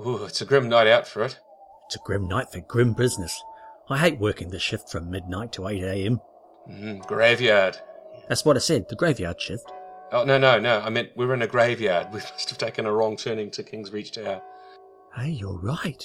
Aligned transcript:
Ooh, 0.00 0.24
it's 0.24 0.40
a 0.40 0.46
grim 0.46 0.68
night 0.68 0.86
out 0.86 1.06
for 1.06 1.22
it. 1.22 1.38
It's 1.86 1.96
a 1.96 2.00
grim 2.04 2.26
night 2.26 2.50
for 2.50 2.60
grim 2.60 2.94
business. 2.94 3.42
I 3.88 3.98
hate 3.98 4.18
working 4.18 4.48
the 4.48 4.58
shift 4.58 4.90
from 4.90 5.10
midnight 5.10 5.52
to 5.52 5.68
8 5.68 5.82
a.m. 5.82 6.20
Mm, 6.70 7.06
graveyard. 7.06 7.76
That's 8.28 8.44
what 8.44 8.56
I 8.56 8.60
said, 8.60 8.88
the 8.88 8.96
graveyard 8.96 9.40
shift. 9.40 9.70
Oh, 10.12 10.24
no, 10.24 10.38
no, 10.38 10.58
no. 10.58 10.80
I 10.80 10.90
meant 10.90 11.10
we're 11.16 11.34
in 11.34 11.42
a 11.42 11.46
graveyard. 11.46 12.08
We 12.12 12.20
must 12.20 12.48
have 12.50 12.58
taken 12.58 12.86
a 12.86 12.92
wrong 12.92 13.16
turning 13.16 13.50
to 13.52 13.62
King's 13.62 13.92
Reach 13.92 14.12
Tower. 14.12 14.42
Hey, 15.16 15.30
you're 15.30 15.58
right. 15.58 16.02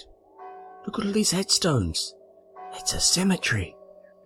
Look 0.86 1.00
at 1.00 1.06
all 1.06 1.12
these 1.12 1.32
headstones. 1.32 2.14
It's 2.74 2.94
a 2.94 3.00
cemetery. 3.00 3.76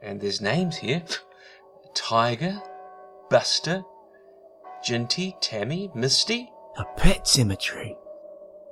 And 0.02 0.20
there's 0.20 0.42
names 0.42 0.78
here 0.78 1.04
Tiger, 1.94 2.60
Buster, 3.30 3.84
Jinty, 4.84 5.36
Tammy, 5.42 5.92
Misty. 5.94 6.50
A 6.78 6.86
pet 6.98 7.28
cemetery. 7.28 7.96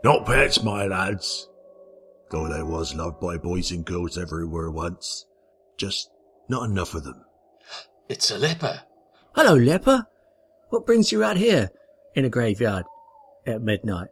Not 0.04 0.26
pets, 0.26 0.64
my 0.64 0.86
lads. 0.86 1.50
Though 2.32 2.48
they 2.48 2.64
was 2.64 2.96
loved 2.96 3.20
by 3.20 3.38
boys 3.38 3.72
and 3.72 3.86
girls 3.86 4.18
everywhere 4.18 4.72
once. 4.72 5.26
Just 5.78 6.10
not 6.48 6.70
enough 6.70 6.94
of 6.94 7.04
them. 7.04 7.26
It's 8.08 8.32
a 8.32 8.38
leper. 8.38 8.82
Hello, 9.36 9.56
leper. 9.56 10.06
What 10.70 10.86
brings 10.86 11.12
you 11.12 11.24
out 11.24 11.38
here 11.38 11.70
in 12.16 12.26
a 12.26 12.30
graveyard 12.30 12.86
at 13.46 13.62
midnight? 13.62 14.10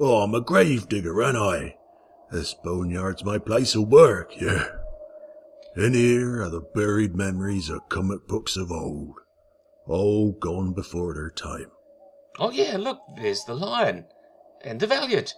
Oh, 0.00 0.22
I'm 0.22 0.34
a 0.34 0.40
grave 0.40 0.88
digger, 0.88 1.22
ain't 1.22 1.36
I? 1.36 1.76
This 2.30 2.54
boneyard's 2.54 3.24
my 3.24 3.38
place 3.38 3.74
of 3.74 3.88
work, 3.88 4.40
yeah. 4.40 4.66
In 5.76 5.94
here 5.94 6.42
are 6.42 6.50
the 6.50 6.60
buried 6.60 7.14
memories 7.14 7.70
of 7.70 7.88
comic 7.88 8.26
books 8.26 8.56
of 8.56 8.70
old. 8.70 9.14
All 9.86 10.32
gone 10.32 10.74
before 10.74 11.14
their 11.14 11.30
time. 11.30 11.70
Oh, 12.38 12.50
yeah, 12.50 12.76
look, 12.76 13.00
there's 13.16 13.44
the 13.44 13.54
lion. 13.54 14.06
And 14.64 14.80
the 14.80 14.86
valiant. 14.86 15.34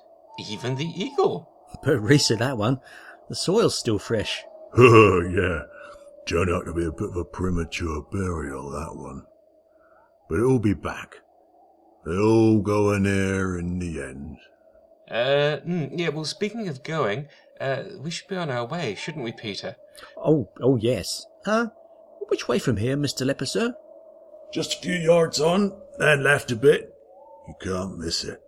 Even 0.48 0.76
the 0.76 0.86
eagle. 0.86 1.50
But 1.82 2.00
Reese 2.00 2.28
that 2.28 2.56
one. 2.56 2.80
The 3.28 3.34
soil's 3.34 3.78
still 3.78 3.98
fresh. 3.98 4.42
Oh, 4.76 5.20
yeah. 5.34 5.62
Turned 6.26 6.50
out 6.50 6.64
to 6.66 6.72
be 6.72 6.84
a 6.84 6.92
bit 6.92 7.10
of 7.10 7.16
a 7.16 7.24
premature 7.24 8.02
burial, 8.10 8.70
that 8.70 8.96
one. 8.96 9.24
But 10.28 10.38
it'll 10.38 10.58
be 10.58 10.74
back. 10.74 11.16
They'll 12.04 12.20
all 12.20 12.60
go 12.60 12.92
in 12.92 13.02
there 13.02 13.58
in 13.58 13.78
the 13.78 14.02
end. 14.02 14.38
Uh, 15.10 15.58
mm, 15.66 15.90
yeah, 15.92 16.10
well, 16.10 16.24
speaking 16.24 16.68
of 16.68 16.84
going, 16.84 17.28
uh, 17.60 17.82
we 17.98 18.10
should 18.10 18.28
be 18.28 18.36
on 18.36 18.50
our 18.50 18.64
way, 18.64 18.94
shouldn't 18.94 19.24
we, 19.24 19.32
Peter? 19.32 19.76
Oh, 20.16 20.48
oh 20.62 20.76
yes. 20.76 21.26
Huh? 21.44 21.70
Which 22.28 22.46
way 22.46 22.58
from 22.58 22.76
here, 22.76 22.96
Mr. 22.96 23.26
Leper, 23.26 23.46
sir? 23.46 23.74
Just 24.52 24.74
a 24.74 24.78
few 24.78 24.94
yards 24.94 25.40
on, 25.40 25.72
then 25.98 26.22
left 26.22 26.50
a 26.52 26.56
bit. 26.56 26.94
You 27.48 27.54
can't 27.60 27.98
miss 27.98 28.24
it. 28.24 28.40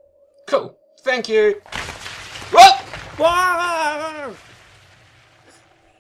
Cool. 0.47 0.77
Thank 1.01 1.29
you. 1.29 1.61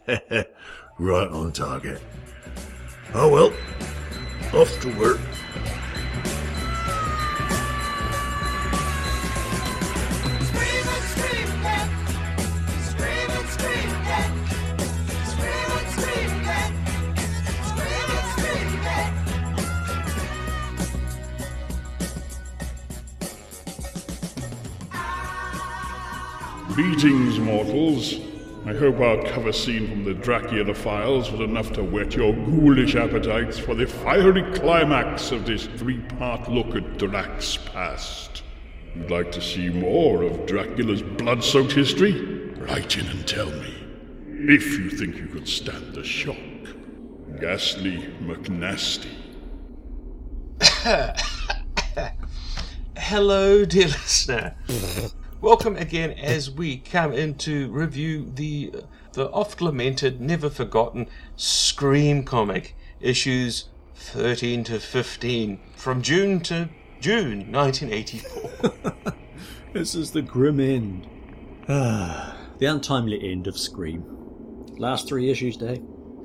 Right 0.98 1.28
on 1.28 1.52
target. 1.52 2.00
Oh 3.14 3.28
well, 3.28 3.52
off 4.52 4.80
to 4.82 4.98
work. 4.98 5.18
Greetings, 26.74 27.38
mortals. 27.38 28.14
I 28.64 28.72
hope 28.72 28.98
our 29.00 29.22
cover 29.24 29.52
scene 29.52 29.90
from 29.90 30.04
the 30.04 30.14
Dracula 30.14 30.72
files 30.72 31.30
was 31.30 31.42
enough 31.42 31.70
to 31.74 31.84
whet 31.84 32.14
your 32.14 32.32
ghoulish 32.32 32.94
appetites 32.94 33.58
for 33.58 33.74
the 33.74 33.86
fiery 33.86 34.42
climax 34.54 35.32
of 35.32 35.44
this 35.44 35.66
three 35.76 35.98
part 36.18 36.50
look 36.50 36.74
at 36.74 36.96
Drac's 36.96 37.58
past. 37.58 38.42
You'd 38.96 39.10
like 39.10 39.30
to 39.32 39.42
see 39.42 39.68
more 39.68 40.22
of 40.22 40.46
Dracula's 40.46 41.02
blood 41.02 41.44
soaked 41.44 41.72
history? 41.72 42.18
Write 42.56 42.96
in 42.96 43.06
and 43.06 43.28
tell 43.28 43.50
me. 43.50 43.74
If 44.28 44.78
you 44.78 44.88
think 44.88 45.16
you 45.16 45.26
could 45.26 45.48
stand 45.48 45.92
the 45.92 46.02
shock. 46.02 46.36
Ghastly 47.38 47.98
McNasty. 48.22 49.10
Hello, 52.96 53.66
dear 53.66 53.88
listener. 53.88 54.54
Welcome 55.42 55.74
again 55.74 56.12
as 56.12 56.52
we 56.52 56.76
come 56.76 57.12
in 57.12 57.34
to 57.38 57.68
review 57.72 58.30
the 58.32 58.72
the 59.14 59.28
oft 59.30 59.60
lamented, 59.60 60.20
never 60.20 60.48
forgotten 60.48 61.08
Scream 61.34 62.22
comic 62.22 62.76
issues 63.00 63.64
13 63.96 64.62
to 64.62 64.78
15 64.78 65.58
from 65.74 66.00
June 66.00 66.38
to 66.42 66.68
June 67.00 67.50
1984. 67.50 68.84
This 69.72 69.96
is 69.96 70.12
the 70.12 70.22
grim 70.22 70.60
end. 70.60 71.08
Ah, 71.68 72.36
the 72.58 72.66
untimely 72.66 73.32
end 73.32 73.48
of 73.48 73.58
Scream. 73.58 74.04
Last 74.78 75.08
three 75.08 75.28
issues, 75.28 75.56
Dave. 75.56 75.82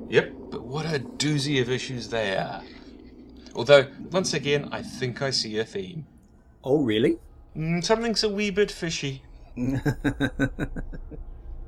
yep, 0.08 0.32
but 0.52 0.62
what 0.62 0.86
a 0.86 1.00
doozy 1.00 1.60
of 1.60 1.68
issues 1.68 2.08
they 2.08 2.36
are. 2.36 2.62
Although, 3.56 3.88
once 4.12 4.32
again, 4.32 4.68
I 4.70 4.82
think 4.82 5.22
I 5.22 5.30
see 5.30 5.58
a 5.58 5.64
theme. 5.64 6.06
Oh, 6.62 6.84
really? 6.84 7.18
Mm, 7.58 7.82
something's 7.82 8.22
a 8.22 8.28
wee 8.28 8.50
bit 8.50 8.70
fishy. 8.70 9.22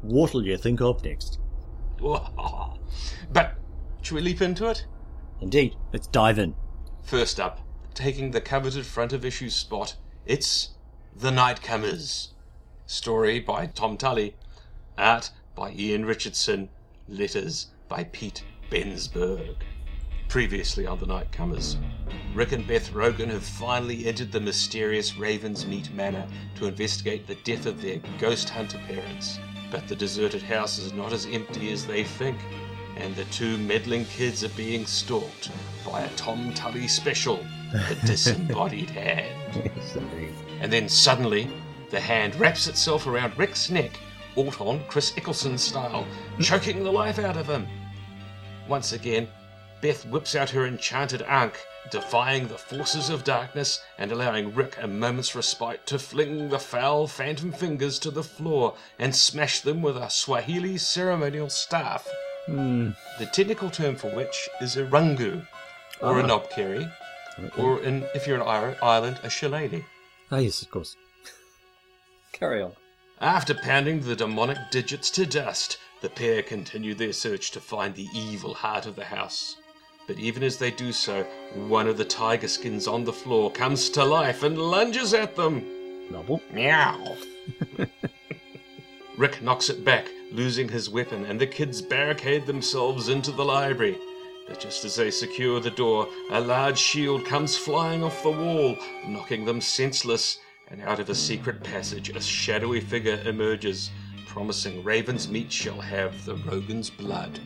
What'll 0.02 0.46
you 0.46 0.56
think 0.56 0.80
of 0.80 1.04
next? 1.04 1.40
But, 3.32 3.54
should 4.02 4.14
we 4.14 4.22
leap 4.22 4.40
into 4.42 4.68
it? 4.68 4.86
Indeed, 5.40 5.76
let's 5.92 6.06
dive 6.08 6.38
in. 6.38 6.54
First 7.02 7.38
up, 7.38 7.60
taking 7.94 8.30
the 8.30 8.40
coveted 8.40 8.86
front 8.86 9.12
of 9.12 9.24
issue 9.24 9.50
spot, 9.50 9.94
it's 10.26 10.70
The 11.14 11.30
Nightcomers. 11.30 12.28
Story 12.86 13.38
by 13.38 13.66
Tom 13.66 13.96
Tully, 13.96 14.34
art 14.98 15.30
by 15.54 15.72
Ian 15.72 16.04
Richardson, 16.04 16.70
letters 17.08 17.68
by 17.88 18.04
Pete 18.04 18.42
Bensberg. 18.70 19.56
Previously 20.30 20.86
on 20.86 21.00
The 21.00 21.06
Nightcomers, 21.06 21.74
Rick 22.34 22.52
and 22.52 22.64
Beth 22.64 22.92
Rogan 22.92 23.30
have 23.30 23.42
finally 23.42 24.06
entered 24.06 24.30
the 24.30 24.38
mysterious 24.38 25.16
Raven's 25.16 25.66
Meat 25.66 25.92
Manor 25.92 26.24
to 26.54 26.66
investigate 26.66 27.26
the 27.26 27.34
death 27.34 27.66
of 27.66 27.82
their 27.82 28.00
ghost 28.20 28.48
hunter 28.48 28.78
parents. 28.86 29.40
But 29.72 29.88
the 29.88 29.96
deserted 29.96 30.40
house 30.40 30.78
is 30.78 30.92
not 30.92 31.12
as 31.12 31.26
empty 31.26 31.72
as 31.72 31.84
they 31.84 32.04
think, 32.04 32.38
and 32.96 33.16
the 33.16 33.24
two 33.24 33.58
meddling 33.58 34.04
kids 34.04 34.44
are 34.44 34.50
being 34.50 34.86
stalked 34.86 35.50
by 35.84 36.02
a 36.02 36.08
Tom 36.10 36.54
Tully 36.54 36.86
special, 36.86 37.44
the 37.72 37.98
disembodied 38.06 38.90
hand. 38.90 39.68
And 40.60 40.72
then 40.72 40.88
suddenly, 40.88 41.50
the 41.90 41.98
hand 41.98 42.36
wraps 42.36 42.68
itself 42.68 43.08
around 43.08 43.36
Rick's 43.36 43.68
neck, 43.68 43.98
Alton 44.36 44.84
Chris 44.86 45.12
Eccleston 45.16 45.58
style, 45.58 46.06
choking 46.40 46.84
the 46.84 46.92
life 46.92 47.18
out 47.18 47.36
of 47.36 47.48
him. 47.48 47.66
Once 48.68 48.92
again, 48.92 49.26
Beth 49.80 50.04
whips 50.06 50.34
out 50.34 50.50
her 50.50 50.66
enchanted 50.66 51.22
ankh, 51.22 51.58
defying 51.90 52.48
the 52.48 52.58
forces 52.58 53.08
of 53.08 53.24
darkness 53.24 53.80
and 53.98 54.12
allowing 54.12 54.54
Rick 54.54 54.76
a 54.80 54.86
moment's 54.86 55.34
respite 55.34 55.86
to 55.86 55.98
fling 55.98 56.50
the 56.50 56.58
foul 56.58 57.06
phantom 57.06 57.52
fingers 57.52 57.98
to 58.00 58.10
the 58.10 58.22
floor 58.22 58.76
and 58.98 59.14
smash 59.16 59.60
them 59.60 59.80
with 59.80 59.96
a 59.96 60.10
Swahili 60.10 60.76
ceremonial 60.76 61.48
staff. 61.48 62.06
The 62.46 62.94
technical 63.32 63.70
term 63.70 63.96
for 63.96 64.10
which 64.10 64.48
is 64.60 64.76
a 64.76 64.84
rungu, 64.84 65.46
or 66.00 66.20
a 66.20 66.22
knobkerry, 66.22 66.92
or 67.56 67.80
in, 67.82 68.04
if 68.14 68.26
you're 68.26 68.36
in 68.36 68.42
Ir- 68.42 68.76
Ireland, 68.82 69.20
a 69.22 69.30
shillelagh. 69.30 69.82
Ah, 70.30 70.38
yes, 70.38 70.62
of 70.62 70.70
course. 70.70 70.96
Carry 72.32 72.60
on. 72.62 72.72
After 73.20 73.54
pounding 73.54 74.00
the 74.00 74.16
demonic 74.16 74.58
digits 74.70 75.10
to 75.10 75.26
dust, 75.26 75.78
the 76.00 76.08
pair 76.08 76.42
continue 76.42 76.94
their 76.94 77.12
search 77.12 77.50
to 77.52 77.60
find 77.60 77.94
the 77.94 78.08
evil 78.14 78.54
heart 78.54 78.86
of 78.86 78.96
the 78.96 79.04
house. 79.04 79.56
But 80.06 80.18
even 80.18 80.42
as 80.42 80.56
they 80.56 80.70
do 80.70 80.92
so, 80.92 81.24
one 81.54 81.86
of 81.86 81.96
the 81.96 82.04
tiger 82.04 82.48
skins 82.48 82.88
on 82.88 83.04
the 83.04 83.12
floor 83.12 83.50
comes 83.50 83.88
to 83.90 84.04
life 84.04 84.42
and 84.42 84.58
lunges 84.58 85.14
at 85.14 85.36
them. 85.36 85.64
Nobble. 86.10 86.42
Meow. 86.52 87.16
Rick 89.16 89.42
knocks 89.42 89.68
it 89.68 89.84
back, 89.84 90.08
losing 90.32 90.68
his 90.68 90.90
weapon, 90.90 91.26
and 91.26 91.40
the 91.40 91.46
kids 91.46 91.82
barricade 91.82 92.46
themselves 92.46 93.08
into 93.08 93.30
the 93.30 93.44
library. 93.44 93.98
But 94.48 94.58
just 94.58 94.84
as 94.84 94.96
they 94.96 95.10
secure 95.10 95.60
the 95.60 95.70
door, 95.70 96.08
a 96.30 96.40
large 96.40 96.78
shield 96.78 97.24
comes 97.24 97.56
flying 97.56 98.02
off 98.02 98.22
the 98.22 98.30
wall, 98.30 98.76
knocking 99.06 99.44
them 99.44 99.60
senseless, 99.60 100.38
and 100.68 100.82
out 100.82 100.98
of 100.98 101.08
a 101.08 101.14
secret 101.14 101.62
passage 101.62 102.10
a 102.10 102.20
shadowy 102.20 102.80
figure 102.80 103.20
emerges, 103.24 103.90
promising 104.26 104.82
Raven's 104.82 105.28
meat 105.28 105.52
shall 105.52 105.80
have 105.80 106.24
the 106.24 106.36
Rogan's 106.36 106.90
blood. 106.90 107.38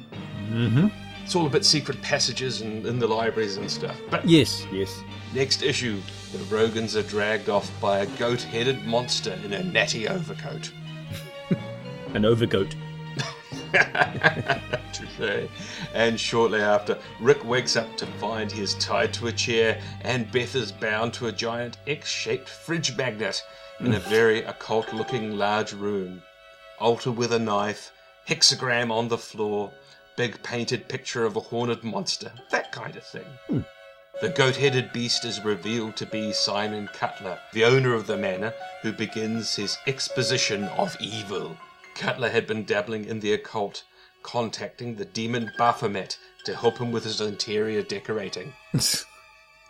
Mm-hmm. 0.50 0.88
It's 1.24 1.34
all 1.34 1.46
about 1.46 1.64
secret 1.64 2.02
passages 2.02 2.60
and 2.60 2.84
in 2.84 2.98
the 2.98 3.06
libraries 3.06 3.56
and 3.56 3.70
stuff. 3.70 3.98
But 4.10 4.28
Yes, 4.28 4.66
yes. 4.70 5.02
Next 5.32 5.62
issue, 5.62 5.98
the 6.32 6.38
Rogans 6.54 6.96
are 6.96 7.02
dragged 7.02 7.48
off 7.48 7.70
by 7.80 8.00
a 8.00 8.06
goat 8.18 8.42
headed 8.42 8.84
monster 8.84 9.32
in 9.42 9.54
a 9.54 9.64
natty 9.64 10.06
overcoat. 10.06 10.70
An 12.14 12.26
overgoat. 12.26 12.76
Touche. 14.92 15.48
And 15.94 16.20
shortly 16.20 16.60
after, 16.60 16.98
Rick 17.20 17.42
wakes 17.44 17.74
up 17.74 17.96
to 17.96 18.06
find 18.06 18.52
he 18.52 18.60
is 18.60 18.74
tied 18.74 19.14
to 19.14 19.28
a 19.28 19.32
chair 19.32 19.80
and 20.02 20.30
Beth 20.30 20.54
is 20.54 20.72
bound 20.72 21.14
to 21.14 21.28
a 21.28 21.32
giant 21.32 21.78
X 21.86 22.06
shaped 22.08 22.50
fridge 22.50 22.94
magnet 22.98 23.42
in 23.80 23.94
a 23.94 23.98
very 23.98 24.42
occult 24.42 24.92
looking 24.92 25.38
large 25.38 25.72
room. 25.72 26.22
Altar 26.78 27.10
with 27.10 27.32
a 27.32 27.38
knife, 27.38 27.92
hexagram 28.28 28.90
on 28.92 29.08
the 29.08 29.18
floor, 29.18 29.72
big 30.16 30.42
painted 30.42 30.88
picture 30.88 31.24
of 31.24 31.36
a 31.36 31.40
horned 31.40 31.82
monster, 31.82 32.32
that 32.50 32.72
kind 32.72 32.96
of 32.96 33.04
thing. 33.04 33.26
Hmm. 33.48 33.60
The 34.20 34.28
goat 34.28 34.56
headed 34.56 34.92
beast 34.92 35.24
is 35.24 35.44
revealed 35.44 35.96
to 35.96 36.06
be 36.06 36.32
Simon 36.32 36.88
Cutler, 36.92 37.38
the 37.52 37.64
owner 37.64 37.94
of 37.94 38.06
the 38.06 38.16
manor, 38.16 38.54
who 38.82 38.92
begins 38.92 39.56
his 39.56 39.76
exposition 39.86 40.64
of 40.64 40.96
evil. 41.00 41.56
Cutler 41.96 42.30
had 42.30 42.46
been 42.46 42.64
dabbling 42.64 43.06
in 43.06 43.20
the 43.20 43.32
occult, 43.32 43.82
contacting 44.22 44.94
the 44.94 45.04
demon 45.04 45.50
Baphomet 45.58 46.16
to 46.44 46.54
help 46.54 46.78
him 46.78 46.92
with 46.92 47.04
his 47.04 47.20
interior 47.20 47.82
decorating. 47.82 48.52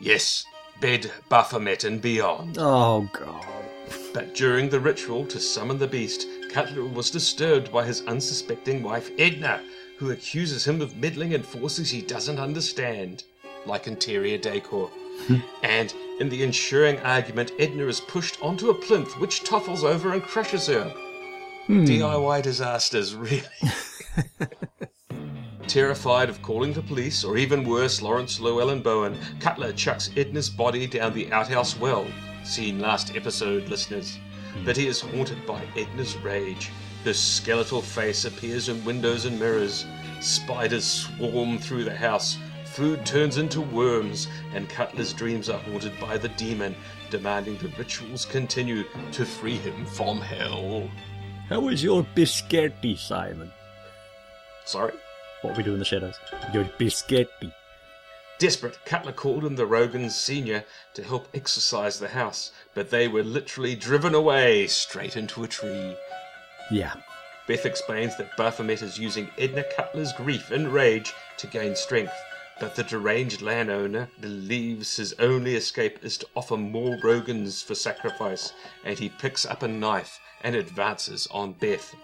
Yes, 0.01 0.45
bed, 0.81 1.11
Baphomet, 1.31 1.85
and 1.85 2.03
beyond. 2.03 2.59
Oh 2.59 3.09
god. 3.13 3.45
But 4.13 4.35
during 4.35 4.69
the 4.69 4.81
ritual 4.81 5.25
to 5.27 5.39
summon 5.39 5.79
the 5.79 5.87
beast, 5.87 6.27
Cutler 6.51 6.85
was 6.85 7.11
disturbed 7.11 7.73
by 7.73 7.85
his 7.87 8.03
unsuspecting 8.03 8.83
wife 8.83 9.11
Edna, 9.17 9.63
who 10.05 10.11
accuses 10.11 10.67
him 10.67 10.83
of 10.83 10.97
meddling 10.99 11.33
in 11.33 11.43
forces 11.43 11.91
he 11.91 12.03
doesn't 12.03 12.39
understand, 12.39 13.25
like 13.65 13.87
interior 13.87 14.37
decor. 14.37 14.91
Hmm. 15.27 15.37
and 15.63 15.95
in 16.19 16.29
the 16.29 16.43
ensuing 16.43 16.99
argument, 17.01 17.53
Edna 17.59 17.87
is 17.87 18.01
pushed 18.01 18.43
onto 18.43 18.69
a 18.69 18.75
plinth 18.75 19.19
which 19.19 19.45
topples 19.45 19.83
over 19.83 20.13
and 20.13 20.23
crushes 20.23 20.67
her. 20.67 20.91
Hmm. 21.67 21.85
DIY 21.85 22.43
disasters, 22.43 23.15
really. 23.15 23.43
Terrified 25.67 26.29
of 26.29 26.43
calling 26.43 26.75
the 26.75 26.83
police, 26.83 27.25
or 27.25 27.39
even 27.39 27.65
worse, 27.65 28.03
Laurence 28.03 28.41
Llewelyn-Bowen, 28.41 29.17
Cutler 29.41 29.73
chucks 29.73 30.11
Edna's 30.17 30.51
body 30.51 30.87
down 30.87 31.15
the 31.15 31.33
outhouse 31.33 31.79
well. 31.79 32.07
Seen 32.45 32.79
last 32.79 33.17
episode, 33.17 33.69
listeners. 33.69 34.19
Hmm. 34.53 34.67
But 34.67 34.77
he 34.77 34.87
is 34.87 35.01
haunted 35.01 35.47
by 35.47 35.63
Edna's 35.77 36.17
rage. 36.19 36.71
Her 37.05 37.13
skeletal 37.13 37.83
face 37.83 38.25
appears 38.25 38.71
in 38.71 38.83
windows 38.83 39.27
and 39.27 39.39
mirrors. 39.39 39.85
Spiders 40.21 40.85
swarm 40.85 41.59
through 41.59 41.85
the 41.85 41.95
house. 41.95 42.39
Food 42.65 43.05
turns 43.05 43.37
into 43.37 43.61
worms, 43.61 44.27
and 44.55 44.71
Cutler's 44.71 45.13
dreams 45.13 45.51
are 45.51 45.59
haunted 45.59 45.93
by 46.01 46.17
the 46.17 46.31
demon, 46.31 46.75
demanding 47.11 47.59
the 47.59 47.69
rituals 47.77 48.25
continue 48.25 48.85
to 49.13 49.27
free 49.27 49.59
him 49.59 49.85
from 49.85 50.19
hell. 50.19 50.89
How 51.51 51.69
is 51.69 51.85
your 51.85 52.07
biscotti, 52.17 52.97
Simon? 52.97 53.53
Sorry? 54.65 54.95
What 55.43 55.59
we 55.59 55.63
do 55.63 55.75
in 55.75 55.79
the 55.79 55.85
shadows? 55.85 56.19
Your 56.55 56.65
biscotti. 56.65 57.53
Desperate, 58.39 58.79
Cutler 58.85 59.13
called 59.13 59.45
in 59.45 59.55
the 59.55 59.67
Rogans 59.67 60.13
Senior 60.13 60.65
to 60.95 61.05
help 61.05 61.29
exorcise 61.35 61.99
the 61.99 62.09
house, 62.09 62.51
but 62.73 62.91
they 62.91 63.07
were 63.07 63.23
literally 63.23 63.77
driven 63.77 64.15
away 64.15 64.67
straight 64.67 65.17
into 65.17 65.45
a 65.45 65.49
tree. 65.49 65.97
Yeah. 66.71 66.95
Beth 67.47 67.67
explains 67.67 68.17
that 68.17 68.37
Baphomet 68.37 68.81
is 68.81 68.99
using 68.99 69.29
Edna 69.39 69.65
Cutler's 69.77 70.13
grief 70.15 70.51
and 70.51 70.73
rage 70.73 71.13
to 71.37 71.47
gain 71.47 71.77
strength, 71.77 72.15
but 72.59 72.75
the 72.75 72.85
deranged 72.85 73.43
landowner 73.43 74.09
believes 74.21 74.97
his 74.97 75.13
only 75.19 75.57
escape 75.57 75.99
is 76.03 76.17
to 76.19 76.27
offer 76.35 76.57
more 76.57 76.97
Rogans 77.03 77.63
for 77.63 77.75
sacrifice, 77.75 78.53
and 78.85 78.99
he 78.99 79.09
picks 79.11 79.45
up 79.45 79.63
a 79.63 79.69
knife 79.69 80.21
and 80.43 80.57
advances 80.57 81.27
on 81.31 81.53
Beth. 81.53 81.95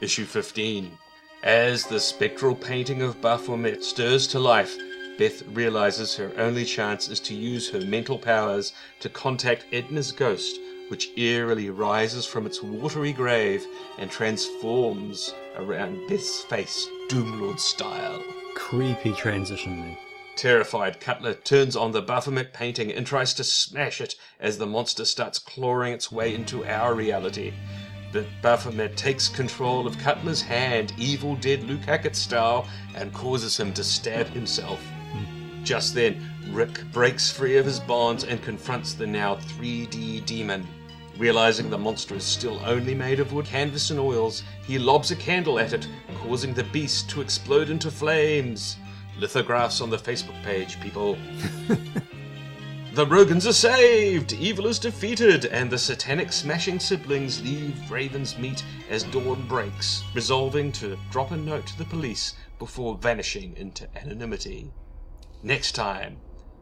Issue 0.00 0.24
15. 0.24 0.98
As 1.42 1.86
the 1.86 2.00
spectral 2.00 2.54
painting 2.54 3.02
of 3.02 3.20
Baphomet 3.20 3.84
stirs 3.84 4.26
to 4.28 4.40
life, 4.40 4.76
Beth 5.16 5.42
realizes 5.48 6.16
her 6.16 6.32
only 6.36 6.64
chance 6.64 7.08
is 7.08 7.20
to 7.20 7.34
use 7.34 7.70
her 7.70 7.80
mental 7.80 8.18
powers 8.18 8.72
to 9.00 9.08
contact 9.08 9.64
Edna's 9.72 10.12
ghost, 10.12 10.58
which 10.88 11.10
eerily 11.16 11.70
rises 11.70 12.26
from 12.26 12.46
its 12.46 12.62
watery 12.62 13.12
grave 13.12 13.66
and 13.98 14.10
transforms 14.10 15.34
around 15.56 16.06
Beth's 16.08 16.42
face, 16.42 16.88
Doomlord 17.08 17.58
style. 17.58 18.22
Creepy 18.54 19.12
transition 19.12 19.80
there. 19.80 19.98
Terrified, 20.36 21.00
Cutler 21.00 21.32
turns 21.32 21.76
on 21.76 21.92
the 21.92 22.02
Baphomet 22.02 22.52
painting 22.52 22.92
and 22.92 23.06
tries 23.06 23.32
to 23.34 23.44
smash 23.44 24.02
it 24.02 24.16
as 24.38 24.58
the 24.58 24.66
monster 24.66 25.06
starts 25.06 25.38
clawing 25.38 25.94
its 25.94 26.12
way 26.12 26.34
into 26.34 26.64
our 26.66 26.94
reality. 26.94 27.54
But 28.12 28.26
Baphomet 28.42 28.96
takes 28.96 29.28
control 29.28 29.86
of 29.86 29.98
Cutler's 29.98 30.42
hand, 30.42 30.92
Evil 30.98 31.36
Dead 31.36 31.64
Luke 31.64 31.80
Hackett 31.80 32.14
style, 32.14 32.68
and 32.94 33.12
causes 33.14 33.58
him 33.58 33.72
to 33.74 33.82
stab 33.82 34.26
himself. 34.28 34.80
Just 35.64 35.94
then, 35.94 36.22
Rick 36.50 36.84
breaks 36.92 37.30
free 37.30 37.56
of 37.56 37.66
his 37.66 37.80
bonds 37.80 38.24
and 38.24 38.40
confronts 38.42 38.92
the 38.92 39.06
now 39.06 39.36
3D 39.36 40.24
demon. 40.24 40.66
Realizing 41.18 41.70
the 41.70 41.78
monster 41.78 42.14
is 42.14 42.24
still 42.24 42.60
only 42.64 42.94
made 42.94 43.20
of 43.20 43.32
wood, 43.32 43.46
canvas, 43.46 43.90
and 43.90 43.98
oils, 43.98 44.42
he 44.66 44.78
lobs 44.78 45.10
a 45.10 45.16
candle 45.16 45.58
at 45.58 45.72
it, 45.72 45.88
causing 46.22 46.52
the 46.52 46.64
beast 46.64 47.08
to 47.10 47.20
explode 47.20 47.70
into 47.70 47.90
flames. 47.90 48.76
Lithographs 49.18 49.80
on 49.80 49.88
the 49.90 49.96
Facebook 49.96 50.42
page, 50.42 50.80
people. 50.80 51.16
The 52.96 53.04
Rogans 53.04 53.46
are 53.46 53.52
saved, 53.52 54.32
evil 54.32 54.68
is 54.68 54.78
defeated, 54.78 55.44
and 55.44 55.68
the 55.68 55.76
satanic 55.76 56.32
smashing 56.32 56.80
siblings 56.80 57.42
leave 57.42 57.90
Raven's 57.90 58.38
meet 58.38 58.64
as 58.88 59.02
dawn 59.02 59.46
breaks, 59.46 60.02
resolving 60.14 60.72
to 60.72 60.98
drop 61.10 61.30
a 61.30 61.36
note 61.36 61.66
to 61.66 61.76
the 61.76 61.84
police 61.84 62.32
before 62.58 62.96
vanishing 62.96 63.54
into 63.58 63.86
anonymity. 63.98 64.72
Next 65.42 65.72
time, 65.72 66.16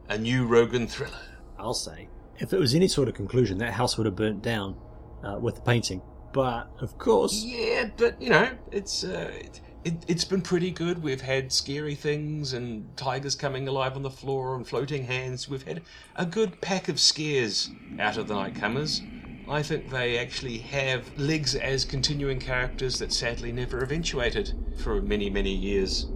a 0.09 0.19
new 0.19 0.45
Rogan 0.45 0.89
thriller. 0.89 1.23
I'll 1.57 1.73
say. 1.73 2.09
If 2.39 2.53
it 2.53 2.59
was 2.59 2.75
any 2.75 2.89
sort 2.89 3.09
of 3.09 3.15
conclusion, 3.15 3.59
that 3.59 3.73
house 3.73 3.97
would 3.97 4.07
have 4.07 4.17
burnt 4.17 4.43
down 4.43 4.77
uh, 5.23 5.39
with 5.39 5.57
the 5.57 5.61
painting. 5.61 6.03
But, 6.33 6.69
of 6.81 6.99
course, 6.99 7.45
Yeah, 7.45 7.91
but 7.97 8.21
you 8.21 8.31
know, 8.31 8.51
it's 8.73 9.05
uh, 9.05 9.31
it, 9.33 9.61
it, 9.85 10.05
it's 10.09 10.25
been 10.25 10.43
pretty 10.43 10.73
good. 10.73 11.03
We've 11.03 11.21
had 11.21 11.53
scary 11.53 11.95
things 11.95 12.53
and 12.53 12.97
tigers 12.97 13.35
coming 13.35 13.69
alive 13.69 13.95
on 13.95 14.03
the 14.03 14.11
floor 14.11 14.57
and 14.57 14.67
floating 14.67 15.05
hands. 15.05 15.49
We've 15.49 15.63
had 15.63 15.83
a 16.17 16.27
good 16.27 16.61
pack 16.61 16.89
of 16.89 16.99
scares 16.99 17.71
out 18.01 18.17
of 18.17 18.27
the 18.27 18.35
Nightcomers. 18.35 19.01
I 19.49 19.63
think 19.63 19.91
they 19.91 20.19
actually 20.19 20.59
have 20.59 21.07
legs 21.19 21.55
as 21.55 21.85
continuing 21.85 22.41
characters 22.41 22.99
that 22.99 23.13
sadly 23.13 23.53
never 23.53 23.83
eventuated 23.83 24.55
for 24.79 25.03
many, 25.03 25.29
many 25.29 25.55
years. 25.55 26.07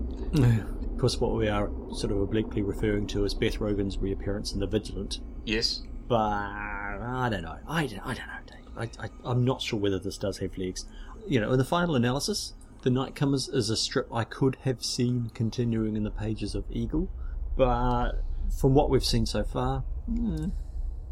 of 0.98 0.98
course, 0.98 1.18
what 1.18 1.34
we 1.34 1.48
are 1.48 1.70
sort 1.92 2.10
of 2.10 2.20
obliquely 2.20 2.62
referring 2.62 3.06
to 3.08 3.24
as 3.24 3.34
Beth 3.34 3.60
Rogan's 3.60 3.98
reappearance 3.98 4.52
in 4.52 4.60
The 4.60 4.66
Vigilant. 4.66 5.20
Yes, 5.44 5.82
But, 6.08 6.16
I 6.16 7.28
don't 7.30 7.42
know. 7.42 7.58
I, 7.68 7.86
don't- 7.86 8.00
I 8.06 8.14
don't 8.14 8.26
know, 8.26 8.32
Dave. 8.46 8.90
I, 9.00 9.04
I, 9.04 9.08
I'm 9.24 9.44
not 9.44 9.60
sure 9.60 9.78
whether 9.78 9.98
this 9.98 10.16
does 10.18 10.38
have 10.38 10.56
legs. 10.56 10.86
You 11.26 11.40
know, 11.40 11.52
in 11.52 11.58
the 11.58 11.64
final 11.64 11.94
analysis, 11.96 12.54
The 12.82 12.90
Nightcomers 12.90 13.52
is 13.54 13.70
a 13.70 13.76
strip 13.76 14.08
I 14.12 14.24
could 14.24 14.56
have 14.64 14.82
seen 14.84 15.30
continuing 15.34 15.96
in 15.96 16.04
the 16.04 16.10
pages 16.10 16.54
of 16.54 16.64
Eagle. 16.70 17.08
But, 17.56 18.12
from 18.58 18.74
what 18.74 18.88
we've 18.88 19.04
seen 19.04 19.26
so 19.26 19.44
far, 19.44 19.84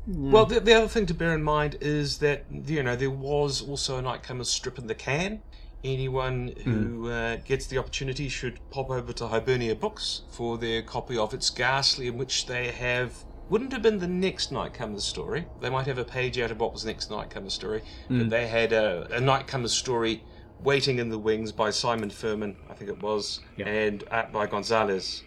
Well, 0.07 0.47
the, 0.47 0.61
the 0.61 0.73
other 0.75 0.89
thing 0.89 1.07
to 1.07 1.15
bear 1.15 1.35
in 1.35 1.43
mind 1.43 1.77
is 1.81 2.19
that 2.19 2.45
you 2.51 2.83
know 2.83 2.95
there 2.95 3.11
was 3.11 3.61
also 3.61 3.99
a 3.99 4.03
Nightcomers 4.03 4.47
strip 4.47 4.79
in 4.79 4.87
the 4.87 4.95
can. 4.95 5.43
Anyone 5.85 6.53
who 6.65 7.11
uh, 7.11 7.37
gets 7.45 7.67
the 7.67 7.79
opportunity 7.79 8.29
should 8.29 8.59
pop 8.71 8.89
over 8.91 9.13
to 9.13 9.27
Hibernia 9.29 9.75
Books 9.75 10.23
for 10.31 10.57
their 10.59 10.83
copy 10.83 11.19
of 11.19 11.35
It's 11.35 11.51
Ghastly, 11.51 12.07
in 12.07 12.17
which 12.17 12.47
they 12.47 12.71
have 12.71 13.25
wouldn't 13.49 13.73
have 13.73 13.83
been 13.83 13.99
the 13.99 14.09
next 14.09 14.51
Night 14.53 14.75
Nightcomers 14.75 15.03
story. 15.03 15.47
They 15.61 15.71
might 15.71 15.87
have 15.87 15.99
a 15.99 16.05
page 16.05 16.39
out 16.39 16.51
of 16.51 16.61
what 16.61 16.73
was 16.73 16.83
the 16.83 16.89
next 16.91 17.11
Nightcomers 17.11 17.53
story, 17.53 17.83
but 18.09 18.31
they 18.31 18.47
had 18.47 18.73
a, 18.73 19.05
a 19.17 19.21
Nightcomers 19.21 19.71
story 19.71 20.23
waiting 20.63 20.99
in 20.99 21.09
the 21.11 21.19
wings 21.19 21.53
by 21.53 21.71
Simon 21.71 22.11
Furman, 22.11 22.57
I 22.69 22.75
think 22.75 22.91
it 22.91 23.03
was, 23.03 23.41
and 23.59 24.03
art 24.11 24.33
by 24.33 24.47
Gonzalez. 24.47 25.23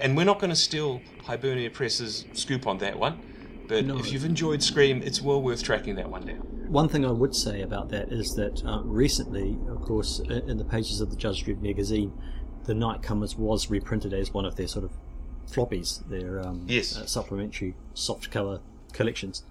And 0.00 0.16
we're 0.16 0.24
not 0.24 0.40
going 0.40 0.50
to 0.50 0.56
steal 0.56 1.00
Hibernia 1.24 1.70
Press's 1.70 2.26
scoop 2.32 2.66
on 2.66 2.78
that 2.78 2.98
one. 2.98 3.20
But 3.68 3.86
No. 3.86 3.98
if 3.98 4.12
you've 4.12 4.24
enjoyed 4.24 4.62
Scream, 4.62 5.00
it's 5.02 5.22
well 5.22 5.40
worth 5.40 5.62
tracking 5.62 5.94
that 5.96 6.10
one 6.10 6.26
down. 6.26 6.38
One 6.68 6.88
thing 6.88 7.04
I 7.06 7.10
would 7.12 7.34
say 7.34 7.62
about 7.62 7.88
that 7.90 8.12
is 8.12 8.34
that 8.34 8.62
uh, 8.64 8.82
recently, 8.84 9.56
of 9.68 9.80
course, 9.80 10.18
in 10.18 10.58
the 10.58 10.64
pages 10.64 11.00
of 11.00 11.10
the 11.10 11.16
Judge 11.16 11.44
Dredd 11.44 11.62
magazine, 11.62 12.12
the 12.64 12.74
Nightcomers 12.74 13.38
was 13.38 13.70
reprinted 13.70 14.12
as 14.12 14.32
one 14.34 14.44
of 14.44 14.56
their 14.56 14.66
sort 14.66 14.84
of 14.84 14.90
floppies, 15.46 16.06
their 16.08 16.40
um, 16.46 16.64
Yes. 16.68 16.96
uh, 16.96 17.06
supplementary 17.06 17.74
soft 17.94 18.30
cover 18.30 18.60
collections. 18.92 19.44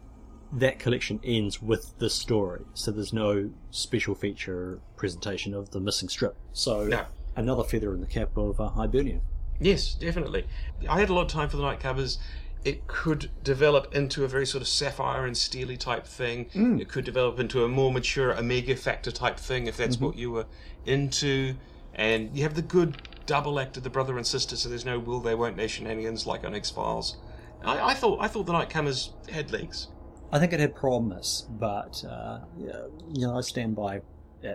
That 0.52 0.78
collection 0.78 1.20
ends 1.24 1.62
with 1.62 1.98
the 1.98 2.10
story, 2.10 2.62
so 2.76 2.92
there's 2.92 3.14
no 3.14 3.50
special 3.72 4.14
feature 4.14 4.80
presentation 4.96 5.54
of 5.54 5.72
the 5.72 5.80
missing 5.80 6.10
strip. 6.10 6.36
So 6.54 6.86
No. 6.86 7.06
another 7.36 7.64
feather 7.64 7.94
in 7.94 8.02
the 8.02 8.08
cap 8.08 8.38
of 8.38 8.60
uh, 8.60 8.70
Hibernia. 8.70 9.22
Yes, 9.60 9.94
definitely. 9.96 10.46
I 10.88 11.00
had 11.00 11.10
a 11.10 11.14
lot 11.14 11.24
of 11.24 11.28
time 11.30 11.50
for 11.50 11.58
the 11.58 11.64
Nightcomers. 11.64 12.18
it 12.66 12.88
could 12.88 13.30
develop 13.44 13.94
into 13.94 14.24
a 14.24 14.28
very 14.28 14.46
sort 14.46 14.62
of 14.62 14.68
sapphire 14.70 15.26
and 15.26 15.36
steely 15.36 15.76
type 15.76 16.08
thing. 16.08 16.46
Mm. 16.56 16.80
It 16.80 16.88
could 16.88 17.04
develop 17.04 17.38
into 17.38 17.66
a 17.66 17.68
more 17.68 17.92
mature 17.92 18.32
Omega 18.38 18.76
Factor 18.78 19.12
type 19.12 19.38
thing 19.38 19.68
if 19.68 19.76
that's 19.76 19.98
Mm-hmm. 19.98 20.06
what 20.06 20.16
you 20.16 20.32
were 20.32 20.46
into. 20.86 21.56
And 21.94 22.34
you 22.36 22.44
have 22.44 22.54
the 22.54 22.62
good 22.62 23.02
double 23.26 23.60
act 23.60 23.82
the 23.84 23.90
brother 23.90 24.18
and 24.18 24.26
sister, 24.26 24.56
so 24.56 24.70
there's 24.70 24.86
no 24.86 25.00
will 25.00 25.20
they 25.20 25.36
won't 25.36 25.58
they 25.58 25.68
shenanigans 25.68 26.26
like 26.26 26.44
on 26.44 26.54
X 26.54 26.70
Files. 26.70 27.18
I, 27.64 27.92
I 27.92 27.94
thought 27.94 28.20
I 28.22 28.28
thought 28.28 28.46
the 28.46 28.54
Nightcomers 28.54 29.10
had 29.30 29.52
legs. 29.52 29.88
I 30.32 30.40
think 30.40 30.52
it 30.52 30.60
had 30.60 30.76
promise, 30.76 31.46
but 31.50 32.04
uh, 32.04 32.40
you 32.58 33.28
know, 33.28 33.38
I 33.38 33.42
stand 33.42 33.76
by. 33.76 34.02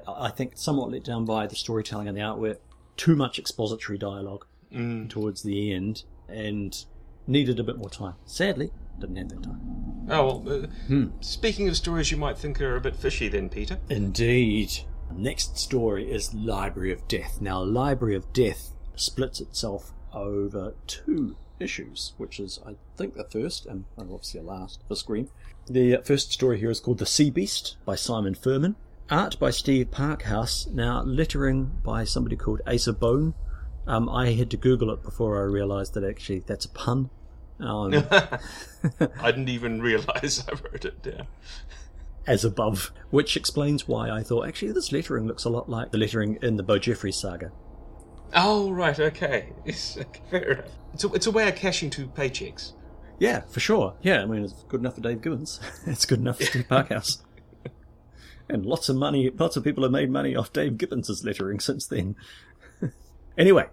I 0.06 0.28
think 0.30 0.52
somewhat 0.56 0.90
let 0.90 1.04
down 1.04 1.24
by 1.24 1.46
the 1.46 1.56
storytelling 1.56 2.08
and 2.08 2.16
the 2.16 2.20
artwork. 2.20 2.58
Too 2.96 3.16
much 3.16 3.38
expository 3.38 3.96
dialogue 3.96 4.44
towards 5.08 5.42
the 5.42 5.72
end, 5.72 6.02
and 6.28 6.84
needed 7.26 7.58
a 7.60 7.64
bit 7.64 7.78
more 7.78 7.88
time. 7.88 8.14
Sadly, 8.26 8.70
didn't 8.98 9.16
have 9.16 9.28
that 9.30 9.42
time. 9.42 9.60
Oh 10.10 10.42
well. 10.44 10.64
Uh, 10.64 10.66
Hmm. 10.88 11.06
Speaking 11.20 11.68
of 11.68 11.76
stories 11.76 12.10
you 12.10 12.16
might 12.16 12.36
think 12.36 12.60
are 12.60 12.76
a 12.76 12.80
bit 12.80 12.96
fishy, 12.96 13.28
then 13.28 13.48
Peter. 13.48 13.78
Indeed. 13.88 14.72
Next 15.14 15.58
story 15.58 16.10
is 16.10 16.34
Library 16.34 16.92
of 16.92 17.06
Death. 17.08 17.40
Now, 17.40 17.62
Library 17.62 18.14
of 18.14 18.32
Death 18.32 18.72
splits 18.94 19.40
itself 19.40 19.92
over 20.12 20.74
two 20.86 21.36
issues, 21.60 22.12
which 22.18 22.38
is, 22.38 22.60
I 22.66 22.76
think, 22.96 23.14
the 23.14 23.24
first 23.24 23.66
and 23.66 23.84
obviously 23.98 24.40
the 24.40 24.46
last 24.46 24.80
for 24.86 24.94
Scream. 24.94 25.28
The 25.66 25.98
first 26.04 26.32
story 26.32 26.58
here 26.58 26.70
is 26.70 26.80
called 26.80 26.98
The 26.98 27.06
Sea 27.06 27.30
Beast 27.30 27.76
by 27.84 27.96
Simon 27.96 28.34
Furman. 28.34 28.76
Art 29.10 29.38
by 29.38 29.50
Steve 29.50 29.90
Parkhouse. 29.90 30.70
Now, 30.70 31.02
lettering 31.02 31.78
by 31.82 32.04
somebody 32.04 32.36
called 32.36 32.60
Asa 32.66 32.92
Bone. 32.92 33.34
Um, 33.86 34.08
I 34.08 34.32
had 34.32 34.50
to 34.50 34.56
Google 34.56 34.90
it 34.90 35.02
before 35.02 35.38
I 35.38 35.44
realised 35.44 35.94
that 35.94 36.04
actually 36.04 36.40
that's 36.40 36.66
a 36.66 36.70
pun. 36.70 37.08
Um, 37.58 37.94
I 39.20 39.30
didn't 39.30 39.48
even 39.48 39.80
realise 39.80 40.44
I 40.46 40.52
wrote 40.52 40.84
it 40.84 41.02
down. 41.02 41.26
As 42.28 42.44
above, 42.44 42.92
which 43.10 43.36
explains 43.36 43.88
why 43.88 44.10
I 44.10 44.22
thought 44.22 44.46
actually 44.46 44.72
this 44.72 44.92
lettering 44.92 45.26
looks 45.26 45.44
a 45.44 45.48
lot 45.50 45.68
like 45.68 45.90
the 45.90 45.98
lettering 45.98 46.38
in 46.42 46.56
the 46.56 46.62
Bo 46.62 46.78
saga. 46.78 47.50
Oh 48.34 48.70
right, 48.70 48.98
okay. 49.00 49.52
It's, 49.64 49.96
okay, 49.96 50.20
fair 50.30 50.52
enough. 50.52 50.70
It's 50.92 51.04
a, 51.04 51.12
it's 51.14 51.26
a 51.26 51.30
way 51.30 51.48
of 51.48 51.56
cashing 51.56 51.90
two 51.90 52.06
paychecks. 52.08 52.72
Yeah, 53.18 53.40
for 53.48 53.60
sure. 53.60 53.94
Yeah, 54.02 54.22
I 54.22 54.26
mean, 54.26 54.44
it's 54.44 54.62
good 54.68 54.80
enough 54.80 54.94
for 54.94 55.00
Dave 55.00 55.22
Gibbons. 55.22 55.58
it's 55.86 56.04
good 56.04 56.20
enough 56.20 56.38
for 56.38 56.44
Steve 56.44 56.66
Parkhouse. 56.68 57.22
and 58.48 58.64
lots 58.64 58.88
of 58.90 58.96
money, 58.96 59.30
lots 59.30 59.56
of 59.56 59.64
people 59.64 59.82
have 59.82 59.92
made 59.92 60.10
money 60.10 60.36
off 60.36 60.52
Dave 60.52 60.76
Gibbons' 60.76 61.24
lettering 61.24 61.60
since 61.60 61.86
then. 61.86 62.14
anyway, 63.38 63.66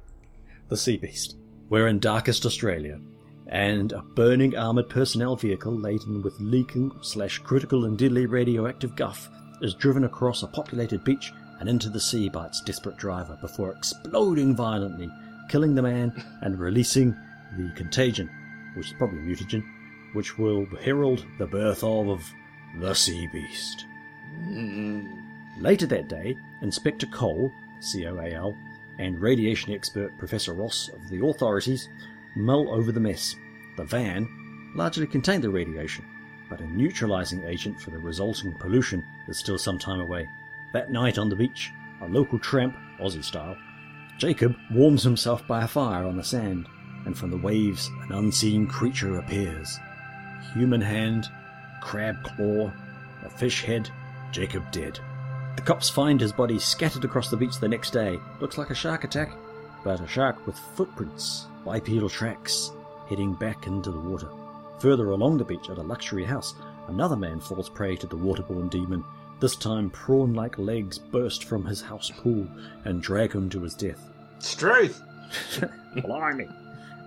the 0.69 0.77
Sea 0.77 0.97
Beast. 0.97 1.37
We're 1.69 1.87
in 1.87 1.99
darkest 1.99 2.45
Australia, 2.45 2.99
and 3.47 3.91
a 3.91 4.01
burning 4.01 4.57
armoured 4.57 4.89
personnel 4.89 5.35
vehicle 5.35 5.73
laden 5.73 6.21
with 6.21 6.39
leaking 6.39 6.91
slash 7.01 7.37
critical 7.39 7.85
and 7.85 7.97
deadly 7.97 8.25
radioactive 8.25 8.95
guff 8.95 9.29
is 9.61 9.73
driven 9.75 10.03
across 10.03 10.43
a 10.43 10.47
populated 10.47 11.03
beach 11.03 11.31
and 11.59 11.69
into 11.69 11.89
the 11.89 11.99
sea 11.99 12.29
by 12.29 12.45
its 12.45 12.61
desperate 12.61 12.97
driver 12.97 13.37
before 13.41 13.71
exploding 13.71 14.55
violently, 14.55 15.09
killing 15.49 15.75
the 15.75 15.81
man 15.81 16.11
and 16.41 16.59
releasing 16.59 17.15
the 17.57 17.71
contagion, 17.75 18.29
which 18.75 18.87
is 18.87 18.93
probably 18.97 19.19
a 19.19 19.21
mutagen, 19.21 19.63
which 20.13 20.37
will 20.37 20.65
herald 20.83 21.25
the 21.37 21.47
birth 21.47 21.83
of 21.83 22.33
the 22.79 22.93
Sea 22.93 23.27
Beast. 23.31 23.85
Later 25.59 25.85
that 25.85 26.09
day, 26.09 26.35
Inspector 26.61 27.07
Cole, 27.07 27.51
COAL, 27.93 28.55
and 28.99 29.21
radiation 29.21 29.73
expert 29.73 30.17
Professor 30.17 30.53
Ross 30.53 30.89
of 30.89 31.09
the 31.09 31.25
authorities 31.25 31.87
mull 32.35 32.73
over 32.73 32.91
the 32.91 32.99
mess. 32.99 33.35
The 33.77 33.83
van 33.83 34.27
largely 34.75 35.07
contained 35.07 35.43
the 35.43 35.49
radiation, 35.49 36.05
but 36.49 36.59
a 36.59 36.67
neutralizing 36.67 37.43
agent 37.43 37.79
for 37.79 37.91
the 37.91 37.97
resulting 37.97 38.53
pollution 38.53 39.05
is 39.27 39.37
still 39.37 39.57
some 39.57 39.79
time 39.79 40.01
away. 40.01 40.27
That 40.73 40.91
night 40.91 41.17
on 41.17 41.29
the 41.29 41.35
beach, 41.35 41.71
a 42.01 42.07
local 42.07 42.39
tramp, 42.39 42.75
Aussie 42.99 43.23
style, 43.23 43.55
Jacob 44.17 44.55
warms 44.71 45.03
himself 45.03 45.45
by 45.47 45.63
a 45.63 45.67
fire 45.67 46.05
on 46.05 46.17
the 46.17 46.23
sand, 46.23 46.67
and 47.05 47.17
from 47.17 47.31
the 47.31 47.37
waves 47.37 47.89
an 48.03 48.13
unseen 48.13 48.67
creature 48.67 49.17
appears. 49.19 49.79
Human 50.53 50.81
hand, 50.81 51.27
crab 51.81 52.23
claw, 52.23 52.71
a 53.23 53.29
fish 53.29 53.63
head, 53.63 53.89
Jacob 54.31 54.69
dead. 54.71 54.99
The 55.55 55.61
cops 55.61 55.89
find 55.89 56.19
his 56.19 56.33
body 56.33 56.59
scattered 56.59 57.05
across 57.05 57.29
the 57.29 57.37
beach 57.37 57.59
the 57.59 57.67
next 57.67 57.91
day. 57.91 58.19
Looks 58.41 58.57
like 58.57 58.69
a 58.69 58.75
shark 58.75 59.03
attack, 59.03 59.31
but 59.83 60.01
a 60.01 60.07
shark 60.07 60.45
with 60.45 60.57
footprints, 60.57 61.47
bipedal 61.65 62.09
tracks, 62.09 62.71
heading 63.09 63.33
back 63.33 63.67
into 63.67 63.91
the 63.91 63.99
water. 63.99 64.29
Further 64.79 65.09
along 65.09 65.37
the 65.37 65.43
beach 65.43 65.69
at 65.69 65.79
a 65.79 65.83
luxury 65.83 66.23
house, 66.23 66.53
another 66.87 67.15
man 67.15 67.39
falls 67.39 67.69
prey 67.69 67.95
to 67.97 68.07
the 68.07 68.15
waterborne 68.15 68.69
demon. 68.69 69.03
This 69.39 69.55
time, 69.55 69.89
prawn 69.89 70.33
like 70.33 70.57
legs 70.57 70.97
burst 70.97 71.43
from 71.43 71.65
his 71.65 71.81
house 71.81 72.11
pool 72.17 72.47
and 72.85 73.01
drag 73.01 73.33
him 73.33 73.49
to 73.49 73.61
his 73.63 73.73
death. 73.73 74.09
Struth! 74.39 75.01
Blimey. 76.03 76.47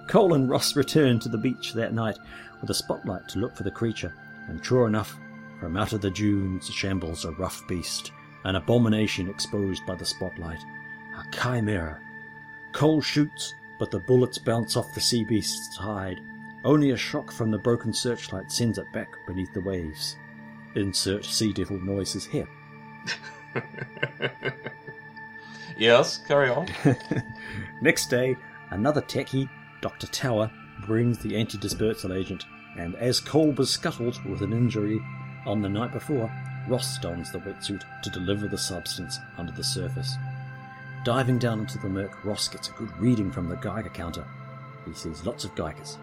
Cole 0.08 0.34
and 0.34 0.50
Ross 0.50 0.74
return 0.74 1.18
to 1.20 1.28
the 1.28 1.38
beach 1.38 1.72
that 1.74 1.94
night 1.94 2.18
with 2.60 2.70
a 2.70 2.74
spotlight 2.74 3.28
to 3.28 3.38
look 3.38 3.56
for 3.56 3.62
the 3.62 3.70
creature, 3.70 4.14
and 4.48 4.64
sure 4.64 4.86
enough, 4.86 5.16
from 5.60 5.76
out 5.76 5.92
of 5.92 6.00
the 6.00 6.10
dunes 6.10 6.68
shambles 6.68 7.24
a 7.24 7.32
rough 7.32 7.66
beast, 7.68 8.12
an 8.44 8.56
abomination 8.56 9.28
exposed 9.28 9.84
by 9.86 9.94
the 9.94 10.04
spotlight, 10.04 10.60
a 11.16 11.36
chimera. 11.36 12.00
Cole 12.72 13.00
shoots, 13.00 13.54
but 13.78 13.90
the 13.90 14.00
bullets 14.00 14.38
bounce 14.38 14.76
off 14.76 14.94
the 14.94 15.00
sea 15.00 15.24
beast's 15.24 15.76
hide. 15.76 16.20
Only 16.64 16.90
a 16.90 16.96
shock 16.96 17.30
from 17.30 17.50
the 17.50 17.58
broken 17.58 17.92
searchlight 17.92 18.50
sends 18.50 18.78
it 18.78 18.92
back 18.92 19.08
beneath 19.26 19.52
the 19.54 19.60
waves. 19.60 20.16
Insert 20.74 21.24
sea 21.24 21.52
devil 21.52 21.78
noises 21.78 22.24
here. 22.26 22.48
Yes, 25.78 26.18
carry 26.18 26.50
on. 26.50 26.66
Next 27.80 28.10
day, 28.10 28.36
another 28.70 29.00
techie, 29.00 29.48
Dr. 29.80 30.08
Tower, 30.08 30.50
brings 30.84 31.18
the 31.18 31.36
anti-dispersal 31.36 32.12
agent, 32.12 32.44
and 32.76 32.96
as 32.96 33.20
Cole 33.20 33.52
was 33.52 33.70
scuttled 33.70 34.22
with 34.24 34.42
an 34.42 34.52
injury 34.52 35.00
on 35.46 35.62
the 35.62 35.68
night 35.68 35.92
before, 35.92 36.30
Ross 36.68 36.98
dons 36.98 37.30
the 37.30 37.38
wetsuit 37.38 37.82
to 38.02 38.10
deliver 38.10 38.48
the 38.48 38.58
substance 38.58 39.20
under 39.38 39.52
the 39.52 39.62
surface. 39.62 40.16
Diving 41.04 41.38
down 41.38 41.60
into 41.60 41.78
the 41.78 41.88
murk, 41.88 42.24
Ross 42.24 42.48
gets 42.48 42.68
a 42.68 42.72
good 42.72 42.96
reading 42.98 43.30
from 43.30 43.48
the 43.48 43.56
Geiger 43.56 43.88
counter. 43.88 44.26
He 44.86 44.92
sees 44.92 45.24
lots 45.24 45.44
of 45.44 45.54
Geigers. 45.54 45.96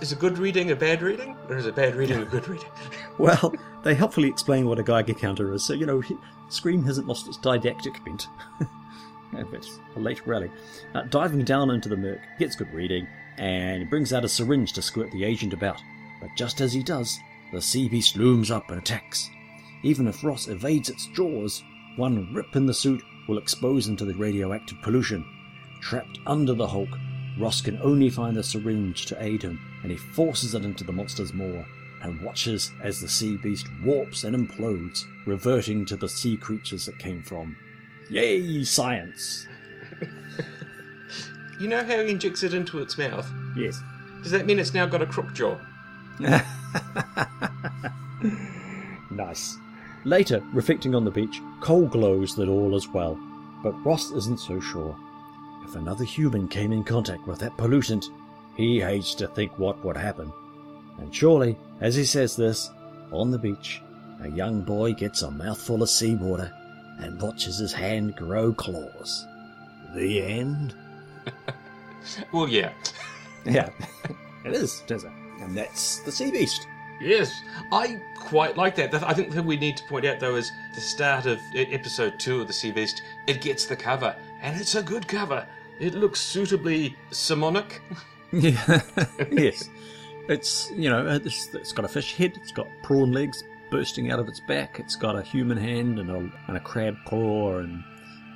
Is 0.00 0.12
a 0.12 0.16
good 0.16 0.38
reading 0.38 0.70
a 0.70 0.76
bad 0.76 1.02
reading? 1.02 1.36
Or 1.48 1.56
is 1.56 1.66
a 1.66 1.72
bad 1.72 1.96
reading 1.96 2.22
a 2.22 2.24
good 2.24 2.48
reading? 2.48 2.68
Well, 3.18 3.52
they 3.82 3.94
helpfully 3.94 4.28
explain 4.28 4.68
what 4.68 4.78
a 4.78 4.84
Geiger 4.84 5.14
counter 5.14 5.52
is, 5.52 5.64
so 5.64 5.72
you 5.72 5.86
know, 5.86 6.02
Scream 6.50 6.84
hasn't 6.84 7.08
lost 7.08 7.26
its 7.26 7.36
didactic 7.36 8.04
bent. 8.04 8.28
if 9.32 9.52
it's 9.52 9.80
a 9.96 9.98
late 9.98 10.24
rally. 10.26 10.50
Uh, 10.94 11.02
diving 11.02 11.44
down 11.44 11.70
into 11.70 11.88
the 11.88 11.96
murk, 11.96 12.20
gets 12.38 12.54
good 12.54 12.72
reading, 12.72 13.08
and 13.38 13.90
brings 13.90 14.12
out 14.12 14.24
a 14.24 14.28
syringe 14.28 14.72
to 14.74 14.82
squirt 14.82 15.10
the 15.10 15.24
agent 15.24 15.52
about. 15.52 15.80
But 16.20 16.30
just 16.36 16.60
as 16.60 16.72
he 16.72 16.82
does, 16.82 17.18
the 17.52 17.60
sea 17.60 17.88
beast 17.88 18.16
looms 18.16 18.50
up 18.50 18.70
and 18.70 18.78
attacks. 18.78 19.30
Even 19.82 20.06
if 20.06 20.24
Ross 20.24 20.48
evades 20.48 20.88
its 20.88 21.06
jaws, 21.08 21.62
one 21.96 22.32
rip 22.32 22.56
in 22.56 22.66
the 22.66 22.74
suit 22.74 23.02
will 23.28 23.38
expose 23.38 23.86
him 23.86 23.96
to 23.96 24.04
the 24.04 24.14
radioactive 24.14 24.80
pollution. 24.82 25.24
Trapped 25.80 26.18
under 26.26 26.54
the 26.54 26.66
Hulk, 26.66 26.88
Ross 27.38 27.60
can 27.60 27.78
only 27.82 28.10
find 28.10 28.36
the 28.36 28.42
syringe 28.42 29.06
to 29.06 29.22
aid 29.22 29.42
him, 29.42 29.60
and 29.82 29.92
he 29.92 29.96
forces 29.98 30.54
it 30.54 30.64
into 30.64 30.82
the 30.82 30.92
monster's 30.92 31.32
maw 31.32 31.62
and 32.02 32.20
watches 32.20 32.72
as 32.82 33.00
the 33.00 33.08
sea 33.08 33.36
beast 33.36 33.66
warps 33.84 34.24
and 34.24 34.34
implodes, 34.34 35.04
reverting 35.26 35.84
to 35.84 35.96
the 35.96 36.08
sea 36.08 36.36
creatures 36.36 36.88
it 36.88 36.98
came 36.98 37.22
from. 37.22 37.56
Yay, 38.10 38.64
science! 38.64 39.46
You 41.60 41.66
know 41.66 41.82
how 41.82 42.04
he 42.04 42.12
injects 42.12 42.44
it 42.44 42.54
into 42.54 42.78
its 42.78 42.96
mouth? 42.96 43.28
Yes. 43.56 43.80
Does 44.22 44.30
that 44.30 44.46
mean 44.46 44.60
it's 44.60 44.74
now 44.74 44.86
got 44.86 45.02
a 45.02 45.06
crook 45.06 45.34
jaw? 45.34 45.58
Nice. 49.10 49.56
Later, 50.08 50.42
reflecting 50.54 50.94
on 50.94 51.04
the 51.04 51.10
beach, 51.10 51.42
Cole 51.60 51.86
glows 51.86 52.34
that 52.36 52.48
all 52.48 52.74
is 52.74 52.88
well, 52.88 53.20
but 53.62 53.84
Ross 53.84 54.10
isn't 54.10 54.40
so 54.40 54.58
sure. 54.58 54.96
If 55.66 55.76
another 55.76 56.02
human 56.04 56.48
came 56.48 56.72
in 56.72 56.82
contact 56.82 57.26
with 57.26 57.40
that 57.40 57.58
pollutant, 57.58 58.06
he 58.56 58.80
hates 58.80 59.14
to 59.16 59.28
think 59.28 59.58
what 59.58 59.84
would 59.84 59.98
happen. 59.98 60.32
And 60.96 61.14
surely, 61.14 61.58
as 61.82 61.94
he 61.94 62.06
says 62.06 62.36
this, 62.36 62.70
on 63.12 63.30
the 63.30 63.38
beach, 63.38 63.82
a 64.22 64.30
young 64.30 64.62
boy 64.62 64.94
gets 64.94 65.20
a 65.20 65.30
mouthful 65.30 65.82
of 65.82 65.90
seawater 65.90 66.50
and 67.00 67.20
watches 67.20 67.58
his 67.58 67.74
hand 67.74 68.16
grow 68.16 68.54
claws. 68.54 69.26
The 69.94 70.22
end? 70.22 70.74
Well, 72.32 72.48
yeah. 72.48 72.72
Yeah, 73.44 73.68
it 74.46 74.54
is, 74.54 74.82
it 74.86 74.92
is. 74.92 75.04
And 75.42 75.54
that's 75.54 75.98
the 76.04 76.12
sea 76.12 76.30
beast. 76.30 76.66
Yes, 77.00 77.42
I 77.72 78.00
quite 78.16 78.56
like 78.56 78.74
that. 78.76 78.92
I 78.94 79.12
think 79.14 79.30
that 79.32 79.44
we 79.44 79.56
need 79.56 79.76
to 79.76 79.84
point 79.84 80.04
out, 80.04 80.18
though, 80.20 80.36
is 80.36 80.52
the 80.74 80.80
start 80.80 81.26
of 81.26 81.40
episode 81.54 82.18
two 82.18 82.40
of 82.40 82.46
the 82.46 82.52
Sea 82.52 82.72
Beast. 82.72 83.02
It 83.26 83.40
gets 83.40 83.66
the 83.66 83.76
cover, 83.76 84.16
and 84.42 84.60
it's 84.60 84.74
a 84.74 84.82
good 84.82 85.06
cover. 85.06 85.46
It 85.80 85.94
looks 85.94 86.20
suitably 86.20 86.96
Simonic. 87.10 87.80
Yeah, 88.30 88.82
yes. 89.32 89.70
It's 90.28 90.70
you 90.76 90.90
know 90.90 91.06
it's, 91.06 91.54
it's 91.54 91.72
got 91.72 91.86
a 91.86 91.88
fish 91.88 92.14
head, 92.14 92.32
it's 92.36 92.52
got 92.52 92.66
prawn 92.82 93.10
legs 93.10 93.42
bursting 93.70 94.12
out 94.12 94.18
of 94.18 94.28
its 94.28 94.38
back, 94.40 94.78
it's 94.78 94.96
got 94.96 95.16
a 95.16 95.22
human 95.22 95.56
hand 95.56 95.98
and 95.98 96.10
a 96.10 96.30
and 96.46 96.56
a 96.58 96.60
crab 96.60 96.94
claw 97.06 97.56
and 97.56 97.82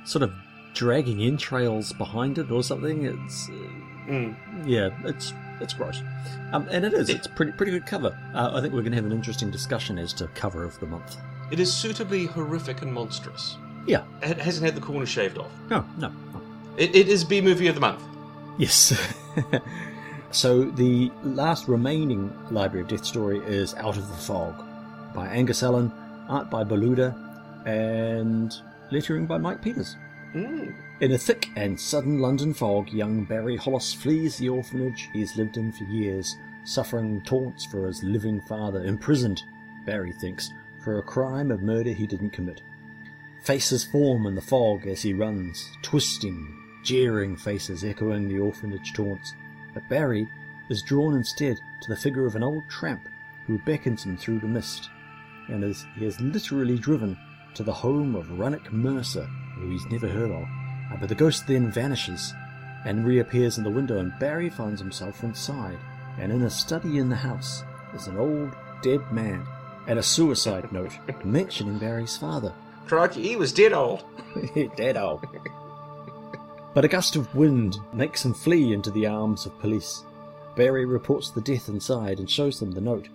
sort 0.05 0.23
of 0.23 0.33
dragging 0.73 1.21
entrails 1.21 1.93
behind 1.93 2.39
it 2.39 2.49
or 2.49 2.63
something. 2.63 3.05
It's 3.05 3.49
Mm. 4.09 4.35
yeah, 4.65 4.89
it's 5.05 5.31
it's 5.61 5.73
gross, 5.73 6.01
um, 6.51 6.67
and 6.71 6.83
it 6.85 6.93
is. 6.93 7.09
It's 7.09 7.27
pretty 7.27 7.51
pretty 7.53 7.71
good 7.71 7.85
cover. 7.85 8.17
Uh, 8.33 8.51
I 8.53 8.61
think 8.61 8.73
we're 8.73 8.81
going 8.81 8.91
to 8.91 8.97
have 8.97 9.05
an 9.05 9.11
interesting 9.11 9.51
discussion 9.51 9.97
as 9.99 10.13
to 10.13 10.27
cover 10.29 10.63
of 10.63 10.79
the 10.79 10.85
month. 10.85 11.17
It 11.51 11.59
is 11.59 11.71
suitably 11.73 12.25
horrific 12.25 12.81
and 12.81 12.91
monstrous. 12.93 13.57
Yeah, 13.85 14.03
It 14.21 14.37
hasn't 14.37 14.65
had 14.65 14.75
the 14.75 14.81
corner 14.81 15.05
shaved 15.05 15.37
off. 15.37 15.51
no, 15.69 15.85
no, 15.97 16.07
no. 16.07 16.41
It, 16.77 16.95
it 16.95 17.07
is 17.09 17.23
B 17.23 17.41
movie 17.41 17.67
of 17.67 17.75
the 17.75 17.81
month. 17.81 18.01
Yes. 18.57 18.93
so 20.31 20.63
the 20.63 21.11
last 21.23 21.67
remaining 21.67 22.31
Library 22.49 22.83
of 22.83 22.87
Death 22.87 23.05
story 23.05 23.39
is 23.39 23.73
Out 23.75 23.97
of 23.97 24.07
the 24.07 24.13
Fog 24.15 24.63
by 25.13 25.27
Angus 25.27 25.61
Allan, 25.63 25.91
art 26.29 26.49
by 26.49 26.63
Beluda, 26.63 27.13
and 27.65 28.55
lettering 28.91 29.25
by 29.25 29.37
Mike 29.37 29.61
Peters. 29.61 29.95
Mm. 30.33 30.73
In 31.03 31.11
a 31.11 31.17
thick 31.17 31.49
and 31.57 31.77
sudden 31.77 32.19
London 32.19 32.53
fog, 32.53 32.87
young 32.87 33.25
Barry 33.25 33.57
Hollis 33.57 33.93
flees 33.93 34.37
the 34.37 34.47
orphanage 34.47 35.09
he 35.11 35.19
has 35.19 35.35
lived 35.35 35.57
in 35.57 35.69
for 35.69 35.83
years, 35.83 36.37
suffering 36.63 37.21
taunts 37.23 37.65
for 37.65 37.87
his 37.87 38.01
living 38.03 38.39
father, 38.39 38.85
imprisoned, 38.85 39.43
Barry 39.85 40.13
thinks, 40.13 40.53
for 40.81 40.99
a 40.99 41.03
crime 41.03 41.51
of 41.51 41.61
murder 41.61 41.91
he 41.91 42.07
didn't 42.07 42.29
commit. 42.29 42.61
Faces 43.43 43.83
form 43.83 44.25
in 44.27 44.35
the 44.35 44.41
fog 44.41 44.87
as 44.87 45.01
he 45.01 45.13
runs, 45.13 45.69
twisting, 45.81 46.57
jeering 46.85 47.35
faces 47.35 47.83
echoing 47.83 48.29
the 48.29 48.39
orphanage 48.39 48.93
taunts. 48.93 49.33
But 49.73 49.89
Barry 49.89 50.25
is 50.69 50.81
drawn 50.83 51.17
instead 51.17 51.57
to 51.81 51.89
the 51.89 51.99
figure 51.99 52.25
of 52.25 52.37
an 52.37 52.43
old 52.43 52.63
tramp 52.69 53.09
who 53.45 53.59
beckons 53.65 54.05
him 54.05 54.15
through 54.15 54.39
the 54.39 54.47
mist, 54.47 54.89
and 55.49 55.65
is, 55.65 55.85
he 55.99 56.05
is 56.05 56.21
literally 56.21 56.77
driven 56.77 57.17
to 57.55 57.63
the 57.63 57.73
home 57.73 58.15
of 58.15 58.27
Runnock 58.27 58.71
Mercer, 58.71 59.25
who 59.55 59.69
he's 59.69 59.85
never 59.87 60.07
heard 60.07 60.31
of. 60.31 60.47
Uh, 60.93 60.97
but 60.99 61.09
the 61.09 61.15
ghost 61.15 61.47
then 61.47 61.71
vanishes 61.71 62.33
and 62.85 63.05
reappears 63.05 63.57
in 63.57 63.63
the 63.63 63.69
window, 63.69 63.97
and 63.99 64.17
Barry 64.19 64.49
finds 64.49 64.79
himself 64.79 65.23
inside. 65.23 65.77
And 66.19 66.31
in 66.31 66.43
a 66.43 66.49
study 66.49 66.99
in 66.99 67.09
the 67.09 67.15
house 67.15 67.63
is 67.93 68.07
an 68.07 68.17
old 68.17 68.55
dead 68.81 69.01
man 69.11 69.45
and 69.87 69.97
a 69.97 70.03
suicide 70.03 70.71
note 70.71 70.93
mentioning 71.25 71.79
Barry's 71.79 72.17
father. 72.17 72.53
Crikey, 72.87 73.23
he 73.23 73.35
was 73.35 73.53
dead 73.53 73.73
old. 73.73 74.03
Dead 74.75 74.97
old. 74.97 75.25
But 76.73 76.83
a 76.83 76.87
gust 76.89 77.15
of 77.15 77.33
wind 77.35 77.77
makes 77.93 78.25
him 78.25 78.33
flee 78.33 78.73
into 78.73 78.91
the 78.91 79.05
arms 79.05 79.45
of 79.45 79.57
police. 79.59 80.03
Barry 80.55 80.85
reports 80.85 81.29
the 81.29 81.41
death 81.41 81.69
inside 81.69 82.19
and 82.19 82.29
shows 82.29 82.59
them 82.59 82.71
the 82.71 82.81
note. 82.81 83.07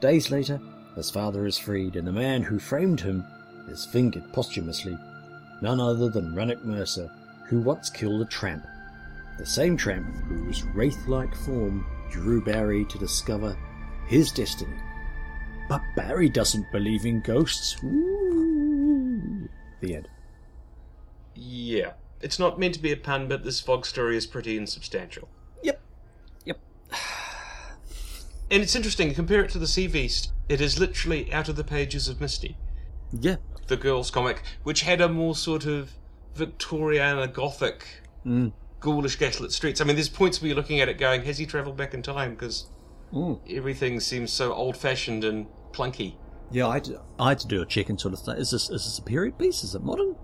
Days 0.00 0.30
later, 0.30 0.60
his 0.96 1.10
father 1.10 1.46
is 1.46 1.56
freed, 1.56 1.96
and 1.96 2.06
the 2.06 2.12
man 2.12 2.42
who 2.42 2.58
framed 2.58 3.00
him 3.00 3.24
is 3.68 3.86
fingered 3.86 4.32
posthumously. 4.32 4.98
None 5.60 5.80
other 5.80 6.08
than 6.08 6.34
Runnock 6.34 6.64
Mercer, 6.64 7.10
who 7.46 7.60
once 7.60 7.90
killed 7.90 8.22
a 8.22 8.24
tramp. 8.26 8.66
The 9.38 9.46
same 9.46 9.76
tramp 9.76 10.14
whose 10.26 10.62
wraith 10.64 11.06
like 11.06 11.34
form 11.34 11.86
drew 12.10 12.42
Barry 12.42 12.84
to 12.86 12.98
discover 12.98 13.56
his 14.06 14.32
destiny. 14.32 14.76
But 15.68 15.82
Barry 15.94 16.28
doesn't 16.28 16.70
believe 16.72 17.06
in 17.06 17.20
ghosts. 17.20 17.76
Ooh. 17.84 19.48
The 19.80 19.96
end. 19.96 20.08
Yeah. 21.34 21.92
It's 22.20 22.38
not 22.38 22.58
meant 22.58 22.74
to 22.74 22.82
be 22.82 22.92
a 22.92 22.96
pun, 22.96 23.28
but 23.28 23.44
this 23.44 23.60
fog 23.60 23.86
story 23.86 24.16
is 24.16 24.26
pretty 24.26 24.56
insubstantial. 24.56 25.28
Yep. 25.62 25.80
Yep. 26.44 26.58
And 28.50 28.62
it's 28.62 28.74
interesting, 28.74 29.14
compare 29.14 29.44
it 29.44 29.50
to 29.52 29.58
the 29.58 29.68
Sea 29.68 29.86
Beast. 29.86 30.32
It 30.48 30.60
is 30.60 30.78
literally 30.78 31.32
out 31.32 31.48
of 31.48 31.54
the 31.56 31.64
pages 31.64 32.08
of 32.08 32.20
Misty, 32.20 32.56
Yeah. 33.12 33.36
The 33.70 33.76
girls' 33.78 34.10
comic, 34.10 34.42
which 34.64 34.82
had 34.82 35.00
a 35.00 35.08
more 35.08 35.34
sort 35.34 35.64
of 35.64 35.92
Victoriana 36.36 37.32
Gothic, 37.32 37.86
Mm. 38.26 38.52
ghoulish, 38.80 39.16
gaslit 39.16 39.52
streets. 39.52 39.80
I 39.80 39.84
mean, 39.84 39.96
there's 39.96 40.08
points 40.10 40.40
where 40.42 40.48
you're 40.48 40.56
looking 40.56 40.80
at 40.80 40.88
it 40.90 40.98
going, 40.98 41.22
has 41.22 41.38
he 41.38 41.46
travelled 41.46 41.76
back 41.78 41.94
in 41.94 42.02
time? 42.02 42.32
Because 42.32 42.66
Mm. 43.14 43.40
everything 43.48 43.98
seems 44.00 44.30
so 44.32 44.52
old 44.52 44.76
fashioned 44.76 45.24
and 45.24 45.46
clunky. 45.72 46.16
Yeah, 46.50 46.66
I 46.68 46.74
had, 46.74 46.84
to, 46.84 47.00
I 47.18 47.28
had 47.30 47.38
to 47.40 47.46
do 47.46 47.62
a 47.62 47.66
check 47.66 47.88
and 47.88 47.98
sort 48.00 48.12
of 48.12 48.20
think, 48.20 48.38
is 48.38 48.50
this 48.50 48.64
is 48.70 48.84
this 48.84 48.98
a 48.98 49.02
period 49.02 49.38
piece? 49.38 49.62
Is 49.64 49.74
it 49.74 49.82
modern? 49.82 50.16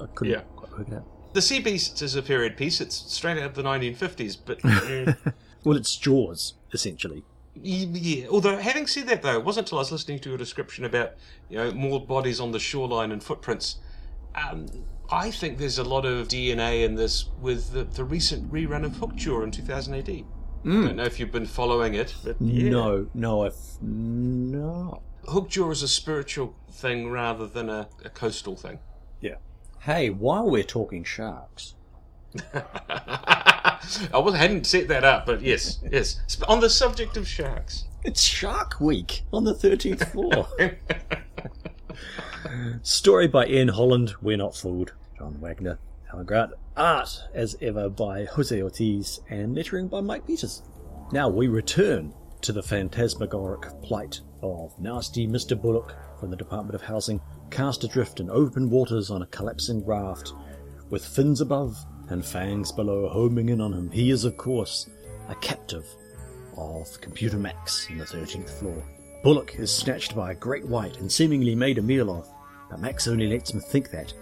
I 0.00 0.06
couldn't 0.14 0.32
Yeah. 0.34 0.40
quite 0.56 0.72
work 0.78 0.88
it 0.88 0.94
out. 0.94 1.06
The 1.34 1.42
Sea 1.42 1.60
Beast 1.60 2.00
is 2.00 2.14
a 2.16 2.22
period 2.22 2.56
piece, 2.56 2.80
it's 2.80 2.96
straight 3.12 3.38
out 3.38 3.44
of 3.50 3.54
the 3.54 3.62
1950s, 3.62 4.36
but. 4.36 4.58
mm, 4.60 5.16
Well, 5.64 5.76
it's 5.78 5.96
Jaws, 5.96 6.54
essentially. 6.74 7.24
Yeah, 7.56 8.26
although 8.28 8.56
having 8.56 8.86
said 8.86 9.06
that 9.08 9.22
though, 9.22 9.34
it 9.34 9.44
wasn't 9.44 9.66
until 9.66 9.78
I 9.78 9.82
was 9.82 9.92
listening 9.92 10.18
to 10.20 10.34
a 10.34 10.38
description 10.38 10.84
about 10.84 11.14
you 11.48 11.58
know 11.58 11.70
more 11.72 12.04
bodies 12.04 12.40
on 12.40 12.52
the 12.52 12.58
shoreline 12.58 13.12
and 13.12 13.22
footprints. 13.22 13.76
Um, 14.34 14.66
I 15.10 15.30
think 15.30 15.58
there's 15.58 15.78
a 15.78 15.84
lot 15.84 16.04
of 16.04 16.28
DNA 16.28 16.84
in 16.84 16.94
this 16.94 17.26
with 17.40 17.72
the, 17.72 17.84
the 17.84 18.04
recent 18.04 18.50
rerun 18.50 18.84
of 18.84 18.92
Hookjaw 18.92 19.44
in 19.44 19.50
2000 19.50 19.94
AD. 19.94 20.08
I 20.08 20.22
don't 20.64 20.96
know 20.96 21.04
if 21.04 21.20
you've 21.20 21.30
been 21.30 21.46
following 21.46 21.92
it, 21.92 22.14
but 22.24 22.36
yeah. 22.40 22.70
No, 22.70 23.06
no, 23.12 23.44
I've 23.44 23.54
no. 23.82 25.02
Hookjaw 25.26 25.70
is 25.72 25.82
a 25.82 25.88
spiritual 25.88 26.54
thing 26.70 27.10
rather 27.10 27.46
than 27.46 27.68
a, 27.68 27.88
a 28.02 28.08
coastal 28.08 28.56
thing. 28.56 28.78
Yeah. 29.20 29.34
Hey, 29.80 30.08
while 30.08 30.48
we're 30.48 30.62
talking 30.62 31.04
sharks, 31.04 31.74
I 34.12 34.18
wasn't, 34.18 34.42
hadn't 34.42 34.66
set 34.66 34.88
that 34.88 35.04
up, 35.04 35.26
but 35.26 35.40
yes, 35.40 35.78
yes. 35.90 36.20
On 36.48 36.60
the 36.60 36.68
subject 36.68 37.16
of 37.16 37.26
sharks, 37.26 37.84
it's 38.04 38.20
Shark 38.20 38.80
Week 38.80 39.22
on 39.32 39.44
the 39.44 39.54
thirteenth 39.54 40.10
floor. 40.12 40.46
Story 42.82 43.26
by 43.26 43.46
Ian 43.46 43.68
Holland. 43.68 44.14
We're 44.20 44.36
not 44.36 44.54
fooled. 44.54 44.92
John 45.16 45.40
Wagner, 45.40 45.78
Alan 46.12 46.26
Grant. 46.26 46.52
Art, 46.76 47.22
as 47.32 47.56
ever, 47.62 47.88
by 47.88 48.24
Jose 48.24 48.60
Ortiz, 48.60 49.20
and 49.30 49.54
lettering 49.54 49.88
by 49.88 50.00
Mike 50.00 50.26
Peters. 50.26 50.62
Now 51.12 51.28
we 51.28 51.48
return 51.48 52.12
to 52.42 52.52
the 52.52 52.62
phantasmagoric 52.62 53.80
plight 53.82 54.20
of 54.42 54.78
nasty 54.78 55.26
Mr. 55.26 55.60
Bullock 55.60 55.94
from 56.20 56.30
the 56.30 56.36
Department 56.36 56.74
of 56.74 56.82
Housing, 56.82 57.20
cast 57.50 57.84
adrift 57.84 58.20
in 58.20 58.28
open 58.28 58.68
waters 58.68 59.10
on 59.10 59.22
a 59.22 59.26
collapsing 59.26 59.84
raft, 59.86 60.34
with 60.90 61.06
fins 61.06 61.40
above 61.40 61.76
and 62.14 62.24
fangs 62.24 62.70
below 62.70 63.08
homing 63.08 63.48
in 63.48 63.60
on 63.60 63.72
him. 63.72 63.90
He 63.90 64.10
is, 64.12 64.24
of 64.24 64.36
course, 64.36 64.88
a 65.28 65.34
captive 65.34 65.84
of 66.56 67.00
Computer 67.00 67.36
Max 67.36 67.88
in 67.90 67.98
the 67.98 68.04
13th 68.04 68.50
floor. 68.50 68.82
Bullock 69.24 69.56
is 69.56 69.74
snatched 69.74 70.14
by 70.14 70.30
a 70.30 70.34
great 70.36 70.64
white 70.64 70.98
and 70.98 71.10
seemingly 71.10 71.56
made 71.56 71.76
a 71.78 71.82
meal 71.82 72.16
of, 72.16 72.28
but 72.70 72.78
Max 72.78 73.08
only 73.08 73.26
lets 73.26 73.52
him 73.52 73.60
think 73.60 73.90
that. 73.90 74.14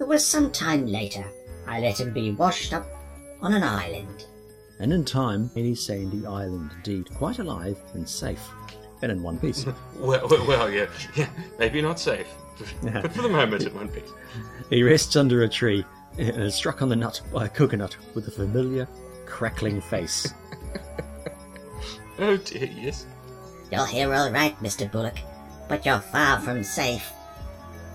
It 0.00 0.08
was 0.08 0.26
some 0.26 0.50
time 0.50 0.86
later 0.86 1.26
I 1.66 1.80
let 1.80 2.00
him 2.00 2.14
be 2.14 2.32
washed 2.32 2.72
up 2.72 2.86
on 3.42 3.52
an 3.52 3.62
island. 3.62 4.24
And 4.78 4.90
in 4.90 5.04
time, 5.04 5.50
any 5.56 5.74
sandy 5.74 6.24
island, 6.24 6.70
indeed, 6.76 7.14
quite 7.16 7.38
alive 7.38 7.78
and 7.92 8.08
safe, 8.08 8.48
and 9.02 9.12
in 9.12 9.22
one 9.22 9.38
piece. 9.38 9.66
well, 9.96 10.26
well, 10.26 10.46
well, 10.46 10.70
yeah, 10.70 10.86
yeah, 11.14 11.28
maybe 11.58 11.82
not 11.82 12.00
safe, 12.00 12.28
but 12.82 13.12
for 13.12 13.20
the 13.20 13.28
moment 13.28 13.64
it 13.64 13.74
won't 13.74 13.92
be. 13.92 14.02
he 14.70 14.82
rests 14.82 15.16
under 15.16 15.42
a 15.42 15.48
tree 15.48 15.84
and 16.18 16.42
is 16.42 16.54
struck 16.54 16.82
on 16.82 16.88
the 16.88 16.96
nut 16.96 17.20
by 17.32 17.46
a 17.46 17.48
coconut 17.48 17.96
with 18.14 18.28
a 18.28 18.30
familiar, 18.30 18.88
crackling 19.26 19.80
face. 19.80 20.32
Oh 22.18 22.36
dear, 22.38 22.70
yes. 22.74 23.04
You're 23.70 23.86
here 23.86 24.14
all 24.14 24.30
right, 24.30 24.58
Mr. 24.60 24.90
Bullock, 24.90 25.18
but 25.68 25.84
you're 25.84 25.98
far 25.98 26.40
from 26.40 26.64
safe. 26.64 27.12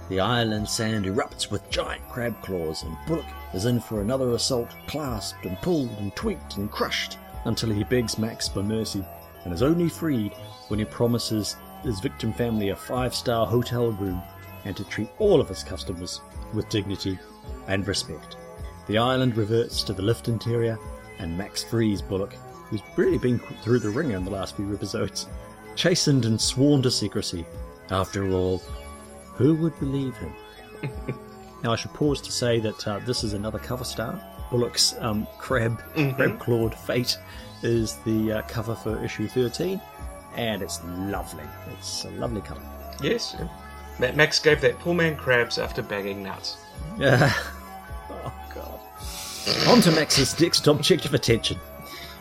The 0.10 0.19
island 0.19 0.69
sand 0.69 1.05
erupts 1.05 1.49
with 1.49 1.67
giant 1.71 2.07
crab 2.07 2.39
claws, 2.43 2.84
and 2.84 2.95
Bullock 3.07 3.25
is 3.53 3.65
in 3.65 3.79
for 3.79 4.01
another 4.01 4.31
assault, 4.34 4.69
clasped 4.86 5.45
and 5.45 5.60
pulled 5.62 5.89
and 5.97 6.15
tweaked 6.15 6.57
and 6.57 6.69
crushed 6.69 7.17
until 7.45 7.71
he 7.71 7.84
begs 7.84 8.19
Max 8.19 8.47
for 8.47 8.62
mercy, 8.62 9.03
and 9.43 9.53
is 9.53 9.63
only 9.63 9.89
freed 9.89 10.34
when 10.67 10.77
he 10.77 10.86
promises 10.86 11.55
his 11.81 11.99
victim 11.99 12.31
family 12.31 12.69
a 12.69 12.75
five 12.75 13.15
star 13.15 13.47
hotel 13.47 13.91
room 13.93 14.21
and 14.65 14.77
to 14.77 14.84
treat 14.84 15.10
all 15.17 15.41
of 15.41 15.49
his 15.49 15.63
customers 15.63 16.21
with 16.53 16.69
dignity 16.69 17.17
and 17.71 17.88
respect. 17.88 18.36
The 18.88 18.97
island 18.97 19.38
reverts 19.38 19.81
to 19.84 19.93
the 19.93 20.01
lift 20.01 20.27
interior, 20.27 20.77
and 21.19 21.38
Max 21.38 21.63
frees 21.63 22.01
Bullock, 22.01 22.34
who's 22.69 22.81
really 22.97 23.17
been 23.17 23.39
through 23.63 23.79
the 23.79 23.89
ringer 23.89 24.17
in 24.17 24.25
the 24.25 24.31
last 24.31 24.57
few 24.57 24.73
episodes, 24.73 25.27
chastened 25.75 26.25
and 26.25 26.39
sworn 26.39 26.81
to 26.81 26.91
secrecy. 26.91 27.45
After 27.89 28.29
all, 28.31 28.57
who 29.36 29.55
would 29.55 29.77
believe 29.79 30.15
him? 30.17 30.34
now, 31.63 31.71
I 31.71 31.75
should 31.77 31.93
pause 31.93 32.19
to 32.21 32.31
say 32.31 32.60
that 32.60 32.88
uh, 32.88 32.99
this 32.99 33.23
is 33.23 33.34
another 33.34 33.60
cover 33.60 33.86
star. 33.86 34.21
Bullock's 34.49 34.95
um, 34.99 35.25
crab, 35.38 35.81
crab 36.15 36.39
clawed 36.39 36.75
fate 36.75 37.17
is 37.63 37.97
the 38.05 38.34
uh, 38.34 38.41
cover 38.43 38.75
for 38.75 39.01
issue 39.03 39.29
13, 39.29 39.79
and 40.36 40.62
it's 40.62 40.84
lovely. 40.84 41.45
It's 41.77 42.03
a 42.03 42.12
lovely 42.12 42.41
cover. 42.41 42.62
Yes. 43.01 43.36
Max 43.97 44.39
gave 44.39 44.60
that 44.60 44.77
poor 44.79 44.93
man 44.93 45.15
crabs 45.15 45.57
after 45.57 45.81
bagging 45.81 46.21
nuts. 46.21 46.57
Yeah. 46.97 47.34
On 49.67 49.82
to 49.82 49.91
Max's 49.91 50.36
check 50.36 51.06
of 51.06 51.15
attention. 51.15 51.58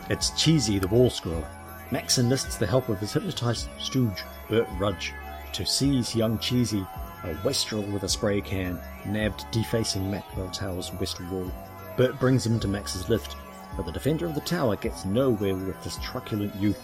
It's 0.09 0.31
Cheesy 0.31 0.79
the 0.79 0.87
Wall 0.87 1.11
Scroll. 1.11 1.45
Max 1.91 2.17
enlists 2.17 2.57
the 2.57 2.65
help 2.65 2.89
of 2.89 2.97
his 2.97 3.13
hypnotized 3.13 3.69
stooge, 3.77 4.23
Bert 4.49 4.67
Rudge, 4.79 5.13
to 5.53 5.63
seize 5.63 6.15
young 6.15 6.39
Cheesy, 6.39 6.83
a 7.23 7.35
wastrel 7.43 7.83
with 7.83 8.01
a 8.03 8.09
spray 8.09 8.41
can, 8.41 8.79
nabbed 9.05 9.45
defacing 9.51 10.09
Maxwell 10.09 10.49
Tower's 10.49 10.91
west 10.93 11.21
wall. 11.29 11.51
Bert 11.95 12.19
brings 12.19 12.43
him 12.43 12.59
to 12.59 12.67
Max's 12.67 13.07
lift, 13.07 13.35
but 13.77 13.85
the 13.85 13.91
defender 13.91 14.25
of 14.25 14.33
the 14.33 14.41
tower 14.41 14.75
gets 14.75 15.05
nowhere 15.05 15.53
with 15.53 15.83
this 15.83 15.99
truculent 15.99 16.55
youth, 16.55 16.81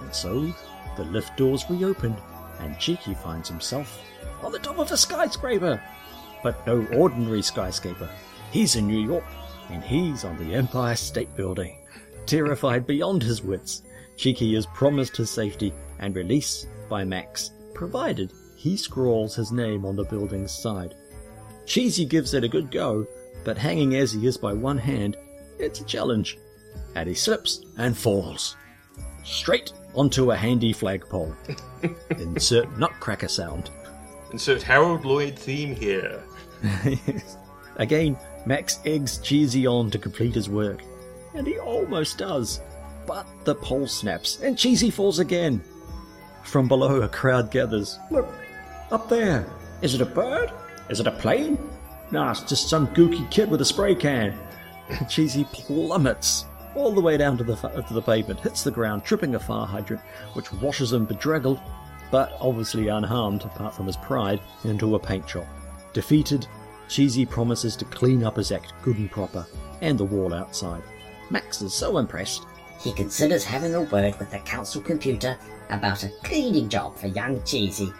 and 0.00 0.14
so 0.14 0.50
the 0.96 1.04
lift 1.04 1.36
doors 1.36 1.68
reopen, 1.68 2.16
and 2.60 2.78
Cheeky 2.78 3.12
finds 3.12 3.50
himself 3.50 4.00
on 4.42 4.50
the 4.50 4.58
top 4.58 4.78
of 4.78 4.90
a 4.90 4.96
skyscraper. 4.96 5.82
But 6.42 6.66
no 6.66 6.86
ordinary 6.94 7.42
skyscraper. 7.42 8.08
He's 8.50 8.76
in 8.76 8.86
New 8.86 9.00
York, 9.00 9.24
and 9.70 9.82
he's 9.82 10.24
on 10.24 10.36
the 10.36 10.54
Empire 10.54 10.96
State 10.96 11.34
Building. 11.36 11.78
Terrified 12.26 12.86
beyond 12.86 13.22
his 13.22 13.42
wits, 13.42 13.82
Cheeky 14.16 14.54
is 14.54 14.66
promised 14.66 15.16
his 15.16 15.30
safety 15.30 15.72
and 15.98 16.14
release 16.14 16.66
by 16.88 17.04
Max, 17.04 17.50
provided 17.74 18.32
he 18.56 18.76
scrawls 18.76 19.34
his 19.34 19.52
name 19.52 19.84
on 19.84 19.96
the 19.96 20.04
building's 20.04 20.52
side. 20.52 20.94
Cheesy 21.66 22.04
gives 22.04 22.34
it 22.34 22.44
a 22.44 22.48
good 22.48 22.70
go, 22.70 23.06
but 23.44 23.58
hanging 23.58 23.96
as 23.96 24.12
he 24.12 24.26
is 24.26 24.36
by 24.36 24.52
one 24.52 24.78
hand, 24.78 25.16
it's 25.58 25.80
a 25.80 25.84
challenge. 25.84 26.38
And 26.94 27.08
he 27.08 27.14
slips 27.14 27.64
and 27.78 27.96
falls. 27.96 28.56
Straight 29.24 29.72
onto 29.94 30.30
a 30.30 30.36
handy 30.36 30.72
flagpole. 30.72 31.34
Insert 32.10 32.78
nutcracker 32.78 33.28
sound. 33.28 33.70
Insert 34.32 34.62
Harold 34.62 35.04
Lloyd 35.04 35.38
theme 35.38 35.74
here. 35.74 36.22
Again, 37.76 38.16
Max 38.46 38.80
eggs 38.84 39.18
Cheesy 39.18 39.66
on 39.66 39.90
to 39.90 39.98
complete 39.98 40.34
his 40.34 40.48
work. 40.48 40.82
And 41.34 41.46
he 41.46 41.58
almost 41.58 42.18
does. 42.18 42.60
But 43.06 43.26
the 43.44 43.54
pole 43.54 43.86
snaps, 43.86 44.40
and 44.40 44.56
Cheesy 44.56 44.90
falls 44.90 45.18
again. 45.18 45.62
From 46.42 46.68
below, 46.68 47.02
a 47.02 47.08
crowd 47.08 47.50
gathers. 47.50 47.98
Look, 48.10 48.28
up 48.90 49.08
there. 49.08 49.46
Is 49.82 49.94
it 49.94 50.00
a 50.00 50.06
bird? 50.06 50.52
Is 50.88 51.00
it 51.00 51.06
a 51.06 51.12
plane? 51.12 51.58
Nah, 52.10 52.30
it's 52.30 52.42
just 52.42 52.68
some 52.68 52.86
gooky 52.88 53.30
kid 53.30 53.50
with 53.50 53.60
a 53.60 53.64
spray 53.64 53.94
can. 53.94 54.38
Cheesy 55.08 55.44
plummets 55.44 56.44
all 56.74 56.92
the 56.92 57.00
way 57.00 57.16
down 57.16 57.36
to 57.38 57.44
the, 57.44 57.54
to 57.54 57.94
the 57.94 58.02
pavement, 58.02 58.40
hits 58.40 58.62
the 58.64 58.70
ground, 58.70 59.04
tripping 59.04 59.34
a 59.34 59.40
fire 59.40 59.66
hydrant, 59.66 60.02
which 60.34 60.52
washes 60.54 60.92
him 60.92 61.04
bedraggled, 61.04 61.60
but 62.10 62.36
obviously 62.40 62.88
unharmed, 62.88 63.42
apart 63.42 63.74
from 63.74 63.86
his 63.86 63.96
pride, 63.96 64.40
into 64.64 64.94
a 64.94 64.98
paint 64.98 65.28
shop. 65.28 65.46
Defeated, 65.92 66.46
Cheesy 66.88 67.26
promises 67.26 67.76
to 67.76 67.84
clean 67.86 68.24
up 68.24 68.36
his 68.36 68.52
act 68.52 68.72
good 68.82 68.98
and 68.98 69.10
proper, 69.10 69.46
and 69.80 69.98
the 69.98 70.04
wall 70.04 70.34
outside. 70.34 70.82
Max 71.30 71.62
is 71.62 71.74
so 71.74 71.98
impressed. 71.98 72.46
He 72.80 72.92
considers 72.92 73.44
having 73.44 73.74
a 73.74 73.82
word 73.82 74.18
with 74.18 74.30
the 74.30 74.38
council 74.40 74.82
computer 74.82 75.38
about 75.70 76.04
a 76.04 76.10
cleaning 76.22 76.68
job 76.68 76.96
for 76.96 77.06
young 77.06 77.42
Cheesy. 77.44 77.92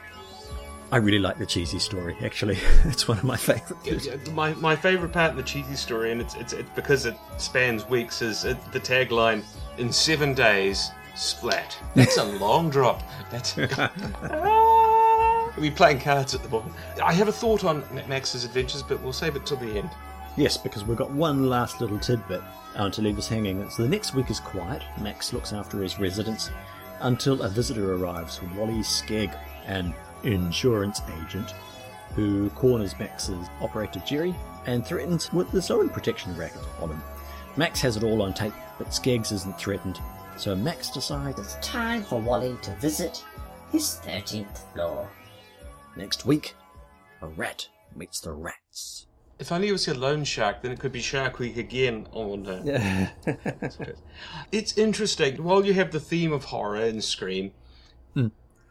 I 0.92 0.98
really 0.98 1.18
like 1.18 1.38
the 1.38 1.46
Cheesy 1.46 1.78
story, 1.78 2.16
actually. 2.22 2.58
it's 2.84 3.08
one 3.08 3.18
of 3.18 3.24
my 3.24 3.36
favourite. 3.36 4.32
My, 4.32 4.54
my 4.54 4.76
favourite 4.76 5.12
part 5.12 5.30
of 5.30 5.36
the 5.36 5.42
cheesy 5.42 5.74
story, 5.74 6.12
and 6.12 6.20
it's, 6.20 6.34
it's, 6.34 6.54
because 6.74 7.06
it 7.06 7.16
spans 7.36 7.88
weeks, 7.88 8.22
is 8.22 8.44
it, 8.44 8.58
the 8.72 8.78
tagline 8.78 9.42
in 9.78 9.90
seven 9.90 10.34
days, 10.34 10.90
splat. 11.16 11.76
That's 11.94 12.18
a 12.18 12.24
long 12.38 12.70
drop. 12.70 13.02
That's. 13.30 13.56
Ah, 14.30 14.83
We're 15.56 15.70
playing 15.72 16.00
cards 16.00 16.34
at 16.34 16.42
the 16.42 16.48
moment. 16.48 16.74
I 17.02 17.12
have 17.12 17.28
a 17.28 17.32
thought 17.32 17.64
on 17.64 17.84
Max's 18.08 18.44
adventures, 18.44 18.82
but 18.82 19.00
we'll 19.02 19.12
save 19.12 19.36
it 19.36 19.46
till 19.46 19.56
the 19.56 19.78
end. 19.78 19.90
Yes, 20.36 20.56
because 20.56 20.84
we've 20.84 20.96
got 20.96 21.10
one 21.10 21.48
last 21.48 21.80
little 21.80 21.98
tidbit 21.98 22.42
uh, 22.74 22.90
to 22.90 23.02
leave 23.02 23.18
us 23.18 23.28
hanging. 23.28 23.68
So 23.70 23.84
the 23.84 23.88
next 23.88 24.14
week 24.14 24.30
is 24.30 24.40
quiet. 24.40 24.82
Max 25.00 25.32
looks 25.32 25.52
after 25.52 25.80
his 25.80 26.00
residents 26.00 26.50
until 27.00 27.42
a 27.42 27.48
visitor 27.48 27.94
arrives, 27.94 28.40
Wally 28.56 28.80
Skegg, 28.80 29.36
an 29.66 29.94
insurance 30.24 31.02
agent, 31.22 31.54
who 32.14 32.50
corners 32.50 32.98
Max's 32.98 33.48
operator 33.60 34.02
Jerry 34.06 34.34
and 34.66 34.84
threatens 34.84 35.32
with 35.32 35.50
the 35.52 35.72
own 35.72 35.88
protection 35.88 36.36
racket 36.36 36.62
on 36.80 36.90
him. 36.90 37.02
Max 37.56 37.80
has 37.80 37.96
it 37.96 38.02
all 38.02 38.22
on 38.22 38.34
tape, 38.34 38.54
but 38.78 38.88
Skeggs 38.88 39.30
isn't 39.30 39.58
threatened. 39.58 40.00
So 40.36 40.56
Max 40.56 40.90
decides 40.90 41.38
It's 41.38 41.54
time 41.66 42.02
for 42.02 42.20
Wally 42.20 42.56
to 42.62 42.74
visit 42.76 43.24
his 43.70 44.00
13th 44.04 44.58
floor. 44.72 45.08
Next 45.96 46.26
week, 46.26 46.54
a 47.22 47.26
rat 47.28 47.68
meets 47.94 48.20
the 48.20 48.32
rats. 48.32 49.06
If 49.38 49.50
only 49.50 49.68
it 49.68 49.72
was 49.72 49.88
a 49.88 49.94
loan 49.94 50.24
shark, 50.24 50.62
then 50.62 50.70
it 50.70 50.78
could 50.78 50.92
be 50.92 51.00
Shark 51.00 51.40
Week 51.40 51.56
again 51.56 52.06
on. 52.12 52.46
Uh, 52.46 53.08
it's 54.52 54.78
interesting. 54.78 55.42
While 55.42 55.64
you 55.64 55.74
have 55.74 55.90
the 55.90 55.98
theme 55.98 56.32
of 56.32 56.44
horror 56.44 56.76
and 56.76 57.02
Scream, 57.02 57.50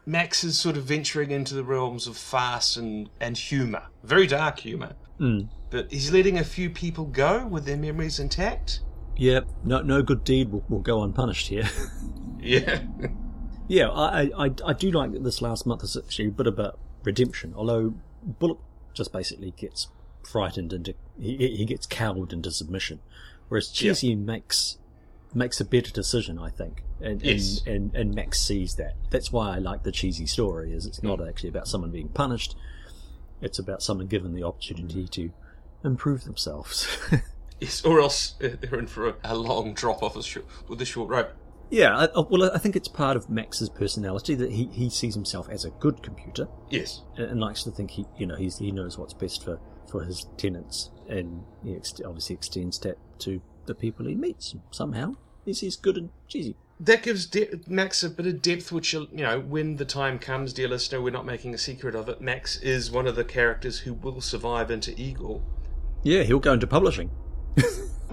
Max 0.06 0.44
is 0.44 0.60
sort 0.60 0.76
of 0.76 0.84
venturing 0.84 1.32
into 1.32 1.54
the 1.54 1.64
realms 1.64 2.08
of 2.08 2.18
farce 2.18 2.76
and, 2.76 3.10
and 3.20 3.38
humour. 3.38 3.84
Very 4.04 4.28
dark 4.28 4.60
humour. 4.60 4.94
But 5.70 5.92
he's 5.92 6.12
letting 6.12 6.38
a 6.38 6.44
few 6.44 6.70
people 6.70 7.06
go 7.06 7.46
with 7.48 7.66
their 7.66 7.78
memories 7.78 8.20
intact. 8.20 8.82
Yeah, 9.16 9.42
no, 9.64 9.82
no 9.82 10.02
good 10.02 10.24
deed 10.24 10.52
will, 10.52 10.64
will 10.68 10.80
go 10.80 11.04
unpunished 11.04 11.48
here. 11.48 11.70
Yeah. 12.40 12.82
Yeah, 13.70 13.88
I, 13.88 14.30
I, 14.38 14.52
I 14.66 14.74
do 14.74 14.92
like 14.92 15.14
that 15.14 15.24
this 15.24 15.42
last 15.42 15.66
month 15.66 15.86
is 15.86 15.96
actually 15.96 16.28
a 16.28 16.32
bit 16.32 16.48
about 16.48 16.78
redemption. 17.04 17.54
Although 17.56 17.94
Bullock 18.24 18.60
just 18.94 19.12
basically 19.12 19.52
gets 19.52 19.88
frightened 20.24 20.72
into 20.74 20.96
he, 21.20 21.56
he 21.56 21.66
gets 21.66 21.86
cowed 21.86 22.34
into 22.34 22.52
submission, 22.52 23.00
whereas 23.50 23.70
Cheesy 23.70 24.16
makes 24.16 24.78
makes 25.34 25.60
a 25.60 25.66
better 25.66 25.92
decision, 25.92 26.38
I 26.38 26.50
think, 26.50 26.84
and, 27.02 27.22
Yes. 27.22 27.62
and 27.66 27.76
and 27.76 27.96
and 27.96 28.16
Max 28.16 28.40
sees 28.40 28.76
that. 28.76 28.96
That's 29.10 29.32
why 29.32 29.56
I 29.56 29.60
like 29.60 29.84
the 29.84 29.92
Cheesy 29.92 30.26
story. 30.26 30.74
Is 30.74 30.86
it's 30.86 31.04
not 31.04 31.20
mm. 31.20 31.30
actually 31.30 31.50
about 31.50 31.68
someone 31.68 31.92
being 31.92 32.10
punished; 32.10 32.56
it's 33.42 33.60
about 33.60 33.82
someone 33.82 34.08
given 34.08 34.34
the 34.34 34.44
opportunity 34.44 35.08
to 35.08 35.32
improve 35.84 36.24
themselves. 36.24 36.88
yes, 37.60 37.84
or 37.84 38.00
else 38.00 38.36
they're 38.40 38.80
in 38.80 38.88
for 38.88 39.10
a, 39.10 39.16
a 39.24 39.36
long 39.36 39.74
drop 39.74 40.02
off 40.04 40.16
with 40.16 40.82
a 40.82 40.86
short 40.86 41.10
rope. 41.10 41.32
Yeah, 41.74 42.08
I, 42.16 42.20
well, 42.30 42.52
I 42.54 42.60
think 42.60 42.76
it's 42.76 42.88
part 42.88 43.18
of 43.18 43.32
Max's 43.32 43.68
personality 43.68 44.36
that 44.36 44.52
he, 44.52 44.68
he 44.68 44.92
sees 44.92 45.16
himself 45.16 45.50
as 45.50 45.66
a 45.66 45.72
good 45.72 46.04
computer. 46.04 46.48
Yes. 46.70 47.02
and, 47.18 47.32
and 47.32 47.40
likes 47.42 47.64
to 47.64 47.72
think 47.72 47.90
he, 47.90 48.06
you 48.16 48.28
know, 48.28 48.36
he's, 48.36 48.60
he 48.60 48.72
knows 48.72 48.96
what's 48.98 49.16
best 49.16 49.44
for, 49.44 49.60
for 49.90 50.04
his 50.04 50.28
tenants, 50.38 50.92
and 51.10 51.44
he 51.64 51.76
ex- 51.76 52.00
obviously 52.06 52.36
extends 52.36 52.78
that 52.82 52.98
to 53.20 53.42
the 53.66 53.74
people 53.74 54.06
he 54.06 54.14
meets 54.14 54.56
somehow. 54.70 55.16
He's, 55.46 55.62
he's 55.62 55.76
good 55.76 55.98
and 55.98 56.10
cheesy. 56.28 56.56
That 56.80 57.02
gives 57.02 57.26
de- 57.26 57.60
Max 57.68 58.04
a 58.04 58.10
bit 58.10 58.28
of 58.28 58.42
depth, 58.44 58.72
which, 58.72 58.94
uh, 58.94 59.06
you 59.12 59.24
know, 59.24 59.40
when 59.40 59.78
the 59.78 59.86
time 59.86 60.20
comes, 60.20 60.54
dear 60.54 60.68
listener, 60.68 61.02
we're 61.02 61.10
not 61.10 61.26
making 61.26 61.56
a 61.56 61.58
secret 61.58 61.96
of 61.96 62.08
it. 62.08 62.22
Max 62.22 62.58
is 62.58 62.92
one 62.92 63.08
of 63.08 63.16
the 63.16 63.24
characters 63.24 63.80
who 63.80 63.94
will 63.96 64.22
survive 64.22 64.70
into 64.70 64.94
Eagle. 65.02 65.44
Yeah, 66.04 66.22
he'll 66.22 66.40
go 66.40 66.54
into 66.54 66.68
publishing. 66.68 67.10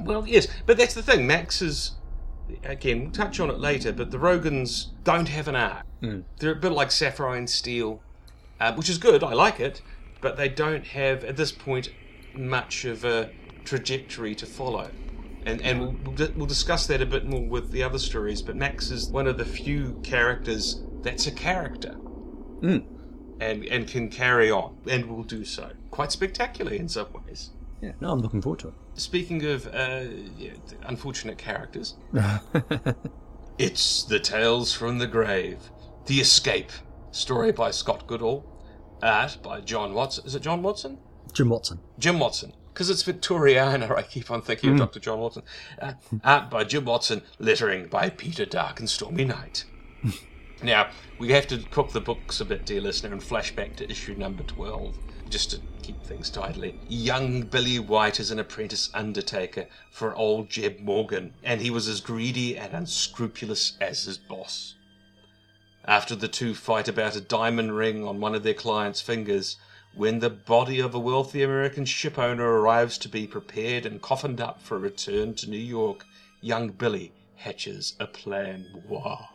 Well, 0.05 0.27
yes, 0.27 0.49
but 0.67 0.79
that's 0.79 0.95
the 0.95 1.03
thing. 1.03 1.27
Max 1.27 1.61
is, 1.61 1.93
again, 2.65 3.03
we'll 3.03 3.11
touch 3.11 3.41
on 3.41 3.51
it 3.51 3.59
later, 3.59 3.93
but 3.93 4.11
the 4.11 4.19
Rogans 4.19 4.89
don't 5.05 5.29
have 5.29 5.49
an 5.49 5.57
arc. 5.57 5.85
They're 6.39 6.53
a 6.53 6.57
bit 6.57 6.73
like 6.73 6.91
Sapphire 6.91 7.35
and 7.35 7.49
Steel, 7.49 8.03
uh, 8.59 8.75
which 8.75 8.89
is 8.89 8.99
good, 8.99 9.23
I 9.23 9.33
like 9.33 9.61
it, 9.61 9.83
but 10.21 10.37
they 10.37 10.49
don't 10.49 10.87
have, 10.87 11.25
at 11.25 11.37
this 11.37 11.53
point, 11.53 11.91
much 12.35 12.85
of 12.85 13.05
a 13.05 13.31
trajectory 13.65 14.35
to 14.37 14.47
follow. 14.47 14.91
And, 15.47 15.63
and 15.63 15.81
we'll, 15.81 16.15
we'll, 16.15 16.33
we'll 16.37 16.47
discuss 16.47 16.87
that 16.87 17.01
a 17.01 17.07
bit 17.07 17.27
more 17.27 17.47
with 17.47 17.71
the 17.71 17.83
other 17.83 17.99
stories, 17.99 18.43
but 18.43 18.57
Max 18.57 18.91
is 18.91 19.09
one 19.09 19.27
of 19.27 19.39
the 19.39 19.45
few 19.45 20.01
characters 20.03 20.83
that's 21.03 21.27
a 21.27 21.33
character. 21.33 21.97
And, 23.41 23.65
and 23.65 23.89
can 23.89 24.11
carry 24.11 24.51
on, 24.51 24.77
and 24.87 25.07
will 25.07 25.23
do 25.23 25.47
so. 25.47 25.71
Quite 25.91 26.13
spectacularly 26.13 26.79
in 26.79 26.91
some 26.91 27.07
ways. 27.27 27.51
Yeah, 27.81 27.93
no, 27.99 28.13
I'm 28.13 28.21
looking 28.21 28.43
forward 28.43 28.59
to 28.61 28.69
it. 28.69 28.75
Speaking 29.01 29.47
of 29.47 29.67
uh, 29.69 30.05
unfortunate 30.83 31.39
characters, 31.39 31.95
it's 33.59 34.03
the 34.03 34.21
Tales 34.21 34.75
from 34.75 34.99
the 34.99 35.07
Grave, 35.07 35.71
The 36.05 36.21
Escape, 36.21 36.71
story 37.11 37.51
by 37.51 37.71
Scott 37.71 38.07
Goodall, 38.07 38.45
art 39.03 39.39
by 39.43 39.63
John 39.63 39.95
Watson. 39.95 40.27
Is 40.27 40.35
it 40.35 40.43
John 40.43 40.63
Watson? 40.63 40.99
Jim 41.33 41.49
Watson. 41.49 41.81
Jim 41.99 42.19
Watson. 42.19 42.53
Because 42.75 42.91
it's 42.91 43.03
Victoriana, 43.03 43.91
I 43.97 44.03
keep 44.03 44.31
on 44.31 44.43
thinking 44.43 44.73
of 44.73 44.79
Dr. 44.79 45.01
John 45.01 45.19
Watson. 45.19 45.45
Uh, 45.81 45.95
art 46.23 46.51
by 46.51 46.65
Jim 46.65 46.85
Watson, 46.85 47.23
lettering 47.39 47.89
by 47.89 48.11
Peter 48.11 48.45
Dark 48.45 48.81
and 48.81 48.91
Stormy 48.91 49.25
Night. 49.25 49.65
now, 50.63 50.91
we 51.19 51.31
have 51.31 51.47
to 51.47 51.57
cook 51.71 51.93
the 51.93 52.03
books 52.03 52.39
a 52.43 52.45
bit, 52.45 52.67
dear 52.67 52.83
listener, 52.83 53.13
and 53.13 53.23
flash 53.23 53.57
back 53.57 53.77
to 53.77 53.91
issue 53.91 54.15
number 54.15 54.43
12, 54.43 54.99
just 55.31 55.53
to 55.53 55.61
keep 55.83 56.03
things 56.03 56.29
tidily. 56.29 56.79
Young 56.89 57.43
Billy 57.43 57.79
White 57.79 58.19
is 58.19 58.31
an 58.31 58.39
apprentice 58.39 58.91
undertaker 58.93 59.67
for 59.91 60.15
old 60.15 60.51
Jeb 60.51 60.81
Morgan, 60.81 61.35
and 61.43 61.61
he 61.61 61.71
was 61.71 61.89
as 61.89 62.01
greedy 62.01 62.59
and 62.59 62.75
unscrupulous 62.75 63.77
as 63.81 64.05
his 64.05 64.19
boss. 64.19 64.75
After 65.85 66.15
the 66.15 66.29
two 66.29 66.55
fight 66.55 66.89
about 66.89 67.17
a 67.17 67.21
diamond 67.21 67.77
ring 67.77 68.07
on 68.07 68.21
one 68.21 68.35
of 68.35 68.43
their 68.43 68.55
client's 68.55 69.01
fingers, 69.01 69.57
when 69.95 70.19
the 70.19 70.31
body 70.31 70.79
of 70.79 70.95
a 70.95 70.99
wealthy 70.99 71.43
American 71.43 71.85
ship 71.85 72.19
owner 72.19 72.47
arrives 72.47 72.99
to 72.99 73.09
be 73.09 73.27
prepared 73.27 73.87
and 73.87 74.03
coffined 74.03 74.41
up 74.41 74.61
for 74.61 74.77
a 74.77 74.81
return 74.81 75.35
to 75.35 75.51
New 75.51 75.57
York, 75.57 76.05
young 76.41 76.69
Billy 76.71 77.13
hatches 77.37 77.95
a 77.99 78.07
plan. 78.07 78.67
Wah. 78.87 79.27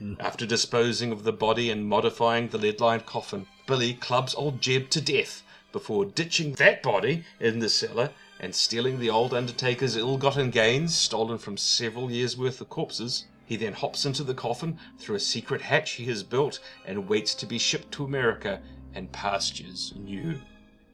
Mm. 0.00 0.16
After 0.20 0.46
disposing 0.46 1.12
of 1.12 1.24
the 1.24 1.32
body 1.32 1.70
and 1.70 1.86
modifying 1.86 2.48
the 2.48 2.58
lead 2.58 2.80
lined 2.80 3.04
coffin, 3.04 3.46
Billy 3.72 3.94
clubs 3.94 4.34
old 4.34 4.60
Jeb 4.60 4.90
to 4.90 5.00
death 5.00 5.42
before 5.72 6.04
ditching 6.04 6.52
that 6.56 6.82
body 6.82 7.24
in 7.40 7.60
the 7.60 7.70
cellar 7.70 8.10
and 8.38 8.54
stealing 8.54 8.98
the 8.98 9.08
old 9.08 9.32
Undertaker's 9.32 9.96
ill 9.96 10.18
gotten 10.18 10.50
gains 10.50 10.94
stolen 10.94 11.38
from 11.38 11.56
several 11.56 12.10
years' 12.10 12.36
worth 12.36 12.60
of 12.60 12.68
corpses. 12.68 13.24
He 13.46 13.56
then 13.56 13.72
hops 13.72 14.04
into 14.04 14.24
the 14.24 14.34
coffin 14.34 14.78
through 14.98 15.16
a 15.16 15.20
secret 15.20 15.62
hatch 15.62 15.92
he 15.92 16.04
has 16.04 16.22
built 16.22 16.60
and 16.84 17.08
waits 17.08 17.34
to 17.36 17.46
be 17.46 17.56
shipped 17.56 17.90
to 17.92 18.04
America 18.04 18.60
and 18.92 19.10
pastures 19.10 19.94
new. 19.96 20.38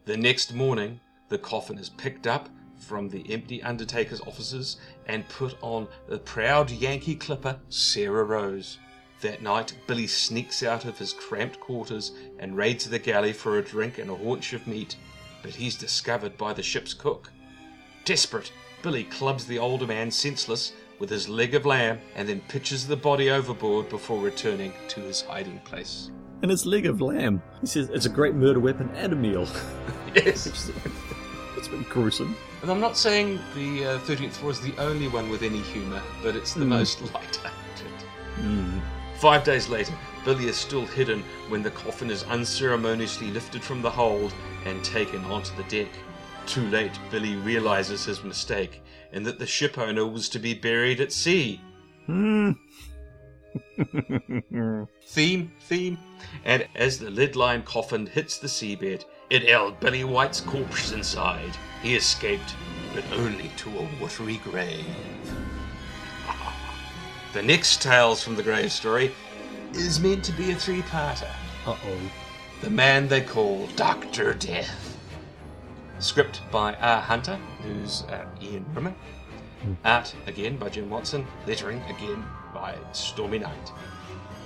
The 0.05 0.17
next 0.17 0.55
morning, 0.55 1.01
the 1.31 1.39
coffin 1.39 1.79
is 1.79 1.89
picked 1.89 2.29
up 2.29 2.49
from 2.79 3.09
the 3.09 3.29
empty 3.29 3.61
Undertaker's 3.61 4.21
offices 4.21 4.77
and 5.09 5.29
put 5.29 5.57
on 5.63 5.89
the 6.07 6.21
proud 6.21 6.71
Yankee 6.71 7.17
clipper, 7.17 7.59
Sarah 7.71 8.23
Rose. 8.23 8.79
That 9.21 9.43
night, 9.43 9.75
Billy 9.89 10.07
sneaks 10.07 10.63
out 10.63 10.85
of 10.85 10.97
his 10.97 11.13
cramped 11.13 11.59
quarters 11.59 12.13
and 12.39 12.57
raids 12.57 12.89
the 12.89 13.01
galley 13.01 13.33
for 13.33 13.59
a 13.59 13.65
drink 13.65 13.99
and 13.99 14.11
a 14.11 14.15
haunch 14.15 14.53
of 14.53 14.67
meat, 14.67 14.95
but 15.43 15.55
he's 15.55 15.75
discovered 15.75 16.37
by 16.39 16.53
the 16.53 16.63
ship's 16.63 16.95
cook. 16.95 17.33
Desperate, 18.05 18.53
Billy 18.83 19.05
clubs 19.05 19.45
the 19.45 19.59
older 19.59 19.87
man 19.87 20.11
senseless 20.11 20.73
with 21.01 21.11
his 21.11 21.29
leg 21.29 21.55
of 21.55 21.67
lamb 21.67 21.99
and 22.15 22.29
then 22.29 22.41
pitches 22.49 22.87
the 22.87 22.97
body 22.97 23.31
overboard 23.31 23.89
before 23.89 24.21
returning 24.21 24.73
to 24.89 25.01
his 25.01 25.21
hiding 25.21 25.59
place. 25.61 26.11
And 26.43 26.53
it's 26.53 26.65
leg 26.65 26.87
of 26.87 27.01
lamb. 27.01 27.43
He 27.61 27.67
says 27.67 27.91
it's 27.91 28.07
a 28.07 28.11
great 28.11 28.35
murder 28.35 28.61
weapon 28.61 28.89
and 28.95 29.13
a 29.13 29.17
meal. 29.17 29.47
Yes. 30.15 30.47
it's 31.57 31.69
bit 31.69 31.89
gruesome. 31.91 32.35
And 32.63 32.71
I'm 32.71 32.81
not 32.81 32.97
saying 32.97 33.39
the 33.55 33.85
uh, 33.85 33.99
13th 34.01 34.33
floor 34.33 34.53
is 34.53 34.61
the 34.61 34.75
only 34.79 35.07
one 35.07 35.29
with 35.29 35.43
any 35.43 35.61
humour, 35.61 36.01
but 36.23 36.35
it's 36.35 36.55
the 36.55 36.65
most 36.65 37.03
light-hearted. 37.15 37.93
Five 39.19 39.43
days 39.43 39.69
later, 39.69 39.95
Billy 40.25 40.47
is 40.47 40.57
still 40.57 40.87
hidden 40.87 41.25
when 41.49 41.63
the 41.63 41.73
coffin 41.73 42.09
is 42.09 42.23
unceremoniously 42.25 43.33
lifted 43.33 43.65
from 43.65 43.83
the 43.83 43.91
hold 43.91 44.33
and 44.65 44.85
taken 44.85 45.25
onto 45.25 45.57
the 45.57 45.65
deck. 45.65 45.89
Too 46.47 46.65
late, 46.69 46.93
Billy 47.11 47.35
realizes 47.35 48.05
his 48.05 48.23
mistake 48.23 48.81
and 49.13 49.27
that 49.27 49.41
the 49.41 49.47
ship 49.47 49.77
owner 49.77 50.07
was 50.07 50.29
to 50.29 50.39
be 50.39 50.55
buried 50.55 51.01
at 51.01 51.13
sea. 51.13 51.61
Hmm. 52.07 52.53
theme, 55.07 55.53
theme. 55.63 55.99
And 56.45 56.69
as 56.77 57.01
the 57.01 57.11
lead 57.11 57.35
line 57.35 57.65
coffin 57.65 58.07
hits 58.07 58.39
the 58.39 58.47
seabed, 58.47 59.05
it 59.31 59.49
held 59.49 59.81
Billy 59.81 60.05
White's 60.05 60.41
corpse 60.41 60.93
inside. 60.93 61.57
He 61.83 61.97
escaped, 61.97 62.55
but 62.95 63.05
only 63.13 63.51
to 63.57 63.79
a 63.79 63.89
watery 64.01 64.37
grave. 64.45 64.87
The 67.33 67.43
next 67.43 67.83
Tales 67.83 68.23
from 68.23 68.37
the 68.37 68.43
Grave 68.43 68.73
story 68.73 69.13
is 69.75 70.01
meant 70.01 70.25
to 70.25 70.33
be 70.33 70.51
a 70.51 70.55
three 70.55 70.83
parter. 70.83 71.31
Uh 71.67 71.77
oh. 71.85 72.01
The 72.63 72.71
man 72.71 73.07
they 73.07 73.21
call 73.21 73.67
Dr. 73.77 74.35
Death. 74.35 74.97
Script 75.99 76.41
by 76.51 76.75
R. 76.75 77.01
Hunter, 77.01 77.39
who's 77.63 78.03
uh, 78.05 78.25
Ian 78.43 78.65
Rimmer. 78.75 78.95
Art, 79.85 80.15
again, 80.27 80.57
by 80.57 80.69
Jim 80.69 80.89
Watson. 80.89 81.27
Lettering, 81.47 81.83
again, 81.83 82.25
by 82.55 82.75
Stormy 82.93 83.41
Knight. 83.41 83.73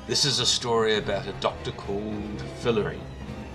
This 0.06 0.24
is 0.24 0.40
a 0.40 0.46
story 0.46 0.96
about 0.96 1.26
a 1.26 1.32
doctor 1.34 1.70
called 1.72 2.42
Fillory, 2.62 2.98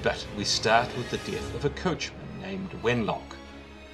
but 0.03 0.25
we 0.37 0.43
start 0.45 0.87
with 0.95 1.09
the 1.09 1.31
death 1.31 1.55
of 1.55 1.65
a 1.65 1.69
coachman 1.71 2.21
named 2.41 2.69
Wenlock, 2.81 3.35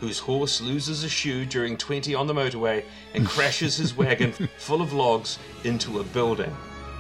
whose 0.03 0.19
horse 0.19 0.59
loses 0.59 1.05
a 1.05 1.09
shoe 1.09 1.45
during 1.45 1.77
20 1.77 2.13
on 2.13 2.27
the 2.27 2.33
motorway 2.33 2.83
and 3.13 3.25
crashes 3.25 3.77
his 3.77 3.95
wagon 3.95 4.33
full 4.57 4.81
of 4.81 4.91
logs 4.91 5.39
into 5.63 6.01
a 6.01 6.03
building. 6.03 6.53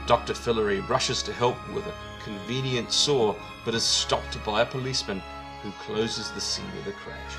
Dr. 0.07 0.31
Fillory 0.31 0.79
rushes 0.87 1.21
to 1.23 1.33
help 1.33 1.57
with 1.73 1.85
a 1.85 1.93
convenient 2.23 2.93
saw, 2.93 3.35
but 3.65 3.75
is 3.75 3.83
stopped 3.83 4.41
by 4.45 4.61
a 4.61 4.65
policeman 4.65 5.21
who 5.61 5.71
closes 5.81 6.31
the 6.31 6.39
scene 6.39 6.71
of 6.79 6.85
the 6.85 6.93
crash. 6.93 7.33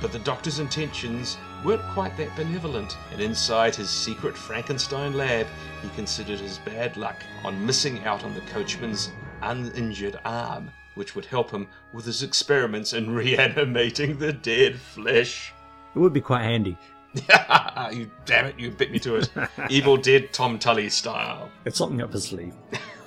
But 0.00 0.10
the 0.10 0.18
doctor's 0.18 0.58
intentions 0.58 1.38
weren't 1.64 1.88
quite 1.92 2.16
that 2.16 2.34
benevolent, 2.34 2.96
and 3.12 3.20
inside 3.20 3.76
his 3.76 3.90
secret 3.90 4.36
Frankenstein 4.36 5.12
lab, 5.12 5.46
he 5.80 5.88
considered 5.90 6.40
his 6.40 6.58
bad 6.58 6.96
luck 6.96 7.22
on 7.44 7.64
missing 7.64 8.04
out 8.04 8.24
on 8.24 8.34
the 8.34 8.40
coachman's 8.40 9.12
uninjured 9.42 10.18
arm, 10.24 10.72
which 10.94 11.14
would 11.14 11.26
help 11.26 11.50
him 11.50 11.68
with 11.92 12.04
his 12.04 12.22
experiments 12.22 12.92
in 12.92 13.10
reanimating 13.14 14.18
the 14.18 14.32
dead 14.32 14.78
flesh. 14.78 15.52
It 15.94 15.98
would 15.98 16.12
be 16.12 16.20
quite 16.20 16.42
handy. 16.42 16.76
you 17.92 18.10
damn 18.24 18.46
it, 18.46 18.58
you 18.58 18.70
bit 18.70 18.90
me 18.90 18.98
to 19.00 19.16
it. 19.16 19.30
Evil 19.70 19.96
Dead 19.96 20.32
Tom 20.32 20.58
Tully 20.58 20.88
style. 20.88 21.50
It's 21.64 21.78
something 21.78 22.02
up 22.02 22.12
his 22.12 22.24
sleeve. 22.24 22.54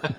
Oh, 0.04 0.10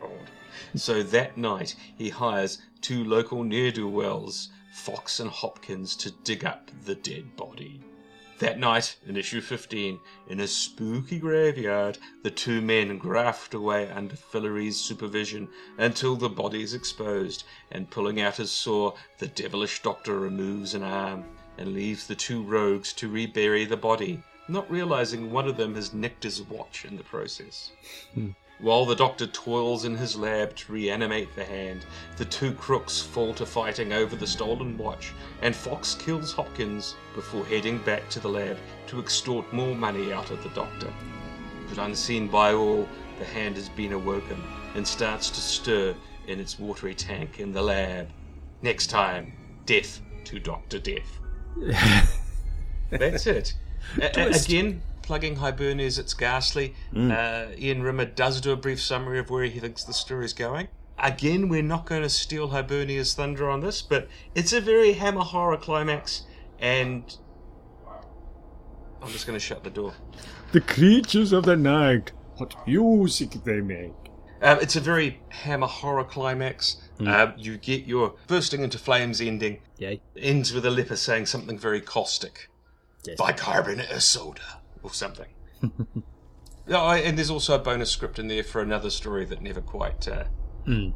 God. 0.00 0.30
So 0.76 1.02
that 1.02 1.36
night, 1.36 1.74
he 1.96 2.10
hires 2.10 2.58
two 2.80 3.04
local 3.04 3.42
ne'er 3.42 3.72
do 3.72 3.88
wells, 3.88 4.50
Fox 4.72 5.18
and 5.18 5.30
Hopkins, 5.30 5.96
to 5.96 6.12
dig 6.22 6.44
up 6.44 6.70
the 6.84 6.94
dead 6.94 7.34
body. 7.36 7.80
That 8.40 8.58
night, 8.58 8.96
in 9.06 9.16
issue 9.16 9.40
15, 9.40 10.00
in 10.28 10.40
a 10.40 10.48
spooky 10.48 11.20
graveyard, 11.20 11.98
the 12.24 12.30
two 12.32 12.60
men 12.60 12.98
graft 12.98 13.54
away 13.54 13.88
under 13.90 14.16
Fillory's 14.16 14.76
supervision 14.76 15.48
until 15.78 16.16
the 16.16 16.28
body 16.28 16.62
is 16.62 16.74
exposed, 16.74 17.44
and 17.70 17.90
pulling 17.90 18.20
out 18.20 18.38
his 18.38 18.50
saw, 18.50 18.94
the 19.18 19.28
devilish 19.28 19.82
doctor 19.82 20.18
removes 20.18 20.74
an 20.74 20.82
arm 20.82 21.24
and 21.58 21.74
leaves 21.74 22.08
the 22.08 22.16
two 22.16 22.42
rogues 22.42 22.92
to 22.94 23.08
rebury 23.08 23.64
the 23.64 23.76
body, 23.76 24.20
not 24.48 24.68
realizing 24.68 25.30
one 25.30 25.46
of 25.46 25.56
them 25.56 25.76
has 25.76 25.94
nicked 25.94 26.24
his 26.24 26.42
watch 26.42 26.84
in 26.84 26.96
the 26.96 27.04
process. 27.04 27.70
Hmm. 28.14 28.30
While 28.60 28.86
the 28.86 28.94
doctor 28.94 29.26
toils 29.26 29.84
in 29.84 29.96
his 29.96 30.16
lab 30.16 30.54
to 30.56 30.72
reanimate 30.72 31.34
the 31.34 31.44
hand, 31.44 31.84
the 32.16 32.24
two 32.24 32.52
crooks 32.52 33.00
fall 33.00 33.34
to 33.34 33.44
fighting 33.44 33.92
over 33.92 34.14
the 34.14 34.26
stolen 34.26 34.78
watch, 34.78 35.12
and 35.42 35.54
Fox 35.54 35.96
kills 35.96 36.32
Hopkins 36.32 36.94
before 37.14 37.44
heading 37.46 37.78
back 37.78 38.08
to 38.10 38.20
the 38.20 38.28
lab 38.28 38.56
to 38.86 39.00
extort 39.00 39.52
more 39.52 39.74
money 39.74 40.12
out 40.12 40.30
of 40.30 40.42
the 40.44 40.50
doctor. 40.50 40.92
But 41.68 41.78
unseen 41.78 42.28
by 42.28 42.54
all, 42.54 42.88
the 43.18 43.24
hand 43.24 43.56
has 43.56 43.68
been 43.68 43.92
awoken 43.92 44.42
and 44.76 44.86
starts 44.86 45.30
to 45.30 45.40
stir 45.40 45.94
in 46.28 46.38
its 46.38 46.58
watery 46.58 46.94
tank 46.94 47.40
in 47.40 47.52
the 47.52 47.62
lab. 47.62 48.08
Next 48.62 48.86
time, 48.86 49.32
death 49.66 50.00
to 50.24 50.38
Dr. 50.38 50.78
Death. 50.78 51.18
That's 52.90 53.26
it. 53.26 53.54
A- 54.00 54.30
again, 54.30 54.80
plugging 55.04 55.36
Hibernia's 55.36 55.98
It's 55.98 56.14
Ghastly. 56.14 56.74
Uh, 56.96 57.46
Ian 57.58 57.82
Rimmer 57.82 58.06
does 58.06 58.40
do 58.40 58.52
a 58.52 58.56
brief 58.56 58.80
summary 58.80 59.18
of 59.18 59.30
where 59.30 59.44
he 59.44 59.60
thinks 59.60 59.84
the 59.84 59.92
story's 59.92 60.32
going. 60.32 60.68
Again, 60.98 61.48
we're 61.48 61.62
not 61.62 61.86
going 61.86 62.02
to 62.02 62.08
steal 62.08 62.48
Hibernia's 62.48 63.14
thunder 63.14 63.50
on 63.50 63.60
this, 63.60 63.82
but 63.82 64.08
it's 64.34 64.52
a 64.52 64.60
very 64.60 64.94
hammer 64.94 65.20
horror 65.22 65.56
climax, 65.56 66.22
and 66.58 67.16
I'm 69.02 69.10
just 69.10 69.26
going 69.26 69.38
to 69.38 69.44
shut 69.44 69.62
the 69.62 69.70
door. 69.70 69.92
The 70.52 70.60
creatures 70.60 71.32
of 71.32 71.44
the 71.44 71.56
night. 71.56 72.12
What 72.36 72.54
music 72.66 73.32
they 73.44 73.60
make. 73.60 73.92
Um, 74.40 74.58
it's 74.60 74.76
a 74.76 74.80
very 74.80 75.20
hammer 75.28 75.66
horror 75.66 76.04
climax. 76.04 76.76
Um, 77.00 77.34
you 77.36 77.58
get 77.58 77.86
your 77.86 78.14
bursting 78.26 78.62
into 78.62 78.78
flames 78.78 79.20
ending. 79.20 79.60
Yay. 79.78 80.00
Ends 80.16 80.52
with 80.52 80.64
a 80.64 80.70
leper 80.70 80.96
saying 80.96 81.26
something 81.26 81.58
very 81.58 81.80
caustic. 81.80 82.48
Yes. 83.04 83.18
Bicarbonate 83.18 83.90
of 83.90 84.02
soda. 84.02 84.60
Or 84.84 84.90
something. 84.92 85.26
I- 86.72 86.98
and 86.98 87.18
there's 87.18 87.30
also 87.30 87.56
a 87.56 87.58
bonus 87.58 87.90
script 87.90 88.18
in 88.20 88.28
there 88.28 88.44
for 88.44 88.60
another 88.60 88.90
story 88.90 89.24
that 89.24 89.42
never 89.42 89.60
quite 89.60 90.06
uh, 90.06 90.24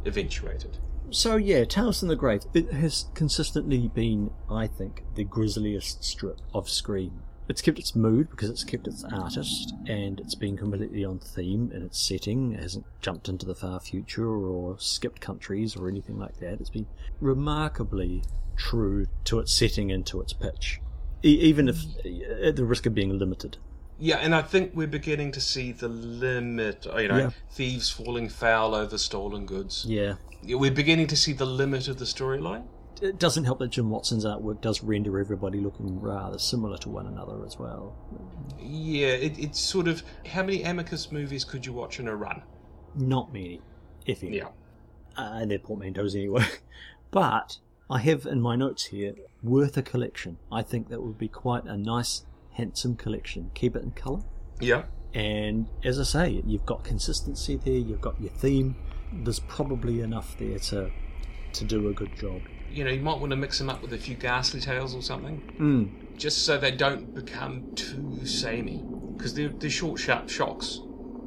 eventuated. 0.07 0.79
So 1.11 1.37
yeah, 1.37 1.65
Tales 1.65 2.01
from 2.01 2.09
the 2.09 2.17
Grave. 2.17 2.43
It 2.55 2.71
has 2.73 3.07
consistently 3.15 3.89
been, 3.89 4.31
I 4.51 4.67
think, 4.67 5.05
the 5.15 5.25
grisliest 5.25 6.05
strip 6.05 6.39
of 6.55 6.69
Scream. 6.69 7.23
It's 7.49 7.63
kept 7.63 7.79
its 7.79 7.97
mood 7.97 8.29
because 8.31 8.51
it's 8.51 8.63
kept 8.63 8.87
its 8.87 9.05
artist, 9.05 9.73
and 9.87 10.21
it's 10.21 10.35
been 10.35 10.59
completely 10.59 11.03
on 11.03 11.19
theme 11.19 11.73
in 11.75 11.83
its 11.83 11.99
setting. 11.99 12.53
It 12.53 12.61
hasn't 12.63 12.85
jumped 13.01 13.27
into 13.27 13.47
the 13.47 13.55
far 13.55 13.81
future 13.81 14.29
or 14.29 14.79
skipped 14.79 15.23
countries 15.23 15.75
or 15.75 15.89
anything 15.89 16.19
like 16.19 16.39
that. 16.41 16.61
It's 16.61 16.69
been 16.69 16.87
remarkably 17.23 18.23
true 18.57 19.07
to 19.25 19.39
its 19.39 19.51
setting 19.55 19.91
and 19.91 20.05
to 20.09 20.21
its 20.21 20.35
pitch, 20.35 20.81
e- 21.25 21.39
even 21.41 21.69
if 21.71 21.79
at 22.43 22.57
the 22.57 22.67
risk 22.67 22.85
of 22.85 22.95
being 22.95 23.19
limited. 23.19 23.57
Yeah, 23.99 24.17
and 24.19 24.35
I 24.35 24.43
think 24.43 24.73
we're 24.75 24.87
beginning 24.87 25.33
to 25.33 25.41
see 25.41 25.73
the 25.73 25.89
limit. 25.89 26.87
You 26.87 27.09
know, 27.09 27.17
Yeah. 27.17 27.31
thieves 27.51 27.91
falling 27.91 28.29
foul 28.29 28.75
over 28.75 28.97
stolen 28.99 29.45
goods. 29.47 29.85
Yeah. 29.89 30.15
We're 30.45 30.71
beginning 30.71 31.09
to 31.09 31.17
see 31.17 31.33
the 31.33 31.47
limit 31.47 31.89
of 31.89 31.99
the 31.99 32.05
storyline. 32.05 32.65
It 33.03 33.19
doesn't 33.19 33.45
help 33.45 33.59
that 33.61 33.69
Jim 33.71 33.91
Watson's 33.91 34.25
artwork 34.25 34.61
does 34.61 34.83
render 34.83 35.19
everybody 35.21 35.61
looking 35.61 36.01
rather 36.01 36.39
similar 36.39 36.77
to 36.79 36.89
one 36.89 37.07
another 37.07 37.45
as 37.47 37.59
well. 37.59 37.95
Yeah, 38.61 39.09
it, 39.09 39.39
it's 39.39 39.61
sort 39.61 39.87
of 39.89 40.03
how 40.27 40.43
many 40.43 40.63
Amicus 40.65 41.13
movies 41.13 41.45
could 41.45 41.65
you 41.67 41.73
watch 41.73 42.01
in 42.01 42.09
a 42.09 42.17
run? 42.17 42.43
Not 42.97 43.33
many, 43.33 43.61
if 44.07 44.23
any. 44.25 44.39
Yeah. 44.39 44.49
uh, 45.17 45.39
and 45.41 45.51
their 45.51 45.59
portmanteaus 45.61 46.15
anyway. 46.15 46.45
But 47.11 47.59
I 47.89 48.01
have 48.01 48.27
in 48.27 48.41
my 48.41 48.55
notes 48.55 48.87
here 48.87 49.15
worth 49.43 49.77
a 49.79 49.83
collection. 49.83 50.37
I 50.53 50.63
think 50.63 50.89
that 50.89 51.03
would 51.03 51.17
be 51.19 51.29
quite 51.29 51.65
a 51.65 51.77
nice, 51.77 52.27
handsome 52.59 52.97
collection. 52.97 53.51
Keep 53.55 53.77
it 53.77 53.83
in 53.83 53.93
colour. 53.93 54.21
Yeah. 54.61 54.83
And 55.15 55.69
as 55.85 55.99
I 55.99 56.03
say, 56.03 56.43
you've 56.45 56.67
got 56.67 56.85
consistency 56.85 57.57
there. 57.57 57.73
You've 57.73 58.03
got 58.03 58.21
your 58.21 58.31
theme. 58.31 58.77
There's 59.13 59.39
probably 59.41 60.03
enough 60.03 60.37
there 60.39 60.59
to 60.59 60.91
to 61.55 61.65
do 61.65 61.89
a 61.89 61.95
good 61.95 62.15
job. 62.19 62.43
You 62.71 62.85
know, 62.85 62.91
you 62.91 63.01
might 63.01 63.19
want 63.19 63.31
to 63.31 63.37
mix 63.37 63.59
them 63.59 63.71
up 63.71 63.81
with 63.81 63.95
a 63.95 63.99
few 63.99 64.15
ghastly 64.15 64.61
tales 64.61 64.95
or 64.95 65.01
something, 65.01 65.41
Mm. 65.59 66.17
just 66.19 66.45
so 66.45 66.59
they 66.59 66.73
don't 66.73 67.15
become 67.15 67.73
too 67.75 68.27
samey. 68.27 68.85
Because 69.17 69.33
they're, 69.33 69.49
they're 69.49 69.71
short, 69.71 69.99
sharp 69.99 70.29
shocks. 70.29 70.81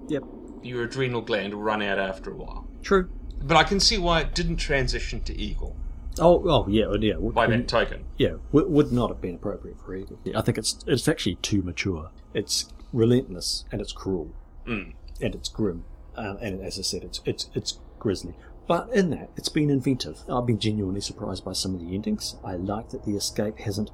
Yep. 0.10 0.24
Your 0.62 0.84
adrenal 0.84 1.22
gland 1.22 1.56
will 1.56 1.64
run 1.64 1.82
out 1.82 1.98
after 1.98 2.30
a 2.32 2.36
while. 2.36 2.68
True. 2.84 3.10
But 3.42 3.58
I 3.58 3.64
can 3.64 3.80
see 3.80 3.98
why 3.98 4.22
it 4.22 4.36
didn't 4.36 4.58
transition 4.58 5.22
to 5.24 5.36
Eagle 5.36 5.76
Oh, 6.20 6.44
oh 6.50 6.68
yeah, 6.68 6.92
yeah. 7.00 7.16
would- 7.18 7.34
by 7.36 7.48
that 7.48 7.68
token. 7.68 8.04
yeah, 8.18 8.36
would, 8.52 8.70
would 8.70 8.92
not 8.92 9.10
have 9.10 9.22
been 9.22 9.36
appropriate 9.36 9.80
for 9.80 9.96
Eagle. 9.96 10.20
Yeah, 10.24 10.38
I 10.38 10.42
think 10.42 10.58
it's 10.58 10.78
it's 10.88 11.08
actually 11.08 11.36
too 11.36 11.62
mature. 11.62 12.10
It's 12.34 12.72
relentless 12.94 13.66
and 13.72 13.80
it's 13.82 13.94
cruel 13.94 14.32
Mm. 14.68 14.94
and 15.22 15.34
it's 15.36 15.50
grim, 15.50 15.86
um, 16.16 16.38
and 16.42 16.62
as 16.62 16.78
I 16.78 16.82
said, 16.84 17.04
it's 17.04 17.22
it's 17.26 17.50
it's 17.56 17.80
grisly. 18.00 18.36
But 18.68 18.90
in 18.94 19.10
that, 19.10 19.30
it's 19.36 19.50
been 19.50 19.70
inventive. 19.70 20.20
I've 20.30 20.46
been 20.46 20.60
genuinely 20.60 21.02
surprised 21.02 21.44
by 21.44 21.54
some 21.54 21.74
of 21.74 21.82
the 21.82 21.94
endings. 21.96 22.36
I 22.44 22.56
like 22.56 22.90
that 22.90 23.06
the 23.06 23.16
escape 23.16 23.58
hasn't, 23.60 23.90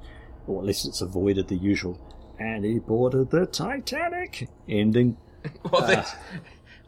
or 0.46 0.60
at 0.60 0.66
least 0.66 0.86
it's 0.86 1.00
avoided 1.00 1.48
the 1.48 1.56
usual. 1.56 1.98
And 2.38 2.64
he 2.64 2.78
boarded 2.78 3.30
the 3.30 3.46
Titanic 3.46 4.48
ending. 4.68 5.16
Well, 5.72 5.86
that's, 5.86 6.14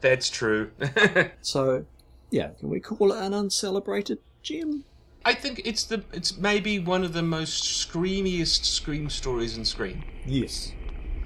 that's 0.01 0.29
true. 0.31 0.71
So, 1.41 1.87
yeah, 2.31 2.51
can 2.59 2.69
we 2.69 2.79
call 2.81 3.13
it 3.13 3.19
an 3.25 3.33
uncelebrated 3.33 4.19
gem? 4.43 4.85
I 5.25 5.35
think 5.35 5.63
it's 5.65 5.85
the 5.85 6.03
it's 6.13 6.37
maybe 6.39 6.79
one 6.79 7.05
of 7.05 7.13
the 7.13 7.23
most 7.23 7.65
screamiest 7.65 8.65
scream 8.65 9.11
stories 9.11 9.57
in 9.57 9.65
Scream. 9.65 10.03
Yes. 10.27 10.73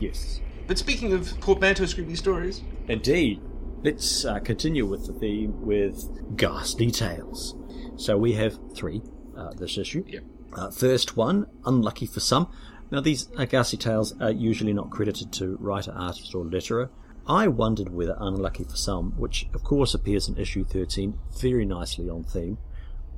Yes. 0.00 0.40
But 0.66 0.78
speaking 0.78 1.12
of 1.12 1.40
portmanteau 1.40 1.84
screamy 1.84 2.16
stories, 2.16 2.62
Indeed. 2.88 3.40
Let's 3.82 4.24
uh, 4.24 4.38
continue 4.38 4.86
with 4.86 5.06
the 5.06 5.12
theme 5.12 5.60
with 5.60 6.36
ghastly 6.36 6.90
tales. 6.90 7.54
So 7.96 8.16
we 8.16 8.32
have 8.32 8.58
three 8.74 9.02
uh, 9.36 9.52
this 9.52 9.78
issue. 9.78 10.04
Yeah. 10.06 10.20
Uh, 10.54 10.70
first 10.70 11.16
one, 11.16 11.46
unlucky 11.64 12.06
for 12.06 12.20
some. 12.20 12.48
Now 12.90 13.00
these 13.00 13.28
uh, 13.36 13.44
ghastly 13.44 13.78
tales 13.78 14.18
are 14.20 14.30
usually 14.30 14.72
not 14.72 14.90
credited 14.90 15.32
to 15.34 15.56
writer, 15.60 15.92
artist, 15.92 16.34
or 16.34 16.44
letterer. 16.44 16.88
I 17.26 17.48
wondered 17.48 17.88
whether 17.88 18.16
unlucky 18.18 18.64
for 18.64 18.76
some, 18.76 19.12
which 19.18 19.48
of 19.54 19.64
course 19.64 19.94
appears 19.94 20.28
in 20.28 20.36
issue 20.36 20.64
13 20.64 21.18
very 21.38 21.64
nicely 21.64 22.08
on 22.08 22.24
theme, 22.24 22.58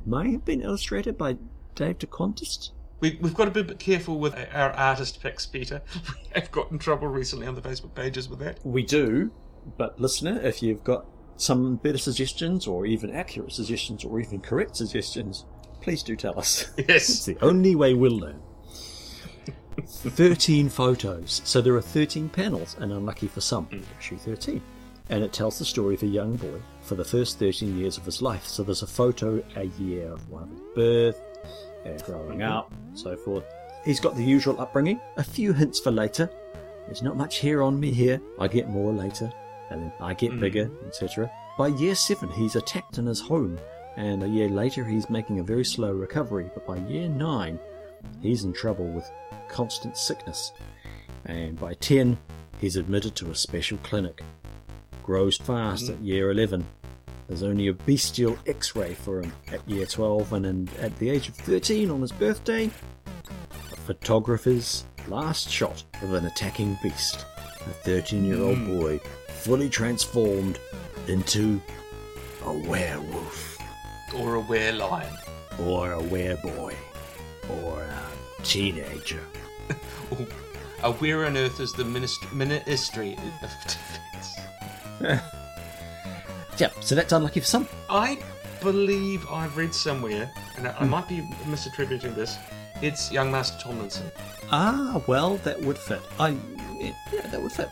may 0.07 0.33
have 0.33 0.45
been 0.45 0.63
illustrated 0.63 1.19
by 1.19 1.37
Dave 1.75 1.99
DeContest. 1.99 2.71
we, 3.01 3.19
we've 3.21 3.35
got 3.35 3.47
to 3.47 3.51
be 3.51 3.61
a 3.61 3.65
bit 3.65 3.79
careful 3.79 4.19
with 4.19 4.35
our 4.55 4.71
artist 4.73 5.21
picks, 5.21 5.47
Peter. 5.47 5.83
Have 6.35 6.51
got 6.51 6.71
in 6.71 6.79
trouble 6.79 7.09
recently 7.09 7.47
on 7.47 7.55
the 7.55 7.61
Facebook 7.61 7.95
pages 7.95 8.29
with 8.29 8.39
that. 8.41 8.61
We 8.65 8.83
do, 8.83 9.31
but 9.77 10.01
listener, 10.01 10.41
if 10.43 10.63
you've 10.63 10.85
got 10.85 11.07
some 11.37 11.77
better 11.77 11.99
suggestions, 11.99 12.67
or 12.67 12.87
even 12.87 13.11
accurate 13.11 13.53
suggestions, 13.53 14.05
or 14.05 14.19
even 14.21 14.41
correct 14.41 14.77
suggestions, 14.77 15.45
please 15.83 16.03
do 16.03 16.17
tell 16.17 16.39
us. 16.39 16.71
it's 16.79 16.89
Yes. 16.89 17.25
the 17.27 17.37
only 17.43 17.75
way 17.75 17.93
we'll 17.93 18.17
learn. 18.19 18.41
13 19.87 20.71
photos. 20.71 21.43
So 21.45 21.61
there 21.61 21.75
are 21.75 21.83
13 21.83 22.31
panels, 22.31 22.77
and 22.81 22.93
unlucky 22.93 23.29
for 23.29 23.43
some, 23.43 23.67
mm. 23.67 23.83
issue 23.99 24.17
13. 24.17 24.63
And 25.11 25.23
it 25.23 25.33
tells 25.35 25.59
the 25.59 25.65
story 25.67 25.95
of 25.95 26.03
a 26.03 26.07
young 26.07 26.37
boy 26.37 26.61
for 26.87 26.95
the 26.95 27.05
first 27.05 27.39
13 27.39 27.77
years 27.77 27.97
of 27.99 28.05
his 28.05 28.23
life. 28.23 28.47
So 28.47 28.63
there's 28.63 28.83
a 28.83 28.87
photo 28.87 29.43
a 29.57 29.65
year 29.65 30.13
of 30.13 30.29
one 30.31 30.45
of 30.45 30.51
his 30.51 30.61
birth, 30.75 31.21
uh, 31.85 31.99
growing 32.05 32.43
up, 32.43 32.73
so 32.95 33.17
forth. 33.17 33.45
He's 33.85 34.01
got 34.01 34.17
the 34.17 34.25
usual 34.25 34.61
upbringing, 34.61 35.01
a 35.17 35.25
few 35.25 35.53
hints 35.53 35.81
for 35.81 35.91
later. 35.91 36.31
There's 36.87 37.03
not 37.03 37.17
much 37.17 37.39
here 37.39 37.63
on 37.63 37.79
me 37.79 37.93
here. 37.93 38.21
I 38.39 38.49
get 38.49 38.69
more 38.69 38.93
later, 38.93 39.33
and 39.71 39.83
then 39.83 39.93
I 40.01 40.15
get 40.15 40.39
bigger, 40.39 40.71
etc. 40.87 41.31
By 41.59 41.69
year 41.69 41.95
seven, 41.95 42.31
he's 42.31 42.57
attacked 42.57 42.99
in 42.99 43.07
his 43.07 43.21
home, 43.21 43.59
and 43.97 44.23
a 44.23 44.29
year 44.29 44.49
later, 44.49 44.85
he's 44.85 45.11
making 45.11 45.41
a 45.41 45.45
very 45.45 45.65
slow 45.65 45.93
recovery. 45.93 46.51
But 46.55 46.67
by 46.67 46.77
year 46.77 47.09
nine, 47.09 47.59
he's 48.21 48.45
in 48.45 48.53
trouble 48.53 48.87
with 48.87 49.11
constant 49.49 49.97
sickness, 49.97 50.53
and 51.25 51.59
by 51.59 51.75
10, 51.75 52.19
he's 52.61 52.77
admitted 52.77 53.15
to 53.17 53.31
a 53.31 53.35
special 53.35 53.79
clinic. 53.79 54.23
Grows 55.03 55.37
fast 55.37 55.89
at 55.89 56.01
year 56.01 56.31
11. 56.31 56.67
There's 57.29 57.43
only 57.43 57.69
a 57.69 57.73
bestial 57.73 58.39
x 58.47 58.77
ray 58.77 58.95
for 58.95 59.21
him 59.21 59.33
at 59.53 59.69
year 59.69 59.87
12, 59.87 60.33
and 60.33 60.45
then 60.45 60.69
at 60.81 60.97
the 60.99 61.11
age 61.11 61.29
of 61.29 61.35
13, 61.35 61.91
on 61.91 62.01
his 62.01 62.13
birthday, 62.13 62.71
a 63.73 63.77
photographer's 63.77 64.85
last 65.09 65.49
shot 65.51 65.83
of 66.03 66.13
an 66.15 66.27
attacking 66.27 66.79
beast. 66.83 67.27
A 67.67 67.71
13 67.71 68.25
year 68.25 68.41
old 68.41 68.59
hmm. 68.59 68.79
boy 68.79 69.01
fully 69.29 69.69
transformed 69.69 70.59
into 71.09 71.61
a 72.45 72.53
werewolf, 72.53 73.59
Or 74.15 74.37
a 74.37 74.43
werelion. 74.43 75.13
or 75.61 75.95
a 75.95 76.01
wereboy, 76.03 76.75
or 77.63 77.83
a 77.83 78.45
teenager. 78.45 79.21
A 80.83 80.93
where 80.93 81.25
on 81.25 81.39
earth 81.39 81.59
is 81.59 81.73
the 81.73 81.85
ministry 81.87 83.15
of 83.15 83.41
defense? 85.01 85.23
Yeah, 86.59 86.71
so 86.81 86.95
that's 86.95 87.13
unlucky 87.13 87.41
for 87.41 87.47
some. 87.47 87.69
I 87.91 88.19
believe 88.63 89.27
I've 89.29 89.57
read 89.57 89.75
somewhere, 89.75 90.31
and 90.57 90.69
I 90.69 90.75
I 90.81 90.85
might 90.85 91.09
be 91.09 91.21
misattributing 91.45 92.15
this. 92.15 92.37
It's 92.83 93.11
young 93.11 93.31
Master 93.31 93.59
Tomlinson. 93.59 94.11
Ah, 94.51 95.03
well, 95.07 95.37
that 95.39 95.61
would 95.61 95.79
fit. 95.79 96.01
I, 96.19 96.37
yeah, 96.79 96.93
that 97.31 97.43
would 97.43 97.53
fit. 97.53 97.69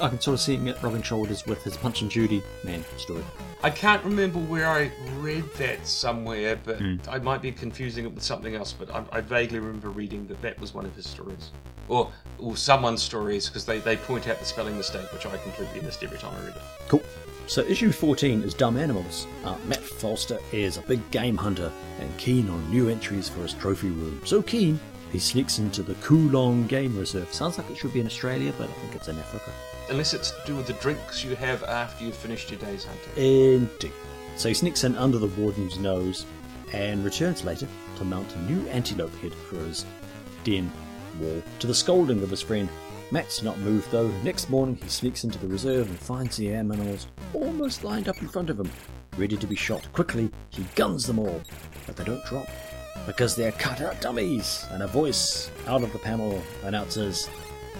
I 0.00 0.08
can 0.08 0.20
sort 0.20 0.34
of 0.34 0.40
see 0.40 0.56
him 0.56 0.74
rubbing 0.82 1.02
shoulders 1.02 1.44
with 1.46 1.62
his 1.62 1.76
Punch 1.76 2.02
and 2.02 2.10
Judy 2.10 2.42
man 2.64 2.84
story. 2.96 3.22
I 3.62 3.70
can't 3.70 4.02
remember 4.04 4.38
where 4.38 4.66
I 4.68 4.90
read 5.18 5.44
that 5.54 5.86
somewhere, 5.86 6.56
but 6.56 6.80
I 7.08 7.18
might 7.18 7.42
be 7.42 7.52
confusing 7.52 8.04
it 8.04 8.12
with 8.12 8.22
something 8.22 8.54
else. 8.54 8.72
But 8.72 8.90
I, 8.90 9.04
I 9.12 9.20
vaguely 9.20 9.58
remember 9.58 9.90
reading 9.90 10.26
that 10.28 10.40
that 10.42 10.58
was 10.58 10.74
one 10.74 10.84
of 10.84 10.94
his 10.96 11.06
stories, 11.06 11.50
or 11.88 12.10
or 12.38 12.56
someone's 12.56 13.02
stories, 13.02 13.48
because 13.48 13.64
they, 13.64 13.78
they 13.78 13.96
point 13.96 14.26
out 14.28 14.38
the 14.40 14.44
spelling 14.44 14.76
mistake, 14.76 15.12
which 15.12 15.26
I 15.26 15.36
completely 15.38 15.80
missed 15.82 16.02
every 16.02 16.18
time 16.18 16.34
I 16.40 16.46
read 16.46 16.56
it. 16.56 16.62
Cool. 16.88 17.02
So 17.46 17.60
issue 17.62 17.92
14 17.92 18.42
is 18.42 18.54
Dumb 18.54 18.78
Animals. 18.78 19.26
Uh, 19.44 19.56
Matt 19.66 19.82
Foster 19.82 20.38
is 20.50 20.78
a 20.78 20.82
big 20.82 21.10
game 21.10 21.36
hunter 21.36 21.70
and 22.00 22.16
keen 22.16 22.48
on 22.48 22.70
new 22.70 22.88
entries 22.88 23.28
for 23.28 23.42
his 23.42 23.52
trophy 23.52 23.88
room. 23.90 24.20
So 24.24 24.40
keen, 24.40 24.80
he 25.12 25.18
sneaks 25.18 25.58
into 25.58 25.82
the 25.82 25.94
Coolong 25.96 26.66
Game 26.66 26.98
Reserve. 26.98 27.32
Sounds 27.32 27.58
like 27.58 27.70
it 27.70 27.76
should 27.76 27.92
be 27.92 28.00
in 28.00 28.06
Australia, 28.06 28.52
but 28.56 28.70
I 28.70 28.72
think 28.72 28.94
it's 28.94 29.08
in 29.08 29.18
Africa. 29.18 29.52
Unless 29.90 30.14
it's 30.14 30.30
to 30.30 30.38
do 30.46 30.56
with 30.56 30.66
the 30.66 30.72
drinks 30.74 31.22
you 31.22 31.36
have 31.36 31.62
after 31.64 32.04
you've 32.04 32.16
finished 32.16 32.50
your 32.50 32.58
day's 32.60 32.84
hunting. 32.84 33.22
Indeed. 33.22 33.92
So 34.36 34.48
he 34.48 34.54
sneaks 34.54 34.82
in 34.84 34.96
under 34.96 35.18
the 35.18 35.28
warden's 35.28 35.78
nose 35.78 36.24
and 36.72 37.04
returns 37.04 37.44
later 37.44 37.68
to 37.96 38.04
mount 38.04 38.34
a 38.34 38.42
new 38.42 38.66
antelope 38.68 39.14
head 39.16 39.34
for 39.34 39.56
his 39.56 39.84
den 40.44 40.72
wall. 41.20 41.42
To 41.60 41.66
the 41.66 41.74
scolding 41.74 42.22
of 42.22 42.30
his 42.30 42.40
friend, 42.40 42.68
Matt's 43.14 43.44
not 43.44 43.60
moved 43.60 43.92
though. 43.92 44.08
Next 44.24 44.50
morning 44.50 44.74
he 44.74 44.88
sneaks 44.88 45.22
into 45.22 45.38
the 45.38 45.46
reserve 45.46 45.88
and 45.88 45.96
finds 45.96 46.36
the 46.36 46.52
animals 46.52 47.06
almost 47.32 47.84
lined 47.84 48.08
up 48.08 48.20
in 48.20 48.26
front 48.26 48.50
of 48.50 48.58
him, 48.58 48.68
ready 49.16 49.36
to 49.36 49.46
be 49.46 49.54
shot. 49.54 49.86
Quickly, 49.92 50.32
he 50.50 50.64
guns 50.74 51.06
them 51.06 51.20
all, 51.20 51.40
but 51.86 51.94
they 51.94 52.02
don't 52.02 52.24
drop 52.24 52.48
because 53.06 53.36
they're 53.36 53.52
cut 53.52 53.80
out 53.80 54.00
dummies. 54.00 54.66
And 54.72 54.82
a 54.82 54.88
voice 54.88 55.48
out 55.68 55.84
of 55.84 55.92
the 55.92 55.98
panel 56.00 56.42
announces, 56.64 57.30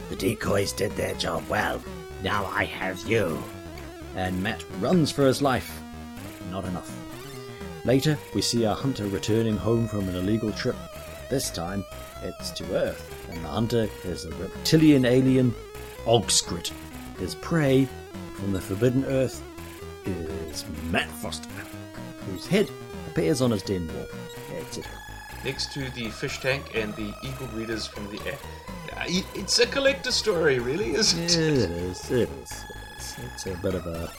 The 0.09 0.14
decoys 0.14 0.70
did 0.70 0.92
their 0.92 1.16
job 1.16 1.42
well. 1.49 1.83
Now 2.23 2.44
I 2.44 2.64
have 2.66 3.01
you 3.01 3.42
and 4.14 4.40
Matt 4.40 4.64
runs 4.79 5.11
for 5.11 5.27
his 5.27 5.42
life. 5.42 5.83
Not 6.53 6.64
enough. 6.64 6.97
Later, 7.85 8.16
we 8.37 8.40
see 8.40 8.66
our 8.66 8.77
hunter 8.77 9.09
returning 9.09 9.57
home 9.57 9.88
from 9.88 10.09
an 10.09 10.14
illegal 10.14 10.53
trip. 10.53 10.77
This 11.29 11.51
time, 11.51 11.85
it's 12.23 12.53
to 12.53 12.73
Earth, 12.73 13.24
and 13.35 13.44
the 13.44 13.49
hunter 13.49 13.88
is 14.05 14.25
a 14.25 14.31
reptilian 14.37 15.05
alien, 15.05 15.55
Ogscrit. 16.07 16.73
His 17.19 17.35
prey 17.35 17.88
from 18.35 18.52
the 18.52 18.61
Forbidden 18.61 19.04
Earth 19.06 19.42
is 20.04 20.65
Matt 20.90 21.09
Foster, 21.09 21.48
whose 22.31 22.46
head 22.46 22.71
appears 23.11 23.40
on 23.40 23.50
his 23.50 23.63
den 23.63 23.88
wall. 23.88 24.06
Etc. 24.59 24.90
Next 25.44 25.73
to 25.75 25.90
the 25.90 26.11
fish 26.11 26.40
tank 26.40 26.75
and 26.75 26.94
the 26.94 27.13
eagle 27.23 27.46
breeders 27.48 27.87
from 27.87 28.09
the 28.11 28.21
air. 28.27 28.38
It's 29.06 29.59
a 29.59 29.67
collector 29.67 30.11
story, 30.13 30.59
really, 30.59 30.94
isn't 30.94 31.23
It 31.25 31.33
it? 31.33 31.38
is, 31.40 31.65
it 31.65 31.71
is, 31.71 32.11
it 32.11 32.29
is. 32.42 32.65
It's 33.33 33.46
a 33.46 33.56
bit 33.56 33.75
of 33.75 33.87
a. 33.87 34.11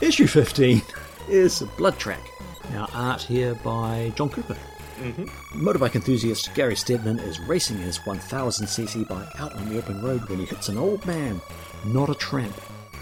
Issue 0.00 0.26
15 0.26 0.82
is 1.28 1.62
Blood 1.76 1.98
Track. 1.98 2.20
Now, 2.70 2.88
art 2.92 3.22
here 3.22 3.54
by 3.56 4.12
John 4.14 4.28
Cooper. 4.30 4.56
Motorbike 5.54 5.96
enthusiast 5.96 6.54
Gary 6.54 6.76
Stedman 6.76 7.18
is 7.18 7.40
racing 7.40 7.78
his 7.78 7.98
1000cc 7.98 9.08
bike 9.08 9.40
out 9.40 9.52
on 9.54 9.68
the 9.68 9.78
open 9.78 10.00
road 10.02 10.28
when 10.28 10.38
he 10.38 10.44
hits 10.44 10.68
an 10.68 10.78
old 10.78 11.04
man, 11.04 11.40
not 11.84 12.10
a 12.10 12.14
tramp. 12.14 12.54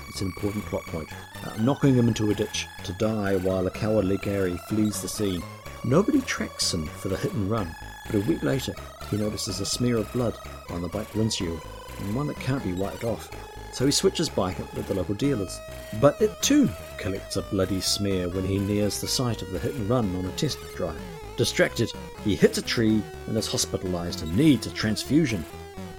It's 0.09 0.21
an 0.21 0.29
important 0.29 0.65
plot 0.67 0.85
point. 0.87 1.09
Uh, 1.45 1.57
knocking 1.61 1.95
him 1.95 2.09
into 2.09 2.31
a 2.31 2.35
ditch 2.35 2.67
to 2.85 2.93
die 2.95 3.37
while 3.37 3.65
the 3.65 3.71
cowardly 3.71 4.19
Gary 4.19 4.57
flees 4.69 5.03
the 5.03 5.09
scene. 5.09 5.43
Nobody 5.85 6.21
tracks 6.23 6.73
him 6.73 6.87
for 6.87 7.09
the 7.09 7.17
hit 7.17 7.33
and 7.33 7.51
run, 7.51 7.75
but 8.07 8.17
a 8.17 8.21
week 8.21 8.43
later 8.43 8.75
he 9.11 9.17
notices 9.17 9.61
a 9.61 9.67
smear 9.67 9.99
of 9.99 10.13
blood 10.13 10.39
on 10.71 10.81
the 10.81 10.89
bike 10.89 11.15
windshield, 11.15 11.61
and 11.99 12.15
one 12.15 12.27
that 12.29 12.41
can't 12.41 12.65
be 12.65 12.73
wiped 12.73 13.05
off. 13.05 13.29
so 13.73 13.87
he 13.87 13.93
switches 13.93 14.29
bike 14.29 14.59
with 14.75 14.87
the 14.87 14.95
local 14.95 15.15
dealers. 15.15 15.59
But 16.01 16.21
it 16.21 16.41
too 16.43 16.69
collects 16.99 17.37
a 17.37 17.43
bloody 17.43 17.81
smear 17.81 18.29
when 18.29 18.45
he 18.45 18.59
nears 18.59 19.01
the 19.01 19.09
site 19.09 19.43
of 19.43 19.51
the 19.51 19.59
hit 19.59 19.75
and 19.75 19.89
run 19.89 20.15
on 20.17 20.25
a 20.25 20.33
test 20.33 20.59
drive. 20.77 21.01
Distracted, 21.37 21.91
he 22.25 22.35
hits 22.35 22.59
a 22.59 22.63
tree 22.63 23.03
and 23.27 23.37
is 23.37 23.47
hospitalized 23.47 24.23
and 24.23 24.37
needs 24.37 24.67
a 24.67 24.71
transfusion. 24.71 25.45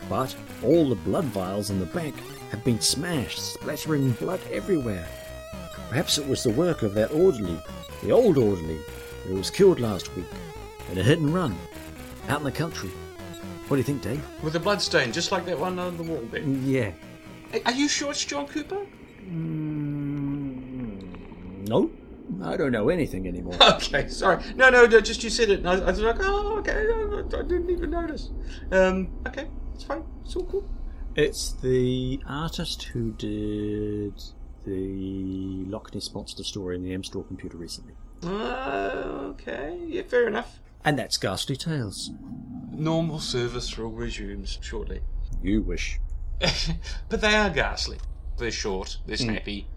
But 0.09 0.35
all 0.63 0.89
the 0.89 0.95
blood 0.95 1.25
vials 1.25 1.69
in 1.69 1.79
the 1.79 1.85
bank 1.87 2.15
have 2.51 2.63
been 2.63 2.79
smashed, 2.79 3.53
splattering 3.53 4.11
blood 4.11 4.41
everywhere. 4.51 5.07
Perhaps 5.89 6.17
it 6.17 6.27
was 6.27 6.43
the 6.43 6.51
work 6.51 6.83
of 6.83 6.93
that 6.93 7.11
orderly, 7.11 7.59
the 8.01 8.11
old 8.11 8.37
orderly, 8.37 8.79
who 9.25 9.35
was 9.35 9.49
killed 9.49 9.79
last 9.79 10.15
week 10.15 10.25
in 10.91 10.97
a 10.97 11.03
hit 11.03 11.19
and 11.19 11.33
run 11.33 11.55
out 12.29 12.39
in 12.39 12.45
the 12.45 12.51
country. 12.51 12.89
What 13.67 13.77
do 13.77 13.79
you 13.79 13.83
think, 13.83 14.01
Dave? 14.01 14.23
With 14.43 14.55
a 14.55 14.59
blood 14.59 14.81
stain, 14.81 15.11
just 15.11 15.31
like 15.31 15.45
that 15.45 15.57
one 15.57 15.79
on 15.79 15.97
the 15.97 16.03
wall 16.03 16.21
there. 16.29 16.41
Yeah. 16.41 16.91
Are 17.65 17.71
you 17.71 17.87
sure 17.87 18.11
it's 18.11 18.23
John 18.25 18.47
Cooper? 18.47 18.85
Mm, 19.27 21.01
no, 21.67 21.89
I 22.43 22.57
don't 22.57 22.71
know 22.71 22.89
anything 22.89 23.27
anymore. 23.27 23.55
Okay, 23.61 24.07
sorry. 24.07 24.43
No, 24.55 24.69
no, 24.69 24.85
no 24.85 25.01
just 25.01 25.23
you 25.23 25.29
said 25.29 25.49
it. 25.49 25.59
And 25.59 25.69
I, 25.69 25.73
I 25.79 25.85
was 25.85 25.99
like, 25.99 26.17
oh, 26.19 26.57
okay. 26.59 26.71
I, 26.71 27.39
I 27.39 27.41
didn't 27.43 27.69
even 27.69 27.89
notice. 27.89 28.29
Um, 28.71 29.09
okay, 29.27 29.47
it's 29.73 29.83
fine. 29.83 30.03
It's 30.23 30.35
all 30.35 30.45
cool. 30.45 30.69
it's 31.15 31.53
the 31.61 32.21
artist 32.25 32.83
who 32.83 33.11
did 33.11 34.21
the 34.65 35.65
Loch 35.67 35.93
Ness 35.93 36.13
Monster 36.13 36.43
story 36.43 36.75
in 36.75 36.83
the 36.83 36.93
M 36.93 37.03
Store 37.03 37.23
computer 37.23 37.57
recently. 37.57 37.93
Uh, 38.23 39.31
okay, 39.31 39.77
yeah, 39.87 40.03
fair 40.03 40.27
enough. 40.27 40.59
And 40.85 40.97
that's 40.97 41.17
Ghastly 41.17 41.55
Tales. 41.55 42.11
Normal 42.71 43.19
service 43.19 43.77
will 43.77 43.91
resume 43.91 44.45
shortly. 44.45 45.01
You 45.41 45.61
wish. 45.61 45.99
but 47.09 47.21
they 47.21 47.35
are 47.35 47.49
ghastly. 47.49 47.99
They're 48.37 48.51
short. 48.51 48.97
They're 49.05 49.17
snappy. 49.17 49.67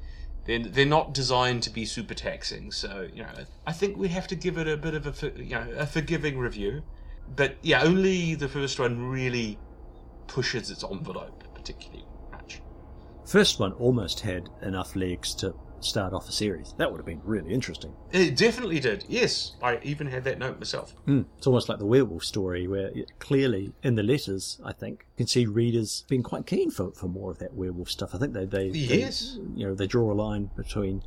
They're, 0.47 0.61
they're 0.61 0.87
not 0.87 1.13
designed 1.13 1.63
to 1.65 1.71
be 1.71 1.85
super 1.85 2.15
taxing. 2.15 2.71
So 2.71 3.09
you 3.13 3.23
know, 3.23 3.33
I 3.67 3.73
think 3.73 3.97
we 3.97 4.09
have 4.09 4.29
to 4.29 4.37
give 4.37 4.59
it 4.59 4.69
a 4.69 4.77
bit 4.77 4.95
of 4.95 5.07
a 5.07 5.33
you 5.37 5.55
know 5.57 5.69
a 5.77 5.87
forgiving 5.87 6.39
review. 6.39 6.83
But 7.35 7.57
yeah, 7.63 7.83
only 7.83 8.35
the 8.35 8.49
first 8.49 8.79
one 8.79 9.09
really 9.09 9.59
pushes 10.29 10.71
its 10.71 10.85
envelope 10.85 11.43
particularly 11.55 12.05
much. 12.31 12.63
First 13.27 13.59
one 13.59 13.73
almost 13.73 14.21
had 14.21 14.49
enough 14.63 14.95
legs 14.95 15.35
to 15.37 15.55
start 15.81 16.13
off 16.13 16.29
a 16.29 16.33
series. 16.33 16.75
That 16.79 16.91
would 16.91 16.99
have 16.99 17.07
been 17.07 17.21
really 17.25 17.53
interesting. 17.53 17.93
It 18.13 18.37
definitely 18.37 18.81
did. 18.81 19.05
Yes, 19.09 19.57
I 19.63 19.79
even 19.83 20.07
had 20.07 20.25
that 20.25 20.39
note 20.39 20.59
myself. 20.59 20.95
Mm. 21.07 21.27
It's 21.39 21.47
almost 21.47 21.69
like 21.69 21.79
the 21.79 21.87
werewolf 21.87 22.25
story, 22.25 22.67
where 22.67 22.89
it, 22.95 23.13
clearly 23.19 23.73
in 23.83 23.95
the 23.95 24.03
letters, 24.03 24.61
I 24.65 24.73
think, 24.73 25.07
you 25.15 25.17
can 25.19 25.27
see 25.27 25.47
readers 25.47 26.05
being 26.09 26.23
quite 26.23 26.47
keen 26.47 26.71
for, 26.71 26.93
for 26.93 27.09
more 27.09 27.31
of 27.31 27.39
that 27.39 27.55
werewolf 27.55 27.91
stuff. 27.91 28.15
I 28.15 28.19
think 28.19 28.33
they, 28.33 28.45
they, 28.47 28.71
they- 28.71 28.79
Yes. 28.79 29.39
you 29.55 29.67
know, 29.67 29.75
they 29.75 29.87
draw 29.87 30.11
a 30.13 30.15
line 30.15 30.51
between 30.57 31.03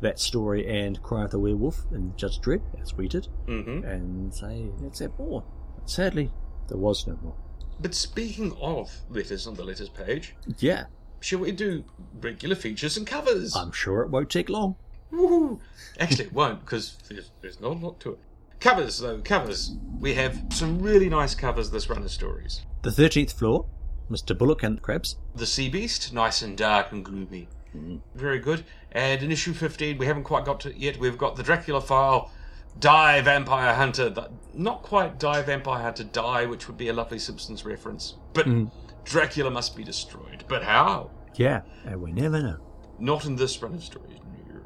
that 0.00 0.18
story 0.18 0.66
and 0.66 1.02
Cry 1.02 1.24
of 1.24 1.30
the 1.30 1.38
Werewolf 1.38 1.84
and 1.92 2.16
Judge 2.18 2.38
Dredd, 2.40 2.62
as 2.82 2.94
we 2.94 3.08
did, 3.08 3.28
Mm-hmm. 3.46 3.84
and 3.84 4.34
say, 4.34 4.70
let's 4.80 4.98
have 4.98 5.16
more. 5.18 5.44
Sadly, 5.86 6.30
there 6.68 6.78
was 6.78 7.06
no 7.06 7.18
more. 7.22 7.36
But 7.80 7.94
speaking 7.94 8.56
of 8.60 8.90
letters 9.08 9.46
on 9.46 9.54
the 9.54 9.64
letters 9.64 9.88
page, 9.88 10.34
Yeah, 10.58 10.84
shall 11.24 11.38
we 11.38 11.52
do 11.52 11.84
regular 12.20 12.54
features 12.54 12.96
and 12.96 13.06
covers? 13.06 13.56
I'm 13.56 13.72
sure 13.72 14.02
it 14.02 14.10
won't 14.10 14.30
take 14.30 14.48
long. 14.48 14.76
Woohoo! 15.12 15.58
Actually, 15.98 16.26
it 16.26 16.32
won't 16.32 16.60
because 16.60 16.98
there's, 17.08 17.30
there's 17.40 17.60
not 17.60 17.72
a 17.72 17.78
lot 17.78 18.00
to 18.00 18.12
it. 18.12 18.18
Covers, 18.60 18.98
though, 18.98 19.20
covers. 19.20 19.76
We 19.98 20.14
have 20.14 20.38
some 20.50 20.80
really 20.80 21.08
nice 21.08 21.34
covers 21.34 21.70
this 21.70 21.88
run 21.88 22.02
of 22.02 22.10
stories. 22.10 22.62
The 22.82 22.90
13th 22.90 23.32
floor, 23.32 23.66
Mr. 24.10 24.36
Bullock 24.36 24.62
and 24.62 24.76
the 24.76 24.80
Crabs. 24.80 25.16
The 25.34 25.46
Sea 25.46 25.68
Beast, 25.68 26.12
nice 26.12 26.42
and 26.42 26.56
dark 26.56 26.92
and 26.92 27.04
gloomy. 27.04 27.48
Mm-hmm. 27.74 27.96
Very 28.14 28.38
good. 28.38 28.64
And 28.92 29.22
in 29.22 29.30
issue 29.32 29.52
15, 29.52 29.98
we 29.98 30.06
haven't 30.06 30.24
quite 30.24 30.44
got 30.44 30.60
to 30.60 30.70
it 30.70 30.76
yet. 30.76 30.98
We've 30.98 31.18
got 31.18 31.36
the 31.36 31.42
Dracula 31.42 31.80
file, 31.80 32.30
Die 32.78 33.20
Vampire 33.22 33.74
Hunter. 33.74 34.10
The- 34.10 34.30
Not 34.52 34.82
quite 34.82 35.18
Die 35.18 35.42
Vampire 35.42 35.82
Hunter 35.82 36.04
Die, 36.04 36.46
which 36.46 36.68
would 36.68 36.78
be 36.78 36.88
a 36.88 36.92
lovely 36.92 37.18
Simpsons 37.18 37.64
reference. 37.64 38.14
But 38.32 38.46
mm. 38.46 38.70
Dracula 39.04 39.50
must 39.50 39.76
be 39.76 39.84
destroyed. 39.84 40.44
But 40.48 40.62
how? 40.62 41.10
Yeah, 41.36 41.62
and 41.84 42.00
we 42.00 42.12
never 42.12 42.40
know. 42.42 42.58
Not 42.98 43.24
in 43.24 43.36
this 43.36 43.60
run 43.62 43.74
of 43.74 43.82
stories. 43.82 44.18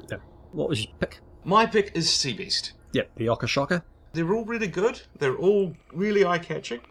Yeah. 0.09 0.17
What 0.51 0.69
was 0.69 0.83
your 0.83 0.93
pick? 0.99 1.19
My 1.43 1.65
pick 1.65 1.91
is 1.95 2.09
Sea 2.09 2.33
Beast. 2.33 2.73
Yep, 2.93 3.11
the 3.15 3.25
Ocker 3.27 3.47
Shocker. 3.47 3.83
They're 4.13 4.33
all 4.33 4.45
really 4.45 4.67
good. 4.67 5.01
They're 5.17 5.37
all 5.37 5.75
really 5.93 6.25
eye 6.25 6.39
catching. 6.39 6.81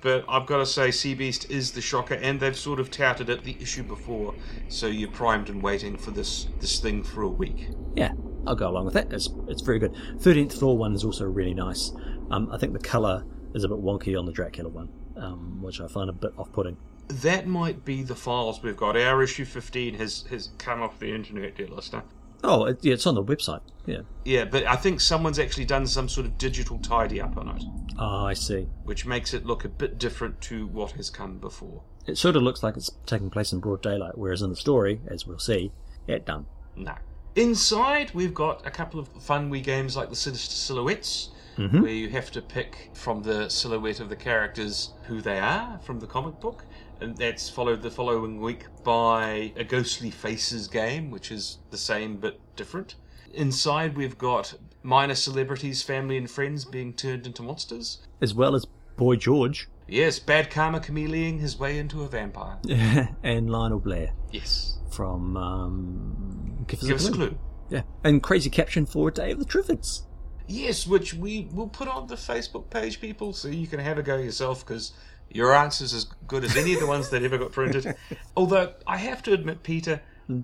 But 0.00 0.24
I've 0.28 0.46
got 0.46 0.58
to 0.58 0.66
say, 0.66 0.90
Sea 0.90 1.14
Beast 1.14 1.48
is 1.48 1.70
the 1.70 1.80
shocker, 1.80 2.14
and 2.14 2.40
they've 2.40 2.56
sort 2.56 2.80
of 2.80 2.90
touted 2.90 3.30
it 3.30 3.44
the 3.44 3.56
issue 3.60 3.84
before, 3.84 4.34
so 4.68 4.88
you're 4.88 5.10
primed 5.10 5.48
and 5.48 5.62
waiting 5.62 5.96
for 5.96 6.10
this 6.10 6.48
this 6.58 6.80
thing 6.80 7.04
for 7.04 7.22
a 7.22 7.28
week. 7.28 7.68
Yeah, 7.94 8.12
I'll 8.44 8.56
go 8.56 8.68
along 8.68 8.86
with 8.86 8.94
that. 8.94 9.12
It's 9.12 9.30
it's 9.46 9.62
very 9.62 9.78
good. 9.78 9.94
Thirteenth 10.18 10.58
floor 10.58 10.76
one 10.76 10.92
is 10.94 11.04
also 11.04 11.24
really 11.24 11.54
nice. 11.54 11.92
Um, 12.32 12.50
I 12.50 12.58
think 12.58 12.72
the 12.72 12.80
colour 12.80 13.24
is 13.54 13.62
a 13.62 13.68
bit 13.68 13.78
wonky 13.78 14.18
on 14.18 14.26
the 14.26 14.32
Dracula 14.32 14.70
one, 14.70 14.88
um, 15.16 15.62
which 15.62 15.80
I 15.80 15.86
find 15.86 16.10
a 16.10 16.12
bit 16.12 16.32
off-putting. 16.36 16.76
That 17.20 17.46
might 17.46 17.84
be 17.84 18.02
the 18.02 18.14
files 18.14 18.62
we've 18.62 18.76
got. 18.76 18.96
Our 18.96 19.22
issue 19.22 19.44
15 19.44 19.94
has 19.94 20.24
has 20.30 20.50
come 20.58 20.80
off 20.82 20.98
the 20.98 21.14
internet, 21.14 21.56
dear 21.56 21.68
listener. 21.68 22.02
Oh, 22.44 22.64
it, 22.64 22.78
yeah, 22.82 22.94
it's 22.94 23.06
on 23.06 23.14
the 23.14 23.22
website. 23.22 23.60
Yeah. 23.86 24.00
Yeah, 24.24 24.44
but 24.46 24.64
I 24.66 24.74
think 24.76 25.00
someone's 25.00 25.38
actually 25.38 25.64
done 25.64 25.86
some 25.86 26.08
sort 26.08 26.26
of 26.26 26.38
digital 26.38 26.78
tidy 26.78 27.20
up 27.20 27.36
on 27.36 27.48
it, 27.50 27.62
Ah, 27.98 28.24
I 28.26 28.32
see. 28.34 28.66
which 28.84 29.06
makes 29.06 29.32
it 29.32 29.46
look 29.46 29.64
a 29.64 29.68
bit 29.68 29.98
different 29.98 30.40
to 30.42 30.66
what 30.66 30.92
has 30.92 31.08
come 31.10 31.38
before. 31.38 31.82
It 32.06 32.18
sort 32.18 32.34
of 32.34 32.42
looks 32.42 32.62
like 32.64 32.76
it's 32.76 32.90
taking 33.06 33.30
place 33.30 33.52
in 33.52 33.60
broad 33.60 33.80
daylight, 33.82 34.18
whereas 34.18 34.42
in 34.42 34.50
the 34.50 34.56
story, 34.56 35.00
as 35.06 35.24
we'll 35.26 35.38
see, 35.38 35.70
it 36.08 36.26
done. 36.26 36.46
No. 36.74 36.94
Inside, 37.36 38.12
we've 38.14 38.34
got 38.34 38.66
a 38.66 38.70
couple 38.70 38.98
of 39.00 39.08
fun 39.22 39.48
wee 39.48 39.60
games 39.60 39.96
like 39.96 40.10
the 40.10 40.16
Sinister 40.16 40.52
Silhouettes, 40.54 41.30
where 41.56 41.92
you 41.92 42.08
have 42.08 42.30
to 42.32 42.42
pick 42.42 42.90
from 42.94 43.22
the 43.22 43.48
silhouette 43.48 44.00
of 44.00 44.08
the 44.08 44.16
characters 44.16 44.94
who 45.04 45.20
they 45.20 45.38
are 45.38 45.78
from 45.84 46.00
the 46.00 46.06
comic 46.06 46.40
book. 46.40 46.64
And 47.02 47.16
that's 47.16 47.50
followed 47.50 47.82
the 47.82 47.90
following 47.90 48.40
week 48.40 48.66
by 48.84 49.52
a 49.56 49.64
Ghostly 49.64 50.10
Faces 50.12 50.68
game, 50.68 51.10
which 51.10 51.32
is 51.32 51.58
the 51.70 51.76
same 51.76 52.16
but 52.18 52.38
different. 52.54 52.94
Inside, 53.34 53.96
we've 53.96 54.16
got 54.16 54.54
minor 54.84 55.16
celebrities, 55.16 55.82
family, 55.82 56.16
and 56.16 56.30
friends 56.30 56.64
being 56.64 56.92
turned 56.92 57.26
into 57.26 57.42
monsters. 57.42 58.06
As 58.20 58.34
well 58.34 58.54
as 58.54 58.66
Boy 58.96 59.16
George 59.16 59.68
Yes, 59.88 60.20
Bad 60.20 60.48
Karma 60.48 60.78
chameleoning 60.78 61.40
his 61.40 61.58
way 61.58 61.78
into 61.78 62.02
a 62.02 62.08
vampire. 62.08 62.58
and 63.24 63.50
Lionel 63.50 63.80
Blair 63.80 64.12
Yes. 64.30 64.78
from 64.92 65.36
um, 65.36 66.64
Give 66.68 66.78
Us, 66.78 66.86
Give 66.86 66.92
a, 66.92 67.00
us 67.00 67.08
a 67.08 67.12
clue. 67.12 67.28
clue. 67.30 67.38
Yeah, 67.68 67.82
and 68.04 68.22
crazy 68.22 68.48
caption 68.48 68.86
for 68.86 69.08
a 69.08 69.12
Day 69.12 69.32
of 69.32 69.40
the 69.40 69.44
Triffids. 69.44 70.02
Yes, 70.46 70.86
which 70.86 71.14
we 71.14 71.48
will 71.52 71.68
put 71.68 71.88
on 71.88 72.06
the 72.06 72.14
Facebook 72.14 72.70
page, 72.70 73.00
people, 73.00 73.32
so 73.32 73.48
you 73.48 73.66
can 73.66 73.80
have 73.80 73.98
a 73.98 74.02
go 74.02 74.18
yourself 74.18 74.64
because 74.64 74.92
your 75.34 75.54
answer's 75.54 75.92
as 75.94 76.06
good 76.26 76.44
as 76.44 76.56
any 76.56 76.74
of 76.74 76.80
the 76.80 76.86
ones 76.86 77.10
that 77.10 77.22
ever 77.22 77.38
got 77.38 77.52
printed. 77.52 77.94
Although 78.36 78.74
I 78.86 78.98
have 78.98 79.22
to 79.24 79.32
admit, 79.32 79.62
Peter, 79.62 80.02
hmm. 80.26 80.40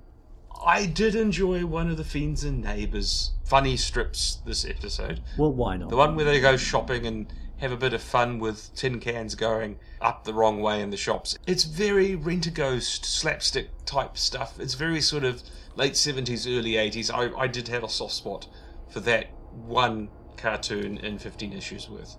I 0.64 0.86
did 0.86 1.14
enjoy 1.14 1.66
one 1.66 1.90
of 1.90 1.96
the 1.96 2.04
Fiends 2.04 2.44
and 2.44 2.62
Neighbours 2.62 3.32
funny 3.44 3.76
strips 3.76 4.38
this 4.46 4.64
episode. 4.64 5.22
Well, 5.36 5.52
why 5.52 5.76
not? 5.76 5.90
The 5.90 5.96
one 5.96 6.16
where 6.16 6.24
they 6.24 6.40
go 6.40 6.56
shopping 6.56 7.06
and 7.06 7.32
have 7.58 7.72
a 7.72 7.76
bit 7.76 7.92
of 7.92 8.02
fun 8.02 8.38
with 8.38 8.74
tin 8.74 9.00
cans 9.00 9.34
going 9.34 9.78
up 10.00 10.24
the 10.24 10.32
wrong 10.32 10.60
way 10.60 10.80
in 10.80 10.90
the 10.90 10.96
shops. 10.96 11.36
It's 11.46 11.64
very 11.64 12.14
rent 12.14 12.46
a 12.46 12.50
ghost, 12.50 13.04
slapstick 13.04 13.70
type 13.84 14.16
stuff. 14.16 14.60
It's 14.60 14.74
very 14.74 15.00
sort 15.00 15.24
of 15.24 15.42
late 15.74 15.94
70s, 15.94 16.46
early 16.46 16.72
80s. 16.72 17.12
I, 17.12 17.36
I 17.36 17.46
did 17.46 17.68
have 17.68 17.82
a 17.82 17.88
soft 17.88 18.14
spot 18.14 18.48
for 18.88 19.00
that 19.00 19.30
one 19.52 20.08
cartoon 20.36 20.98
in 20.98 21.18
15 21.18 21.52
issues 21.52 21.88
worth. 21.88 22.16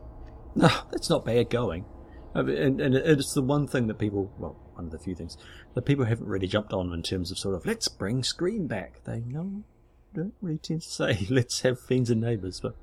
No, 0.55 0.69
that's 0.91 1.09
not 1.09 1.25
bad 1.25 1.49
going. 1.49 1.85
And, 2.33 2.79
and 2.79 2.95
it's 2.95 3.33
the 3.33 3.41
one 3.41 3.67
thing 3.67 3.87
that 3.87 3.97
people, 3.97 4.31
well, 4.37 4.55
one 4.75 4.85
of 4.85 4.91
the 4.91 4.99
few 4.99 5.15
things 5.15 5.35
that 5.73 5.81
people 5.83 6.05
haven't 6.05 6.27
really 6.27 6.47
jumped 6.47 6.73
on 6.73 6.93
in 6.93 7.01
terms 7.03 7.31
of 7.31 7.37
sort 7.39 7.55
of 7.55 7.65
let's 7.65 7.87
bring 7.87 8.23
Scream 8.23 8.67
back. 8.67 9.03
They 9.03 9.21
no, 9.25 9.63
don't 10.13 10.33
really 10.41 10.59
tend 10.59 10.83
to 10.83 10.89
say 10.89 11.25
let's 11.29 11.61
have 11.61 11.79
fiends 11.79 12.09
and 12.09 12.21
neighbours, 12.21 12.59
but 12.59 12.75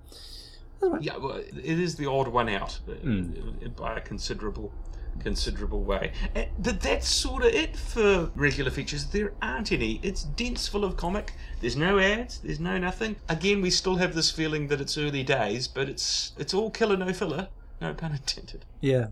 Yeah, 1.00 1.16
well, 1.18 1.36
it 1.36 1.78
is 1.78 1.94
the 1.96 2.06
odd 2.10 2.28
one 2.28 2.48
out 2.48 2.80
uh, 2.88 3.68
by 3.76 3.96
a 3.96 4.00
considerable, 4.00 4.72
considerable 5.20 5.82
way. 5.82 6.12
Uh, 6.34 6.44
But 6.58 6.80
that's 6.80 7.08
sort 7.08 7.44
of 7.44 7.54
it 7.54 7.76
for 7.76 8.30
regular 8.34 8.70
features. 8.70 9.06
There 9.06 9.32
aren't 9.40 9.72
any. 9.72 10.00
It's 10.02 10.24
dense 10.24 10.68
full 10.68 10.84
of 10.84 10.96
comic. 10.96 11.32
There's 11.60 11.76
no 11.76 11.98
ads. 11.98 12.40
There's 12.40 12.60
no 12.60 12.78
nothing. 12.78 13.16
Again, 13.28 13.62
we 13.62 13.70
still 13.70 13.96
have 13.96 14.14
this 14.14 14.30
feeling 14.30 14.66
that 14.68 14.80
it's 14.80 14.98
early 14.98 15.22
days, 15.22 15.66
but 15.68 15.88
it's 15.88 16.32
it's 16.36 16.52
all 16.52 16.70
killer 16.70 16.96
no 16.96 17.12
filler. 17.12 17.48
No 17.80 17.94
pun 17.94 18.12
intended. 18.12 18.64
yeah. 18.80 19.06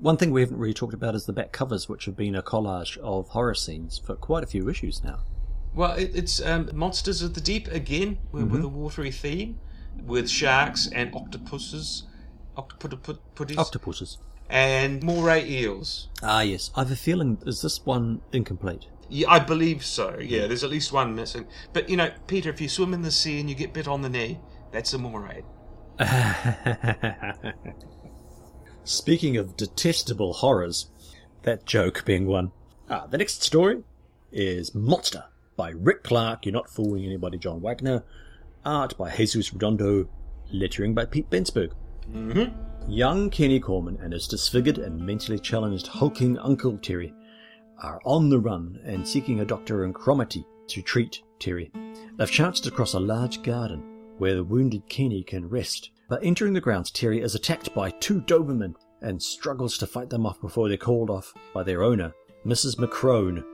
One 0.00 0.16
thing 0.16 0.30
we 0.32 0.40
haven't 0.40 0.58
really 0.58 0.74
talked 0.74 0.94
about 0.94 1.14
is 1.14 1.24
the 1.26 1.32
back 1.32 1.52
covers, 1.52 1.88
which 1.88 2.04
have 2.06 2.16
been 2.16 2.34
a 2.34 2.42
collage 2.42 2.96
of 2.98 3.28
horror 3.28 3.54
scenes 3.54 3.98
for 4.04 4.16
quite 4.16 4.42
a 4.42 4.46
few 4.46 4.68
issues 4.68 5.02
now. 5.04 5.20
Well, 5.74 5.92
it, 5.92 6.10
it's 6.14 6.40
um, 6.42 6.68
Monsters 6.74 7.22
of 7.22 7.34
the 7.34 7.40
Deep 7.40 7.68
again, 7.68 8.18
with, 8.32 8.44
with 8.50 8.64
a 8.64 8.68
watery 8.68 9.10
theme, 9.12 9.58
with 10.04 10.28
sharks 10.28 10.88
and 10.92 11.14
octopuses. 11.14 12.04
Octopus. 12.56 13.16
Octopuses. 13.56 14.18
and 14.48 15.02
moray 15.02 15.48
eels. 15.48 16.08
Ah, 16.22 16.42
yes. 16.42 16.70
I 16.76 16.80
have 16.80 16.90
a 16.90 16.96
feeling, 16.96 17.38
is 17.46 17.62
this 17.62 17.84
one 17.84 18.20
incomplete? 18.32 18.86
Yeah, 19.08 19.28
I 19.30 19.38
believe 19.40 19.84
so. 19.84 20.16
Yeah, 20.20 20.46
there's 20.46 20.62
at 20.64 20.70
least 20.70 20.92
one 20.92 21.14
missing. 21.14 21.46
But 21.72 21.88
you 21.88 21.96
know, 21.96 22.10
Peter, 22.26 22.50
if 22.50 22.60
you 22.60 22.68
swim 22.68 22.94
in 22.94 23.02
the 23.02 23.10
sea 23.10 23.40
and 23.40 23.48
you 23.48 23.54
get 23.56 23.72
bit 23.72 23.88
on 23.88 24.02
the 24.02 24.08
knee, 24.08 24.38
that's 24.72 24.92
a 24.92 24.98
moray. 24.98 25.42
Speaking 28.84 29.38
of 29.38 29.56
detestable 29.56 30.34
horrors, 30.34 30.90
that 31.42 31.64
joke 31.64 32.04
being 32.04 32.26
one. 32.26 32.52
Ah, 32.90 33.06
the 33.06 33.16
next 33.16 33.42
story 33.42 33.82
is 34.30 34.74
Monster 34.74 35.24
by 35.56 35.70
Rick 35.70 36.02
Clark. 36.04 36.44
You're 36.44 36.52
not 36.52 36.68
fooling 36.68 37.06
anybody, 37.06 37.38
John 37.38 37.62
Wagner. 37.62 38.04
Art 38.62 38.96
by 38.98 39.10
Jesus 39.10 39.52
Redondo. 39.54 40.06
Lettering 40.52 40.92
by 40.92 41.06
Pete 41.06 41.30
Bensberg. 41.30 41.72
Mm-hmm. 42.12 42.90
Young 42.90 43.30
Kenny 43.30 43.58
Corman 43.58 43.98
and 44.02 44.12
his 44.12 44.28
disfigured 44.28 44.76
and 44.76 45.00
mentally 45.00 45.38
challenged 45.38 45.86
hulking 45.86 46.38
uncle 46.38 46.76
Terry 46.76 47.14
are 47.82 48.02
on 48.04 48.28
the 48.28 48.38
run 48.38 48.78
and 48.84 49.08
seeking 49.08 49.40
a 49.40 49.46
doctor 49.46 49.84
in 49.84 49.94
Cromarty 49.94 50.44
to 50.68 50.82
treat 50.82 51.22
Terry. 51.38 51.72
They've 52.18 52.30
chanced 52.30 52.66
across 52.66 52.92
a 52.92 53.00
large 53.00 53.42
garden 53.42 53.82
where 54.18 54.34
the 54.34 54.44
wounded 54.44 54.86
Kenny 54.90 55.22
can 55.22 55.48
rest. 55.48 55.90
But 56.08 56.24
entering 56.24 56.52
the 56.52 56.60
grounds, 56.60 56.90
Terry 56.90 57.20
is 57.20 57.34
attacked 57.34 57.74
by 57.74 57.90
two 57.90 58.20
Dobermen 58.20 58.74
and 59.00 59.22
struggles 59.22 59.78
to 59.78 59.86
fight 59.86 60.10
them 60.10 60.26
off 60.26 60.40
before 60.40 60.68
they're 60.68 60.76
called 60.76 61.10
off 61.10 61.32
by 61.52 61.62
their 61.62 61.82
owner, 61.82 62.12
Mrs. 62.44 62.76
McCrone, 62.76 63.44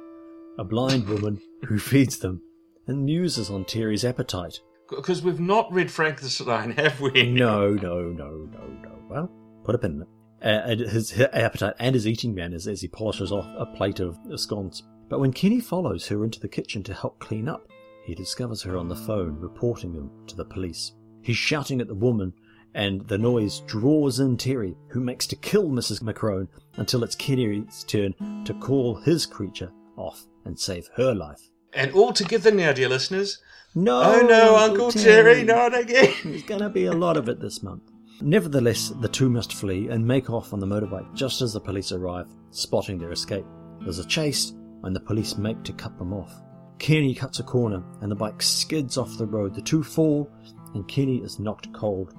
a 0.58 0.64
blind 0.64 1.08
woman 1.08 1.40
who 1.66 1.78
feeds 1.80 2.18
them 2.18 2.42
and 2.86 3.04
muses 3.04 3.50
on 3.50 3.64
Terry's 3.64 4.04
appetite. 4.04 4.60
Because 4.88 5.22
we've 5.22 5.40
not 5.40 5.72
read 5.72 5.90
Frankenstein, 5.90 6.70
have 6.76 7.00
we? 7.00 7.30
No, 7.30 7.70
no, 7.74 8.02
no, 8.10 8.30
no, 8.30 8.66
no. 8.82 8.98
Well, 9.08 9.30
put 9.64 9.74
a 9.74 9.78
pin 9.78 9.92
in 9.92 10.02
it. 10.02 10.08
Uh, 10.42 10.70
and 10.70 10.80
his, 10.80 11.10
his 11.10 11.28
appetite 11.32 11.74
and 11.78 11.94
his 11.94 12.06
eating 12.06 12.34
manners 12.34 12.66
as 12.66 12.80
he 12.80 12.88
polishes 12.88 13.30
off 13.30 13.46
a 13.58 13.66
plate 13.76 14.00
of 14.00 14.18
scones. 14.36 14.82
But 15.08 15.20
when 15.20 15.32
Kenny 15.32 15.60
follows 15.60 16.08
her 16.08 16.24
into 16.24 16.40
the 16.40 16.48
kitchen 16.48 16.82
to 16.84 16.94
help 16.94 17.18
clean 17.18 17.48
up, 17.48 17.68
he 18.04 18.14
discovers 18.14 18.62
her 18.62 18.76
on 18.76 18.88
the 18.88 18.96
phone 18.96 19.36
reporting 19.38 19.92
them 19.92 20.10
to 20.28 20.36
the 20.36 20.44
police. 20.44 20.92
He's 21.22 21.36
shouting 21.36 21.80
at 21.80 21.88
the 21.88 21.94
woman, 21.94 22.32
and 22.74 23.06
the 23.08 23.18
noise 23.18 23.60
draws 23.66 24.20
in 24.20 24.36
Terry, 24.36 24.76
who 24.88 25.00
makes 25.00 25.26
to 25.28 25.36
kill 25.36 25.68
Mrs. 25.68 26.02
McCrone 26.02 26.48
until 26.76 27.02
it's 27.04 27.14
Kenny's 27.14 27.84
turn 27.84 28.14
to 28.44 28.54
call 28.54 28.96
his 28.96 29.26
creature 29.26 29.72
off 29.96 30.24
and 30.44 30.58
save 30.58 30.88
her 30.96 31.14
life. 31.14 31.40
And 31.72 31.92
all 31.92 32.12
together 32.12 32.50
now, 32.50 32.72
dear 32.72 32.88
listeners. 32.88 33.40
No, 33.74 34.02
Oh 34.02 34.20
no, 34.26 34.56
Uncle 34.56 34.90
Terry, 34.90 35.44
not 35.44 35.78
again. 35.78 36.12
There's 36.24 36.42
going 36.42 36.60
to 36.62 36.68
be 36.68 36.86
a 36.86 36.92
lot 36.92 37.16
of 37.16 37.28
it 37.28 37.40
this 37.40 37.62
month. 37.62 37.82
Nevertheless, 38.20 38.92
the 39.00 39.08
two 39.08 39.30
must 39.30 39.54
flee 39.54 39.88
and 39.88 40.06
make 40.06 40.28
off 40.28 40.52
on 40.52 40.60
the 40.60 40.66
motorbike 40.66 41.14
just 41.14 41.40
as 41.40 41.52
the 41.52 41.60
police 41.60 41.92
arrive, 41.92 42.26
spotting 42.50 42.98
their 42.98 43.12
escape. 43.12 43.46
There's 43.80 43.98
a 43.98 44.06
chase, 44.06 44.52
and 44.82 44.94
the 44.94 45.00
police 45.00 45.36
make 45.38 45.62
to 45.64 45.72
cut 45.72 45.96
them 45.98 46.12
off. 46.12 46.32
Kenny 46.78 47.14
cuts 47.14 47.38
a 47.38 47.44
corner, 47.44 47.82
and 48.00 48.10
the 48.10 48.16
bike 48.16 48.42
skids 48.42 48.98
off 48.98 49.16
the 49.16 49.26
road. 49.26 49.54
The 49.54 49.62
two 49.62 49.82
fall, 49.82 50.30
and 50.74 50.86
Kenny 50.88 51.18
is 51.18 51.38
knocked 51.38 51.72
cold. 51.72 52.14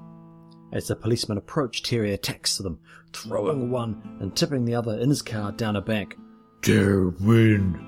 As 0.72 0.88
the 0.88 0.96
policemen 0.96 1.38
approach, 1.38 1.84
Terry 1.84 2.14
attacks 2.14 2.58
them, 2.58 2.80
throwing 3.14 3.70
one 3.70 4.18
and 4.22 4.36
tipping 4.36 4.66
the 4.66 4.76
other 4.76 4.98
in 4.98 5.10
his 5.10 5.22
car 5.22 5.52
down 5.52 5.76
a 5.76 5.82
bank. 5.82 6.18
Derwin. 6.62 7.88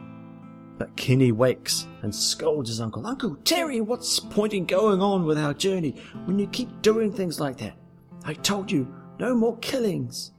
But 0.77 0.95
Kenny 0.97 1.31
wakes 1.31 1.87
and 2.01 2.13
scolds 2.13 2.69
his 2.69 2.81
uncle. 2.81 3.05
Uncle 3.07 3.37
Terry, 3.43 3.79
what's 3.79 4.19
point 4.19 4.53
in 4.53 4.65
going 4.65 5.01
on 5.01 5.25
with 5.25 5.37
our 5.37 5.53
journey 5.53 5.95
when 6.25 6.39
you 6.39 6.47
keep 6.47 6.81
doing 6.81 7.11
things 7.11 7.39
like 7.39 7.57
that? 7.57 7.77
I 8.25 8.33
told 8.33 8.71
you, 8.71 8.93
no 9.19 9.35
more 9.35 9.57
killings. 9.59 10.31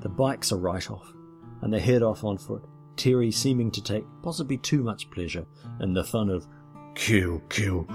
The 0.00 0.08
bikes 0.08 0.52
are 0.52 0.58
right 0.58 0.88
off, 0.90 1.12
and 1.60 1.72
they 1.72 1.80
head 1.80 2.02
off 2.02 2.24
on 2.24 2.38
foot, 2.38 2.64
Terry 2.96 3.30
seeming 3.30 3.70
to 3.72 3.82
take 3.82 4.04
possibly 4.22 4.58
too 4.58 4.82
much 4.82 5.10
pleasure 5.10 5.44
in 5.80 5.92
the 5.92 6.04
fun 6.04 6.30
of 6.30 6.46
Kill, 6.94 7.40
kill. 7.48 7.86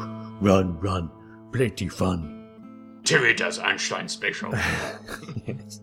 Run, 0.42 0.80
run. 0.80 1.12
Plenty 1.52 1.88
fun. 1.88 3.02
Terry 3.04 3.34
does 3.34 3.60
Einstein 3.60 4.08
special. 4.08 4.54
Yes. 5.46 5.80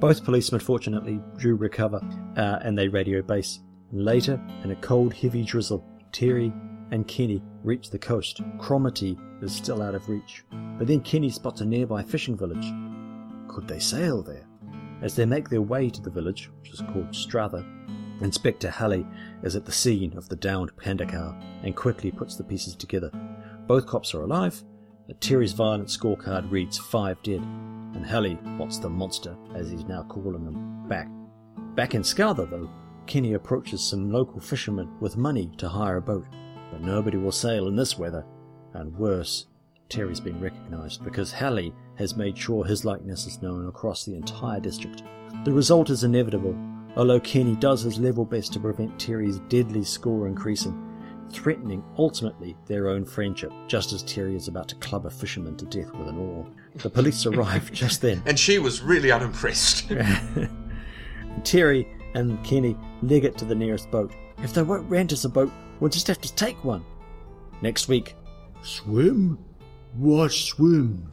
Both 0.00 0.24
policemen 0.24 0.60
fortunately 0.60 1.20
do 1.38 1.54
recover 1.56 2.00
uh, 2.36 2.58
and 2.62 2.78
they 2.78 2.88
radio 2.88 3.20
base. 3.20 3.60
Later, 3.92 4.40
in 4.64 4.70
a 4.70 4.76
cold, 4.76 5.12
heavy 5.12 5.42
drizzle, 5.44 5.84
Terry 6.10 6.52
and 6.90 7.06
Kenny 7.06 7.42
reach 7.62 7.90
the 7.90 7.98
coast. 7.98 8.40
Cromarty 8.58 9.18
is 9.42 9.54
still 9.54 9.82
out 9.82 9.94
of 9.94 10.08
reach. 10.08 10.44
But 10.78 10.86
then 10.86 11.00
Kenny 11.00 11.30
spots 11.30 11.60
a 11.60 11.66
nearby 11.66 12.02
fishing 12.02 12.36
village. 12.36 12.72
Could 13.48 13.68
they 13.68 13.78
sail 13.78 14.22
there? 14.22 14.46
As 15.02 15.16
they 15.16 15.26
make 15.26 15.48
their 15.48 15.62
way 15.62 15.90
to 15.90 16.00
the 16.00 16.10
village, 16.10 16.50
which 16.60 16.72
is 16.72 16.80
called 16.92 17.14
Strather, 17.14 17.64
Inspector 18.20 18.70
Halley 18.70 19.06
is 19.42 19.56
at 19.56 19.66
the 19.66 19.72
scene 19.72 20.16
of 20.16 20.28
the 20.28 20.36
downed 20.36 20.74
panda 20.76 21.04
car 21.04 21.36
and 21.64 21.74
quickly 21.74 22.10
puts 22.10 22.36
the 22.36 22.44
pieces 22.44 22.76
together. 22.76 23.10
Both 23.72 23.86
cops 23.86 24.12
are 24.12 24.20
alive. 24.20 24.62
but 25.06 25.18
Terry's 25.22 25.54
violent 25.54 25.88
scorecard 25.88 26.50
reads 26.50 26.76
five 26.76 27.16
dead, 27.22 27.40
and 27.94 28.04
Halley 28.04 28.38
wants 28.58 28.76
the 28.76 28.90
monster, 28.90 29.34
as 29.54 29.70
he's 29.70 29.86
now 29.86 30.02
calling 30.02 30.44
them, 30.44 30.86
back. 30.90 31.08
Back 31.74 31.94
in 31.94 32.02
Scartha, 32.02 32.50
though, 32.50 32.68
Kenny 33.06 33.32
approaches 33.32 33.82
some 33.82 34.12
local 34.12 34.40
fishermen 34.40 34.90
with 35.00 35.16
money 35.16 35.50
to 35.56 35.70
hire 35.70 35.96
a 35.96 36.02
boat, 36.02 36.26
but 36.70 36.82
nobody 36.82 37.16
will 37.16 37.32
sail 37.32 37.66
in 37.66 37.74
this 37.74 37.96
weather. 37.96 38.26
And 38.74 38.94
worse, 38.94 39.46
Terry's 39.88 40.20
been 40.20 40.38
recognised 40.38 41.02
because 41.02 41.32
Halley 41.32 41.72
has 41.96 42.14
made 42.14 42.36
sure 42.36 42.66
his 42.66 42.84
likeness 42.84 43.26
is 43.26 43.40
known 43.40 43.68
across 43.68 44.04
the 44.04 44.16
entire 44.16 44.60
district. 44.60 45.02
The 45.46 45.52
result 45.52 45.88
is 45.88 46.04
inevitable, 46.04 46.54
although 46.94 47.20
Kenny 47.20 47.56
does 47.56 47.80
his 47.80 47.98
level 47.98 48.26
best 48.26 48.52
to 48.52 48.60
prevent 48.60 49.00
Terry's 49.00 49.38
deadly 49.48 49.82
score 49.82 50.28
increasing, 50.28 50.91
threatening 51.32 51.82
ultimately 51.98 52.56
their 52.66 52.88
own 52.88 53.04
friendship, 53.04 53.52
just 53.66 53.92
as 53.92 54.02
Terry 54.02 54.36
is 54.36 54.48
about 54.48 54.68
to 54.68 54.74
club 54.76 55.06
a 55.06 55.10
fisherman 55.10 55.56
to 55.56 55.64
death 55.66 55.92
with 55.92 56.08
an 56.08 56.18
oar. 56.18 56.46
The 56.76 56.90
police 56.90 57.26
arrive 57.26 57.72
just 57.72 58.02
then. 58.02 58.22
and 58.26 58.38
she 58.38 58.58
was 58.58 58.82
really 58.82 59.10
unimpressed. 59.10 59.90
Terry 61.44 61.88
and 62.14 62.42
Kenny 62.44 62.76
leg 63.02 63.24
it 63.24 63.38
to 63.38 63.44
the 63.44 63.54
nearest 63.54 63.90
boat. 63.90 64.12
If 64.42 64.54
they 64.54 64.62
won't 64.62 64.88
rent 64.90 65.12
us 65.12 65.24
a 65.24 65.28
boat, 65.28 65.52
we'll 65.80 65.90
just 65.90 66.06
have 66.06 66.20
to 66.20 66.34
take 66.34 66.62
one. 66.64 66.84
Next 67.62 67.88
week, 67.88 68.14
Swim? 68.62 69.38
What 69.94 70.32
swim? 70.32 71.12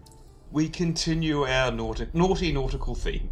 we 0.51 0.67
continue 0.67 1.43
our 1.43 1.72
nautic, 1.72 2.13
naughty 2.13 2.51
nautical 2.51 2.95
theme. 2.95 3.30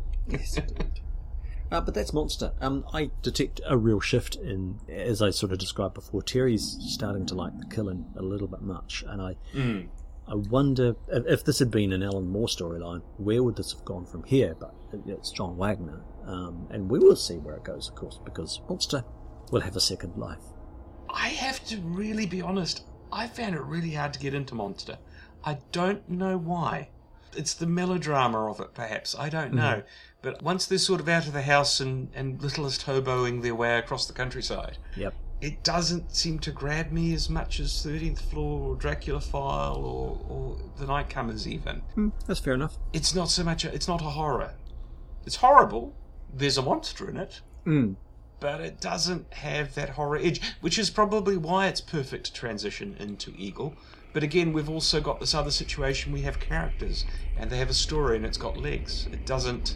Uh, 1.72 1.82
but 1.82 1.93
that's 1.93 2.13
Monster. 2.13 2.53
Um, 2.61 2.86
I 2.93 3.11
detect 3.22 3.59
a 3.65 3.78
real 3.78 3.99
shift 3.99 4.36
in, 4.36 4.80
as 4.89 5.22
I 5.22 5.32
sort 5.32 5.51
of 5.51 5.57
described 5.57 5.95
before. 5.95 6.22
Terry's 6.22 6.78
starting 6.80 7.26
to 7.28 7.36
like 7.36 7.57
the 7.59 7.65
killing 7.65 8.05
a 8.15 8.22
little 8.22 8.47
bit 8.47 8.61
much, 8.61 9.03
and 9.07 9.22
I, 9.22 9.36
I 10.28 10.36
wonder 10.36 10.95
if, 11.09 11.26
if 11.26 11.45
this 11.45 11.59
had 11.59 11.72
been 11.72 11.91
an 11.91 12.03
Alan 12.03 12.30
Moore 12.30 12.47
storyline, 12.47 13.01
where 13.18 13.43
would 13.43 13.57
this 13.57 13.74
have 13.74 13.84
gone 13.84 14.05
from 14.05 14.24
here? 14.24 14.55
But 14.57 14.74
it's 15.05 15.32
John 15.32 15.57
Wagner, 15.57 16.01
um, 16.26 16.68
and 16.72 16.89
we 16.89 16.99
will 16.99 17.15
see 17.18 17.36
where 17.36 17.55
it 17.55 17.63
goes, 17.63 17.89
of 17.89 17.95
course, 17.95 18.20
because 18.24 18.61
Monster 18.70 19.03
will 19.51 19.61
have 19.61 19.76
a 19.76 19.82
second 19.82 20.15
life. 20.18 20.43
I 21.09 21.30
have 21.30 21.63
to 21.65 21.78
really 21.78 22.26
be 22.26 22.41
honest. 22.41 22.84
I 23.11 23.28
found 23.28 23.55
it 23.55 23.61
really 23.61 23.91
hard 23.91 24.13
to 24.13 24.20
get 24.20 24.34
into 24.34 24.55
Monster. 24.55 24.97
I 25.43 25.59
don't 25.72 26.09
know 26.09 26.38
why. 26.38 26.89
It's 27.36 27.53
the 27.53 27.68
melodrama 27.68 28.49
of 28.49 28.59
it, 28.59 28.74
perhaps. 28.74 29.15
I 29.18 29.30
don't 29.30 29.53
know. 29.53 29.84
But 30.28 30.43
once 30.43 30.65
they're 30.65 30.78
sort 30.78 30.99
of 30.99 31.07
out 31.07 31.25
of 31.25 31.32
the 31.32 31.43
house 31.43 31.80
and, 31.80 32.09
and 32.13 32.41
littlest 32.43 32.86
hoboing 32.86 33.43
their 33.43 33.55
way 33.55 33.78
across 33.78 34.07
the 34.07 34.11
countryside, 34.11 34.78
Yep. 34.97 35.13
it 35.39 35.63
doesn't 35.63 36.13
seem 36.13 36.39
to 36.39 36.51
grab 36.51 36.91
me 36.91 37.13
as 37.13 37.30
much 37.30 37.61
as 37.61 37.71
13th 37.71 38.19
Floor 38.19 38.71
or 38.71 38.75
Dracula 38.75 39.21
File 39.21 39.78
or, 39.78 40.19
or 40.28 40.57
The 40.75 40.86
Nightcomers, 40.86 41.47
even. 41.47 41.78
Hmm, 41.95 42.09
that's 42.25 42.41
fair 42.41 42.55
enough. 42.55 42.78
It's 42.91 43.15
not 43.15 43.30
so 43.30 43.41
much, 43.45 43.63
a, 43.63 43.73
it's 43.73 43.88
not 43.88 44.01
a 44.01 44.09
horror. 44.19 44.55
It's 45.25 45.38
horrible. 45.38 45.95
There's 46.34 46.57
a 46.57 46.61
monster 46.61 47.09
in 47.09 47.15
it. 47.15 47.39
Mm. 47.65 47.95
but 48.41 48.59
it 48.59 48.82
doesn't 48.82 49.34
have 49.34 49.75
that 49.75 49.91
horror 49.91 50.17
edge, 50.17 50.41
which 50.59 50.78
is 50.78 50.89
probably 50.89 51.38
why 51.38 51.67
it's 51.67 51.80
perfect 51.82 52.34
transition 52.36 52.97
into 52.99 53.34
Eagle. 53.38 53.75
But 54.13 54.23
again, 54.23 54.51
we've 54.51 54.69
also 54.69 54.99
got 54.99 55.19
this 55.21 55.34
other 55.34 55.51
situation. 55.51 56.11
We 56.11 56.21
have 56.23 56.39
characters, 56.39 57.05
and 57.38 57.49
they 57.49 57.57
have 57.59 57.69
a 57.69 57.73
story, 57.73 58.15
and 58.17 58.25
it's 58.25 58.38
got 58.38 58.57
legs. 58.57 59.07
It 59.11 59.25
doesn't 59.25 59.75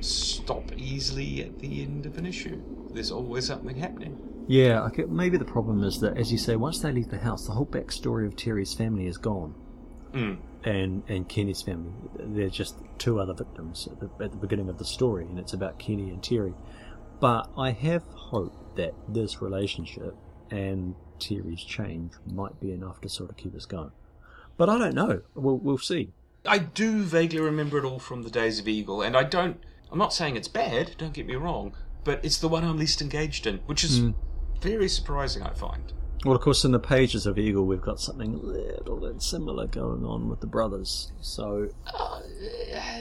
stop 0.00 0.72
easily 0.76 1.42
at 1.42 1.58
the 1.58 1.82
end 1.82 2.06
of 2.06 2.18
an 2.18 2.26
issue. 2.26 2.60
There's 2.92 3.10
always 3.10 3.46
something 3.46 3.76
happening. 3.76 4.18
Yeah, 4.46 4.84
okay, 4.84 5.04
maybe 5.04 5.36
the 5.36 5.44
problem 5.44 5.84
is 5.84 6.00
that, 6.00 6.16
as 6.16 6.32
you 6.32 6.38
say, 6.38 6.56
once 6.56 6.80
they 6.80 6.90
leave 6.90 7.10
the 7.10 7.18
house, 7.18 7.46
the 7.46 7.52
whole 7.52 7.66
backstory 7.66 8.26
of 8.26 8.34
Terry's 8.34 8.72
family 8.72 9.06
is 9.06 9.18
gone. 9.18 9.54
Mm. 10.12 10.38
And 10.64 11.02
and 11.08 11.28
Kenny's 11.28 11.62
family. 11.62 11.92
They're 12.18 12.48
just 12.48 12.76
two 12.98 13.20
other 13.20 13.34
victims 13.34 13.86
at 13.90 14.00
the, 14.00 14.24
at 14.24 14.32
the 14.32 14.38
beginning 14.38 14.68
of 14.68 14.78
the 14.78 14.84
story, 14.84 15.24
and 15.24 15.38
it's 15.38 15.52
about 15.52 15.78
Kenny 15.78 16.08
and 16.10 16.22
Terry. 16.22 16.54
But 17.20 17.50
I 17.56 17.72
have 17.72 18.02
hope 18.04 18.76
that 18.76 18.94
this 19.08 19.42
relationship 19.42 20.14
and 20.50 20.94
Terry's 21.18 21.62
change 21.62 22.12
might 22.26 22.58
be 22.60 22.72
enough 22.72 23.00
to 23.02 23.08
sort 23.08 23.30
of 23.30 23.36
keep 23.36 23.54
us 23.54 23.66
going. 23.66 23.92
But 24.56 24.68
I 24.68 24.78
don't 24.78 24.94
know. 24.94 25.22
We'll, 25.34 25.58
we'll 25.58 25.78
see. 25.78 26.10
I 26.46 26.58
do 26.58 27.02
vaguely 27.02 27.40
remember 27.40 27.78
it 27.78 27.84
all 27.84 27.98
from 27.98 28.22
the 28.22 28.30
days 28.30 28.58
of 28.58 28.68
Eagle, 28.68 29.02
and 29.02 29.16
I 29.16 29.24
don't 29.24 29.60
I'm 29.90 29.98
not 29.98 30.12
saying 30.12 30.36
it's 30.36 30.48
bad, 30.48 30.92
don't 30.98 31.12
get 31.12 31.26
me 31.26 31.34
wrong, 31.34 31.74
but 32.04 32.24
it's 32.24 32.38
the 32.38 32.48
one 32.48 32.64
I'm 32.64 32.78
least 32.78 33.00
engaged 33.00 33.46
in, 33.46 33.58
which 33.66 33.84
is 33.84 34.02
very 34.60 34.88
surprising, 34.88 35.42
I 35.42 35.52
find. 35.54 35.92
Well, 36.24 36.34
of 36.34 36.42
course, 36.42 36.64
in 36.64 36.72
the 36.72 36.80
pages 36.80 37.26
of 37.26 37.38
Eagle, 37.38 37.64
we've 37.64 37.80
got 37.80 38.00
something 38.00 38.34
a 38.34 38.36
little 38.38 38.96
bit 38.96 39.22
similar 39.22 39.68
going 39.68 40.04
on 40.04 40.28
with 40.28 40.40
the 40.40 40.48
brothers. 40.48 41.12
So, 41.20 41.68
Uh, 41.86 42.20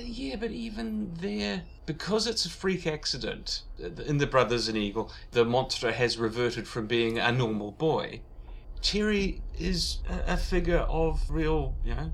yeah, 0.04 0.36
but 0.36 0.52
even 0.52 1.14
there, 1.16 1.64
because 1.88 2.28
it's 2.28 2.46
a 2.46 2.50
freak 2.50 2.86
accident 2.86 3.64
uh, 3.84 3.88
in 4.04 4.20
the 4.20 4.28
Brothers 4.28 4.68
and 4.68 4.78
Eagle, 4.78 5.12
the 5.32 5.46
monster 5.46 5.92
has 5.92 6.18
reverted 6.20 6.68
from 6.68 6.86
being 6.86 7.18
a 7.18 7.32
normal 7.32 7.72
boy. 7.72 8.22
Terry 8.84 9.42
is 9.58 9.98
a, 10.08 10.34
a 10.34 10.38
figure 10.38 10.86
of 10.88 11.24
real, 11.30 11.76
you 11.84 11.96
know, 11.96 12.12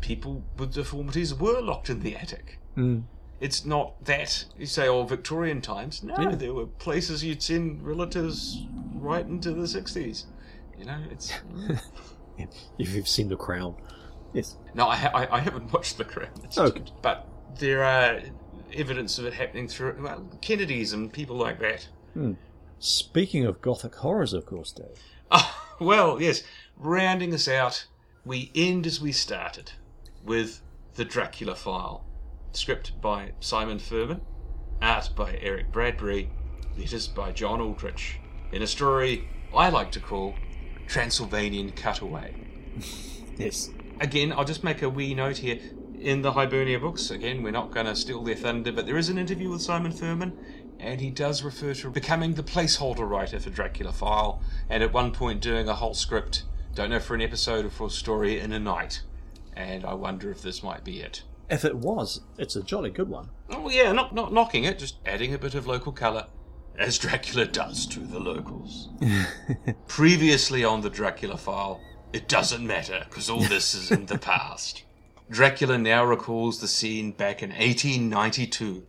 people 0.00 0.42
with 0.58 0.74
deformities 0.74 1.32
were 1.34 1.60
locked 1.60 1.88
in 1.90 2.00
the 2.00 2.16
attic. 2.16 2.58
mm, 2.76 3.04
It's 3.40 3.64
not 3.64 4.04
that 4.04 4.44
you 4.58 4.66
say, 4.66 4.86
oh, 4.88 5.04
Victorian 5.04 5.60
times. 5.62 6.02
No, 6.02 6.14
Yeah. 6.18 6.34
there 6.34 6.52
were 6.54 6.66
places 6.66 7.24
you'd 7.24 7.42
send 7.42 7.82
relatives 7.82 8.66
right 8.94 9.24
into 9.24 9.52
the 9.52 9.62
60s. 9.66 10.26
You 10.78 10.84
know, 10.84 10.98
it's. 11.10 11.32
if 12.78 12.94
you've 12.94 13.08
seen 13.08 13.28
The 13.28 13.36
Crown, 13.36 13.74
yes. 14.34 14.56
No, 14.74 14.88
I, 14.88 14.96
ha- 14.96 15.10
I, 15.14 15.36
I 15.36 15.40
haven't 15.40 15.72
watched 15.72 15.96
The 15.98 16.04
Crown. 16.04 16.30
It's- 16.38 16.58
Okay. 16.58 16.82
But 17.02 17.26
there 17.58 17.82
are 17.82 18.20
evidence 18.74 19.18
of 19.18 19.24
it 19.26 19.32
happening 19.34 19.68
through 19.68 19.96
well, 20.02 20.28
Kennedys 20.40 20.92
and 20.92 21.12
people 21.12 21.36
like 21.36 21.58
that. 21.60 21.88
Speaking 22.78 23.44
of 23.46 23.60
gothic 23.60 23.94
horrors, 23.96 24.32
of 24.32 24.46
course, 24.46 24.72
Dave. 24.72 24.86
Ah, 25.32 25.74
well, 25.80 26.20
yes. 26.20 26.42
Rounding 26.76 27.32
us 27.32 27.46
out, 27.46 27.86
we 28.24 28.50
end 28.54 28.84
as 28.86 29.00
we 29.00 29.12
started 29.12 29.72
with 30.24 30.60
The 30.94 31.04
Dracula 31.04 31.54
File. 31.54 32.04
Script 32.52 33.00
by 33.00 33.32
Simon 33.40 33.78
Furman, 33.78 34.20
art 34.82 35.10
by 35.14 35.38
Eric 35.40 35.70
Bradbury, 35.70 36.30
letters 36.76 37.06
by 37.06 37.32
John 37.32 37.60
Aldrich. 37.60 38.18
In 38.52 38.62
a 38.62 38.66
story 38.66 39.28
I 39.54 39.68
like 39.70 39.92
to 39.92 40.00
call 40.00 40.34
Transylvanian 40.86 41.72
Cutaway. 41.72 42.34
Yes. 43.38 43.70
Again, 44.00 44.34
I'll 44.34 44.44
just 44.44 44.62
make 44.62 44.82
a 44.82 44.88
wee 44.90 45.14
note 45.14 45.38
here. 45.38 45.58
In 45.98 46.20
the 46.20 46.32
Hibernia 46.32 46.78
books, 46.78 47.10
again, 47.10 47.42
we're 47.42 47.52
not 47.52 47.70
going 47.70 47.86
to 47.86 47.96
steal 47.96 48.22
their 48.22 48.34
thunder, 48.34 48.70
but 48.70 48.84
there 48.84 48.98
is 48.98 49.08
an 49.08 49.16
interview 49.16 49.48
with 49.48 49.62
Simon 49.62 49.92
Furman, 49.92 50.38
and 50.78 51.00
he 51.00 51.10
does 51.10 51.42
refer 51.42 51.72
to 51.72 51.90
becoming 51.90 52.34
the 52.34 52.42
placeholder 52.42 53.08
writer 53.08 53.40
for 53.40 53.48
Dracula 53.48 53.92
File, 53.92 54.42
and 54.68 54.82
at 54.82 54.92
one 54.92 55.10
point 55.10 55.40
doing 55.40 55.70
a 55.70 55.74
whole 55.74 55.94
script, 55.94 56.44
don't 56.74 56.90
know 56.90 57.00
for 57.00 57.14
an 57.14 57.22
episode 57.22 57.64
or 57.64 57.70
for 57.70 57.86
a 57.86 57.90
story 57.90 58.38
in 58.40 58.52
a 58.52 58.58
night. 58.58 59.02
And 59.56 59.86
I 59.86 59.94
wonder 59.94 60.30
if 60.30 60.42
this 60.42 60.62
might 60.62 60.84
be 60.84 61.00
it. 61.00 61.22
If 61.50 61.64
it 61.64 61.76
was, 61.76 62.20
it's 62.38 62.56
a 62.56 62.62
jolly 62.62 62.90
good 62.90 63.08
one. 63.08 63.28
Oh 63.50 63.68
yeah, 63.68 63.92
not 63.92 64.14
not 64.14 64.32
knocking 64.32 64.64
it, 64.64 64.78
just 64.78 64.98
adding 65.04 65.34
a 65.34 65.38
bit 65.38 65.54
of 65.54 65.66
local 65.66 65.92
colour, 65.92 66.26
as 66.78 66.96
Dracula 66.98 67.44
does 67.46 67.86
to 67.86 68.00
the 68.00 68.20
locals. 68.20 68.88
Previously 69.88 70.64
on 70.64 70.80
the 70.80 70.90
Dracula 70.90 71.36
file, 71.36 71.80
it 72.12 72.28
doesn't 72.28 72.66
matter 72.66 73.04
because 73.08 73.28
all 73.28 73.40
this 73.42 73.74
is 73.74 73.90
in 73.90 74.06
the 74.06 74.18
past. 74.18 74.84
Dracula 75.28 75.76
now 75.78 76.04
recalls 76.04 76.60
the 76.60 76.68
scene 76.68 77.12
back 77.12 77.42
in 77.42 77.50
1892 77.50 78.86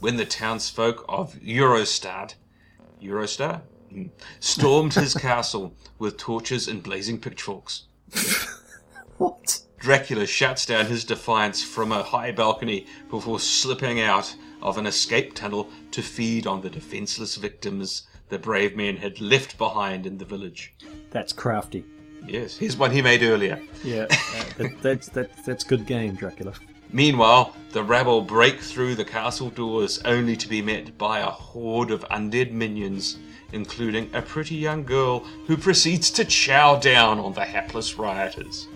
when 0.00 0.16
the 0.16 0.24
townsfolk 0.26 1.04
of 1.08 1.34
Eurostad, 1.36 2.34
Eurostar, 3.02 3.62
Hmm. 3.90 4.06
stormed 4.40 4.94
his 4.94 5.12
castle 5.28 5.74
with 5.98 6.16
torches 6.16 6.66
and 6.66 6.82
blazing 6.82 7.20
pitchforks. 7.20 7.84
What? 9.18 9.60
Dracula 9.82 10.28
shouts 10.28 10.64
down 10.64 10.86
his 10.86 11.02
defiance 11.02 11.60
from 11.60 11.90
a 11.90 12.04
high 12.04 12.30
balcony 12.30 12.86
before 13.10 13.40
slipping 13.40 14.00
out 14.00 14.32
of 14.62 14.78
an 14.78 14.86
escape 14.86 15.34
tunnel 15.34 15.68
to 15.90 16.00
feed 16.00 16.46
on 16.46 16.60
the 16.60 16.70
defenseless 16.70 17.34
victims 17.34 18.04
the 18.28 18.38
brave 18.38 18.76
men 18.76 18.96
had 18.96 19.20
left 19.20 19.58
behind 19.58 20.06
in 20.06 20.18
the 20.18 20.24
village. 20.24 20.72
That's 21.10 21.32
crafty. 21.32 21.84
Yes, 22.24 22.56
here's 22.56 22.76
one 22.76 22.92
he 22.92 23.02
made 23.02 23.24
earlier. 23.24 23.60
Yeah, 23.82 24.06
uh, 24.08 24.44
that, 24.58 24.82
that's 24.82 25.08
that, 25.08 25.44
that's 25.44 25.64
good 25.64 25.84
game, 25.84 26.14
Dracula. 26.14 26.52
Meanwhile, 26.92 27.56
the 27.72 27.82
rabble 27.82 28.22
break 28.22 28.60
through 28.60 28.94
the 28.94 29.04
castle 29.04 29.50
doors 29.50 30.00
only 30.04 30.36
to 30.36 30.48
be 30.48 30.62
met 30.62 30.96
by 30.96 31.18
a 31.18 31.26
horde 31.26 31.90
of 31.90 32.04
undead 32.04 32.52
minions, 32.52 33.18
including 33.50 34.14
a 34.14 34.22
pretty 34.22 34.54
young 34.54 34.84
girl 34.84 35.24
who 35.48 35.56
proceeds 35.56 36.08
to 36.12 36.24
chow 36.24 36.76
down 36.76 37.18
on 37.18 37.32
the 37.32 37.44
hapless 37.44 37.98
rioters. 37.98 38.68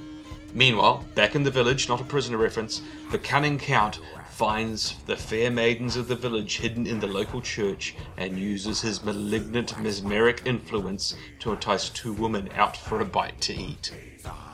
Meanwhile, 0.57 1.05
back 1.15 1.35
in 1.35 1.43
the 1.43 1.51
village, 1.51 1.87
not 1.87 2.01
a 2.01 2.05
prisoner 2.05 2.39
reference, 2.39 2.81
the 3.11 3.19
cunning 3.19 3.59
count 3.59 4.01
finds 4.31 4.95
the 5.05 5.15
fair 5.15 5.51
maidens 5.51 5.97
of 5.97 6.09
the 6.09 6.17
village 6.17 6.57
hidden 6.57 6.87
in 6.87 6.99
the 6.99 7.07
local 7.07 7.43
church 7.43 7.95
and 8.17 8.39
uses 8.39 8.81
his 8.81 9.05
malignant 9.05 9.79
mesmeric 9.79 10.41
influence 10.47 11.15
to 11.41 11.53
entice 11.53 11.91
two 11.91 12.15
women 12.15 12.49
out 12.55 12.75
for 12.75 13.03
a 13.03 13.05
bite 13.05 13.39
to 13.43 13.55
eat. 13.55 13.93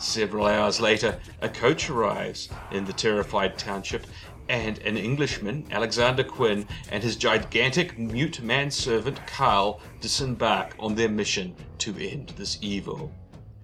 Several 0.01 0.47
hours 0.47 0.81
later, 0.81 1.21
a 1.41 1.49
coach 1.49 1.89
arrives 1.89 2.49
in 2.73 2.85
the 2.85 2.93
terrified 2.93 3.57
township, 3.57 4.09
and 4.49 4.79
an 4.79 4.97
Englishman, 4.97 5.69
Alexander 5.71 6.25
Quinn, 6.25 6.67
and 6.91 7.05
his 7.05 7.15
gigantic 7.15 7.97
mute 7.97 8.43
manservant 8.43 9.25
Carl 9.29 9.81
disembark 10.01 10.75
on 10.81 10.97
their 10.97 11.09
mission 11.09 11.55
to 11.79 11.97
end 11.97 12.31
this 12.31 12.59
evil. 12.61 13.15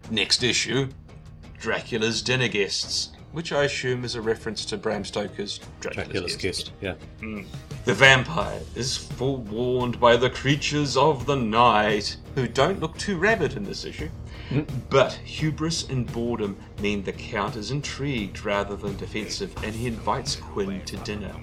Next 0.09 0.45
issue 0.45 0.89
Dracula's 1.61 2.23
Dinner 2.23 2.49
Guests, 2.49 3.11
which 3.33 3.53
I 3.53 3.65
assume 3.65 4.05
is 4.05 4.15
a 4.15 4.21
reference 4.21 4.65
to 4.67 4.77
Bram 4.77 5.05
Stoker's 5.05 5.61
Dracula's, 5.81 6.37
Guest. 6.37 6.73
yeah. 6.81 6.95
Hmm. 7.21 7.43
The 7.85 7.95
vampire 7.95 8.61
is 8.75 8.97
forewarned 8.97 9.99
by 10.01 10.17
the 10.17 10.31
creatures 10.31 10.97
of 10.97 11.27
the 11.27 11.37
night, 11.37 12.17
who 12.35 12.47
don't 12.49 12.81
look 12.81 12.97
too 12.99 13.19
rabid 13.19 13.57
in 13.57 13.65
this 13.65 13.85
issue. 13.85 14.09
Hmm. 14.49 14.63
But 14.89 15.13
hubris 15.13 15.89
and 15.89 16.11
boredom 16.13 16.57
mean 16.81 17.03
the 17.03 17.13
Count 17.13 17.57
is 17.57 17.71
intrigued 17.71 18.45
rather 18.45 18.77
than 18.77 18.97
defensive, 18.97 19.55
and 19.63 19.75
he 19.75 19.87
invites 19.87 20.37
Quinn 20.37 20.83
to 20.87 20.97
dinner. 20.99 21.35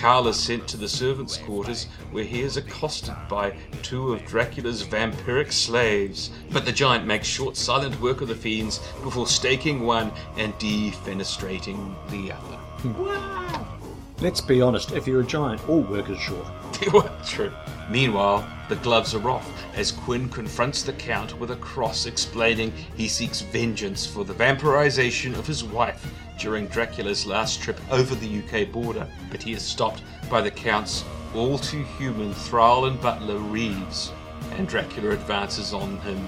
Carl 0.00 0.28
is 0.28 0.36
sent 0.36 0.68
to 0.68 0.76
the 0.76 0.88
servants' 0.88 1.38
quarters, 1.38 1.86
where 2.10 2.24
he 2.24 2.42
is 2.42 2.56
accosted 2.56 3.14
by 3.28 3.56
two 3.82 4.12
of 4.12 4.24
Dracula's 4.26 4.82
vampiric 4.82 5.52
slaves. 5.52 6.30
But 6.50 6.64
the 6.64 6.72
giant 6.72 7.06
makes 7.06 7.26
short, 7.26 7.56
silent 7.56 8.00
work 8.00 8.20
of 8.20 8.28
the 8.28 8.34
fiends 8.34 8.78
before 9.02 9.26
staking 9.26 9.80
one 9.80 10.12
and 10.36 10.52
defenestrating 10.58 11.94
the 12.10 12.32
other. 12.32 13.75
Let's 14.20 14.40
be 14.40 14.62
honest, 14.62 14.92
if 14.92 15.06
you're 15.06 15.20
a 15.20 15.26
giant, 15.26 15.68
all 15.68 15.82
work 15.82 16.08
is 16.08 16.18
short. 16.18 16.46
true. 17.26 17.52
Meanwhile, 17.90 18.48
the 18.70 18.76
gloves 18.76 19.14
are 19.14 19.28
off 19.28 19.46
as 19.74 19.92
Quinn 19.92 20.30
confronts 20.30 20.82
the 20.82 20.94
Count 20.94 21.38
with 21.38 21.50
a 21.50 21.56
cross 21.56 22.06
explaining 22.06 22.72
he 22.96 23.08
seeks 23.08 23.42
vengeance 23.42 24.06
for 24.06 24.24
the 24.24 24.32
vampirization 24.32 25.38
of 25.38 25.46
his 25.46 25.62
wife 25.62 26.10
during 26.38 26.66
Dracula's 26.66 27.26
last 27.26 27.60
trip 27.60 27.78
over 27.90 28.14
the 28.14 28.42
UK 28.42 28.72
border, 28.72 29.06
but 29.30 29.42
he 29.42 29.52
is 29.52 29.62
stopped 29.62 30.02
by 30.30 30.40
the 30.40 30.50
Count's 30.50 31.04
all 31.34 31.58
too 31.58 31.84
human 31.98 32.32
thrall 32.32 32.86
and 32.86 32.98
butler 33.02 33.38
Reeves, 33.38 34.12
and 34.52 34.66
Dracula 34.66 35.10
advances 35.10 35.74
on 35.74 35.98
him, 35.98 36.26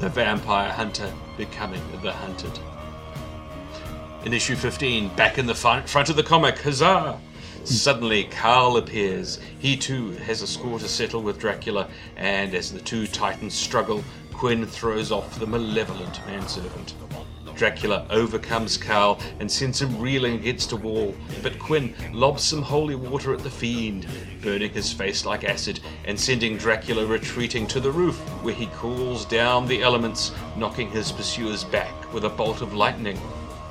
the 0.00 0.08
vampire 0.10 0.70
hunter 0.70 1.10
becoming 1.38 1.82
the 2.02 2.12
hunted. 2.12 2.58
In 4.24 4.32
issue 4.32 4.54
15, 4.54 5.08
back 5.16 5.36
in 5.38 5.46
the 5.46 5.54
front, 5.54 6.08
of 6.08 6.14
the 6.14 6.22
comic, 6.22 6.56
huzzah! 6.58 7.18
Suddenly, 7.64 8.24
Carl 8.24 8.76
appears. 8.76 9.40
He 9.58 9.76
too 9.76 10.12
has 10.12 10.42
a 10.42 10.46
score 10.46 10.78
to 10.78 10.86
settle 10.86 11.22
with 11.22 11.40
Dracula, 11.40 11.88
and 12.14 12.54
as 12.54 12.70
the 12.70 12.80
two 12.80 13.08
titans 13.08 13.52
struggle, 13.52 14.04
Quinn 14.32 14.64
throws 14.64 15.10
off 15.10 15.40
the 15.40 15.46
malevolent 15.48 16.24
manservant. 16.24 16.94
Dracula 17.56 18.06
overcomes 18.10 18.76
Carl 18.76 19.18
and 19.40 19.50
sends 19.50 19.82
him 19.82 20.00
reeling 20.00 20.34
against 20.34 20.70
a 20.70 20.76
wall, 20.76 21.16
but 21.42 21.58
Quinn 21.58 21.92
lobs 22.12 22.44
some 22.44 22.62
holy 22.62 22.94
water 22.94 23.34
at 23.34 23.40
the 23.40 23.50
fiend, 23.50 24.06
burning 24.40 24.70
his 24.70 24.92
face 24.92 25.26
like 25.26 25.42
acid 25.42 25.80
and 26.04 26.18
sending 26.18 26.56
Dracula 26.56 27.04
retreating 27.04 27.66
to 27.66 27.80
the 27.80 27.90
roof, 27.90 28.20
where 28.44 28.54
he 28.54 28.66
calls 28.66 29.24
down 29.24 29.66
the 29.66 29.82
elements, 29.82 30.30
knocking 30.56 30.90
his 30.90 31.10
pursuers 31.10 31.64
back 31.64 32.14
with 32.14 32.24
a 32.24 32.30
bolt 32.30 32.62
of 32.62 32.72
lightning. 32.72 33.20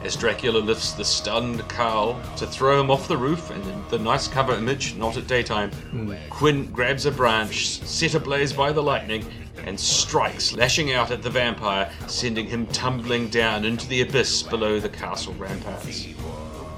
As 0.04 0.16
Dracula 0.16 0.58
lifts 0.58 0.94
the 0.94 1.06
stunned 1.06 1.68
Carl 1.70 2.20
to 2.38 2.48
throw 2.48 2.82
him 2.82 2.90
off 2.90 3.08
the 3.08 3.18
roof, 3.18 3.52
and 3.52 3.64
in 3.68 3.84
the 3.90 4.00
nice 4.00 4.28
cover 4.28 4.54
image, 4.54 4.96
not 4.96 5.16
at 5.16 5.28
daytime, 5.28 5.70
hmm. 5.72 6.14
Quinn 6.32 6.72
grabs 6.72 7.06
a 7.06 7.12
branch 7.12 7.80
set 7.82 8.16
ablaze 8.16 8.52
by 8.52 8.72
the 8.72 8.82
lightning 8.82 9.24
and 9.64 9.80
strikes, 9.80 10.54
lashing 10.54 10.92
out 10.92 11.12
at 11.12 11.22
the 11.22 11.30
vampire, 11.30 11.92
sending 12.08 12.48
him 12.48 12.66
tumbling 12.68 13.30
down 13.30 13.64
into 13.64 13.88
the 13.88 14.02
abyss 14.02 14.42
below 14.42 14.80
the 14.80 14.90
castle 14.90 15.36
ramparts. 15.36 16.08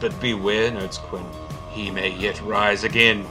But 0.01 0.19
beware, 0.19 0.69
notes 0.69 0.97
Quinn, 0.97 1.25
he 1.71 1.91
may 1.91 2.09
yet 2.17 2.41
rise 2.41 2.83
again. 2.83 3.25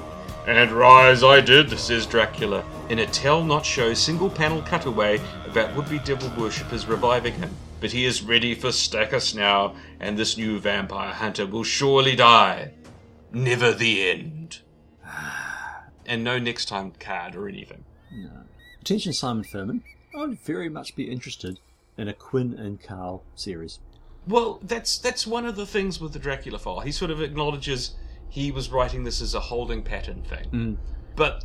And 0.47 0.73
rise 0.73 1.23
I 1.23 1.43
did, 1.43 1.79
says 1.79 2.07
Dracula, 2.07 2.65
in 2.89 3.01
a 3.01 3.07
tell 3.07 3.45
not 3.45 3.65
show 3.67 3.93
single 3.93 4.31
panel 4.31 4.63
cutaway 4.63 5.21
about 5.47 5.77
would 5.77 5.89
be 5.91 5.99
devil 5.99 6.33
worshippers 6.37 6.87
reviving 6.87 7.35
him. 7.35 7.55
But 7.83 7.91
he 7.91 8.05
is 8.05 8.23
ready 8.23 8.55
for 8.55 8.69
Stachys 8.69 9.35
now, 9.35 9.75
and 9.99 10.17
this 10.17 10.39
new 10.39 10.61
vampire 10.61 11.13
hunter 11.13 11.45
will 11.45 11.65
surely 11.65 12.15
die. 12.15 12.75
never 13.33 13.73
the 13.73 14.09
end. 14.09 14.61
and 16.07 16.23
no 16.23 16.39
next 16.39 16.67
time 16.67 16.93
card 17.01 17.35
or 17.35 17.49
anything. 17.49 17.85
Attention, 18.81 19.13
Simon 19.13 19.43
Furman. 19.43 19.83
I 20.15 20.19
would 20.19 20.39
very 20.39 20.69
much 20.69 20.95
be 20.95 21.11
interested 21.11 21.59
in 21.99 22.07
a 22.07 22.13
Quinn 22.13 22.55
and 22.55 22.81
Carl 22.81 23.25
series. 23.35 23.81
Well, 24.29 24.61
that's 24.63 24.97
that's 24.99 25.27
one 25.27 25.45
of 25.45 25.57
the 25.57 25.67
things 25.67 26.01
with 26.01 26.13
the 26.13 26.21
Dracula 26.21 26.61
file. 26.61 26.81
He 26.81 26.93
sort 26.93 27.11
of 27.11 27.21
acknowledges 27.21 27.97
he 28.29 28.53
was 28.53 28.71
writing 28.71 29.03
this 29.03 29.21
as 29.21 29.35
a 29.35 29.41
holding 29.41 29.83
pattern 29.83 30.23
thing. 30.23 30.49
Mm. 30.53 30.77
But 31.17 31.45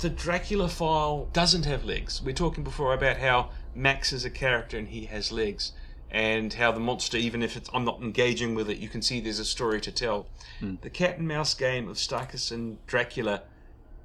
the 0.00 0.10
Dracula 0.10 0.68
file 0.68 1.30
doesn't 1.32 1.64
have 1.64 1.86
legs. 1.86 2.20
We're 2.22 2.34
talking 2.34 2.64
before 2.64 2.92
about 2.92 3.16
how 3.16 3.50
Max 3.74 4.12
is 4.12 4.24
a 4.24 4.30
character 4.30 4.76
and 4.76 4.88
he 4.88 5.06
has 5.06 5.32
legs, 5.32 5.72
and 6.10 6.52
how 6.54 6.72
the 6.72 6.80
monster, 6.80 7.16
even 7.16 7.42
if 7.42 7.56
it's, 7.56 7.70
I'm 7.72 7.84
not 7.84 8.02
engaging 8.02 8.54
with 8.54 8.68
it, 8.68 8.78
you 8.78 8.88
can 8.88 9.02
see 9.02 9.20
there's 9.20 9.38
a 9.38 9.44
story 9.44 9.80
to 9.82 9.92
tell. 9.92 10.26
Hmm. 10.58 10.74
The 10.80 10.90
cat 10.90 11.18
and 11.18 11.28
mouse 11.28 11.54
game 11.54 11.88
of 11.88 11.96
Starkus 11.96 12.50
and 12.50 12.84
Dracula 12.86 13.42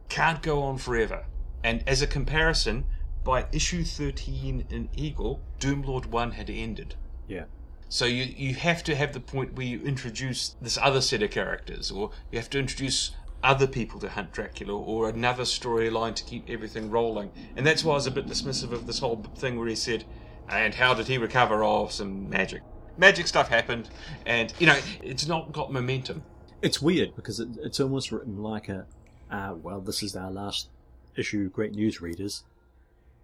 can't 0.09 0.41
go 0.41 0.61
on 0.61 0.77
forever. 0.77 1.25
And 1.63 1.83
as 1.87 2.01
a 2.01 2.07
comparison, 2.07 2.85
by 3.23 3.47
issue 3.51 3.83
13 3.83 4.67
in 4.69 4.89
Eagle, 4.95 5.41
Doomlord 5.59 6.05
1 6.05 6.31
had 6.31 6.49
ended. 6.49 6.95
Yeah. 7.27 7.45
So 7.89 8.05
you 8.05 8.23
you 8.23 8.55
have 8.55 8.83
to 8.83 8.95
have 8.95 9.13
the 9.13 9.19
point 9.19 9.53
where 9.53 9.65
you 9.65 9.81
introduce 9.81 10.55
this 10.61 10.77
other 10.77 11.01
set 11.01 11.23
of 11.23 11.31
characters, 11.31 11.91
or 11.91 12.11
you 12.31 12.39
have 12.39 12.49
to 12.51 12.59
introduce 12.59 13.11
other 13.43 13.67
people 13.67 13.99
to 13.99 14.09
hunt 14.09 14.31
Dracula, 14.31 14.75
or 14.75 15.09
another 15.09 15.43
storyline 15.43 16.15
to 16.15 16.23
keep 16.23 16.49
everything 16.49 16.89
rolling. 16.89 17.31
And 17.55 17.65
that's 17.65 17.83
why 17.83 17.93
I 17.93 17.95
was 17.95 18.07
a 18.07 18.11
bit 18.11 18.27
dismissive 18.27 18.71
of 18.71 18.87
this 18.87 18.99
whole 18.99 19.23
thing 19.35 19.57
where 19.57 19.67
he 19.67 19.75
said, 19.75 20.05
"And 20.49 20.73
how 20.73 20.93
did 20.93 21.07
he 21.07 21.17
recover? 21.17 21.63
Oh, 21.63 21.87
some 21.87 22.29
magic. 22.29 22.63
Magic 22.97 23.27
stuff 23.27 23.49
happened, 23.49 23.89
and 24.25 24.53
you 24.59 24.67
know 24.67 24.77
it's 25.03 25.27
not 25.27 25.51
got 25.51 25.71
momentum." 25.71 26.23
It's 26.61 26.81
weird 26.81 27.15
because 27.15 27.39
it, 27.39 27.49
it's 27.61 27.79
almost 27.79 28.11
written 28.11 28.41
like 28.41 28.69
a, 28.69 28.87
uh, 29.29 29.55
well, 29.61 29.81
this 29.81 30.01
is 30.01 30.15
our 30.15 30.31
last 30.31 30.69
issue, 31.15 31.49
great 31.49 31.73
news 31.73 32.01
readers. 32.01 32.43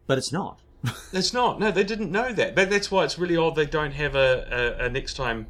But 0.07 0.18
it's 0.18 0.32
not. 0.32 0.59
It's 1.14 1.34
not. 1.34 1.59
No, 1.59 1.72
they 1.72 1.84
didn't 1.84 2.12
know 2.12 2.32
that. 2.34 2.55
But 2.55 2.70
that's 2.70 2.89
why 2.89 3.03
it's 3.03 3.20
really 3.20 3.38
odd 3.38 3.55
they 3.55 3.66
don't 3.66 3.91
have 3.91 4.16
a, 4.16 4.78
a, 4.80 4.86
a 4.86 4.89
next 4.89 5.16
time 5.16 5.47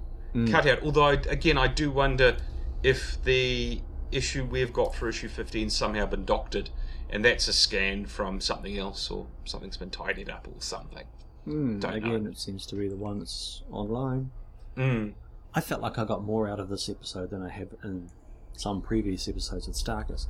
cutout. 0.50 0.82
Although, 0.84 1.06
I, 1.06 1.14
again, 1.14 1.58
I 1.58 1.68
do 1.68 1.92
wonder 1.92 2.38
if 2.84 3.24
the 3.24 3.82
issue 4.12 4.46
we've 4.46 4.74
got 4.74 4.94
for 4.96 5.08
issue 5.10 5.28
15 5.28 5.70
somehow 5.70 6.06
been 6.06 6.26
doctored, 6.26 6.70
and 7.10 7.24
that's 7.26 7.48
a 7.48 7.54
scan 7.54 8.06
from 8.06 8.40
something 8.42 8.78
else, 8.78 9.10
or 9.12 9.28
something's 9.46 9.78
been 9.78 9.90
tidied 9.90 10.30
up, 10.30 10.48
or 10.48 10.62
something. 10.62 11.06
Don't 11.46 11.84
Again, 11.86 12.24
know. 12.26 12.30
it 12.30 12.38
seems 12.38 12.66
to 12.68 12.76
be 12.76 12.88
the 12.88 12.96
one 12.96 13.20
that's 13.20 13.64
online. 13.72 14.32
Mm. 14.78 15.14
I 15.54 15.60
felt 15.62 15.82
like 15.82 15.98
I 15.98 16.06
got 16.06 16.24
more 16.24 16.48
out 16.48 16.60
of 16.60 16.70
this 16.70 16.88
episode 16.88 17.32
than 17.32 17.42
I 17.42 17.50
have 17.50 17.70
in 17.84 18.10
some 18.54 18.82
previous 18.82 19.28
episodes 19.28 19.68
of 19.68 19.74
Starkus. 19.74 20.28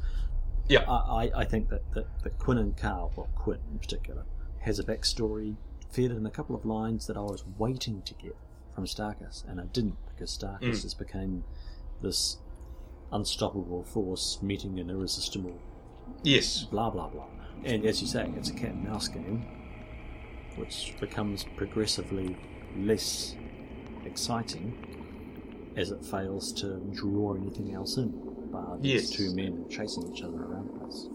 Yeah. 0.67 0.89
I, 0.89 1.25
I, 1.25 1.31
I 1.41 1.45
think 1.45 1.69
that, 1.69 1.81
that, 1.93 2.05
that 2.23 2.39
Quinn 2.39 2.57
and 2.57 2.75
Carl, 2.77 3.11
well, 3.15 3.27
Quinn 3.35 3.59
in 3.71 3.77
particular, 3.79 4.23
has 4.59 4.79
a 4.79 4.83
backstory 4.83 5.55
fed 5.91 6.11
in 6.11 6.25
a 6.25 6.29
couple 6.31 6.55
of 6.55 6.65
lines 6.65 7.07
that 7.07 7.17
I 7.17 7.21
was 7.21 7.43
waiting 7.57 8.01
to 8.03 8.13
get 8.13 8.35
from 8.73 8.85
Starkus, 8.85 9.43
and 9.47 9.59
I 9.59 9.65
didn't 9.65 9.97
because 10.07 10.35
Starkus 10.37 10.61
Mm. 10.61 10.83
has 10.83 10.93
become 10.93 11.43
this 12.01 12.37
unstoppable 13.11 13.83
force 13.83 14.39
meeting 14.41 14.79
an 14.79 14.89
irresistible 14.89 15.59
Yes. 16.23 16.63
blah 16.63 16.89
blah 16.89 17.07
blah. 17.09 17.25
And 17.63 17.85
as 17.85 18.01
you 18.01 18.07
say, 18.07 18.31
it's 18.37 18.49
a 18.49 18.53
cat 18.53 18.71
and 18.71 18.83
mouse 18.87 19.07
game, 19.07 19.45
which 20.55 20.95
becomes 20.99 21.45
progressively 21.55 22.35
less 22.77 23.35
exciting 24.05 24.73
as 25.77 25.91
it 25.91 26.03
fails 26.03 26.51
to 26.53 26.77
draw 26.93 27.35
anything 27.35 27.73
else 27.73 27.97
in. 27.97 28.11
Bar 28.51 28.77
these 28.81 29.09
Yes. 29.09 29.09
two 29.11 29.33
men 29.35 29.65
chasing 29.69 30.11
each 30.13 30.23
other 30.23 30.37
around 30.43 30.67
the 30.73 30.79
place. 30.79 31.07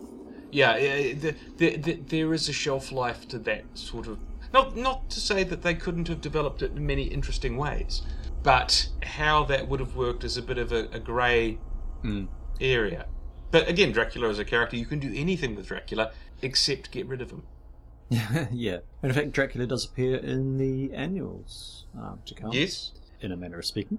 Yeah, 0.51 0.76
yeah, 0.78 1.14
the, 1.14 1.34
the, 1.59 1.76
the, 1.76 1.92
there 1.94 2.32
is 2.32 2.49
a 2.49 2.53
shelf 2.53 2.92
life 2.92 3.26
to 3.28 3.38
that 3.40 3.64
sort 3.74 4.07
of. 4.07 4.18
Not, 4.55 4.76
not 4.76 5.11
to 5.11 5.20
say 5.20 5.42
that 5.44 5.62
they 5.62 5.74
couldn't 5.74 6.09
have 6.09 6.20
developed 6.20 6.62
it 6.62 6.70
in 6.76 6.86
many 6.86 7.03
interesting 7.03 7.57
ways, 7.57 8.03
but 8.42 8.88
how 9.03 9.44
that 9.44 9.68
would 9.68 9.80
have 9.80 9.97
worked 9.97 10.24
is 10.24 10.36
a 10.36 10.42
bit 10.42 10.57
of 10.57 10.72
a, 10.72 10.88
a 10.92 11.01
grey 11.01 11.59
area. 12.61 13.07
But 13.51 13.68
again, 13.68 13.92
Dracula 13.92 14.28
as 14.28 14.38
a 14.38 14.44
character, 14.44 14.76
you 14.76 14.86
can 14.86 14.99
do 14.99 15.12
anything 15.14 15.55
with 15.55 15.66
Dracula 15.68 16.12
except 16.42 16.90
get 16.90 17.07
rid 17.07 17.22
of 17.22 17.30
him. 17.30 17.44
yeah. 18.11 18.78
And 19.03 19.11
in 19.11 19.12
fact, 19.12 19.32
Dracula 19.32 19.66
does 19.66 19.84
appear 19.84 20.16
in 20.16 20.59
the 20.59 20.92
annuals 20.94 21.86
um, 21.97 22.20
to 22.26 22.34
come. 22.34 22.53
Yes. 22.53 22.92
In 23.20 23.32
a 23.32 23.36
manner 23.36 23.59
of 23.59 23.64
speaking. 23.64 23.99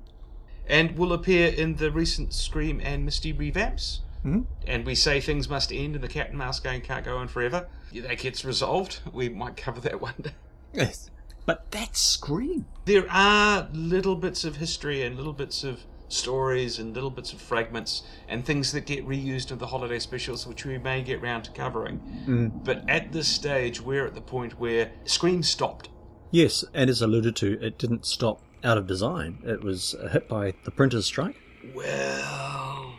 And 0.68 0.98
will 0.98 1.14
appear 1.14 1.48
in 1.48 1.76
the 1.76 1.92
recent 1.92 2.34
Scream 2.34 2.82
and 2.84 3.06
Misty 3.06 3.34
revamps. 3.34 4.00
Mhm. 4.26 4.46
And 4.66 4.86
we 4.86 4.96
say 4.96 5.22
things 5.22 5.48
must 5.50 5.72
end 5.72 5.96
and 5.96 6.04
the 6.04 6.08
cat 6.08 6.30
and 6.30 6.38
mouse 6.38 6.60
game 6.60 6.82
can't 6.82 7.06
go 7.06 7.18
on 7.18 7.28
forever. 7.28 7.68
Yeah, 7.92 8.04
that 8.04 8.20
gets 8.20 8.44
resolved. 8.44 9.00
We 9.14 9.30
might 9.30 9.56
cover 9.56 9.80
that 9.82 10.02
one 10.02 10.16
day. 10.22 10.32
Yes. 10.74 11.10
But 11.46 11.72
that's 11.72 12.02
Scream. 12.02 12.66
there 12.86 13.10
are 13.10 13.70
little 13.72 14.16
bits 14.18 14.44
of 14.44 14.58
history 14.58 15.02
and 15.04 15.16
little 15.16 15.32
bits 15.34 15.64
of 15.64 15.86
stories 16.10 16.80
and 16.80 16.94
little 16.94 17.10
bits 17.10 17.34
of 17.34 17.42
fragments 17.42 18.04
and 18.28 18.46
things 18.46 18.72
that 18.72 18.86
get 18.86 19.08
reused 19.08 19.52
in 19.52 19.58
the 19.58 19.68
holiday 19.68 20.00
specials, 20.00 20.48
which 20.48 20.66
we 20.66 20.78
may 20.78 21.02
get 21.02 21.22
round 21.22 21.44
to 21.46 21.52
covering. 21.52 22.00
Mm. 22.26 22.64
But 22.64 22.90
at 22.90 23.12
this 23.12 23.28
stage, 23.28 23.82
we're 23.82 24.06
at 24.06 24.16
the 24.16 24.22
point 24.22 24.60
where 24.60 24.92
Scream 25.06 25.44
stopped. 25.44 25.90
Yes, 26.32 26.64
and 26.74 26.90
as 26.90 27.02
alluded 27.02 27.36
to, 27.38 27.60
it 27.66 27.78
didn't 27.78 28.06
stop 28.06 28.42
out 28.64 28.78
of 28.78 28.88
design. 28.88 29.40
It 29.46 29.64
was 29.64 29.96
hit 30.12 30.28
by 30.28 30.54
the 30.64 30.72
printer's 30.72 31.06
strike. 31.06 31.36
Well, 31.74 32.96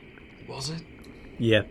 was 0.48 0.70
it? 0.70 0.82
Yeah. 1.38 1.62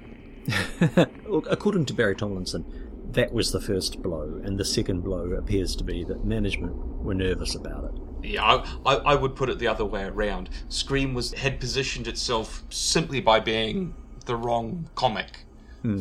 According 1.50 1.86
to 1.86 1.94
Barry 1.94 2.16
Tomlinson, 2.16 2.88
that 3.12 3.34
was 3.34 3.52
the 3.52 3.62
first 3.62 4.02
blow, 4.02 4.42
and 4.44 4.58
the 4.58 4.66
second 4.66 5.02
blow 5.02 5.32
appears 5.32 5.76
to 5.78 5.84
be 5.84 6.04
that 6.06 6.26
management 6.26 6.76
were 7.04 7.14
nervous 7.14 7.56
about 7.56 7.86
it. 7.86 8.07
Yeah, 8.28 8.44
I, 8.44 8.64
I, 8.86 8.96
I 8.96 9.16
would 9.16 9.36
put 9.36 9.50
it 9.50 9.60
the 9.60 9.68
other 9.68 9.86
way 9.86 10.04
around. 10.04 10.50
Scream 10.70 11.14
was 11.14 11.34
had 11.34 11.60
positioned 11.60 12.08
itself 12.08 12.64
simply 12.70 13.22
by 13.22 13.40
being 13.40 13.96
the 14.26 14.36
wrong 14.36 14.90
comic 14.96 15.46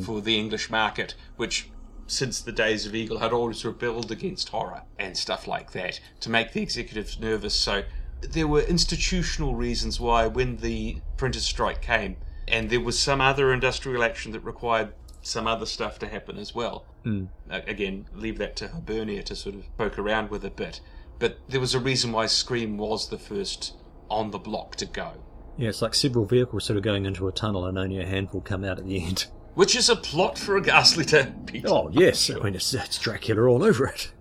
for 0.05 0.21
the 0.21 0.37
English 0.39 0.69
market, 0.71 1.15
which 1.37 1.71
since 2.09 2.41
the 2.41 2.53
days 2.53 2.87
of 2.87 2.95
Eagle 2.95 3.19
had 3.19 3.33
always 3.33 3.65
rebelled 3.65 4.11
against 4.11 4.49
horror 4.49 4.83
and 4.99 5.17
stuff 5.17 5.47
like 5.47 5.73
that 5.73 6.01
to 6.21 6.31
make 6.31 6.53
the 6.53 6.63
executives 6.63 7.19
nervous. 7.21 7.55
So 7.55 7.83
there 8.21 8.49
were 8.49 8.63
institutional 8.63 9.55
reasons 9.55 10.01
why 10.01 10.27
when 10.27 10.57
the 10.57 10.99
printers 11.17 11.45
strike 11.45 11.83
came, 11.83 12.17
and 12.49 12.71
there 12.71 12.81
was 12.81 12.99
some 12.99 13.21
other 13.21 13.53
industrial 13.53 14.03
action 14.03 14.33
that 14.33 14.41
required 14.41 14.93
some 15.23 15.47
other 15.47 15.67
stuff 15.67 15.99
to 15.99 16.07
happen 16.09 16.39
as 16.39 16.55
well. 16.55 16.85
Uh, 17.51 17.61
again, 17.67 18.07
leave 18.15 18.39
that 18.39 18.57
to 18.57 18.69
Hibernia 18.69 19.23
to 19.25 19.37
sort 19.37 19.55
of 19.57 19.77
poke 19.77 19.99
around 19.99 20.31
with 20.31 20.45
a 20.45 20.51
bit. 20.51 20.81
But 21.19 21.39
there 21.49 21.61
was 21.61 21.75
a 21.75 21.81
reason 21.81 22.13
why 22.13 22.27
Scream 22.27 22.77
was 22.77 23.09
the 23.09 23.19
first 23.19 23.75
on 24.11 24.31
the 24.31 24.39
block 24.39 24.77
to 24.77 24.87
go, 24.87 25.13
Yeah, 25.57 25.69
it's 25.71 25.83
like 25.83 25.95
several 25.95 26.27
vehicles 26.27 26.65
sort 26.65 26.77
of 26.77 26.83
going 26.83 27.07
into 27.07 27.27
a 27.29 27.33
tunnel 27.33 27.65
and 27.67 27.79
only 27.79 27.99
a 28.01 28.07
handful 28.07 28.41
come 28.41 28.65
out 28.65 28.79
at 28.79 28.87
the 28.87 29.03
end. 29.05 29.27
which 29.55 29.75
is 29.75 29.89
a 29.89 29.97
plot 29.97 30.39
for 30.39 30.57
a 30.57 30.61
ghastly 30.63 31.05
tale. 31.05 31.33
Oh, 31.65 31.89
yes. 31.91 32.31
I 32.31 32.39
mean, 32.41 32.55
it's, 32.55 32.73
it's 32.75 32.99
Dracula 32.99 33.43
all 33.49 33.65
over 33.65 33.87
it. 33.87 34.13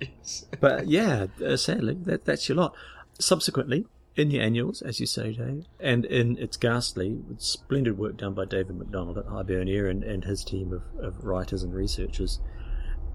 Yes. 0.00 0.44
But 0.60 0.88
yeah, 0.88 1.26
uh, 1.44 1.56
sadly, 1.56 1.94
that, 2.02 2.24
that's 2.24 2.48
your 2.48 2.56
lot. 2.56 2.74
Subsequently, 3.18 3.86
in 4.16 4.28
the 4.28 4.40
annuals, 4.40 4.82
as 4.82 4.98
you 4.98 5.06
say, 5.06 5.32
Dave, 5.32 5.66
and 5.78 6.04
in 6.04 6.36
It's 6.38 6.56
Ghastly, 6.56 7.12
with 7.28 7.40
splendid 7.40 7.96
work 7.96 8.16
done 8.16 8.34
by 8.34 8.44
David 8.44 8.76
McDonald 8.76 9.18
at 9.18 9.26
Hibernia 9.26 9.86
and, 9.86 10.02
and 10.02 10.24
his 10.24 10.42
team 10.44 10.72
of, 10.72 10.82
of 11.02 11.24
writers 11.24 11.62
and 11.62 11.72
researchers, 11.74 12.40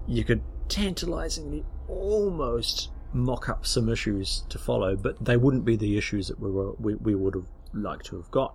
you 0.06 0.24
could 0.24 0.42
tantalizingly 0.68 1.64
almost 1.88 2.90
mock 3.12 3.48
up 3.48 3.66
some 3.66 3.88
issues 3.88 4.44
to 4.48 4.58
follow, 4.58 4.96
but 4.96 5.24
they 5.24 5.36
wouldn't 5.36 5.64
be 5.64 5.76
the 5.76 5.96
issues 5.96 6.28
that 6.28 6.40
we, 6.40 6.50
were, 6.50 6.72
we, 6.72 6.94
we 6.94 7.14
would 7.14 7.34
have 7.34 7.46
liked 7.72 8.06
to 8.06 8.16
have 8.16 8.30
got. 8.30 8.54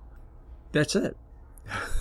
That's 0.72 0.96
it. 0.96 1.18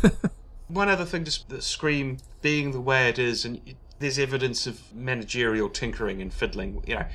One 0.68 0.88
other 0.88 1.04
thing, 1.04 1.24
just 1.24 1.48
the 1.48 1.60
Scream 1.60 2.18
being 2.42 2.72
the 2.72 2.80
way 2.80 3.08
it 3.08 3.18
is, 3.18 3.44
and 3.44 3.60
there's 3.98 4.18
evidence 4.18 4.66
of 4.66 4.94
managerial 4.94 5.68
tinkering 5.68 6.22
and 6.22 6.32
fiddling. 6.32 6.82
You 6.86 6.96
know, 6.96 7.06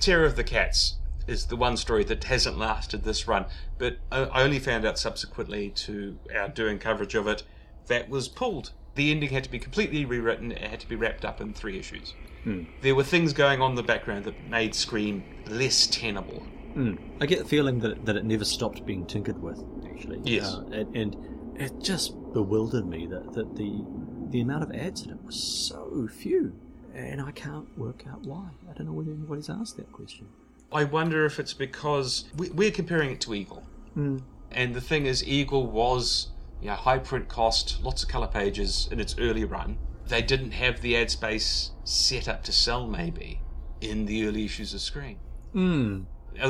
Terror 0.00 0.24
of 0.24 0.36
the 0.36 0.44
Cats 0.44 0.96
is 1.26 1.46
the 1.46 1.56
one 1.56 1.76
story 1.76 2.04
that 2.04 2.24
hasn't 2.24 2.58
lasted 2.58 3.04
this 3.04 3.26
run, 3.26 3.46
but 3.78 3.98
I 4.12 4.42
only 4.42 4.58
found 4.58 4.84
out 4.84 4.98
subsequently 4.98 5.70
to 5.70 6.18
our 6.34 6.48
doing 6.48 6.78
coverage 6.78 7.14
of 7.14 7.26
it 7.26 7.44
that 7.86 8.08
was 8.08 8.28
pulled. 8.28 8.72
The 8.94 9.10
ending 9.10 9.30
had 9.30 9.44
to 9.44 9.50
be 9.50 9.58
completely 9.58 10.04
rewritten. 10.04 10.52
It 10.52 10.62
had 10.62 10.80
to 10.80 10.88
be 10.88 10.96
wrapped 10.96 11.24
up 11.24 11.40
in 11.40 11.52
three 11.52 11.78
issues. 11.78 12.14
Hmm. 12.44 12.64
There 12.82 12.94
were 12.94 13.04
things 13.04 13.32
going 13.32 13.60
on 13.60 13.70
in 13.70 13.76
the 13.76 13.82
background 13.82 14.24
that 14.24 14.48
made 14.48 14.74
Scream 14.74 15.24
less 15.46 15.86
tenable. 15.86 16.40
Hmm. 16.74 16.94
I 17.20 17.26
get 17.26 17.38
the 17.40 17.44
feeling 17.44 17.78
that 17.80 17.92
it, 17.92 18.06
that 18.06 18.16
it 18.16 18.24
never 18.24 18.44
stopped 18.44 18.84
being 18.84 19.06
tinkered 19.06 19.40
with, 19.42 19.62
actually. 19.90 20.20
Yes. 20.24 20.54
Uh, 20.54 20.64
and, 20.72 20.96
and 20.96 21.60
it 21.60 21.80
just 21.80 22.14
bewildered 22.32 22.86
me 22.86 23.06
that, 23.06 23.32
that 23.32 23.56
the 23.56 23.84
the 24.30 24.40
amount 24.40 24.64
of 24.64 24.72
ads 24.72 25.02
in 25.02 25.10
it 25.10 25.22
was 25.24 25.36
so 25.36 26.08
few, 26.12 26.52
and 26.92 27.20
I 27.20 27.30
can't 27.30 27.68
work 27.78 28.04
out 28.10 28.22
why. 28.22 28.48
I 28.68 28.72
don't 28.72 28.86
know 28.86 28.92
whether 28.92 29.12
anybody's 29.12 29.48
asked 29.48 29.76
that 29.76 29.92
question. 29.92 30.26
I 30.72 30.82
wonder 30.82 31.24
if 31.24 31.38
it's 31.38 31.54
because 31.54 32.24
we, 32.36 32.50
we're 32.50 32.72
comparing 32.72 33.12
it 33.12 33.20
to 33.22 33.34
Eagle. 33.34 33.62
Hmm. 33.94 34.18
And 34.50 34.74
the 34.74 34.80
thing 34.80 35.06
is, 35.06 35.26
Eagle 35.26 35.66
was 35.66 36.28
yeah, 36.60 36.74
high 36.74 36.98
print 36.98 37.28
cost, 37.28 37.82
lots 37.84 38.02
of 38.02 38.08
color 38.08 38.26
pages 38.26 38.88
in 38.90 38.98
its 38.98 39.14
early 39.18 39.44
run. 39.44 39.78
They 40.06 40.22
didn't 40.22 40.52
have 40.52 40.80
the 40.80 40.96
ad 40.96 41.10
space 41.10 41.70
set 41.84 42.28
up 42.28 42.42
to 42.44 42.52
sell, 42.52 42.86
maybe, 42.86 43.40
in 43.80 44.06
the 44.06 44.26
early 44.26 44.44
issues 44.44 44.74
of 44.74 44.80
Scream. 44.80 45.18
Hmm. 45.52 46.02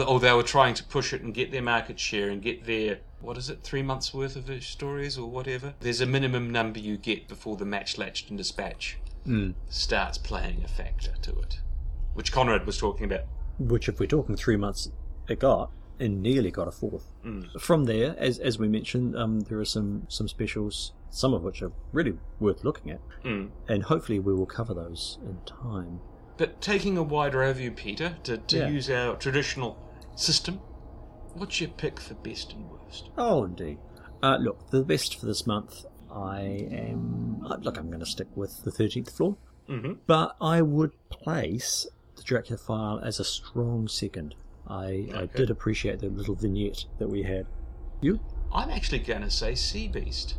Or 0.06 0.18
they 0.18 0.32
were 0.32 0.42
trying 0.42 0.74
to 0.74 0.84
push 0.84 1.12
it 1.12 1.22
and 1.22 1.34
get 1.34 1.52
their 1.52 1.62
market 1.62 2.00
share 2.00 2.30
and 2.30 2.40
get 2.40 2.64
their, 2.64 2.98
what 3.20 3.36
is 3.36 3.50
it, 3.50 3.62
three 3.62 3.82
months 3.82 4.14
worth 4.14 4.34
of 4.36 4.64
stories 4.64 5.18
or 5.18 5.28
whatever. 5.30 5.74
There's 5.80 6.00
a 6.00 6.06
minimum 6.06 6.50
number 6.50 6.78
you 6.78 6.96
get 6.96 7.28
before 7.28 7.56
the 7.56 7.66
match 7.66 7.98
latched 7.98 8.28
and 8.30 8.38
dispatch 8.38 8.98
starts 9.70 10.18
playing 10.18 10.62
a 10.64 10.68
factor 10.68 11.12
to 11.22 11.30
it, 11.40 11.58
which 12.12 12.30
Conrad 12.32 12.66
was 12.66 12.76
talking 12.76 13.04
about. 13.06 13.24
which 13.58 13.88
if 13.88 13.98
we're 13.98 14.06
talking 14.06 14.36
three 14.36 14.56
months 14.56 14.90
it 15.28 15.38
got 15.38 15.70
and 15.98 16.22
nearly 16.22 16.50
got 16.50 16.68
a 16.68 16.70
fourth 16.70 17.06
from 17.58 17.84
there 17.86 18.14
as 18.18 18.38
as 18.40 18.58
we 18.58 18.68
mentioned 18.68 19.16
um, 19.16 19.40
there 19.40 19.58
are 19.58 19.64
some 19.64 20.06
some 20.10 20.28
specials 20.28 20.92
some 21.14 21.32
of 21.32 21.42
which 21.42 21.62
are 21.62 21.72
really 21.92 22.14
worth 22.40 22.64
looking 22.64 22.90
at. 22.90 23.00
And 23.24 23.82
hopefully 23.84 24.18
we 24.18 24.34
will 24.34 24.46
cover 24.46 24.74
those 24.74 25.18
in 25.24 25.38
time. 25.46 26.00
But 26.36 26.60
taking 26.60 26.98
a 26.98 27.02
wider 27.02 27.38
overview, 27.38 27.74
Peter, 27.74 28.16
to, 28.24 28.38
to 28.38 28.56
Yeah. 28.58 28.68
use 28.68 28.90
our 28.90 29.14
traditional 29.16 29.78
system, 30.16 30.56
what's 31.34 31.60
your 31.60 31.70
pick 31.70 32.00
for 32.00 32.14
best 32.14 32.52
and 32.52 32.68
worst? 32.70 33.10
oh 33.16 33.44
indeed. 33.44 33.78
Uh, 34.22 34.36
look 34.38 34.70
the 34.70 34.82
best 34.82 35.18
for 35.18 35.26
this 35.26 35.46
month 35.46 35.84
i 36.10 36.40
am 36.70 37.42
uh, 37.44 37.56
look 37.60 37.76
i'm 37.76 37.88
going 37.88 37.98
to 38.00 38.06
stick 38.06 38.28
with 38.36 38.62
the 38.64 38.70
13th 38.70 39.10
floor. 39.10 39.36
Mhm. 39.68 39.98
but 40.06 40.36
i 40.40 40.62
would 40.62 40.92
place 41.10 41.86
the 42.16 42.22
dracula 42.22 42.56
file 42.58 43.00
as 43.00 43.18
a 43.20 43.24
strong 43.24 43.88
second. 43.88 44.34
I 44.68 45.08
i 45.14 45.26
did 45.34 45.50
appreciate 45.50 45.98
the 46.00 46.08
little 46.08 46.34
vignette 46.36 46.84
that 46.98 47.08
we 47.08 47.22
had. 47.24 47.46
You? 48.00 48.20
I'm 48.52 48.70
actually 48.70 49.00
going 49.00 49.22
to 49.22 49.30
say 49.30 49.54
Sea 49.56 49.88
Beast. 49.88 50.36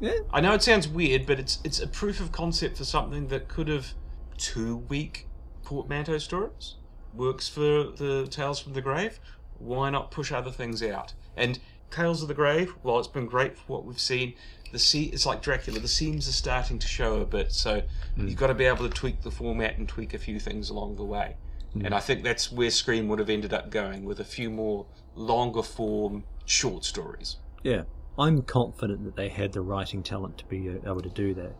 Yeah 0.00 0.18
I 0.32 0.40
know 0.40 0.54
it 0.54 0.62
sounds 0.62 0.88
weird, 0.88 1.26
but 1.26 1.38
it's 1.38 1.58
it's 1.64 1.80
a 1.80 1.86
proof 1.86 2.20
of 2.20 2.32
concept 2.32 2.78
for 2.78 2.84
something 2.84 3.28
that 3.28 3.48
could 3.48 3.68
have 3.68 3.94
two 4.36 4.78
week 4.88 5.26
portmanteau 5.64 6.18
stories. 6.18 6.76
Works 7.14 7.48
for 7.48 7.84
the 7.84 8.26
Tales 8.30 8.60
from 8.60 8.74
the 8.74 8.80
Grave. 8.82 9.18
Why 9.58 9.90
not 9.90 10.10
push 10.10 10.30
other 10.30 10.50
things 10.50 10.82
out? 10.82 11.14
And 11.36 11.58
Tales 11.90 12.22
of 12.22 12.28
the 12.28 12.34
Grave, 12.34 12.74
while 12.82 12.98
it's 12.98 13.08
been 13.08 13.26
great 13.26 13.56
for 13.56 13.64
what 13.66 13.84
we've 13.84 14.00
seen, 14.00 14.34
the 14.72 14.78
sea 14.78 15.04
it's 15.04 15.26
like 15.26 15.42
Dracula. 15.42 15.80
The 15.80 15.88
seams 15.88 16.28
are 16.28 16.32
starting 16.32 16.78
to 16.78 16.86
show 16.86 17.20
a 17.20 17.24
bit, 17.24 17.52
so 17.52 17.82
hmm. 18.14 18.28
you've 18.28 18.36
got 18.36 18.48
to 18.48 18.54
be 18.54 18.64
able 18.64 18.88
to 18.88 18.94
tweak 18.94 19.22
the 19.22 19.30
format 19.30 19.78
and 19.78 19.88
tweak 19.88 20.14
a 20.14 20.18
few 20.18 20.38
things 20.38 20.70
along 20.70 20.96
the 20.96 21.04
way. 21.04 21.36
Hmm. 21.72 21.86
And 21.86 21.94
I 21.94 22.00
think 22.00 22.22
that's 22.22 22.52
where 22.52 22.70
Scream 22.70 23.08
would 23.08 23.18
have 23.18 23.30
ended 23.30 23.52
up 23.52 23.70
going 23.70 24.04
with 24.04 24.20
a 24.20 24.24
few 24.24 24.50
more 24.50 24.86
longer 25.14 25.62
form 25.62 26.24
short 26.44 26.84
stories. 26.84 27.36
Yeah, 27.62 27.82
I'm 28.18 28.42
confident 28.42 29.04
that 29.04 29.16
they 29.16 29.28
had 29.28 29.52
the 29.52 29.60
writing 29.62 30.02
talent 30.02 30.38
to 30.38 30.44
be 30.46 30.68
uh, 30.68 30.74
able 30.84 31.00
to 31.02 31.08
do 31.10 31.34
that. 31.34 31.54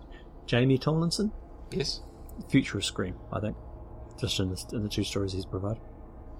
Jamie 0.46 0.78
Tomlinson, 0.78 1.30
Yes. 1.70 2.00
future 2.50 2.78
of 2.78 2.84
Scream, 2.84 3.14
I 3.32 3.40
think, 3.40 3.56
just 4.18 4.40
in 4.40 4.50
the, 4.50 4.64
in 4.72 4.82
the 4.82 4.88
two 4.88 5.04
stories 5.04 5.32
he's 5.32 5.44
provided. 5.46 5.82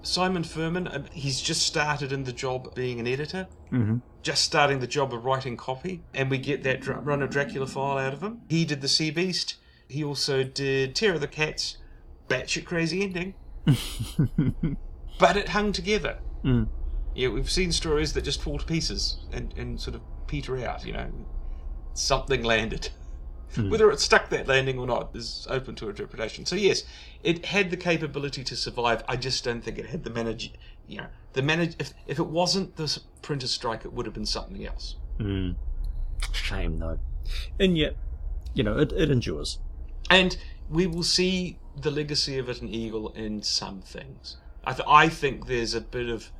Simon 0.01 0.43
Furman, 0.43 0.87
uh, 0.87 1.03
he's 1.11 1.41
just 1.41 1.63
started 1.63 2.11
in 2.11 2.23
the 2.23 2.31
job 2.33 2.73
being 2.75 2.99
an 2.99 3.07
editor, 3.07 3.47
Mm-hmm. 3.71 3.97
just 4.23 4.43
starting 4.43 4.79
the 4.79 4.87
job 4.87 5.13
of 5.13 5.23
writing 5.25 5.55
copy, 5.57 6.03
and 6.13 6.29
we 6.31 6.37
get 6.37 6.63
that 6.63 6.85
run 6.87 7.21
of 7.21 7.29
Dracula 7.29 7.67
file 7.67 7.97
out 7.97 8.13
of 8.13 8.21
him. 8.23 8.41
He 8.49 8.65
did 8.65 8.81
The 8.81 8.87
Sea 8.87 9.11
Beast. 9.11 9.55
He 9.87 10.03
also 10.03 10.43
did 10.43 10.95
Terror 10.95 11.15
of 11.15 11.21
the 11.21 11.27
Cats, 11.27 11.77
batshit 12.27 12.65
crazy 12.65 13.03
ending. 13.03 13.35
but 15.19 15.37
it 15.37 15.49
hung 15.49 15.71
together. 15.71 16.19
Mm. 16.43 16.67
Yeah, 17.19 17.27
we've 17.27 17.51
seen 17.51 17.73
stories 17.73 18.13
that 18.13 18.23
just 18.23 18.41
fall 18.41 18.57
to 18.59 18.65
pieces 18.65 19.17
and, 19.33 19.53
and 19.57 19.77
sort 19.77 19.95
of 19.95 20.01
peter 20.27 20.65
out, 20.65 20.85
you 20.85 20.93
know. 20.93 21.11
Something 21.93 22.43
landed. 22.43 22.91
Whether 23.57 23.91
it 23.91 23.99
stuck 23.99 24.29
that 24.29 24.47
landing 24.47 24.79
or 24.79 24.87
not 24.87 25.09
is 25.13 25.45
open 25.49 25.75
to 25.75 25.89
interpretation. 25.89 26.45
So 26.45 26.55
yes, 26.55 26.83
it 27.21 27.47
had 27.47 27.71
the 27.71 27.77
capability 27.77 28.43
to 28.45 28.55
survive. 28.55 29.03
I 29.05 29.17
just 29.17 29.43
don't 29.43 29.61
think 29.61 29.77
it 29.77 29.87
had 29.87 30.05
the 30.05 30.11
manage. 30.11 30.53
You 30.87 30.99
know, 30.99 31.07
the 31.33 31.41
manage. 31.41 31.75
If 31.77 31.93
if 32.07 32.19
it 32.19 32.27
wasn't 32.27 32.77
the 32.77 33.01
printer 33.21 33.47
strike, 33.47 33.83
it 33.83 33.91
would 33.91 34.05
have 34.05 34.13
been 34.13 34.25
something 34.25 34.65
else. 34.65 34.95
Mm. 35.17 35.55
Shame 36.31 36.77
though, 36.77 36.99
and 37.59 37.77
yet, 37.77 37.97
you 38.53 38.63
know, 38.63 38.77
it, 38.77 38.93
it 38.93 39.09
endures. 39.09 39.59
And 40.09 40.37
we 40.69 40.87
will 40.87 41.03
see 41.03 41.57
the 41.75 41.91
legacy 41.91 42.37
of 42.37 42.47
it 42.47 42.61
in 42.61 42.69
Eagle 42.69 43.09
in 43.09 43.41
some 43.41 43.81
things. 43.81 44.37
I, 44.63 44.73
th- 44.73 44.87
I 44.87 45.09
think 45.09 45.47
there's 45.47 45.73
a 45.73 45.81
bit 45.81 46.07
of 46.07 46.31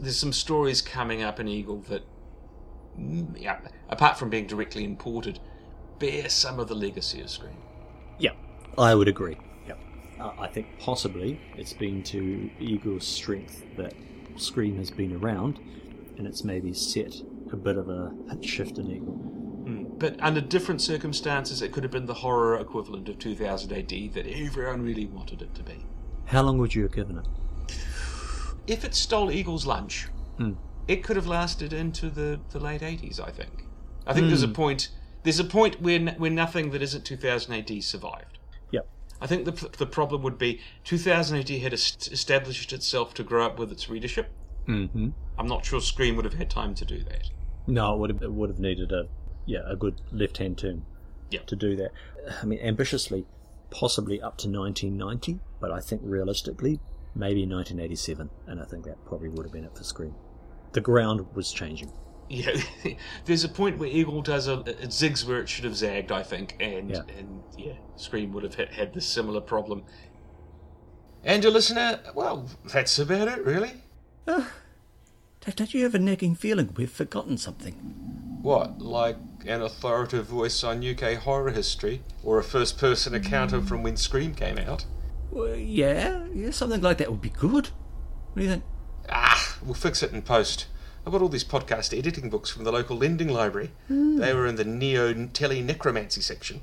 there's 0.00 0.18
some 0.18 0.32
stories 0.32 0.82
coming 0.82 1.22
up 1.22 1.40
in 1.40 1.48
Eagle 1.48 1.78
that, 1.88 2.02
mm, 2.98 3.40
yeah, 3.40 3.60
apart 3.88 4.18
from 4.18 4.30
being 4.30 4.46
directly 4.46 4.84
imported, 4.84 5.40
bear 5.98 6.28
some 6.28 6.58
of 6.58 6.68
the 6.68 6.74
legacy 6.74 7.20
of 7.20 7.30
Scream. 7.30 7.56
Yeah, 8.18 8.32
I 8.76 8.94
would 8.94 9.08
agree. 9.08 9.36
Yeah, 9.66 9.74
uh, 10.20 10.32
I 10.38 10.48
think 10.48 10.78
possibly 10.78 11.40
it's 11.56 11.72
been 11.72 12.02
to 12.04 12.50
Eagle's 12.58 13.06
strength 13.06 13.64
that 13.76 13.94
Scream 14.36 14.76
has 14.76 14.90
been 14.90 15.14
around, 15.14 15.58
and 16.18 16.26
it's 16.26 16.44
maybe 16.44 16.72
set 16.74 17.14
a 17.52 17.56
bit 17.56 17.76
of 17.76 17.88
a 17.88 18.12
shift 18.42 18.78
in 18.78 18.90
Eagle. 18.90 19.30
But 20.00 20.16
under 20.20 20.40
different 20.40 20.80
circumstances, 20.80 21.60
it 21.60 21.72
could 21.72 21.82
have 21.82 21.92
been 21.92 22.06
the 22.06 22.14
horror 22.14 22.58
equivalent 22.58 23.08
of 23.10 23.18
2000 23.18 23.70
AD 23.70 24.14
that 24.14 24.26
everyone 24.26 24.82
really 24.82 25.04
wanted 25.04 25.42
it 25.42 25.54
to 25.54 25.62
be. 25.62 25.84
How 26.24 26.40
long 26.40 26.56
would 26.56 26.74
you 26.74 26.82
have 26.84 26.92
given 26.92 27.18
it? 27.18 27.26
If 28.70 28.84
it 28.84 28.94
stole 28.94 29.30
Eagle's 29.30 29.66
lunch, 29.66 30.08
Hmm. 30.38 30.52
it 30.86 31.02
could 31.02 31.16
have 31.16 31.26
lasted 31.26 31.72
into 31.72 32.08
the, 32.08 32.40
the 32.50 32.60
late 32.60 32.82
80s, 32.82 33.18
I 33.20 33.30
think. 33.30 33.66
I 34.06 34.14
think 34.14 34.28
there's 34.28 34.42
a 34.44 34.48
point. 34.48 34.88
There's 35.24 35.40
a 35.40 35.44
point 35.44 35.82
where, 35.82 36.00
where 36.18 36.30
nothing 36.30 36.70
that 36.70 36.80
isn't 36.80 37.04
2000 37.04 37.52
AD 37.52 37.82
survived. 37.84 38.38
Yep. 38.70 38.88
I 39.20 39.26
think 39.26 39.44
the, 39.44 39.68
the 39.76 39.86
problem 39.86 40.22
would 40.22 40.38
be 40.38 40.60
2000 40.84 41.36
AD 41.38 41.48
had 41.50 41.72
established 41.72 42.72
itself 42.72 43.12
to 43.14 43.22
grow 43.22 43.44
up 43.44 43.58
with 43.58 43.70
its 43.72 43.90
readership. 43.90 44.30
Mm-hmm. 44.66 45.08
I'm 45.38 45.46
not 45.46 45.64
sure 45.66 45.80
Scream 45.80 46.16
would 46.16 46.24
have 46.24 46.34
had 46.34 46.48
time 46.48 46.74
to 46.76 46.84
do 46.84 47.02
that. 47.04 47.28
No, 47.66 47.92
it 47.94 47.98
would 47.98 48.10
have, 48.10 48.22
it 48.22 48.32
would 48.32 48.50
have 48.50 48.58
needed 48.60 48.92
a 48.92 49.08
yeah 49.46 49.60
a 49.66 49.74
good 49.76 50.00
left 50.12 50.38
hand 50.38 50.58
turn 50.58 50.84
Yeah. 51.30 51.40
to 51.46 51.56
do 51.56 51.74
that. 51.76 51.90
I 52.40 52.44
mean, 52.46 52.60
ambitiously, 52.60 53.26
possibly 53.70 54.20
up 54.22 54.38
to 54.38 54.48
1990, 54.48 55.40
but 55.60 55.70
I 55.70 55.80
think 55.80 56.02
realistically, 56.04 56.78
maybe 57.14 57.40
1987, 57.46 58.30
and 58.46 58.60
I 58.60 58.64
think 58.64 58.84
that 58.84 59.04
probably 59.04 59.28
would 59.28 59.44
have 59.44 59.52
been 59.52 59.64
it 59.64 59.76
for 59.76 59.84
Scream. 59.84 60.14
The 60.72 60.80
ground 60.80 61.26
was 61.34 61.52
changing. 61.52 61.92
Yeah, 62.28 62.56
there's 63.24 63.42
a 63.44 63.48
point 63.48 63.78
where 63.78 63.88
Eagle 63.88 64.22
does 64.22 64.46
a 64.46 64.60
it 64.60 64.90
zigs 64.90 65.26
where 65.26 65.40
it 65.40 65.48
should 65.48 65.64
have 65.64 65.76
zagged, 65.76 66.12
I 66.12 66.22
think, 66.22 66.56
and 66.60 66.90
Yeah. 66.90 67.02
and 67.18 67.42
yeah, 67.58 67.72
Scream 67.96 68.32
would 68.32 68.44
have 68.44 68.54
had, 68.54 68.68
had 68.72 68.94
this 68.94 69.06
similar 69.06 69.40
problem. 69.40 69.82
And 71.24 71.42
your 71.42 71.52
listener, 71.52 72.00
well, 72.14 72.48
that's 72.72 72.98
about 72.98 73.28
it, 73.28 73.44
really. 73.44 73.72
Ah, 74.26 74.52
don't 75.56 75.74
you 75.74 75.82
have 75.82 75.94
a 75.94 75.98
nagging 75.98 76.34
feeling 76.34 76.72
we've 76.76 76.90
forgotten 76.90 77.36
something? 77.36 77.74
What, 78.42 78.80
like 78.80 79.16
an 79.46 79.60
authoritative 79.62 80.26
voice 80.26 80.62
on 80.64 80.86
UK 80.86 81.14
horror 81.16 81.50
history, 81.50 82.02
or 82.22 82.38
a 82.38 82.44
first-person 82.44 83.12
account 83.14 83.52
of 83.52 83.66
from 83.68 83.82
when 83.82 83.96
Scream 83.96 84.34
came 84.34 84.56
out? 84.56 84.86
Well, 85.30 85.56
yeah, 85.56 86.26
yeah, 86.34 86.50
something 86.50 86.80
like 86.80 86.98
that 86.98 87.10
would 87.10 87.20
be 87.20 87.30
good. 87.30 87.68
What 87.68 88.36
do 88.36 88.42
you 88.42 88.48
think? 88.48 88.64
Ah, 89.08 89.56
we'll 89.64 89.74
fix 89.74 90.02
it 90.02 90.12
in 90.12 90.22
post. 90.22 90.66
I've 91.06 91.12
got 91.12 91.22
all 91.22 91.28
these 91.28 91.44
podcast 91.44 91.96
editing 91.96 92.28
books 92.30 92.50
from 92.50 92.64
the 92.64 92.72
local 92.72 92.96
lending 92.96 93.28
library. 93.28 93.70
They 93.88 94.34
were 94.34 94.46
in 94.46 94.56
the 94.56 94.64
neo 94.64 95.12
tele 95.28 95.62
necromancy 95.62 96.20
section. 96.20 96.60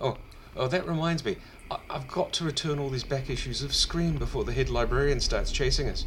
Oh, 0.00 0.16
oh, 0.56 0.66
that 0.68 0.86
reminds 0.86 1.24
me. 1.24 1.36
I- 1.70 1.78
I've 1.90 2.08
got 2.08 2.32
to 2.34 2.44
return 2.44 2.78
all 2.78 2.90
these 2.90 3.04
back 3.04 3.30
issues 3.30 3.62
of 3.62 3.74
Scream 3.74 4.16
before 4.18 4.44
the 4.44 4.52
head 4.52 4.68
librarian 4.70 5.20
starts 5.20 5.52
chasing 5.52 5.88
us. 5.88 6.04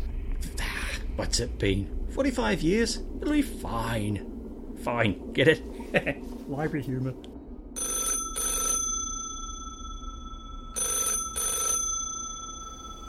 What's 1.15 1.39
it 1.39 1.57
been? 1.57 2.07
45 2.13 2.61
years? 2.61 2.99
It'll 3.21 3.33
be 3.33 3.41
fine. 3.41 4.75
Fine, 4.83 5.33
get 5.33 5.47
it? 5.47 5.63
Library 6.49 6.83
humour. 6.83 7.13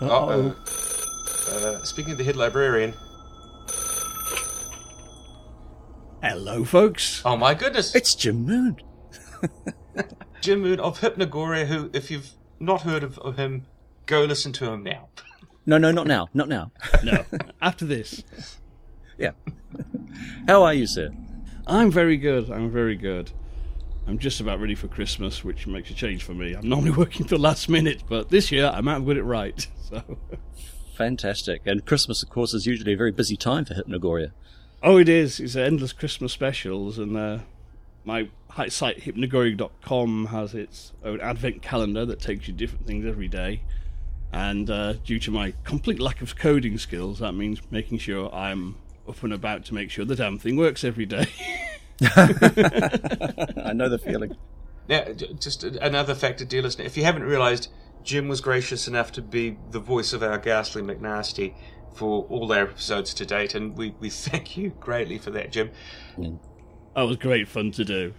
Uh-oh. 0.01 0.57
Uh, 1.51 1.83
speaking 1.85 2.13
of 2.13 2.19
the 2.19 2.25
head 2.25 2.37
librarian. 2.37 2.95
Hello, 6.23 6.65
folks. 6.65 7.23
Oh 7.25 7.37
my 7.37 7.55
goodness! 7.55 7.95
It's 7.95 8.15
Jim 8.15 8.45
Moon. 8.45 8.77
Jim 10.41 10.61
Moon 10.63 10.81
of 10.81 11.01
Hypnogoria, 11.01 11.67
who, 11.67 11.91
if 11.93 12.11
you've 12.11 12.31
not 12.59 12.83
heard 12.83 13.03
of, 13.03 13.19
of 13.19 13.37
him, 13.37 13.67
go 14.07 14.25
listen 14.25 14.53
to 14.55 14.71
him 14.71 14.83
now. 14.83 15.09
No, 15.67 15.77
no, 15.77 15.91
not 15.91 16.07
now, 16.07 16.29
not 16.33 16.49
now. 16.49 16.73
No, 17.05 17.25
after 17.63 17.85
this. 17.85 18.25
Yeah. 19.19 19.33
How 20.47 20.63
are 20.63 20.75
you, 20.75 20.87
sir? 20.87 21.11
I'm 21.67 21.91
very 21.91 22.17
good. 22.17 22.51
I'm 22.51 22.71
very 22.71 22.97
good. 22.97 23.33
I'm 24.11 24.19
just 24.19 24.41
about 24.41 24.59
ready 24.59 24.75
for 24.75 24.89
Christmas, 24.89 25.45
which 25.45 25.69
makes 25.69 25.89
a 25.89 25.95
change 25.95 26.25
for 26.25 26.35
me. 26.35 26.55
I'm 26.55 26.69
normally 26.69 26.91
working 26.99 27.27
till 27.27 27.39
last 27.39 27.69
minute, 27.69 28.03
but 28.09 28.29
this 28.29 28.51
year 28.51 28.67
I 28.67 28.81
might 28.81 28.95
have 28.95 29.07
got 29.07 29.17
it 29.17 29.23
right. 29.23 29.67
So, 29.91 30.03
Fantastic. 30.97 31.63
And 31.65 31.85
Christmas, 31.85 32.23
of 32.23 32.29
course, 32.29 32.55
is 32.55 32.65
usually 32.67 32.93
a 32.93 32.97
very 32.97 33.11
busy 33.13 33.37
time 33.37 33.65
for 33.65 33.75
Hypnogoria. 33.75 34.33
Oh, 34.83 34.99
it 34.99 35.09
is. 35.09 35.39
It's 35.41 35.57
endless 35.57 35.93
Christmas 35.93 36.33
specials, 36.33 36.99
and 36.99 37.17
uh, 37.17 37.39
my 38.05 38.29
site 38.69 39.01
hypnogoria.com 39.01 40.27
has 40.27 40.55
its 40.55 40.93
own 41.05 41.21
advent 41.21 41.63
calendar 41.63 42.05
that 42.07 42.21
takes 42.21 42.47
you 42.47 42.55
different 42.55 42.87
things 42.87 43.05
every 43.05 43.29
day. 43.29 43.63
And 44.33 44.71
uh, 44.71 44.93
due 45.05 45.21
to 45.21 45.31
my 45.31 45.55
complete 45.65 46.01
lack 46.01 46.21
of 46.21 46.37
coding 46.37 46.79
skills, 46.79 47.21
that 47.21 47.33
means 47.33 47.61
making 47.71 47.99
sure 47.99 48.33
I'm 48.35 48.77
up 49.09 49.23
and 49.23 49.33
about 49.33 49.65
to 49.67 49.75
make 49.75 49.91
sure 49.91 50.05
the 50.05 50.17
damn 50.17 50.39
thing 50.39 50.57
works 50.57 50.83
every 50.85 51.07
day. 51.07 51.27
I 52.03 53.73
know 53.75 53.89
the 53.89 53.99
feeling. 54.03 54.37
Now, 54.89 55.05
just 55.13 55.65
a- 55.65 55.85
another 55.85 56.15
factor, 56.15 56.45
dear 56.45 56.63
listener. 56.63 56.85
If 56.85 56.97
you 56.97 57.05
haven't 57.05 57.25
realised, 57.25 57.69
Jim 58.03 58.29
was 58.29 58.41
gracious 58.41 58.89
enough 58.89 59.13
to 59.13 59.23
be 59.23 59.57
the 59.71 59.81
voice 59.81 60.13
of 60.13 60.23
our 60.23 60.39
ghastly 60.39 60.83
McNasty 60.83 61.55
for 61.95 62.25
all 62.25 62.53
our 62.53 62.63
episodes 62.63 63.13
to 63.15 63.27
date, 63.27 63.55
and 63.55 63.77
we, 63.77 63.95
we 64.01 64.09
thank 64.11 64.57
you 64.57 64.71
greatly 64.81 65.19
for 65.19 65.31
that, 65.33 65.53
Jim. 65.53 65.71
that 66.17 67.03
was 67.03 67.17
great 67.17 67.49
fun 67.49 67.71
to 67.73 67.85
do. 67.85 68.15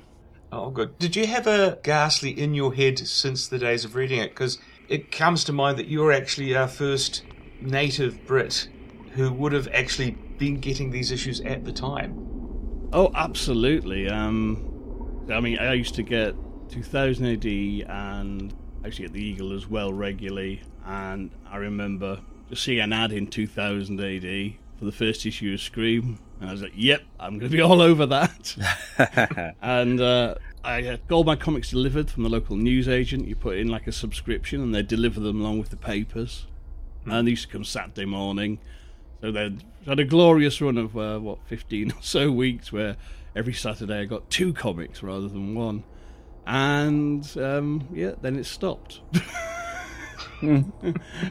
Oh, 0.51 0.69
good. 0.69 0.99
Did 0.99 1.15
you 1.15 1.25
have 1.27 1.47
a 1.47 1.79
ghastly 1.81 2.31
in 2.37 2.53
your 2.53 2.73
head 2.73 2.99
since 2.99 3.47
the 3.47 3.57
days 3.57 3.85
of 3.85 3.95
reading 3.95 4.19
it? 4.19 4.31
Because 4.31 4.59
it 4.89 5.11
comes 5.11 5.45
to 5.45 5.53
mind 5.53 5.79
that 5.79 5.87
you're 5.87 6.11
actually 6.11 6.55
our 6.55 6.67
first 6.67 7.23
native 7.61 8.25
Brit 8.27 8.67
who 9.13 9.31
would 9.31 9.53
have 9.53 9.67
actually 9.73 10.11
been 10.37 10.59
getting 10.59 10.91
these 10.91 11.11
issues 11.11 11.39
at 11.41 11.63
the 11.63 11.71
time. 11.71 12.30
Oh, 12.93 13.09
absolutely. 13.15 14.09
Um, 14.09 15.25
I 15.31 15.39
mean, 15.39 15.57
I 15.59 15.73
used 15.73 15.95
to 15.95 16.03
get 16.03 16.35
2000 16.69 17.25
AD 17.25 17.45
and 17.89 18.53
actually 18.85 19.05
used 19.05 19.05
get 19.05 19.13
the 19.13 19.23
Eagle 19.23 19.53
as 19.53 19.67
well 19.67 19.93
regularly. 19.93 20.61
And 20.85 21.31
I 21.49 21.57
remember 21.57 22.19
just 22.49 22.63
seeing 22.63 22.79
an 22.79 22.91
ad 22.91 23.13
in 23.13 23.27
2000 23.27 23.99
AD 23.99 24.53
for 24.77 24.85
the 24.85 24.91
first 24.91 25.25
issue 25.25 25.53
of 25.53 25.61
Scream. 25.61 26.19
And 26.41 26.49
I 26.49 26.51
was 26.51 26.63
like, 26.63 26.73
yep, 26.75 27.01
I'm 27.19 27.39
going 27.39 27.51
to 27.51 27.55
be 27.55 27.61
all 27.61 27.81
over 27.81 28.05
that. 28.07 29.55
and 29.61 30.01
uh, 30.01 30.35
I 30.63 30.81
got 30.81 30.99
all 31.11 31.23
my 31.23 31.37
comics 31.37 31.69
delivered 31.69 32.09
from 32.09 32.23
the 32.23 32.29
local 32.29 32.57
newsagent. 32.57 33.25
You 33.25 33.35
put 33.35 33.57
in 33.57 33.69
like 33.69 33.87
a 33.87 33.91
subscription 33.93 34.61
and 34.61 34.75
they 34.75 34.83
deliver 34.83 35.21
them 35.21 35.39
along 35.39 35.59
with 35.59 35.69
the 35.69 35.77
papers. 35.77 36.47
And 37.05 37.25
they 37.25 37.31
used 37.31 37.47
to 37.47 37.53
come 37.53 37.63
Saturday 37.63 38.05
morning. 38.05 38.59
So 39.21 39.31
they 39.31 39.55
had 39.85 39.99
a 39.99 40.03
glorious 40.03 40.59
run 40.61 40.77
of 40.77 40.97
uh, 40.97 41.19
what 41.19 41.39
fifteen 41.45 41.91
or 41.91 42.01
so 42.01 42.31
weeks 42.31 42.71
where 42.71 42.97
every 43.35 43.53
Saturday 43.53 43.99
I 43.99 44.05
got 44.05 44.29
two 44.29 44.53
comics 44.53 45.03
rather 45.03 45.27
than 45.27 45.53
one, 45.55 45.83
and 46.45 47.25
um, 47.37 47.87
yeah, 47.93 48.13
then 48.21 48.37
it 48.37 48.45
stopped. 48.45 49.01
and 50.41 50.73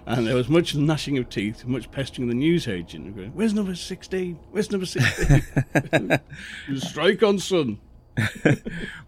there 0.07 0.37
was 0.37 0.49
much 0.49 0.75
gnashing 0.75 1.19
of 1.19 1.29
teeth, 1.29 1.65
much 1.65 1.91
pestering 1.91 2.29
of 2.29 2.35
the 2.35 2.39
newsagent, 2.41 3.17
going, 3.17 3.33
"Where's 3.33 3.55
number 3.55 3.75
sixteen? 3.75 4.39
Where's 4.51 4.71
number 4.71 4.87
16? 4.87 6.21
Strike 6.77 7.23
on, 7.23 7.39
son." 7.39 7.81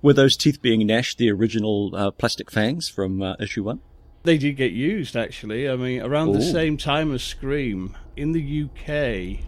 Were 0.01 0.13
those 0.13 0.37
teeth 0.37 0.63
being 0.63 0.87
gnashed 0.87 1.19
the 1.19 1.31
original 1.31 1.95
uh, 1.95 2.11
plastic 2.11 2.51
fangs 2.51 2.89
from 2.89 3.23
uh, 3.23 3.35
issue 3.39 3.63
one? 3.63 3.81
They 4.25 4.39
did 4.39 4.57
get 4.57 4.73
used, 4.73 5.17
actually. 5.17 5.69
I 5.69 5.77
mean, 5.77 6.01
around 6.01 6.33
the 6.33 6.43
same 6.43 6.77
time 6.77 7.13
as 7.13 7.23
Scream, 7.23 7.97
in 8.17 8.33
the 8.33 8.65
UK, 8.65 8.89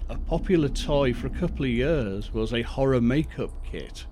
a 0.09 0.19
popular 0.27 0.69
toy 0.69 1.13
for 1.13 1.27
a 1.27 1.31
couple 1.31 1.65
of 1.65 1.71
years 1.71 2.33
was 2.33 2.53
a 2.53 2.63
horror 2.63 3.01
makeup 3.01 3.51
kit 3.65 4.07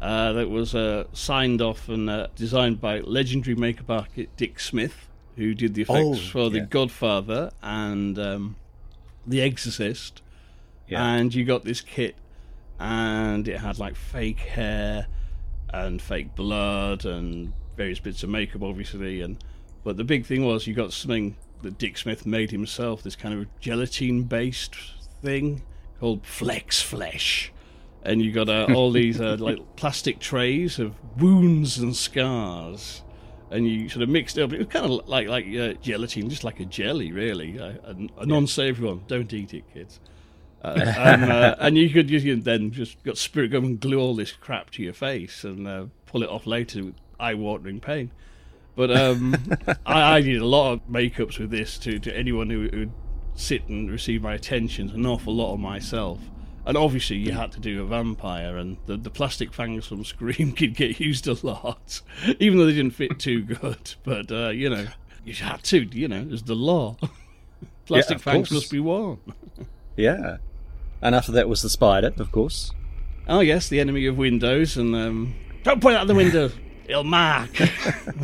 uh, 0.00 0.32
that 0.32 0.48
was 0.48 0.74
uh, 0.74 1.04
signed 1.12 1.60
off 1.60 1.88
and 1.88 2.08
uh, 2.08 2.28
designed 2.34 2.80
by 2.80 3.00
legendary 3.00 3.54
makeup 3.54 3.90
artist 3.90 4.28
Dick 4.36 4.58
Smith, 4.60 5.08
who 5.36 5.54
did 5.54 5.74
the 5.74 5.82
effects 5.82 5.98
Oh, 6.00 6.14
for 6.16 6.50
The. 6.50 6.60
Godfather 6.60 7.50
and 7.62 8.18
um, 8.18 8.56
The 9.26 9.42
Exorcist. 9.42 10.22
Yeah. 10.88 11.04
And 11.04 11.34
you 11.34 11.44
got 11.44 11.64
this 11.64 11.80
kit, 11.80 12.14
and 12.78 13.48
it 13.48 13.58
had 13.60 13.78
like 13.78 13.96
fake 13.96 14.40
hair 14.40 15.06
and 15.72 16.00
fake 16.00 16.34
blood 16.34 17.04
and 17.06 17.52
various 17.76 17.98
bits 17.98 18.22
of 18.22 18.28
makeup, 18.28 18.62
obviously. 18.62 19.22
And 19.22 19.42
but 19.82 19.96
the 19.96 20.04
big 20.04 20.26
thing 20.26 20.44
was 20.44 20.66
you 20.66 20.74
got 20.74 20.92
something 20.92 21.36
that 21.64 21.78
Dick 21.78 21.98
Smith 21.98 22.24
made 22.24 22.50
himself, 22.50 23.02
this 23.02 23.16
kind 23.16 23.38
of 23.38 23.60
gelatine-based 23.60 24.74
thing 25.22 25.62
called 25.98 26.24
Flex 26.24 26.80
Flesh, 26.80 27.52
and 28.02 28.22
you 28.22 28.32
got 28.32 28.48
uh, 28.48 28.66
all 28.74 28.92
these 28.92 29.20
uh, 29.20 29.36
like 29.38 29.58
plastic 29.76 30.20
trays 30.20 30.78
of 30.78 30.94
wounds 31.20 31.78
and 31.78 31.96
scars. 31.96 33.02
And 33.50 33.68
you 33.68 33.88
sort 33.88 34.02
of 34.02 34.08
mixed 34.08 34.36
it 34.36 34.42
up. 34.42 34.52
It 34.52 34.58
was 34.58 34.66
kind 34.66 34.86
of 34.86 35.06
like 35.06 35.28
like 35.28 35.46
uh, 35.46 35.74
gelatin, 35.74 36.28
just 36.28 36.42
like 36.44 36.58
a 36.60 36.64
jelly, 36.64 37.12
really. 37.12 37.58
Uh, 37.58 37.74
a, 37.84 38.22
a 38.22 38.26
non-savoury 38.26 38.88
one. 38.88 39.02
Don't 39.06 39.32
eat 39.32 39.54
it, 39.54 39.62
kids. 39.72 40.00
Uh, 40.64 40.92
and, 40.96 41.24
uh, 41.24 41.54
and 41.60 41.76
you 41.76 41.90
could 41.90 42.10
you 42.10 42.36
then 42.36 42.70
just 42.70 43.02
got 43.04 43.18
spirit 43.18 43.52
gum 43.52 43.64
and 43.64 43.80
glue 43.80 44.00
all 44.00 44.14
this 44.14 44.32
crap 44.32 44.70
to 44.70 44.82
your 44.82 44.94
face 44.94 45.44
and 45.44 45.68
uh, 45.68 45.84
pull 46.06 46.22
it 46.22 46.28
off 46.28 46.46
later 46.46 46.84
with 46.84 46.94
eye-watering 47.20 47.80
pain. 47.80 48.10
But 48.76 48.96
um, 48.96 49.36
I, 49.86 50.16
I 50.16 50.20
did 50.20 50.40
a 50.40 50.46
lot 50.46 50.72
of 50.72 50.88
makeups 50.88 51.38
with 51.38 51.50
this 51.50 51.78
to, 51.78 51.98
to 51.98 52.16
anyone 52.16 52.50
who 52.50 52.60
would 52.60 52.92
sit 53.34 53.68
and 53.68 53.90
receive 53.90 54.22
my 54.22 54.34
attention, 54.34 54.90
an 54.90 55.06
awful 55.06 55.34
lot 55.34 55.54
of 55.54 55.60
myself. 55.60 56.20
And 56.66 56.76
obviously, 56.78 57.16
you 57.16 57.32
had 57.32 57.52
to 57.52 57.60
do 57.60 57.82
a 57.82 57.86
vampire, 57.86 58.56
and 58.56 58.78
the, 58.86 58.96
the 58.96 59.10
plastic 59.10 59.52
fangs 59.52 59.86
from 59.86 60.04
Scream 60.04 60.52
could 60.52 60.74
get 60.74 60.98
used 60.98 61.28
a 61.28 61.36
lot, 61.46 62.00
even 62.38 62.58
though 62.58 62.66
they 62.66 62.72
didn't 62.72 62.94
fit 62.94 63.18
too 63.18 63.42
good. 63.42 63.94
But 64.04 64.32
uh, 64.32 64.48
you 64.48 64.70
know, 64.70 64.86
you 65.24 65.34
had 65.34 65.62
to. 65.64 65.82
You 65.82 66.08
know, 66.08 66.26
it's 66.30 66.42
the 66.42 66.54
law. 66.54 66.96
plastic 67.84 68.16
of 68.16 68.22
fangs 68.22 68.48
course. 68.48 68.62
must 68.62 68.70
be 68.70 68.80
worn. 68.80 69.18
Yeah. 69.96 70.38
And 71.02 71.14
after 71.14 71.32
that 71.32 71.50
was 71.50 71.60
the 71.60 71.68
spider, 71.68 72.12
of 72.18 72.32
course. 72.32 72.72
Oh 73.28 73.40
yes, 73.40 73.68
the 73.68 73.78
enemy 73.78 74.06
of 74.06 74.16
windows, 74.16 74.78
and 74.78 74.94
um, 74.94 75.34
don't 75.64 75.82
point 75.82 75.96
out 75.96 76.06
the 76.06 76.14
window. 76.14 76.50
It'll 76.88 77.04
mark. 77.04 77.50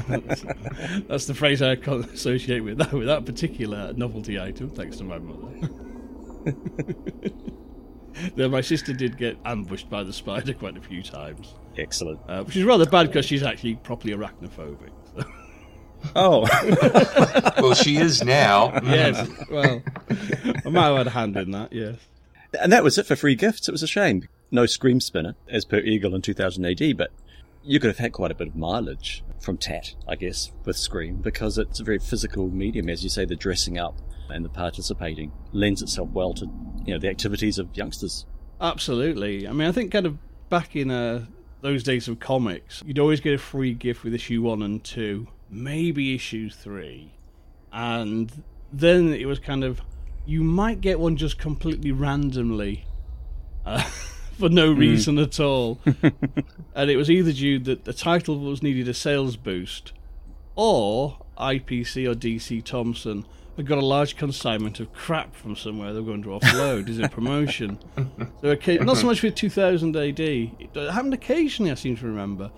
that's, 0.09 0.43
that's 1.09 1.27
the 1.27 1.35
phrase 1.35 1.63
I 1.63 1.77
co- 1.77 2.01
associate 2.01 2.61
with 2.61 2.79
that 2.79 2.93
with 2.93 3.07
that 3.07 3.25
particular 3.25 3.93
novelty 3.95 4.39
item. 4.39 4.71
Thanks 4.71 4.97
to 4.99 5.05
my 5.05 5.19
mother. 5.19 5.69
Though 8.37 8.49
my 8.49 8.61
sister 8.61 8.93
did 8.93 9.17
get 9.17 9.39
ambushed 9.45 9.89
by 9.89 10.03
the 10.03 10.13
spider 10.13 10.53
quite 10.53 10.77
a 10.77 10.81
few 10.81 11.03
times, 11.03 11.55
Excellent. 11.79 12.21
uh, 12.29 12.43
which 12.45 12.57
is 12.57 12.65
rather 12.65 12.85
bad 12.85 13.07
because 13.07 13.25
she's 13.25 13.43
actually 13.43 13.77
properly 13.77 14.15
arachnophobic. 14.15 14.91
so- 15.17 15.25
Oh, 16.17 16.47
Well, 17.63 17.75
she 17.75 17.97
is 17.99 18.23
now. 18.25 18.73
yes, 18.83 19.29
well, 19.51 19.83
I 20.65 20.69
might 20.71 20.87
have 20.87 20.97
had 20.97 21.07
a 21.07 21.11
hand 21.11 21.37
in 21.37 21.51
that. 21.53 21.73
Yes. 21.73 21.97
and 22.59 22.73
that 22.73 22.83
was 22.83 22.97
it 22.99 23.07
for 23.07 23.17
free 23.17 23.35
gifts. 23.35 23.69
It 23.69 23.73
was 23.73 23.83
a 23.83 23.87
shame. 23.87 24.27
No 24.51 24.65
Scream 24.67 25.01
Spinner, 25.01 25.35
as 25.49 25.65
per 25.67 25.79
Eagle 25.79 26.15
in 26.15 26.23
2000 26.23 26.65
AD, 26.65 26.97
but 26.97 27.11
you 27.63 27.79
could 27.81 27.89
have 27.89 27.99
had 27.99 28.13
quite 28.13 28.31
a 28.31 28.35
bit 28.35 28.49
of 28.49 28.57
mileage 28.57 29.23
from 29.41 29.57
Tat, 29.57 29.95
I 30.07 30.17
guess, 30.17 30.53
with 30.65 30.77
Scream, 30.77 31.17
because 31.17 31.59
it's 31.59 31.81
a 31.81 31.85
very 31.85 31.99
physical 31.99 32.49
medium. 32.49 32.89
As 32.89 33.03
you 33.03 33.11
say, 33.11 33.25
the 33.25 33.37
dressing 33.37 33.79
up 33.79 33.99
and 34.29 34.45
the 34.45 34.49
participating 34.49 35.33
lends 35.53 35.83
itself 35.83 36.09
well 36.11 36.33
to 36.35 36.47
you 36.85 36.95
know 36.95 36.99
the 36.99 37.09
activities 37.09 37.59
of 37.59 37.77
youngsters. 37.77 38.27
Absolutely. 38.61 39.49
I 39.49 39.53
mean, 39.53 39.69
I 39.69 39.73
think 39.73 39.93
kind 39.93 40.07
of 40.07 40.19
back 40.49 40.77
in 40.77 40.91
uh, 40.91 41.27
those 41.63 41.83
days 41.83 42.09
of 42.09 42.21
comics, 42.21 42.83
you'd 42.87 42.99
always 42.99 43.21
get 43.21 43.35
a 43.35 43.39
free 43.39 43.75
gift 43.75 44.05
with 44.05 44.15
issue 44.15 44.43
one 44.43 44.63
and 44.63 44.83
two, 44.83 45.29
maybe 45.51 46.15
issue 46.15 46.51
three, 46.51 47.13
and 47.73 48.43
then 48.73 49.13
it 49.13 49.27
was 49.27 49.39
kind 49.39 49.65
of 49.65 49.81
you 50.27 50.43
might 50.43 50.81
get 50.81 51.01
one 51.01 51.17
just 51.17 51.39
completely 51.39 51.93
randomly. 51.93 52.87
Uh, 53.65 53.89
for 54.41 54.49
no 54.49 54.73
hmm. 54.73 54.81
reason 54.81 55.19
at 55.19 55.39
all, 55.39 55.79
and 56.75 56.91
it 56.91 56.97
was 56.97 57.11
either 57.11 57.33
due 57.33 57.59
that 57.61 57.85
the 57.85 57.93
title 57.93 58.39
was 58.39 58.63
needed 58.63 58.89
a 58.89 58.95
sales 58.95 59.37
boost, 59.37 59.93
or 60.57 61.19
IPC 61.39 62.11
or 62.11 62.15
DC 62.15 62.65
Thomson 62.65 63.25
had 63.57 63.67
got 63.67 63.79
a 63.79 63.85
large 63.85 64.17
consignment 64.17 64.81
of 64.81 64.93
crap 64.93 65.35
from 65.35 65.55
somewhere 65.55 65.93
they 65.93 66.01
were 66.01 66.07
going 66.07 66.23
to 66.23 66.29
offload 66.31 66.89
as 66.89 66.99
a 66.99 67.09
promotion. 67.09 67.79
So 68.41 68.57
occa- 68.57 68.85
not 68.85 68.97
so 68.97 69.07
much 69.07 69.23
with 69.23 69.35
2000 69.35 69.95
AD. 69.95 70.19
It 70.19 70.71
happened 70.75 71.15
occasionally, 71.15 71.71
I 71.71 71.75
seem 71.75 71.97
to 71.97 72.07
remember, 72.07 72.51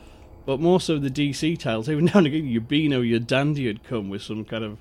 but 0.47 0.61
more 0.61 0.81
so 0.81 0.99
the 0.99 1.11
DC 1.11 1.59
titles. 1.59 1.89
Every 1.89 2.03
now 2.05 2.13
and 2.15 2.27
again, 2.27 2.47
your 2.47 2.61
Beano, 2.61 3.01
your 3.01 3.19
Dandy 3.19 3.67
had 3.67 3.83
come 3.83 4.11
with 4.11 4.23
some 4.23 4.45
kind 4.45 4.65
of 4.65 4.79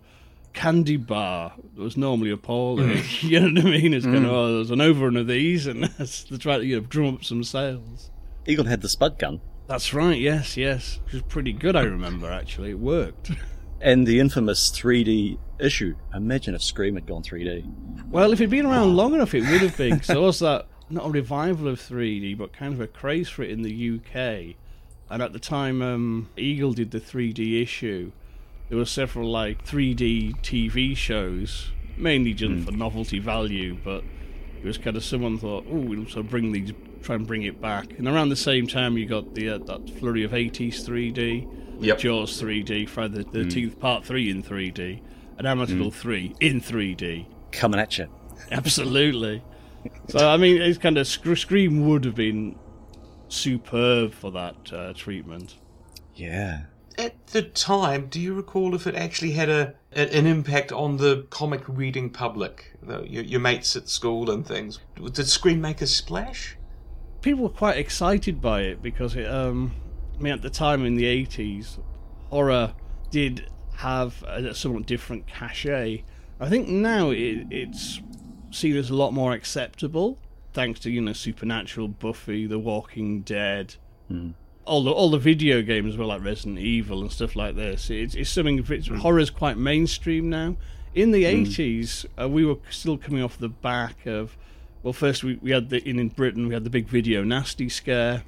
candy 0.53 0.97
bar 0.97 1.53
that 1.75 1.81
was 1.81 1.97
normally 1.97 2.31
appalling. 2.31 3.03
you 3.21 3.39
know 3.39 3.61
what 3.61 3.73
I 3.73 3.77
mean? 3.77 3.93
It's 3.93 4.05
kind 4.05 4.25
of 4.25 4.31
oh, 4.31 4.55
there's 4.55 4.71
an 4.71 4.81
overrun 4.81 5.17
of 5.17 5.27
these, 5.27 5.67
and 5.67 5.83
that's 5.97 6.23
to 6.25 6.37
try 6.37 6.57
to 6.57 6.65
you 6.65 6.79
know, 6.79 6.85
drum 6.87 7.15
up 7.15 7.23
some 7.23 7.43
sales. 7.43 8.11
Eagle 8.45 8.65
had 8.65 8.81
the 8.81 8.89
Spud 8.89 9.19
gun 9.19 9.39
That's 9.67 9.93
right. 9.93 10.19
Yes, 10.19 10.57
yes. 10.57 10.99
Which 11.05 11.13
was 11.13 11.21
pretty 11.23 11.53
good. 11.53 11.75
I 11.75 11.83
remember 11.83 12.31
actually. 12.31 12.71
It 12.71 12.79
worked. 12.79 13.31
and 13.81 14.07
the 14.07 14.19
infamous 14.19 14.71
3D 14.71 15.37
issue. 15.59 15.95
Imagine 16.13 16.55
if 16.55 16.63
Scream 16.63 16.95
had 16.95 17.05
gone 17.05 17.23
3D. 17.23 18.09
Well, 18.09 18.33
if 18.33 18.41
it'd 18.41 18.49
been 18.49 18.65
around 18.65 18.95
long 18.95 19.13
enough, 19.13 19.33
it 19.33 19.41
would 19.41 19.61
have 19.61 19.77
been. 19.77 19.93
Because 19.95 20.07
there 20.07 20.19
was 20.19 20.39
that 20.39 20.67
not 20.89 21.05
a 21.05 21.09
revival 21.09 21.67
of 21.67 21.79
3D, 21.79 22.37
but 22.37 22.53
kind 22.53 22.73
of 22.73 22.81
a 22.81 22.87
craze 22.87 23.29
for 23.29 23.43
it 23.43 23.51
in 23.51 23.61
the 23.61 23.91
UK. 23.95 24.55
And 25.09 25.21
at 25.21 25.33
the 25.33 25.39
time, 25.39 25.81
um, 25.81 26.29
Eagle 26.37 26.73
did 26.73 26.91
the 26.91 26.99
3D 26.99 27.61
issue. 27.61 28.11
There 28.71 28.77
were 28.77 28.85
several 28.85 29.29
like 29.29 29.65
3D 29.65 30.39
TV 30.41 30.95
shows, 30.95 31.71
mainly 31.97 32.33
just 32.33 32.63
for 32.63 32.71
novelty 32.71 33.19
value, 33.19 33.77
but 33.83 34.01
It 34.63 34.65
was 34.65 34.77
kind 34.77 34.95
of 34.95 35.03
someone 35.03 35.37
thought, 35.37 35.65
oh, 35.69 35.75
we'll 35.75 36.05
sort 36.05 36.23
of 36.25 36.29
bring 36.29 36.53
these, 36.53 36.71
try 37.03 37.15
and 37.15 37.27
bring 37.27 37.43
it 37.43 37.59
back. 37.59 37.97
And 37.97 38.07
around 38.07 38.29
the 38.29 38.37
same 38.37 38.67
time, 38.67 38.97
you 38.97 39.05
got 39.05 39.35
the 39.35 39.49
uh, 39.49 39.57
that 39.57 39.89
flurry 39.99 40.23
of 40.23 40.31
80s 40.31 40.85
3D, 40.87 41.47
Yep. 41.81 41.97
Jaws 41.97 42.41
3D, 42.41 42.87
Friday 42.87 43.23
the 43.23 43.39
13th 43.39 43.77
Part 43.77 44.05
3 44.05 44.29
in 44.29 44.41
3D, 44.41 45.01
and 45.37 45.45
Amityville 45.47 45.91
3 45.91 46.35
in 46.39 46.61
3D. 46.61 47.25
Coming 47.51 47.81
at 47.81 47.97
you. 47.97 48.07
Absolutely. 48.51 49.43
so, 50.07 50.29
I 50.29 50.37
mean, 50.37 50.61
it's 50.61 50.77
kind 50.77 50.97
of 50.97 51.05
Scream 51.07 51.89
would 51.89 52.05
have 52.05 52.15
been 52.15 52.55
superb 53.27 54.13
for 54.13 54.31
that 54.31 54.71
uh, 54.71 54.93
treatment. 54.93 55.55
Yeah. 56.15 56.61
At 56.97 57.27
the 57.27 57.41
time, 57.41 58.07
do 58.07 58.19
you 58.19 58.33
recall 58.33 58.75
if 58.75 58.85
it 58.87 58.95
actually 58.95 59.31
had 59.31 59.49
a, 59.49 59.73
a 59.93 60.17
an 60.17 60.25
impact 60.25 60.71
on 60.71 60.97
the 60.97 61.25
comic 61.29 61.61
reading 61.67 62.09
public, 62.09 62.73
the, 62.81 63.03
your, 63.03 63.23
your 63.23 63.39
mates 63.39 63.75
at 63.75 63.89
school 63.89 64.29
and 64.29 64.45
things? 64.45 64.79
Did 64.95 65.27
Scream 65.27 65.61
make 65.61 65.81
a 65.81 65.87
splash? 65.87 66.57
people 67.21 67.43
were 67.43 67.49
quite 67.49 67.77
excited 67.77 68.41
by 68.41 68.61
it 68.61 68.81
because 68.81 69.15
it, 69.15 69.27
um, 69.27 69.73
I 70.17 70.21
mean, 70.21 70.33
at 70.33 70.41
the 70.41 70.49
time 70.49 70.85
in 70.85 70.95
the 70.95 71.05
80s, 71.05 71.79
horror 72.29 72.73
did 73.09 73.47
have 73.75 74.23
a 74.23 74.53
somewhat 74.53 74.85
different 74.85 75.27
cachet. 75.27 76.03
I 76.39 76.49
think 76.49 76.67
now 76.67 77.11
it, 77.11 77.47
it's 77.49 78.01
seen 78.51 78.75
as 78.75 78.89
a 78.89 78.95
lot 78.95 79.13
more 79.13 79.33
acceptable, 79.33 80.19
thanks 80.53 80.79
to 80.81 80.91
you 80.91 81.01
know 81.01 81.13
Supernatural, 81.13 81.87
Buffy, 81.87 82.47
The 82.47 82.59
Walking 82.59 83.21
Dead, 83.21 83.75
all 84.71 84.83
the 84.83 84.91
all 84.91 85.09
the 85.09 85.19
video 85.19 85.61
games 85.61 85.97
were 85.97 86.05
like 86.05 86.23
Resident 86.23 86.57
Evil 86.57 87.01
and 87.01 87.11
stuff 87.11 87.35
like 87.35 87.55
this. 87.57 87.89
It's, 87.89 88.15
it's 88.15 88.29
something. 88.29 88.65
It's, 88.69 88.87
Horror's 88.87 89.29
quite 89.29 89.57
mainstream 89.57 90.29
now. 90.29 90.55
In 90.95 91.11
the 91.11 91.25
80s, 91.25 92.05
uh, 92.19 92.29
we 92.29 92.45
were 92.45 92.55
still 92.69 92.97
coming 92.97 93.21
off 93.21 93.37
the 93.37 93.49
back 93.49 94.05
of 94.05 94.37
well, 94.81 94.93
first 94.93 95.25
we, 95.25 95.35
we 95.41 95.51
had 95.51 95.69
the 95.69 95.87
in, 95.87 95.99
in 95.99 96.07
Britain 96.07 96.47
we 96.47 96.53
had 96.53 96.63
the 96.63 96.69
big 96.69 96.87
video 96.87 97.21
nasty 97.21 97.67
scare, 97.67 98.23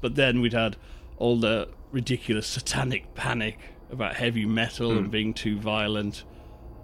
but 0.00 0.16
then 0.16 0.40
we'd 0.40 0.52
had 0.52 0.76
all 1.16 1.38
the 1.38 1.68
ridiculous 1.92 2.48
satanic 2.48 3.14
panic 3.14 3.58
about 3.90 4.16
heavy 4.16 4.46
metal 4.46 4.90
and 4.90 5.12
being 5.12 5.32
too 5.32 5.60
violent, 5.60 6.24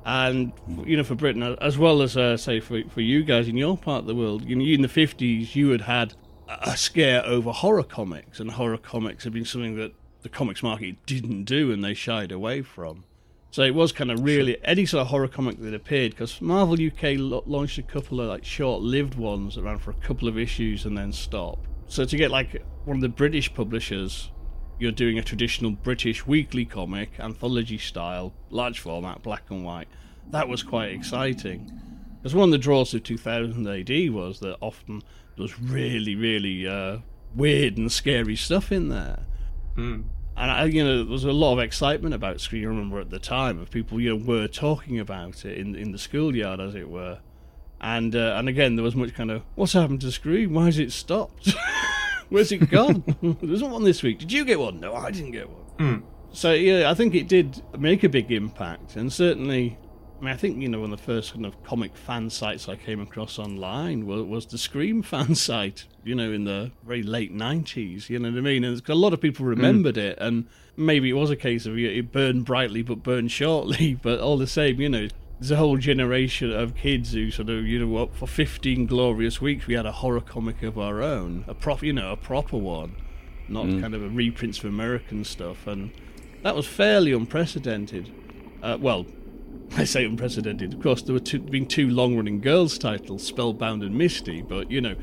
and 0.05 0.53
you 0.85 0.97
know 0.97 1.03
for 1.03 1.17
Britain 1.17 1.43
as 1.61 1.77
well 1.77 2.01
as 2.01 2.17
uh, 2.17 2.37
say 2.37 2.61
for 2.61 2.83
for 2.89 3.01
you 3.01 3.25
guys 3.25 3.49
in 3.49 3.57
your 3.57 3.77
part 3.77 4.03
of 4.03 4.07
the 4.07 4.15
world, 4.15 4.45
you 4.45 4.55
know, 4.55 4.65
in 4.65 4.83
the 4.83 4.89
fifties 4.89 5.57
you 5.57 5.71
had 5.71 5.81
had 5.81 6.15
a 6.63 6.77
scare 6.77 7.25
over 7.25 7.51
horror 7.53 7.83
comics, 7.83 8.41
and 8.41 8.51
horror 8.53 8.79
comics 8.79 9.25
had 9.25 9.33
been 9.33 9.45
something 9.45 9.77
that 9.77 9.93
the 10.23 10.29
comics 10.29 10.63
market 10.63 10.97
didn't 11.07 11.45
do 11.45 11.73
and 11.73 11.83
they 11.83 11.95
shied 11.95 12.33
away 12.33 12.63
from. 12.63 13.05
So 13.53 13.63
it 13.63 13.75
was 13.75 13.91
kind 13.91 14.13
of 14.13 14.23
really 14.23 14.59
any 14.65 14.87
sort 14.87 15.03
of 15.03 15.09
horror 15.09 15.27
comic 15.27 15.61
that 15.61 15.75
appeared 15.75 16.13
because 16.13 16.41
Marvel 16.41 16.75
UK 16.75 17.15
launched 17.17 17.79
a 17.79 17.83
couple 17.83 18.21
of 18.21 18.29
like 18.29 18.45
short-lived 18.45 19.17
ones 19.17 19.57
that 19.57 19.63
ran 19.63 19.79
for 19.79 19.91
a 19.91 19.95
couple 19.95 20.29
of 20.29 20.39
issues 20.39 20.85
and 20.85 20.97
then 20.97 21.13
stopped. 21.13 21.67
So 21.89 22.05
to 22.05 22.17
get 22.17 22.31
like 22.31 22.63
one 22.85 22.99
of 22.99 23.01
the 23.01 23.09
British 23.09 23.53
publishers, 23.53 24.31
you're 24.79 24.93
doing 24.93 25.19
a 25.19 25.23
traditional 25.23 25.73
British 25.73 26.27
weekly 26.27 26.65
comic, 26.65 27.11
anthology 27.19 27.79
style, 27.79 28.33
large 28.51 28.79
format, 28.79 29.23
black 29.23 29.51
and 29.51 29.65
white. 29.65 29.89
That 30.31 30.49
was 30.49 30.63
quite 30.63 30.93
exciting. 30.93 31.73
Because 32.21 32.35
one 32.35 32.49
of 32.49 32.53
the 32.53 32.59
draws 32.59 32.93
of 32.95 33.03
2000 33.03 33.67
AD 33.67 34.11
was 34.13 34.41
that 34.41 34.57
often 34.61 35.03
there 35.37 35.43
was 35.43 35.59
really, 35.59 36.15
really 36.15 36.69
uh, 36.69 36.99
weird 37.35 37.79
and 37.79 37.91
scary 37.91 38.37
stuff 38.37 38.71
in 38.71 38.89
there. 38.89 39.25
And 40.37 40.51
I, 40.51 40.65
you 40.65 40.85
know, 40.85 41.05
there 41.05 41.13
was 41.13 41.25
a 41.25 41.33
lot 41.33 41.55
of 41.55 41.59
excitement 41.59 42.15
about 42.15 42.41
Scream. 42.41 42.65
I 42.65 42.69
remember 42.69 43.01
at 43.01 43.11
the 43.11 43.19
time 43.19 43.59
of 43.61 43.71
people, 43.71 44.01
you 44.01 44.17
know, 44.17 44.25
were 44.25 44.49
talking 44.49 44.99
about 44.99 45.45
it 45.45 45.59
in 45.59 45.75
in 45.75 45.93
the 45.93 45.99
schoolyard, 45.99 46.61
as 46.61 46.75
it 46.75 46.89
were. 46.89 47.19
And 47.81 48.15
uh, 48.15 48.37
and 48.39 48.49
again, 48.49 48.77
there 48.77 48.83
was 48.83 48.95
much 48.95 49.15
kind 49.15 49.31
of, 49.31 49.43
what's 49.55 49.73
happened 49.73 50.01
to 50.03 50.13
Scream? 50.13 50.55
Why 50.55 50.67
has 50.67 50.79
it 50.79 50.93
stopped? 50.93 51.55
Where's 52.29 52.53
it 52.53 52.71
gone? 52.71 53.05
there 53.23 53.51
wasn't 53.51 53.71
one 53.71 53.85
this 53.85 54.03
week. 54.03 54.19
Did 54.19 54.33
you 54.33 54.45
get 54.45 54.61
one? 54.61 54.81
No, 54.81 54.95
I 54.95 55.11
didn't 55.11 55.33
get 55.33 55.49
one. 55.49 56.05
So 56.33 56.53
yeah, 56.53 56.91
I 56.91 56.95
think 56.95 57.15
it 57.15 57.27
did 57.27 57.63
make 57.79 58.05
a 58.05 58.09
big 58.09 58.31
impact, 58.31 58.97
and 58.97 59.13
certainly, 59.13 59.79
I 60.21 60.25
mean, 60.25 60.35
I 60.35 60.37
think 60.37 60.61
you 60.61 60.69
know 60.69 60.81
one 60.81 60.93
of 60.93 60.99
the 60.99 61.05
first 61.05 61.33
kind 61.33 61.47
of 61.47 61.63
comic 61.65 61.97
fan 61.97 62.29
sites 62.29 62.69
I 62.69 62.77
came 62.77 63.01
across 63.01 63.39
online 63.39 64.07
was, 64.07 64.23
was 64.25 64.47
the 64.47 64.59
Scream 64.59 65.03
fan 65.13 65.35
site. 65.35 65.87
You 66.05 66.15
know, 66.15 66.33
in 66.33 66.45
the 66.45 66.73
very 66.85 67.03
late 67.03 67.33
nineties. 67.33 68.11
You 68.11 68.19
know 68.19 68.31
what 68.31 68.39
I 68.39 68.43
mean? 68.43 68.65
And 68.65 68.87
a 68.89 68.95
lot 68.95 69.15
of 69.15 69.21
people 69.21 69.47
remembered 69.47 69.97
it, 69.97 70.19
and 70.21 70.47
maybe 70.77 71.09
it 71.09 71.15
was 71.15 71.31
a 71.31 71.37
case 71.37 71.65
of 71.65 71.79
it 71.79 72.13
burned 72.13 72.45
brightly 72.45 72.83
but 72.83 73.03
burned 73.03 73.31
shortly. 73.33 73.95
But 74.03 74.21
all 74.21 74.37
the 74.39 74.47
same, 74.47 74.81
you 74.81 74.89
know. 74.89 75.09
There's 75.39 75.51
a 75.53 75.57
whole 75.57 75.79
generation 75.79 76.53
of 76.53 76.75
kids 76.75 77.15
who 77.15 77.31
sort 77.31 77.49
of, 77.49 77.65
you 77.65 77.79
know, 77.79 77.87
what 77.87 78.15
for 78.15 78.27
15 78.27 78.85
glorious 78.85 79.41
weeks 79.41 79.67
we 79.67 79.73
had 79.73 79.87
a 79.87 79.93
horror 79.93 80.21
comic 80.21 80.63
of 80.63 80.79
our 80.79 81.01
own, 81.01 81.47
a 81.49 81.55
prop, 81.55 81.83
you 81.83 81.95
know, 81.95 82.13
a 82.13 82.17
proper 82.17 82.59
one, 82.59 82.95
not 83.49 83.65
kind 83.81 83.95
of 83.95 84.03
a 84.03 84.09
reprints 84.11 84.59
of 84.59 84.67
American 84.67 85.25
stuff, 85.25 85.67
and 85.67 85.93
that 86.43 86.55
was 86.55 86.67
fairly 86.67 87.13
unprecedented. 87.13 88.13
Uh, 88.63 88.77
well, 88.79 89.07
I 89.77 89.85
say 89.85 90.05
unprecedented. 90.05 90.75
Of 90.75 90.83
course, 90.83 91.03
there 91.03 91.13
were 91.13 91.21
two, 91.21 91.39
been 91.39 91.67
two 91.67 91.91
long-running 91.91 92.41
girls' 92.41 92.79
titles, 92.79 93.23
Spellbound 93.23 93.83
and 93.83 93.97
Misty, 93.97 94.43
but 94.43 94.71
you 94.71 94.81
know, 94.81 94.97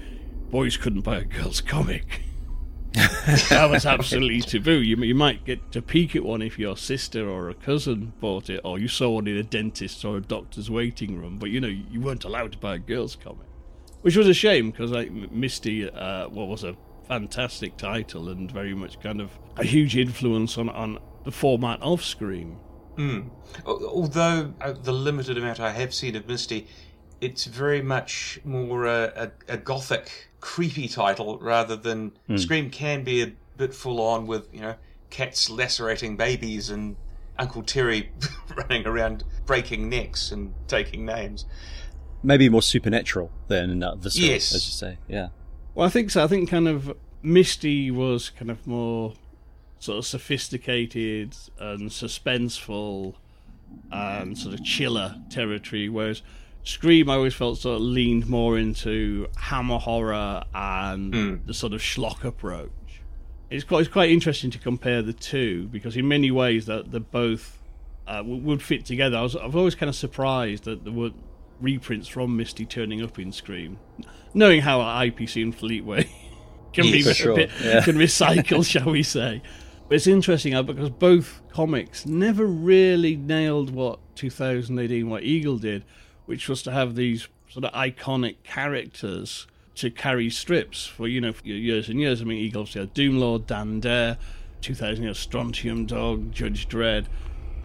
boys 0.50 0.78
couldn't 0.78 1.02
buy 1.02 1.18
a 1.18 1.26
girls' 1.26 1.62
comic. 1.62 2.22
that 2.94 3.70
was 3.70 3.86
absolutely 3.86 4.42
taboo. 4.42 4.82
You, 4.82 4.98
you 4.98 5.14
might 5.14 5.46
get 5.46 5.72
to 5.74 5.82
peek 5.82 6.16
at 6.16 6.24
one 6.24 6.42
if 6.42 6.58
your 6.58 6.76
sister 6.76 7.30
or 7.30 7.50
a 7.50 7.54
cousin 7.54 8.14
bought 8.20 8.50
it, 8.50 8.62
or 8.64 8.80
you 8.80 8.88
saw 8.88 9.10
one 9.12 9.28
in 9.28 9.38
a 9.38 9.44
dentist's 9.44 10.04
or 10.04 10.18
a 10.18 10.22
doctor's 10.22 10.70
waiting 10.70 11.20
room. 11.20 11.38
But 11.38 11.50
you 11.52 11.62
know, 11.62 11.68
you 11.68 12.02
weren't 12.02 12.24
allowed 12.24 12.54
to 12.54 12.58
buy 12.58 12.76
a 12.76 12.80
girls' 12.80 13.16
comic, 13.16 13.48
which 14.02 14.18
was 14.18 14.28
a 14.28 14.34
shame 14.34 14.72
because 14.72 14.92
like 14.92 15.12
Misty, 15.12 15.90
uh, 15.90 16.28
what 16.30 16.48
was 16.48 16.64
a 16.64 16.76
fantastic 17.08 17.78
title 17.78 18.30
and 18.30 18.52
very 18.52 18.74
much 18.74 19.00
kind 19.00 19.22
of 19.22 19.32
a 19.56 19.64
huge 19.64 19.96
influence 19.96 20.58
on 20.58 20.70
on 20.70 21.00
the 21.24 21.32
format 21.32 21.82
of 21.82 22.04
Scream. 22.04 22.58
Al- 22.98 23.32
Although 23.66 24.54
uh, 24.62 24.72
the 24.74 24.92
limited 24.94 25.38
amount 25.38 25.60
I 25.60 25.72
have 25.72 25.94
seen 25.94 26.16
of 26.16 26.28
Misty, 26.28 26.68
it's 27.22 27.46
very 27.46 27.82
much 27.82 28.40
more 28.44 28.86
a, 28.86 29.32
a, 29.48 29.54
a 29.54 29.58
gothic, 29.58 30.30
creepy 30.40 30.88
title 30.88 31.38
rather 31.40 31.76
than 31.76 32.12
Scream 32.36 32.70
can 32.70 33.04
be 33.04 33.22
a 33.24 33.34
bit 33.58 33.74
full 33.74 34.00
on 34.02 34.28
with 34.28 34.48
you 34.54 34.62
know 34.62 34.76
cats 35.10 35.50
lacerating 35.50 36.16
babies 36.18 36.70
and 36.70 36.96
Uncle 37.40 37.64
Terry 37.64 38.12
running 38.56 38.86
around 38.86 39.24
breaking 39.46 39.90
necks 39.90 40.32
and 40.32 40.54
taking 40.68 41.06
names. 41.06 41.46
Maybe 42.24 42.50
more 42.50 42.62
supernatural 42.64 43.32
than 43.48 43.84
uh, 43.84 43.96
visceral, 43.96 44.28
Yes. 44.28 44.54
as 44.56 44.66
you 44.66 44.72
say. 44.74 44.98
Yeah. 45.08 45.28
Well, 45.76 45.86
I 45.86 45.90
think 45.90 46.10
so. 46.10 46.24
I 46.24 46.28
think 46.28 46.50
kind 46.50 46.68
of 46.68 46.94
Misty 47.22 47.92
was 47.92 48.32
kind 48.32 48.50
of 48.52 48.66
more 48.66 49.14
sort 49.80 49.98
of 49.98 50.06
sophisticated 50.06 51.36
and 51.60 51.90
suspenseful 51.90 53.16
and 53.92 54.38
sort 54.38 54.54
of 54.54 54.64
chiller 54.64 55.16
territory, 55.30 55.90
whereas 55.90 56.22
Scream 56.64 57.10
I 57.10 57.16
always 57.16 57.34
felt 57.34 57.60
sort 57.60 57.78
of 57.78 57.82
leaned 57.82 58.28
more 58.28 58.58
into 58.58 59.28
hammer 59.38 59.78
horror 59.78 60.44
and 60.54 61.42
the 61.46 61.54
sort 61.54 61.72
of 61.72 61.80
schlock 61.80 62.26
approach. 62.26 62.72
It's 63.50 63.64
quite 63.64 63.82
it's 63.82 63.90
quite 63.90 64.10
interesting 64.10 64.52
to 64.52 64.60
compare 64.60 65.02
the 65.02 65.14
two 65.14 65.68
because 65.68 65.96
in 65.96 66.10
many 66.10 66.30
ways 66.30 66.66
that 66.66 66.92
they're 66.92 67.00
both 67.00 67.58
uh, 68.06 68.22
would 68.26 68.62
fit 68.62 68.86
together. 68.86 69.16
I 69.18 69.22
was 69.22 69.38
I've 69.38 69.56
always 69.56 69.76
kind 69.76 69.90
of 69.90 69.96
surprised 69.96 70.66
that 70.66 70.84
there 70.84 70.92
were 70.92 71.12
reprints 71.62 72.10
from 72.10 72.36
Misty 72.36 72.66
turning 72.66 73.02
up 73.02 73.18
in 73.18 73.32
Scream, 73.32 73.80
knowing 74.34 74.60
how 74.60 74.80
IPC 74.80 75.42
and 75.42 75.58
Fleetway 75.58 76.10
can 76.74 76.92
be 76.92 77.00
a 77.08 77.14
sure, 77.14 77.36
bit, 77.36 77.50
yeah. 77.64 77.82
can 77.82 77.96
recycle, 77.98 78.66
shall 78.66 78.92
we 78.92 79.04
say? 79.04 79.42
But 79.88 79.96
it's 79.96 80.08
interesting 80.08 80.54
uh, 80.54 80.64
because 80.64 80.90
both 80.90 81.42
comics 81.52 82.06
never 82.06 82.46
really 82.46 83.16
nailed 83.16 83.70
what 83.70 84.00
2018 84.16 85.10
what 85.10 85.24
Eagle 85.24 85.58
did, 85.58 85.86
which 86.26 86.50
was 86.50 86.62
to 86.64 86.72
have 86.72 86.96
these 86.96 87.28
sort 87.48 87.64
of 87.64 87.72
iconic 87.72 88.36
characters 88.44 89.48
to 89.76 89.90
carry 89.90 90.30
strips 90.30 90.86
for 90.86 91.08
you 91.08 91.22
know 91.22 91.32
for 91.32 91.46
years 91.48 91.88
and 91.88 92.00
years. 92.00 92.22
I 92.22 92.26
mean, 92.26 92.40
Eagle 92.40 92.62
obviously 92.62 92.82
had 92.82 92.94
Doomlord, 92.94 93.46
Dan 93.46 93.80
Dare, 93.80 94.18
2000 94.62 95.04
you 95.04 95.10
know, 95.10 95.14
Strontium 95.14 95.86
Dog, 95.86 96.32
Judge 96.34 96.68
Dredd, 96.68 97.06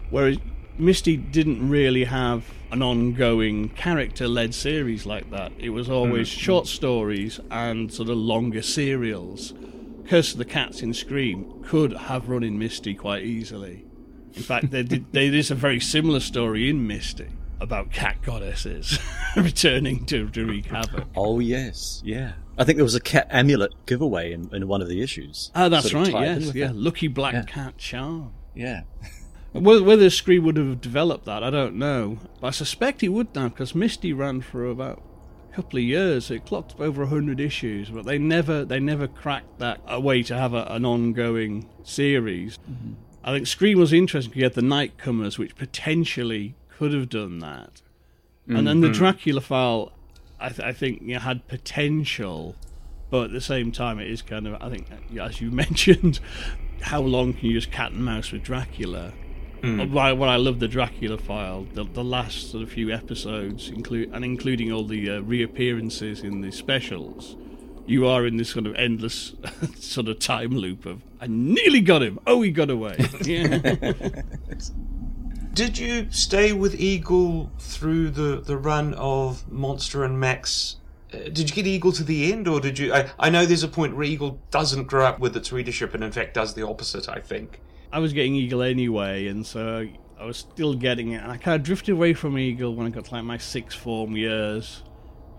whereas 0.09 0.37
Misty 0.77 1.17
didn't 1.17 1.67
really 1.69 2.05
have 2.05 2.45
an 2.71 2.81
ongoing 2.81 3.69
character-led 3.69 4.55
series 4.55 5.05
like 5.05 5.29
that. 5.29 5.51
It 5.59 5.69
was 5.69 5.89
always 5.89 6.27
short 6.27 6.65
stories 6.65 7.39
and 7.51 7.93
sort 7.93 8.09
of 8.09 8.17
longer 8.17 8.63
serials. 8.63 9.53
Curse 10.07 10.33
of 10.33 10.37
the 10.37 10.45
Cats 10.45 10.81
in 10.81 10.93
Scream 10.93 11.63
could 11.63 11.93
have 11.93 12.29
run 12.29 12.43
in 12.43 12.59
Misty 12.59 12.93
quite 12.93 13.23
easily. 13.23 13.85
In 14.33 14.41
fact, 14.41 14.71
there, 14.71 14.83
did, 14.83 15.11
there 15.11 15.33
is 15.33 15.51
a 15.51 15.55
very 15.55 15.79
similar 15.79 16.19
story 16.19 16.69
in 16.69 16.85
Misty 16.87 17.27
about 17.59 17.91
cat 17.91 18.21
goddesses 18.21 18.99
returning 19.37 20.05
to, 20.05 20.29
to 20.29 20.45
wreak 20.45 20.65
havoc. 20.65 21.05
Oh 21.15 21.39
yes, 21.39 22.01
yeah. 22.03 22.33
I 22.57 22.63
think 22.63 22.77
there 22.77 22.83
was 22.83 22.95
a 22.95 22.99
cat 22.99 23.27
amulet 23.31 23.71
giveaway 23.85 24.33
in, 24.33 24.53
in 24.53 24.67
one 24.67 24.81
of 24.81 24.87
the 24.89 25.01
issues. 25.01 25.51
Oh, 25.55 25.69
that's 25.69 25.89
Sort 25.89 26.09
of 26.09 26.13
right. 26.13 26.23
Yes, 26.41 26.53
yeah. 26.53 26.67
that. 26.67 26.75
Lucky 26.75 27.07
Black 27.07 27.33
Yeah. 27.33 27.43
Cat 27.43 27.77
Charm. 27.77 28.33
Yeah. 28.53 28.81
Whether, 29.53 30.09
Scream 30.09 30.43
would 30.45 30.57
have 30.57 30.81
developed 30.81 31.25
that, 31.25 31.43
I 31.43 31.51
don't 31.51 31.75
know. 31.75 32.17
But 32.41 32.47
I 32.47 32.51
suspect 32.51 33.01
he 33.01 33.09
would 33.09 33.33
now, 33.35 33.49
because 33.49 33.75
Misty 33.75 34.11
ran 34.11 34.41
for 34.41 34.65
about 34.65 35.01
couple 35.53 35.77
of 35.79 35.83
years. 35.85 36.31
It 36.31 36.45
clocked 36.45 36.79
over 36.79 37.05
hundred 37.05 37.39
issues, 37.39 37.89
but 37.89 38.05
they 38.05 38.17
never 38.17 38.65
they 38.65 38.79
never 38.79 39.07
cracked 39.07 39.59
that 39.59 39.81
a 39.87 39.99
way 39.99 40.23
to 40.23 40.35
have 40.35 40.53
a, 40.53 40.65
an 40.69 40.85
ongoing 40.85 41.69
series. 41.83 42.57
Mm-hmm. 42.69 42.93
I 43.23 43.33
think 43.33 43.47
Scream 43.47 43.79
was 43.79 43.93
interesting. 43.93 44.31
'cause 44.31 44.37
You 44.37 44.43
had 44.43 44.53
the 44.53 44.61
Nightcomers, 44.61 45.37
which 45.37 45.55
potentially 45.55 46.55
could 46.77 46.93
have 46.93 47.09
done 47.09 47.39
that, 47.39 47.81
and 48.47 48.67
then 48.67 48.81
the 48.81 48.87
mm-hmm. 48.87 48.97
Dracula 48.97 49.41
file, 49.41 49.91
I, 50.39 50.49
th- 50.49 50.59
I 50.59 50.73
think, 50.73 51.01
you 51.01 51.13
know, 51.13 51.19
had 51.19 51.47
potential, 51.47 52.55
but 53.09 53.25
at 53.25 53.31
the 53.31 53.39
same 53.41 53.71
time, 53.71 53.99
it 53.99 54.09
is 54.09 54.21
kind 54.21 54.47
of 54.47 54.61
I 54.61 54.69
think, 54.69 54.87
as 55.19 55.39
you 55.39 55.51
mentioned, 55.63 56.19
how 56.81 56.99
long 57.01 57.33
can 57.33 57.45
you 57.45 57.53
use 57.53 57.65
cat 57.65 57.91
and 57.91 58.03
mouse 58.03 58.31
with 58.31 58.43
Dracula? 58.43 59.13
Why 59.63 60.11
what 60.11 60.27
I 60.27 60.35
love 60.35 60.59
the 60.59 60.67
Dracula 60.67 61.17
file, 61.17 61.65
the, 61.73 61.85
the 61.85 62.03
last 62.03 62.51
sort 62.51 62.63
of 62.63 62.71
few 62.71 62.91
episodes, 62.91 63.69
include 63.69 64.11
and 64.11 64.25
including 64.25 64.71
all 64.73 64.83
the 64.83 65.09
uh, 65.09 65.21
reappearances 65.21 66.21
in 66.21 66.41
the 66.41 66.51
specials. 66.51 67.37
You 67.85 68.07
are 68.07 68.25
in 68.25 68.37
this 68.37 68.49
sort 68.49 68.65
of 68.65 68.75
endless 68.75 69.33
sort 69.75 70.07
of 70.09 70.19
time 70.19 70.51
loop 70.51 70.85
of 70.85 71.01
I 71.21 71.27
nearly 71.27 71.79
got 71.81 72.03
him. 72.03 72.19
Oh, 72.27 72.41
he 72.41 72.51
got 72.51 72.69
away. 72.69 72.97
Did 75.53 75.77
you 75.77 76.07
stay 76.09 76.51
with 76.51 76.75
Eagle 76.75 77.51
through 77.59 78.09
the, 78.09 78.41
the 78.41 78.57
run 78.57 78.93
of 78.95 79.49
Monster 79.51 80.03
and 80.03 80.19
Max? 80.19 80.77
Uh, 81.13 81.29
did 81.29 81.47
you 81.49 81.55
get 81.55 81.67
Eagle 81.67 81.91
to 81.91 82.03
the 82.03 82.33
end, 82.33 82.47
or 82.47 82.59
did 82.59 82.79
you? 82.79 82.91
I, 82.91 83.11
I 83.19 83.29
know 83.29 83.45
there's 83.45 83.61
a 83.61 83.67
point 83.67 83.95
where 83.95 84.03
Eagle 84.03 84.39
doesn't 84.49 84.85
grow 84.85 85.05
up 85.05 85.19
with 85.19 85.37
its 85.37 85.51
readership, 85.51 85.93
and 85.93 86.03
in 86.03 86.11
fact 86.11 86.33
does 86.33 86.55
the 86.55 86.65
opposite. 86.65 87.07
I 87.07 87.19
think. 87.19 87.61
I 87.93 87.99
was 87.99 88.11
getting 88.11 88.35
Eagle 88.35 88.63
anyway, 88.63 89.27
and 89.27 89.45
so 89.45 89.87
I 90.19 90.25
was 90.25 90.37
still 90.37 90.73
getting 90.73 91.11
it. 91.11 91.23
And 91.23 91.31
I 91.31 91.37
kind 91.37 91.55
of 91.55 91.63
drifted 91.63 91.93
away 91.93 92.13
from 92.13 92.37
Eagle 92.37 92.75
when 92.75 92.87
I 92.87 92.89
got 92.89 93.05
to 93.05 93.13
like 93.13 93.23
my 93.23 93.37
sixth 93.37 93.77
form 93.77 94.17
years. 94.17 94.83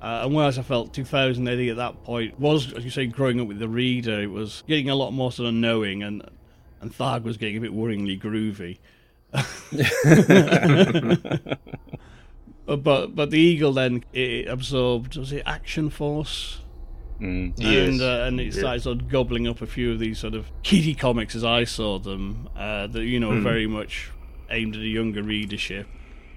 Uh, 0.01 0.23
and 0.25 0.35
whereas 0.35 0.59
I 0.59 0.63
felt 0.63 0.93
2000 0.93 1.49
AD 1.49 1.61
at 1.61 1.77
that 1.77 2.05
point 2.05 2.39
was, 2.39 2.73
as 2.75 2.85
you 2.85 2.91
say, 2.91 3.07
growing 3.07 3.41
up 3.41 3.49
with 3.49 3.59
the 3.59 3.69
reader, 3.69 4.21
it 4.21 4.31
was 4.31 4.63
getting 4.69 4.89
a 4.89 4.95
lot 4.95 5.13
more 5.13 5.33
sort 5.33 5.49
of 5.49 5.55
knowing, 5.55 6.03
and 6.03 6.23
and 6.81 6.97
Tharg 6.97 7.25
was 7.25 7.37
getting 7.37 7.57
a 7.57 7.61
bit 7.61 7.73
worryingly 7.73 8.21
groovy. 8.21 8.79
But 12.67 13.15
but 13.15 13.31
the 13.31 13.39
Eagle 13.39 13.73
then 13.73 14.05
it 14.13 14.49
absorbed 14.49 15.17
was 15.17 15.33
it 15.33 15.43
Action 15.45 15.91
Force 15.91 16.61
and 17.91 18.01
uh, 18.03 18.25
and 18.27 18.41
it 18.41 18.55
started 18.61 18.83
sort 18.83 19.01
of 19.01 19.09
gobbling 19.09 19.47
up 19.47 19.63
a 19.63 19.67
few 19.67 19.93
of 19.93 19.99
these 19.99 20.19
sort 20.19 20.35
of 20.35 20.47
kiddie 20.63 20.95
comics 20.95 21.35
as 21.35 21.45
I 21.45 21.65
saw 21.65 21.99
them 21.99 22.49
uh, 22.57 22.87
that 22.89 23.05
you 23.05 23.21
know 23.21 23.29
were 23.29 23.41
very 23.43 23.67
much 23.67 24.11
aimed 24.51 24.75
at 24.77 24.83
a 24.83 24.87
younger 24.87 25.23
readership. 25.23 25.87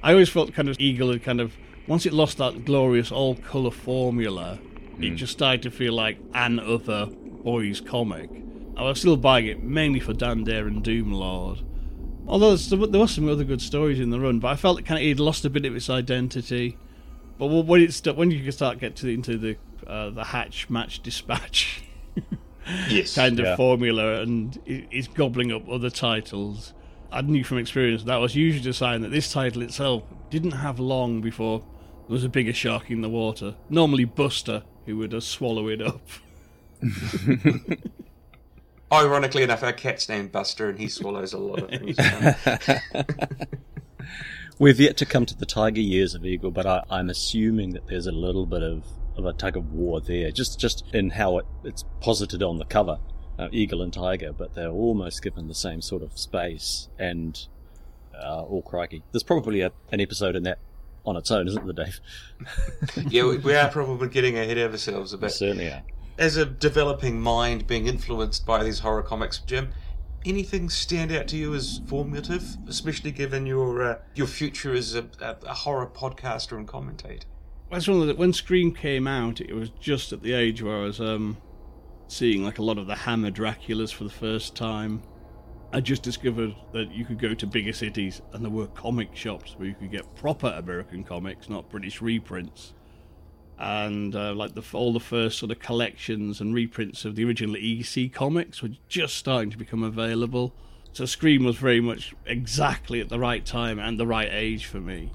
I 0.04 0.12
always 0.12 0.30
felt 0.30 0.54
kind 0.54 0.70
of 0.70 0.80
Eagle 0.80 1.12
had 1.12 1.24
kind 1.24 1.42
of 1.42 1.54
once 1.88 2.06
it 2.06 2.14
lost 2.14 2.38
that 2.38 2.66
glorious 2.66 3.12
all 3.12 3.36
colour 3.36 3.72
formula, 3.72 4.60
it 5.00 5.16
just 5.16 5.34
started 5.34 5.62
to 5.64 5.72
feel 5.72 5.94
like 5.94 6.18
an 6.34 6.60
other 6.60 7.08
boys 7.08 7.82
comic. 7.82 8.30
I 8.76 8.84
was 8.84 9.00
still 9.00 9.18
buying 9.18 9.48
it 9.48 9.64
mainly 9.64 10.00
for 10.00 10.14
Dan 10.14 10.44
Dare 10.44 10.68
and 10.68 10.84
Doomlord. 10.84 11.64
Although 12.28 12.56
there's- 12.56 12.70
there 12.92 13.00
was 13.00 13.12
some 13.12 13.28
other 13.30 13.44
good 13.46 13.62
stories 13.62 14.00
in 14.00 14.10
the 14.10 14.20
run, 14.20 14.40
but 14.40 14.50
I 14.50 14.56
felt 14.56 14.78
it 14.80 14.86
kind 14.86 15.02
of 15.02 15.08
it 15.10 15.20
lost 15.20 15.46
a 15.46 15.50
bit 15.50 15.66
of 15.66 15.76
its 15.76 15.90
identity. 15.90 16.78
But 17.40 17.48
when 17.48 17.82
it 17.82 17.94
st- 17.94 18.16
when 18.18 18.32
you 18.32 18.52
start 18.52 18.80
get 18.80 18.96
to 18.98 19.08
into 19.08 19.38
the 19.38 19.56
uh, 19.88 20.10
the 20.12 20.24
hatch 20.26 20.70
match 20.70 21.02
dispatch 21.02 21.82
Yes. 22.90 23.16
kind 23.16 23.40
of 23.40 23.46
Yeah. 23.46 23.56
formula 23.56 24.22
and 24.22 24.58
it- 24.66 24.88
it's 24.92 25.08
gobbling 25.08 25.52
up 25.52 25.68
other 25.70 25.90
titles, 25.90 26.74
I 27.12 27.22
knew 27.22 27.44
from 27.44 27.58
experience 27.58 28.04
that 28.04 28.18
was 28.18 28.36
usually 28.36 28.70
a 28.70 28.74
sign 28.74 29.02
that 29.02 29.12
this 29.12 29.32
title 29.32 29.62
itself 29.62 30.04
didn't 30.30 30.52
have 30.52 30.78
long 30.80 31.22
before 31.22 31.60
there 32.08 32.14
was 32.14 32.24
a 32.26 32.30
bigger 32.30 32.54
shark 32.54 32.92
in 32.92 33.02
the 33.02 33.10
water. 33.10 33.56
Normally 33.70 34.04
Buster, 34.06 34.64
who 34.86 34.98
would 34.98 35.14
uh, 35.14 35.20
swallow 35.22 35.68
it 35.70 35.82
up. 35.82 36.02
Ironically 38.92 39.44
enough, 39.44 39.64
our 39.64 39.74
cat's 39.74 40.08
named 40.08 40.32
Buster, 40.32 40.70
and 40.70 40.80
he 40.80 40.88
swallows 40.88 41.34
a 41.34 41.38
lot 41.38 41.64
of 41.64 41.70
things. 41.70 41.98
We've 44.60 44.80
yet 44.80 44.96
to 44.98 45.06
come 45.06 45.26
to 45.26 45.38
the 45.38 45.46
tiger 45.46 45.82
years 45.82 46.16
of 46.16 46.26
Eagle, 46.26 46.52
but 46.52 46.66
I, 46.66 46.82
I'm 46.90 47.10
assuming 47.10 47.72
that 47.72 47.88
there's 47.88 48.08
a 48.08 48.12
little 48.14 48.46
bit 48.46 48.64
of, 48.64 48.84
of 49.20 49.26
a 49.26 49.34
tug 49.34 49.58
of 49.58 49.74
war 49.74 50.02
there, 50.02 50.32
just 50.32 50.60
just 50.60 50.84
in 50.94 51.12
how 51.12 51.38
it, 51.38 51.46
it's 51.64 51.84
posited 52.02 52.44
on 52.44 52.58
the 52.58 52.66
cover, 52.66 53.00
uh, 53.40 53.50
Eagle 53.52 53.82
and 53.82 53.94
Tiger, 53.94 54.34
but 54.34 54.56
they're 54.56 54.70
almost 54.70 55.22
given 55.22 55.48
the 55.48 55.56
same 55.56 55.82
sort 55.82 56.04
of 56.04 56.18
space. 56.18 56.90
And 56.98 57.40
uh, 58.16 58.46
oh 58.48 58.62
crikey, 58.62 59.04
there's 59.12 59.24
probably 59.24 59.62
a, 59.62 59.72
an 59.92 60.02
episode 60.02 60.36
in 60.36 60.44
that 60.44 60.60
on 61.06 61.16
its 61.16 61.32
own, 61.32 61.48
isn't 61.48 61.66
there, 61.66 61.86
Dave? 61.86 62.02
yeah, 63.10 63.24
we, 63.24 63.38
we 63.38 63.56
are 63.56 63.70
probably 63.70 64.10
getting 64.10 64.38
ahead 64.38 64.58
of 64.58 64.74
ourselves 64.74 65.14
a 65.14 65.18
bit. 65.18 65.32
Certainly 65.32 65.70
are. 65.70 65.84
As 66.18 66.36
a 66.36 66.46
developing 66.46 67.22
mind 67.22 67.68
being 67.68 67.88
influenced 67.88 68.46
by 68.46 68.64
these 68.64 68.80
horror 68.80 69.04
comics, 69.04 69.38
Jim, 69.40 69.70
anything 70.26 70.70
stand 70.70 71.12
out 71.12 71.28
to 71.30 71.38
you 71.38 71.54
as 71.54 71.80
formative, 71.88 72.58
especially 72.68 73.12
given 73.12 73.46
your 73.46 73.82
uh, 73.82 74.00
your 74.16 74.28
future 74.28 74.74
as 74.74 74.96
a, 74.96 75.06
a, 75.22 75.38
a 75.46 75.54
horror 75.54 75.88
podcaster 75.88 76.58
and 76.58 76.68
commentator? 76.68 77.28
That's 77.70 77.88
one 77.88 78.02
of 78.02 78.08
the, 78.08 78.16
when 78.16 78.32
Scream 78.32 78.74
came 78.74 79.08
out, 79.08 79.42
it 79.42 79.54
was 79.54 79.70
just 79.72 80.14
at 80.14 80.22
the 80.22 80.34
age 80.34 80.62
where 80.62 80.78
I 80.78 80.84
was 80.84 81.02
um, 81.02 81.38
seeing 82.08 82.44
like 82.44 82.60
a 82.60 82.64
lot 82.64 82.78
of 82.78 82.88
the 82.88 82.96
Hammer 82.96 83.32
Draculas 83.32 83.94
for 83.94 84.06
the 84.06 84.10
first 84.10 84.56
time. 84.56 85.04
I 85.74 85.82
just 85.82 86.02
discovered 86.02 86.56
that 86.72 86.92
you 86.92 87.04
could 87.04 87.20
go 87.20 87.34
to 87.34 87.46
bigger 87.46 87.74
cities 87.74 88.22
and 88.32 88.44
there 88.44 88.52
were 88.52 88.68
comic 88.68 89.14
shops 89.16 89.56
where 89.58 89.68
you 89.68 89.76
could 89.76 89.92
get 89.92 90.16
proper 90.16 90.48
American 90.48 91.04
comics, 91.04 91.50
not 91.50 91.70
British 91.70 92.02
reprints. 92.02 92.74
And 93.60 94.16
uh, 94.16 94.34
like 94.34 94.54
the 94.54 94.64
all 94.72 94.94
the 94.94 95.00
first 95.00 95.40
sort 95.40 95.52
of 95.52 95.60
collections 95.60 96.40
and 96.40 96.54
reprints 96.54 97.04
of 97.06 97.16
the 97.16 97.26
original 97.26 97.56
EC 97.58 98.14
comics 98.14 98.62
were 98.62 98.70
just 98.88 99.16
starting 99.16 99.50
to 99.50 99.58
become 99.58 99.84
available. 99.84 100.54
So 100.94 101.06
Scream 101.06 101.44
was 101.44 101.58
very 101.58 101.82
much 101.82 102.16
exactly 102.26 103.02
at 103.02 103.10
the 103.10 103.20
right 103.20 103.46
time 103.46 103.78
and 103.78 104.00
the 104.00 104.08
right 104.08 104.30
age 104.32 104.68
for 104.68 104.80
me 104.80 105.12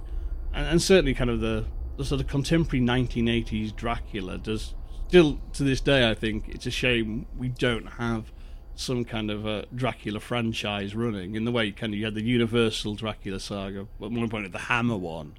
and, 0.52 0.66
and 0.66 0.82
certainly 0.82 1.14
kind 1.14 1.30
of 1.30 1.40
the, 1.40 1.64
the 1.96 2.04
sort 2.04 2.20
of 2.20 2.26
contemporary 2.26 2.84
1980s 2.84 3.74
Dracula 3.74 4.38
does 4.38 4.74
still 5.08 5.40
to 5.52 5.62
this 5.62 5.80
day 5.80 6.08
I 6.08 6.14
think 6.14 6.48
it's 6.48 6.66
a 6.66 6.70
shame 6.70 7.26
we 7.36 7.48
don't 7.48 7.86
have 7.86 8.32
some 8.74 9.04
kind 9.04 9.30
of 9.30 9.46
a 9.46 9.66
Dracula 9.74 10.20
franchise 10.20 10.94
running 10.94 11.34
in 11.34 11.44
the 11.44 11.52
way 11.52 11.70
kind 11.72 11.92
of 11.92 11.98
you 11.98 12.06
had 12.06 12.14
the 12.14 12.24
Universal 12.24 12.94
Dracula 12.94 13.38
saga 13.38 13.86
but 14.00 14.10
more 14.10 14.24
importantly 14.24 14.52
the 14.52 14.66
Hammer 14.66 14.96
one 14.96 15.34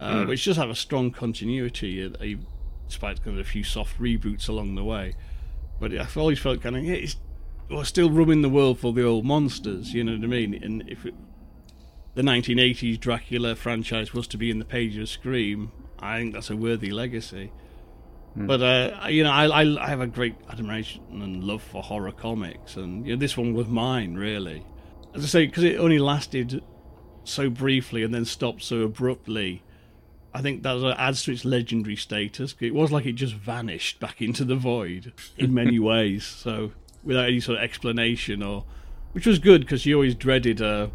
uh, 0.00 0.24
which 0.24 0.44
does 0.44 0.56
have 0.56 0.70
a 0.70 0.74
strong 0.74 1.10
continuity 1.10 2.04
uh, 2.04 2.10
uh, 2.22 2.40
despite 2.86 3.22
kind 3.22 3.38
of 3.38 3.46
a 3.46 3.48
few 3.48 3.64
soft 3.64 3.98
reboots 4.00 4.48
along 4.48 4.74
the 4.74 4.84
way. 4.84 5.14
But 5.80 5.92
I've 5.92 6.16
always 6.16 6.38
felt 6.38 6.62
kind 6.62 6.76
of 6.76 6.84
yeah, 6.84 6.94
it's 6.94 7.16
we're 7.70 7.84
still 7.84 8.10
roaming 8.10 8.42
the 8.42 8.48
world 8.48 8.78
for 8.78 8.94
the 8.94 9.04
old 9.04 9.26
monsters 9.26 9.92
you 9.92 10.02
know 10.02 10.12
what 10.12 10.24
I 10.24 10.26
mean? 10.26 10.54
And 10.62 10.88
if 10.88 11.04
it, 11.04 11.14
the 12.18 12.24
1980s 12.24 12.98
Dracula 12.98 13.54
franchise 13.54 14.12
was 14.12 14.26
to 14.26 14.36
be 14.36 14.50
in 14.50 14.58
the 14.58 14.64
pages 14.64 15.02
of 15.02 15.08
Scream, 15.08 15.70
I 16.00 16.18
think 16.18 16.34
that's 16.34 16.50
a 16.50 16.56
worthy 16.56 16.90
legacy. 16.90 17.52
But 18.34 18.60
uh, 18.60 19.06
you 19.08 19.22
know, 19.22 19.30
I, 19.30 19.46
I 19.46 19.84
I 19.84 19.88
have 19.88 20.00
a 20.00 20.08
great 20.08 20.34
admiration 20.50 21.04
and 21.10 21.44
love 21.44 21.62
for 21.62 21.80
horror 21.80 22.10
comics, 22.10 22.74
and 22.76 23.06
you 23.06 23.14
know, 23.14 23.20
this 23.20 23.36
one 23.36 23.54
was 23.54 23.68
mine 23.68 24.14
really. 24.14 24.66
As 25.14 25.22
I 25.22 25.26
say, 25.28 25.46
because 25.46 25.62
it 25.62 25.78
only 25.78 26.00
lasted 26.00 26.60
so 27.22 27.50
briefly 27.50 28.02
and 28.02 28.12
then 28.12 28.24
stopped 28.24 28.62
so 28.64 28.80
abruptly. 28.80 29.62
I 30.34 30.42
think 30.42 30.64
that 30.64 30.96
adds 30.98 31.22
to 31.24 31.32
its 31.32 31.44
legendary 31.44 31.96
status. 31.96 32.56
It 32.58 32.74
was 32.74 32.90
like 32.90 33.06
it 33.06 33.12
just 33.12 33.34
vanished 33.34 34.00
back 34.00 34.20
into 34.20 34.44
the 34.44 34.56
void 34.56 35.12
in 35.36 35.54
many 35.54 35.78
ways. 35.92 36.24
So 36.24 36.72
without 37.04 37.28
any 37.28 37.38
sort 37.38 37.58
of 37.58 37.64
explanation, 37.64 38.42
or 38.42 38.64
which 39.12 39.26
was 39.26 39.38
good 39.38 39.60
because 39.60 39.86
you 39.86 39.94
always 39.94 40.16
dreaded 40.16 40.60
uh, 40.60 40.88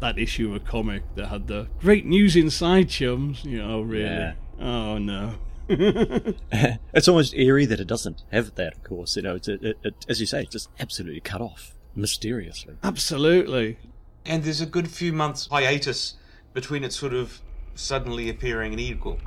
that 0.00 0.18
issue 0.18 0.50
of 0.50 0.56
a 0.56 0.60
comic 0.60 1.02
that 1.14 1.26
had 1.26 1.46
the 1.46 1.68
great 1.80 2.06
news 2.06 2.36
inside, 2.36 2.88
chums. 2.88 3.44
You 3.44 3.58
know, 3.58 3.76
oh, 3.76 3.82
really? 3.82 4.04
Yeah. 4.04 4.34
Oh 4.58 4.98
no. 4.98 5.34
it's 5.68 7.06
almost 7.06 7.34
eerie 7.34 7.66
that 7.66 7.78
it 7.78 7.86
doesn't 7.86 8.22
have 8.32 8.54
that. 8.56 8.76
Of 8.76 8.82
course, 8.84 9.16
you 9.16 9.22
know, 9.22 9.36
it's, 9.36 9.46
it, 9.48 9.62
it, 9.62 9.94
as 10.08 10.20
you 10.20 10.26
say, 10.26 10.42
it's 10.42 10.52
just 10.52 10.68
absolutely 10.80 11.20
cut 11.20 11.40
off 11.40 11.74
mysteriously. 11.94 12.74
Absolutely. 12.82 13.78
And 14.26 14.42
there's 14.42 14.60
a 14.60 14.66
good 14.66 14.90
few 14.90 15.12
months 15.12 15.46
hiatus 15.50 16.14
between 16.52 16.82
it 16.82 16.92
sort 16.92 17.14
of 17.14 17.40
suddenly 17.74 18.28
appearing 18.28 18.72
in 18.72 18.78
Eagle. 18.78 19.18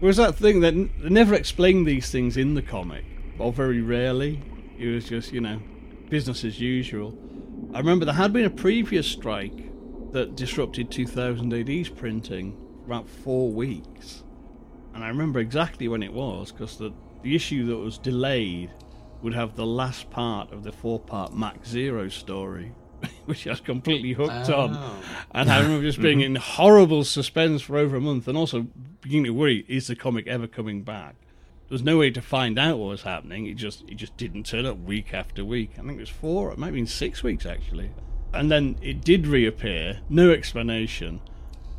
Whereas 0.00 0.16
that 0.16 0.36
thing 0.36 0.60
that 0.60 0.72
n- 0.72 0.90
they 1.02 1.10
never 1.10 1.34
explained 1.34 1.86
these 1.86 2.10
things 2.10 2.36
in 2.38 2.54
the 2.54 2.62
comic, 2.62 3.04
or 3.38 3.52
very 3.52 3.82
rarely. 3.82 4.42
It 4.78 4.88
was 4.88 5.08
just, 5.08 5.32
you 5.32 5.42
know, 5.42 5.60
business 6.08 6.44
as 6.44 6.58
usual. 6.58 7.16
I 7.74 7.78
remember 7.78 8.06
there 8.06 8.14
had 8.14 8.32
been 8.32 8.46
a 8.46 8.50
previous 8.50 9.06
strike 9.06 9.69
that 10.12 10.36
disrupted 10.36 10.90
2000 10.90 11.52
AD's 11.52 11.88
printing 11.88 12.56
for 12.80 12.86
about 12.86 13.08
four 13.08 13.50
weeks. 13.50 14.24
And 14.94 15.04
I 15.04 15.08
remember 15.08 15.40
exactly 15.40 15.88
when 15.88 16.02
it 16.02 16.12
was, 16.12 16.52
because 16.52 16.76
the, 16.76 16.92
the 17.22 17.34
issue 17.34 17.66
that 17.66 17.76
was 17.76 17.98
delayed 17.98 18.70
would 19.22 19.34
have 19.34 19.54
the 19.54 19.66
last 19.66 20.10
part 20.10 20.52
of 20.52 20.62
the 20.62 20.72
four 20.72 20.98
part 20.98 21.32
Mach 21.32 21.64
Zero 21.64 22.08
story, 22.08 22.72
which 23.26 23.46
I 23.46 23.50
was 23.50 23.60
completely 23.60 24.12
hooked 24.12 24.50
on. 24.50 24.76
Oh. 24.76 24.96
And 25.32 25.50
I 25.50 25.60
remember 25.60 25.82
just 25.86 26.00
being 26.00 26.18
mm-hmm. 26.20 26.36
in 26.36 26.42
horrible 26.42 27.04
suspense 27.04 27.62
for 27.62 27.76
over 27.76 27.96
a 27.96 28.00
month 28.00 28.26
and 28.26 28.36
also 28.36 28.66
beginning 29.00 29.26
to 29.26 29.30
worry 29.30 29.64
is 29.68 29.86
the 29.86 29.96
comic 29.96 30.26
ever 30.26 30.46
coming 30.46 30.82
back? 30.82 31.16
there 31.70 31.76
was 31.76 31.84
no 31.84 31.98
way 31.98 32.10
to 32.10 32.20
find 32.20 32.58
out 32.58 32.80
what 32.80 32.88
was 32.88 33.02
happening. 33.02 33.46
It 33.46 33.54
just 33.54 33.88
it 33.88 33.94
just 33.94 34.16
didn't 34.16 34.44
turn 34.44 34.66
up 34.66 34.76
week 34.78 35.14
after 35.14 35.44
week. 35.44 35.70
I 35.74 35.82
think 35.82 35.92
it 35.92 36.00
was 36.00 36.08
four, 36.08 36.50
it 36.50 36.58
might 36.58 36.66
have 36.66 36.74
been 36.74 36.88
six 36.88 37.22
weeks 37.22 37.46
actually. 37.46 37.92
And 38.32 38.50
then 38.50 38.76
it 38.80 39.02
did 39.02 39.26
reappear, 39.26 40.00
no 40.08 40.30
explanation, 40.30 41.20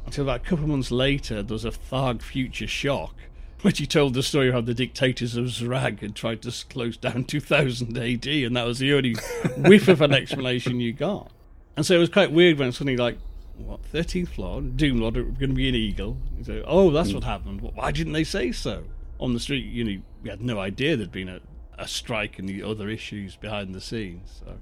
until 0.05 0.25
about 0.25 0.41
a 0.41 0.43
couple 0.43 0.65
of 0.65 0.69
months 0.69 0.91
later 0.91 1.41
there 1.41 1.53
was 1.53 1.65
a 1.65 1.71
Tharg 1.71 2.21
future 2.21 2.67
shock, 2.67 3.15
which 3.61 3.79
he 3.79 3.87
told 3.87 4.13
the 4.13 4.23
story 4.23 4.49
of 4.49 4.53
how 4.55 4.61
the 4.61 4.73
dictators 4.73 5.35
of 5.35 5.45
Zrag 5.45 6.01
had 6.01 6.15
tried 6.15 6.41
to 6.41 6.65
close 6.69 6.97
down 6.97 7.23
2000 7.25 7.97
AD, 7.97 8.27
and 8.27 8.55
that 8.55 8.65
was 8.65 8.79
the 8.79 8.93
only 8.93 9.15
whiff 9.57 9.87
of 9.87 10.01
an 10.01 10.13
explanation 10.13 10.79
you 10.79 10.93
got. 10.93 11.31
And 11.77 11.85
so 11.85 11.95
it 11.95 11.99
was 11.99 12.09
quite 12.09 12.31
weird 12.31 12.59
when 12.59 12.71
suddenly 12.71 12.97
like 12.97 13.17
what, 13.57 13.81
13th 13.91 14.29
floor, 14.29 14.61
Doomlord 14.61 15.17
are 15.17 15.23
going 15.23 15.49
to 15.49 15.55
be 15.55 15.69
an 15.69 15.75
eagle. 15.75 16.17
Say, 16.43 16.63
oh, 16.65 16.91
that's 16.91 17.09
hmm. 17.09 17.15
what 17.15 17.23
happened. 17.23 17.61
Why 17.61 17.91
didn't 17.91 18.13
they 18.13 18.23
say 18.23 18.51
so? 18.51 18.83
On 19.19 19.33
the 19.33 19.39
street, 19.39 19.65
you 19.65 19.83
know, 19.83 20.01
we 20.23 20.29
had 20.29 20.41
no 20.41 20.59
idea 20.59 20.97
there'd 20.97 21.11
been 21.11 21.29
a, 21.29 21.39
a 21.81 21.87
strike 21.87 22.37
and 22.37 22.47
the 22.47 22.61
other 22.63 22.87
issues 22.89 23.35
behind 23.35 23.73
the 23.73 23.81
scenes. 23.81 24.41
So 24.45 24.57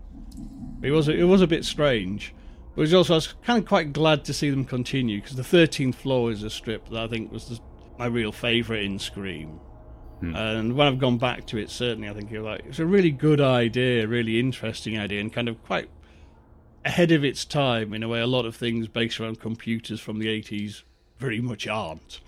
it 0.82 0.92
was 0.92 1.10
a, 1.10 1.12
it 1.12 1.26
was 1.26 1.42
a 1.42 1.48
bit 1.48 1.66
strange. 1.66 2.34
But 2.76 2.82
it 2.82 2.84
was 2.84 2.94
also, 2.94 3.14
I 3.14 3.18
was 3.18 3.34
kind 3.44 3.60
of 3.60 3.68
quite 3.68 3.92
glad 3.92 4.24
to 4.26 4.34
see 4.34 4.50
them 4.50 4.64
continue 4.64 5.22
because 5.22 5.36
the 5.36 5.44
13th 5.44 5.96
floor 5.96 6.32
is 6.32 6.44
a 6.44 6.50
strip 6.50 6.90
that 6.90 7.00
I 7.00 7.08
think 7.08 7.32
was 7.32 7.50
the, 7.50 7.60
my 7.98 8.06
real 8.06 8.32
favourite 8.32 8.84
in 8.84 9.00
Scream. 9.00 9.60
Hmm. 10.22 10.36
And 10.36 10.76
when 10.76 10.88
I've 10.88 11.00
gone 11.00 11.18
back 11.18 11.46
to 11.48 11.58
it, 11.58 11.70
certainly 11.70 12.10
I 12.10 12.14
think 12.14 12.32
you're 12.32 12.44
like, 12.44 12.62
it's 12.66 12.80
a 12.80 12.86
really 12.86 13.12
good 13.12 13.42
idea, 13.42 14.08
really 14.08 14.40
interesting 14.40 14.98
idea, 14.98 15.20
and 15.20 15.32
kind 15.32 15.50
of 15.50 15.62
quite 15.64 15.90
ahead 16.86 17.12
of 17.12 17.26
its 17.26 17.44
time 17.44 17.94
in 17.94 18.02
a 18.02 18.08
way 18.08 18.22
a 18.22 18.28
lot 18.28 18.46
of 18.46 18.56
things 18.56 18.88
based 18.88 19.20
around 19.20 19.42
computers 19.42 20.00
from 20.00 20.20
the 20.20 20.28
80s 20.28 20.84
very 21.18 21.42
much 21.42 21.68
aren't. 21.68 22.22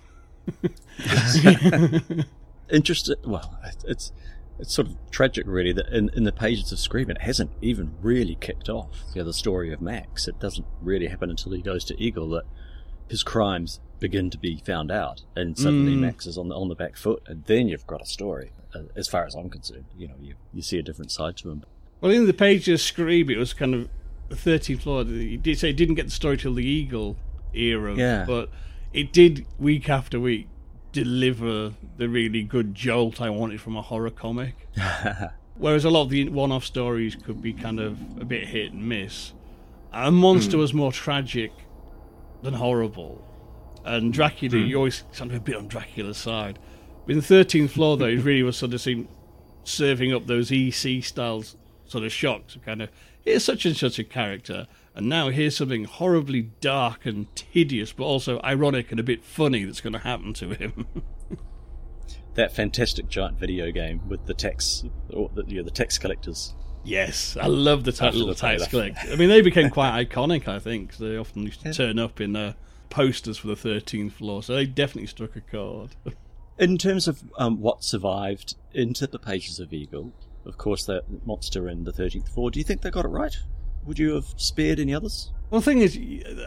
Interesting. 2.70 3.16
Well, 3.26 3.58
it's 3.86 4.12
it's 4.62 4.74
sort 4.74 4.88
of 4.88 4.96
tragic, 5.12 5.46
really, 5.48 5.74
that 5.74 5.88
in, 5.90 6.10
in 6.16 6.24
the 6.24 6.32
pages 6.32 6.72
of 6.72 6.80
Scream, 6.80 7.10
it 7.10 7.22
hasn't 7.22 7.52
even 7.62 7.94
really 8.02 8.36
kicked 8.40 8.70
off. 8.70 9.02
You 9.14 9.22
know, 9.22 9.26
the 9.26 9.34
story 9.34 9.74
of 9.74 9.82
Max. 9.82 10.28
It 10.28 10.40
doesn't 10.40 10.66
really 10.82 11.08
happen 11.08 11.30
until 11.30 11.52
he 11.52 11.62
goes 11.62 11.84
to 11.86 12.02
Eagle 12.02 12.30
that 12.30 12.44
his 13.10 13.24
crimes 13.24 13.80
begin 14.00 14.30
to 14.30 14.38
be 14.38 14.62
found 14.66 14.92
out, 14.92 15.22
and 15.36 15.58
suddenly 15.58 15.96
Max 15.96 16.26
is 16.26 16.38
on 16.38 16.48
the 16.50 16.56
on 16.56 16.70
the 16.70 16.76
back 16.76 16.96
foot, 16.96 17.22
and 17.28 17.44
then 17.46 17.68
you've 17.68 17.86
got 17.86 18.02
a 18.02 18.06
story. 18.06 18.52
uh, 18.74 18.84
As 18.96 19.08
far 19.08 19.26
as 19.26 19.36
I'm 19.36 19.50
concerned, 19.50 19.86
you 19.98 20.08
know, 20.08 20.16
you 20.22 20.36
you 20.54 20.62
see 20.62 20.78
a 20.80 20.84
different 20.84 21.12
side 21.12 21.38
to 21.38 21.52
him. 21.52 21.64
Well, 22.00 22.12
in 22.12 22.26
the 22.26 22.34
pages 22.34 22.68
of 22.74 22.82
Scream, 22.82 23.30
it 23.30 23.38
was 23.38 23.54
kind 23.54 23.76
of 23.76 23.90
the 24.30 24.36
13th 24.36 24.80
floor. 24.82 25.04
He 25.04 25.38
did 25.38 25.60
say 25.60 25.72
didn't 25.74 25.96
get 25.96 26.06
the 26.06 26.12
story 26.12 26.38
till 26.38 26.54
the 26.54 26.66
Eagle 26.66 27.18
era, 27.54 27.94
Yeah. 27.96 28.26
but 28.26 28.50
it 28.94 29.12
did 29.14 29.46
week 29.60 29.90
after 29.90 30.20
week 30.20 30.48
deliver 30.92 31.74
the 31.98 32.10
really 32.10 32.44
good 32.44 32.76
jolt 32.76 33.22
I 33.22 33.30
wanted 33.30 33.62
from 33.62 33.76
a 33.76 33.82
horror 33.82 34.10
comic. 34.10 34.68
Whereas 35.56 35.86
a 35.86 35.90
lot 35.90 36.04
of 36.04 36.10
the 36.10 36.30
one-off 36.30 36.66
stories 36.66 37.16
could 37.16 37.42
be 37.42 37.54
kind 37.54 37.80
of 37.80 38.00
a 38.20 38.26
bit 38.26 38.48
hit 38.48 38.72
and 38.72 38.88
miss. 38.88 39.34
A 39.94 40.12
monster 40.12 40.58
hmm. 40.58 40.62
was 40.62 40.74
more 40.74 40.92
tragic 40.92 41.52
than 42.42 42.54
horrible, 42.54 43.24
and 43.86 44.14
Dracula 44.14 44.58
hmm. 44.58 44.66
you 44.66 44.78
always 44.78 45.04
sound 45.12 45.32
a 45.34 45.40
bit 45.40 45.56
on 45.56 45.68
Dracula's 45.68 46.18
side. 46.18 46.58
But 47.06 47.14
in 47.14 47.20
the 47.20 47.26
13th 47.26 47.72
floor, 47.72 47.98
though, 47.98 48.06
it 48.06 48.16
really 48.24 48.44
was 48.44 48.58
sort 48.58 48.74
of 48.74 48.82
seemed 48.82 49.08
serving 49.64 50.14
up 50.14 50.26
those 50.28 50.52
EC 50.52 51.04
styles 51.04 51.56
sort 51.86 52.04
of 52.04 52.12
shocks 52.12 52.58
kind 52.66 52.82
of 52.82 52.90
here's 53.24 53.44
such 53.44 53.66
and 53.66 53.76
such 53.76 54.00
a 54.00 54.04
character, 54.04 54.68
and 54.96 55.08
now 55.08 55.30
here's 55.30 55.56
something 55.58 55.86
horribly 55.86 56.44
dark 56.60 57.06
and 57.06 57.28
hideous, 57.50 57.94
but 57.94 58.04
also 58.04 58.40
ironic 58.44 58.92
and 58.92 59.00
a 59.00 59.04
bit 59.04 59.24
funny 59.24 59.64
that's 59.64 59.82
going 59.82 59.94
to 59.94 60.00
happen 60.00 60.34
to 60.34 60.50
him. 60.54 60.86
That 62.36 62.54
fantastic 62.54 63.10
giant 63.10 63.38
video 63.38 63.72
game 63.72 64.08
with 64.08 64.26
the 64.26 64.34
tax, 64.34 64.86
or 65.10 65.30
the, 65.34 65.44
you 65.48 65.58
know, 65.58 65.64
the 65.64 65.70
tax 65.72 65.98
collectors. 65.98 66.54
yes, 66.86 67.36
I 67.36 67.48
love 67.48 67.84
the 67.84 67.92
After 67.92 68.12
the 68.12 68.18
little 68.20 68.36
tax 68.36 68.68
trailer. 68.68 68.96
I 69.12 69.18
mean, 69.18 69.28
they 69.28 69.42
became 69.42 69.70
quite 69.80 70.08
iconic. 70.08 70.48
I 70.48 70.58
think 70.60 70.96
they 70.96 71.18
often 71.18 71.44
used 71.44 71.60
to 71.64 71.74
turn 71.74 72.00
up 72.00 72.22
in 72.22 72.38
uh, 72.38 72.54
posters 72.90 73.38
for 73.38 73.48
the 73.48 73.56
13th 73.56 74.14
floor, 74.14 74.42
so 74.44 74.56
they 74.56 74.66
definitely 74.66 75.08
struck 75.08 75.36
a 75.36 75.42
chord. 75.42 75.96
In 76.58 76.78
terms 76.78 77.08
of 77.08 77.22
um, 77.38 77.60
what 77.60 77.84
survived 77.84 78.56
into 78.74 79.08
the 79.08 79.18
pages 79.20 79.60
of 79.60 79.74
Eagle, 79.74 80.14
of 80.46 80.58
course, 80.58 80.86
that 80.86 81.26
monster 81.26 81.68
in 81.68 81.86
the 81.86 81.92
13th 81.92 82.30
floor, 82.30 82.52
do 82.52 82.60
you 82.60 82.64
think 82.64 82.82
they 82.82 82.92
got 82.92 83.04
it 83.04 83.08
right? 83.08 83.36
Would 83.86 84.00
you 84.00 84.14
have 84.16 84.26
spared 84.38 84.80
any 84.80 84.94
others? 84.94 85.32
Well, 85.50 85.62
the 85.62 85.66
thing 85.66 85.80
is, 85.80 86.00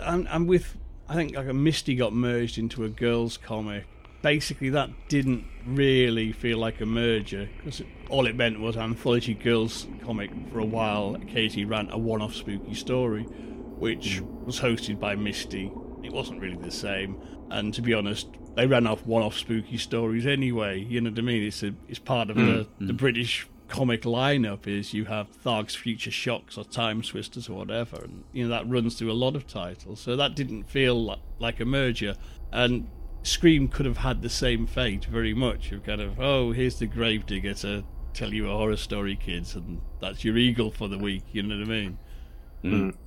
I'm, 0.02 0.26
I'm 0.30 0.46
with. 0.46 0.76
I 1.08 1.14
think 1.14 1.36
like 1.36 1.48
a 1.48 1.52
Misty 1.52 1.94
got 1.94 2.12
merged 2.12 2.58
into 2.58 2.84
a 2.84 2.88
girls' 2.88 3.36
comic. 3.36 3.84
Basically, 4.22 4.70
that 4.70 4.88
didn't 5.08 5.44
really 5.66 6.32
feel 6.32 6.56
like 6.56 6.80
a 6.80 6.86
merger 6.86 7.48
because 7.56 7.82
all 8.08 8.26
it 8.26 8.34
meant 8.36 8.58
was 8.58 8.78
anthology 8.78 9.34
girls 9.34 9.86
comic 10.02 10.30
for 10.50 10.60
a 10.60 10.64
while. 10.64 11.16
Katie 11.28 11.66
ran 11.66 11.90
a 11.90 11.98
one-off 11.98 12.34
spooky 12.34 12.72
story, 12.72 13.24
which 13.24 14.20
hmm. 14.20 14.44
was 14.46 14.60
hosted 14.60 14.98
by 14.98 15.14
Misty. 15.14 15.70
It 16.02 16.12
wasn't 16.12 16.40
really 16.40 16.56
the 16.56 16.70
same, 16.70 17.18
and 17.50 17.74
to 17.74 17.82
be 17.82 17.92
honest, 17.92 18.28
they 18.54 18.66
ran 18.66 18.86
off 18.86 19.04
one-off 19.04 19.36
spooky 19.36 19.76
stories 19.76 20.26
anyway. 20.26 20.80
You 20.80 21.02
know 21.02 21.10
what 21.10 21.18
I 21.18 21.22
mean? 21.22 21.42
It's 21.42 21.62
a, 21.62 21.74
it's 21.88 21.98
part 21.98 22.30
of 22.30 22.36
hmm. 22.36 22.46
the, 22.46 22.66
the 22.80 22.92
hmm. 22.92 22.96
British 22.96 23.46
comic 23.74 24.02
lineup 24.02 24.68
is 24.68 24.94
you 24.94 25.06
have 25.06 25.26
Tharg's 25.42 25.74
Future 25.74 26.12
Shocks 26.12 26.56
or 26.56 26.62
Time 26.62 27.02
Twisters 27.02 27.48
or 27.48 27.56
whatever, 27.56 27.96
and 28.04 28.22
you 28.32 28.44
know 28.44 28.50
that 28.50 28.68
runs 28.68 28.94
through 28.94 29.10
a 29.10 29.14
lot 29.14 29.34
of 29.34 29.48
titles. 29.48 29.98
So 29.98 30.14
that 30.14 30.36
didn't 30.36 30.70
feel 30.70 31.04
like, 31.04 31.18
like 31.40 31.58
a 31.58 31.64
merger, 31.64 32.14
and 32.52 32.86
Scream 33.24 33.66
could 33.66 33.84
have 33.84 33.96
had 33.96 34.22
the 34.22 34.28
same 34.28 34.68
fate 34.68 35.06
very 35.06 35.34
much 35.34 35.72
of 35.72 35.82
kind 35.82 36.00
of 36.00 36.20
oh 36.20 36.52
here's 36.52 36.78
the 36.78 36.86
gravedigger 36.86 37.52
to 37.54 37.82
tell 38.12 38.32
you 38.32 38.48
a 38.48 38.56
horror 38.56 38.76
story, 38.76 39.16
kids, 39.16 39.56
and 39.56 39.80
that's 40.00 40.24
your 40.24 40.36
eagle 40.36 40.70
for 40.70 40.86
the 40.86 40.98
week. 40.98 41.24
You 41.32 41.42
know 41.42 41.58
what 41.58 41.66
I 41.66 41.68
mean? 41.68 41.98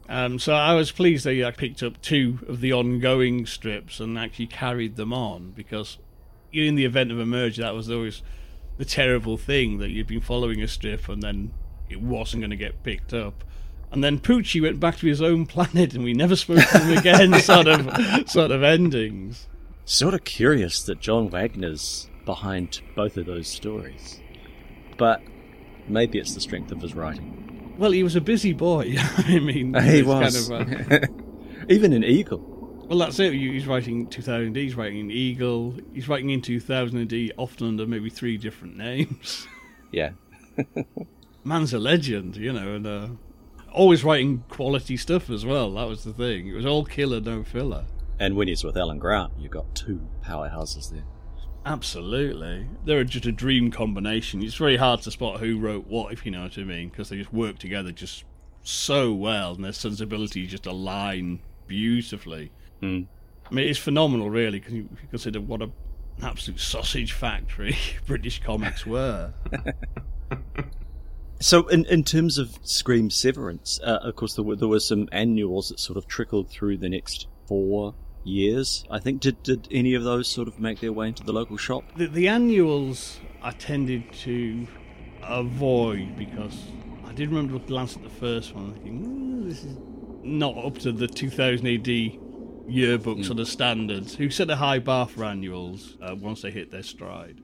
Um, 0.10 0.38
so 0.38 0.54
I 0.54 0.74
was 0.74 0.92
pleased 0.92 1.26
they 1.26 1.42
uh, 1.44 1.52
picked 1.52 1.82
up 1.82 2.02
two 2.02 2.40
of 2.46 2.60
the 2.60 2.74
ongoing 2.74 3.46
strips 3.46 4.02
and 4.02 4.20
actually 4.20 4.48
carried 4.48 4.98
them 4.98 5.14
on 5.14 5.52
because 5.52 5.98
in 6.52 6.76
the 6.76 6.84
event 6.84 7.12
of 7.12 7.20
a 7.20 7.26
merger, 7.26 7.62
that 7.62 7.74
was 7.74 7.90
always 7.90 8.22
the 8.78 8.86
terrible 8.86 9.38
thing 9.38 9.80
that 9.80 9.90
you'd 9.90 10.08
been 10.08 10.22
following 10.22 10.62
a 10.62 10.68
strip 10.68 11.10
and 11.10 11.22
then 11.22 11.52
it 11.90 12.02
wasn't 12.02 12.42
going 12.42 12.52
to 12.52 12.56
get 12.56 12.84
picked 12.84 13.14
up. 13.14 13.44
And 13.92 14.04
then 14.04 14.20
Poochie 14.20 14.62
went 14.62 14.80
back 14.80 14.98
to 14.98 15.08
his 15.08 15.22
own 15.22 15.46
planet 15.48 15.94
and 15.94 16.04
we 16.04 16.14
never 16.14 16.36
spoke 16.36 16.60
to 16.60 16.80
him 16.80 16.98
again, 16.98 17.34
sort 17.42 17.68
of, 17.68 18.30
sort 18.30 18.52
of 18.52 18.64
endings. 18.64 19.48
Sort 19.86 20.14
of 20.14 20.24
curious 20.26 20.84
that 20.84 21.00
John 21.00 21.30
Wagner's 21.30 22.10
behind 22.26 22.82
both 22.96 23.16
of 23.18 23.26
those 23.26 23.48
stories. 23.48 24.20
But 24.98 25.22
maybe 25.88 26.20
it's 26.20 26.34
the 26.34 26.42
strength 26.42 26.72
of 26.72 26.82
his 26.82 26.94
writing. 26.94 27.76
Well, 27.78 27.92
he 27.92 28.04
was 28.04 28.16
a 28.16 28.22
busy 28.22 28.54
boy. 28.54 28.96
I 29.18 29.40
mean, 29.40 29.74
He 29.82 30.02
was. 30.04 30.50
Kind 30.50 30.92
of, 30.92 30.92
uh, 30.92 31.08
Even 31.70 31.94
in 31.94 32.04
Eagle. 32.04 32.57
Well, 32.88 33.00
that's 33.00 33.20
it. 33.20 33.34
He's 33.34 33.68
writing 33.68 34.08
2000 34.08 34.50
AD, 34.50 34.56
he's 34.56 34.76
writing 34.76 35.00
in 35.00 35.12
Eagle, 35.12 35.76
he's 35.94 36.08
writing 36.08 36.30
in 36.30 36.42
2000 36.42 37.14
AD, 37.14 37.34
often 37.38 37.68
under 37.68 37.86
maybe 37.86 38.10
three 38.10 38.38
different 38.38 38.78
names. 38.78 39.48
Yeah. 39.90 40.12
Man's 41.46 41.74
a 41.74 41.80
legend, 41.80 42.36
you 42.36 42.52
know, 42.52 42.76
and 42.76 42.86
uh, 42.86 43.08
always 43.72 44.04
writing 44.04 44.44
quality 44.50 44.98
stuff 44.98 45.30
as 45.30 45.46
well. 45.46 45.72
That 45.76 45.88
was 45.88 46.04
the 46.04 46.12
thing. 46.12 46.50
It 46.50 46.54
was 46.54 46.66
all 46.66 46.84
killer, 46.84 47.22
no 47.22 47.46
filler. 47.46 47.86
And 48.20 48.36
when 48.36 48.50
he's 48.50 48.66
with 48.66 48.76
Alan 48.76 49.00
Grant, 49.00 49.32
you've 49.40 49.54
got 49.54 49.74
two 49.74 50.06
powerhouses 50.26 50.92
there. 50.92 51.06
Absolutely. 51.66 52.68
They're 52.84 53.06
just 53.06 53.26
a 53.26 53.32
dream 53.32 53.72
combination. 53.72 54.44
It's 54.44 54.56
very 54.56 54.76
hard 54.76 55.02
to 55.04 55.12
spot 55.12 55.40
who 55.40 55.58
wrote 55.58 55.88
what, 55.88 56.12
if 56.12 56.26
you 56.26 56.32
know 56.32 56.44
what 56.44 56.58
I 56.58 56.64
mean, 56.64 56.90
because 56.90 57.08
they 57.08 57.18
just 57.18 57.32
work 57.32 57.60
together 57.60 57.94
just 57.94 58.26
so 58.64 59.14
well, 59.14 59.54
and 59.54 59.64
their 59.64 59.72
sensibilities 59.72 60.52
just 60.52 60.66
align 60.66 61.40
beautifully. 61.68 62.52
Hmm. 62.82 63.02
I 63.50 63.54
mean, 63.54 63.68
it's 63.68 63.80
phenomenal, 63.80 64.30
really, 64.30 64.60
because 64.60 64.74
you 64.74 64.90
consider 65.10 65.40
what 65.40 65.62
a, 65.62 65.66
an 65.66 66.24
absolute 66.24 66.60
sausage 66.60 67.14
factory 67.14 67.78
British 68.06 68.42
comics 68.42 68.86
were. 68.86 69.34
So, 71.40 71.68
in, 71.68 71.86
in 71.86 72.04
terms 72.04 72.40
of 72.40 72.58
Scream 72.64 73.12
Severance, 73.12 73.80
uh, 73.84 74.00
of 74.02 74.16
course, 74.16 74.34
there 74.34 74.44
were, 74.44 74.56
there 74.56 74.68
were 74.68 74.80
some 74.80 75.08
annuals 75.12 75.70
that 75.70 75.80
sort 75.80 75.98
of 75.98 76.08
trickled 76.08 76.50
through 76.50 76.78
the 76.78 76.90
next 76.90 77.28
four 77.48 77.94
years. 78.24 78.84
I 78.90 79.00
think 79.00 79.22
did 79.22 79.42
did 79.44 79.68
any 79.70 79.94
of 79.94 80.04
those 80.04 80.28
sort 80.28 80.48
of 80.48 80.60
make 80.60 80.80
their 80.80 80.92
way 80.92 81.10
into 81.10 81.24
the 81.24 81.34
local 81.34 81.56
shop? 81.56 81.84
The, 81.96 82.08
the 82.08 82.28
annuals 82.28 83.20
I 83.44 83.52
tended 83.52 84.12
to 84.24 84.68
avoid 85.22 86.18
because 86.18 86.60
I 87.06 87.14
did 87.14 87.30
remember 87.30 87.54
looking 87.54 87.68
glance 87.68 87.96
at 87.96 88.02
the 88.02 88.10
first 88.10 88.56
one, 88.56 88.74
thinking 88.74 89.04
"Hmm, 89.04 89.48
this 89.48 89.64
is 89.64 89.78
not 90.24 90.58
up 90.58 90.80
to 90.80 90.92
the 90.92 91.08
2000 91.08 91.68
AD 91.68 92.20
yearbook 92.68 93.24
sort 93.24 93.40
of 93.40 93.48
standards. 93.48 94.16
Who 94.16 94.30
set 94.30 94.50
a 94.50 94.56
high 94.56 94.80
bar 94.80 95.08
for 95.08 95.24
annuals 95.24 95.96
uh, 96.02 96.16
once 96.16 96.42
they 96.42 96.52
hit 96.52 96.72
their 96.72 96.84
stride? 96.84 97.42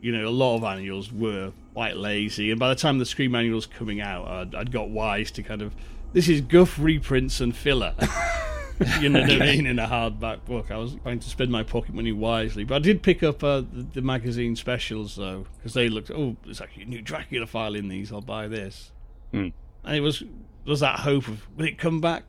You 0.00 0.12
know, 0.12 0.28
a 0.28 0.30
lot 0.30 0.56
of 0.56 0.64
annuals 0.64 1.12
were 1.12 1.52
quite 1.74 1.96
lazy, 1.96 2.50
and 2.50 2.58
by 2.58 2.70
the 2.70 2.74
time 2.74 2.98
the 2.98 3.06
Scream 3.06 3.34
annual 3.34 3.56
was 3.56 3.66
coming 3.66 4.00
out, 4.00 4.26
I'd, 4.26 4.54
I'd 4.54 4.72
got 4.72 4.88
wise 4.88 5.30
to 5.32 5.42
kind 5.42 5.62
of 5.62 5.74
this 6.12 6.28
is 6.28 6.40
guff 6.40 6.78
reprints 6.78 7.40
and 7.40 7.54
filler. 7.54 7.94
you 9.00 9.08
know 9.08 9.20
what 9.20 9.30
I 9.30 9.38
mean? 9.56 9.66
In 9.66 9.78
a 9.78 9.86
hardback 9.86 10.44
book, 10.44 10.70
I 10.70 10.76
was 10.78 10.96
trying 11.02 11.20
to 11.20 11.28
spend 11.28 11.50
my 11.50 11.62
pocket 11.62 11.94
money 11.94 12.12
wisely. 12.12 12.64
But 12.64 12.76
I 12.76 12.78
did 12.78 13.02
pick 13.02 13.22
up 13.22 13.44
uh, 13.44 13.60
the, 13.60 13.86
the 13.94 14.02
magazine 14.02 14.56
specials 14.56 15.16
though, 15.16 15.46
because 15.58 15.74
they 15.74 15.88
looked. 15.88 16.10
Oh, 16.10 16.36
there's 16.44 16.60
actually 16.60 16.84
a 16.84 16.86
new 16.86 17.02
Dracula 17.02 17.46
file 17.46 17.74
in 17.74 17.88
these. 17.88 18.12
I'll 18.12 18.20
buy 18.20 18.48
this. 18.48 18.90
Hmm. 19.32 19.48
And 19.84 19.96
it 19.96 20.00
was 20.00 20.22
was 20.64 20.80
that 20.80 21.00
hope 21.00 21.28
of 21.28 21.46
will 21.56 21.66
it 21.66 21.78
come 21.78 22.00
back? 22.00 22.24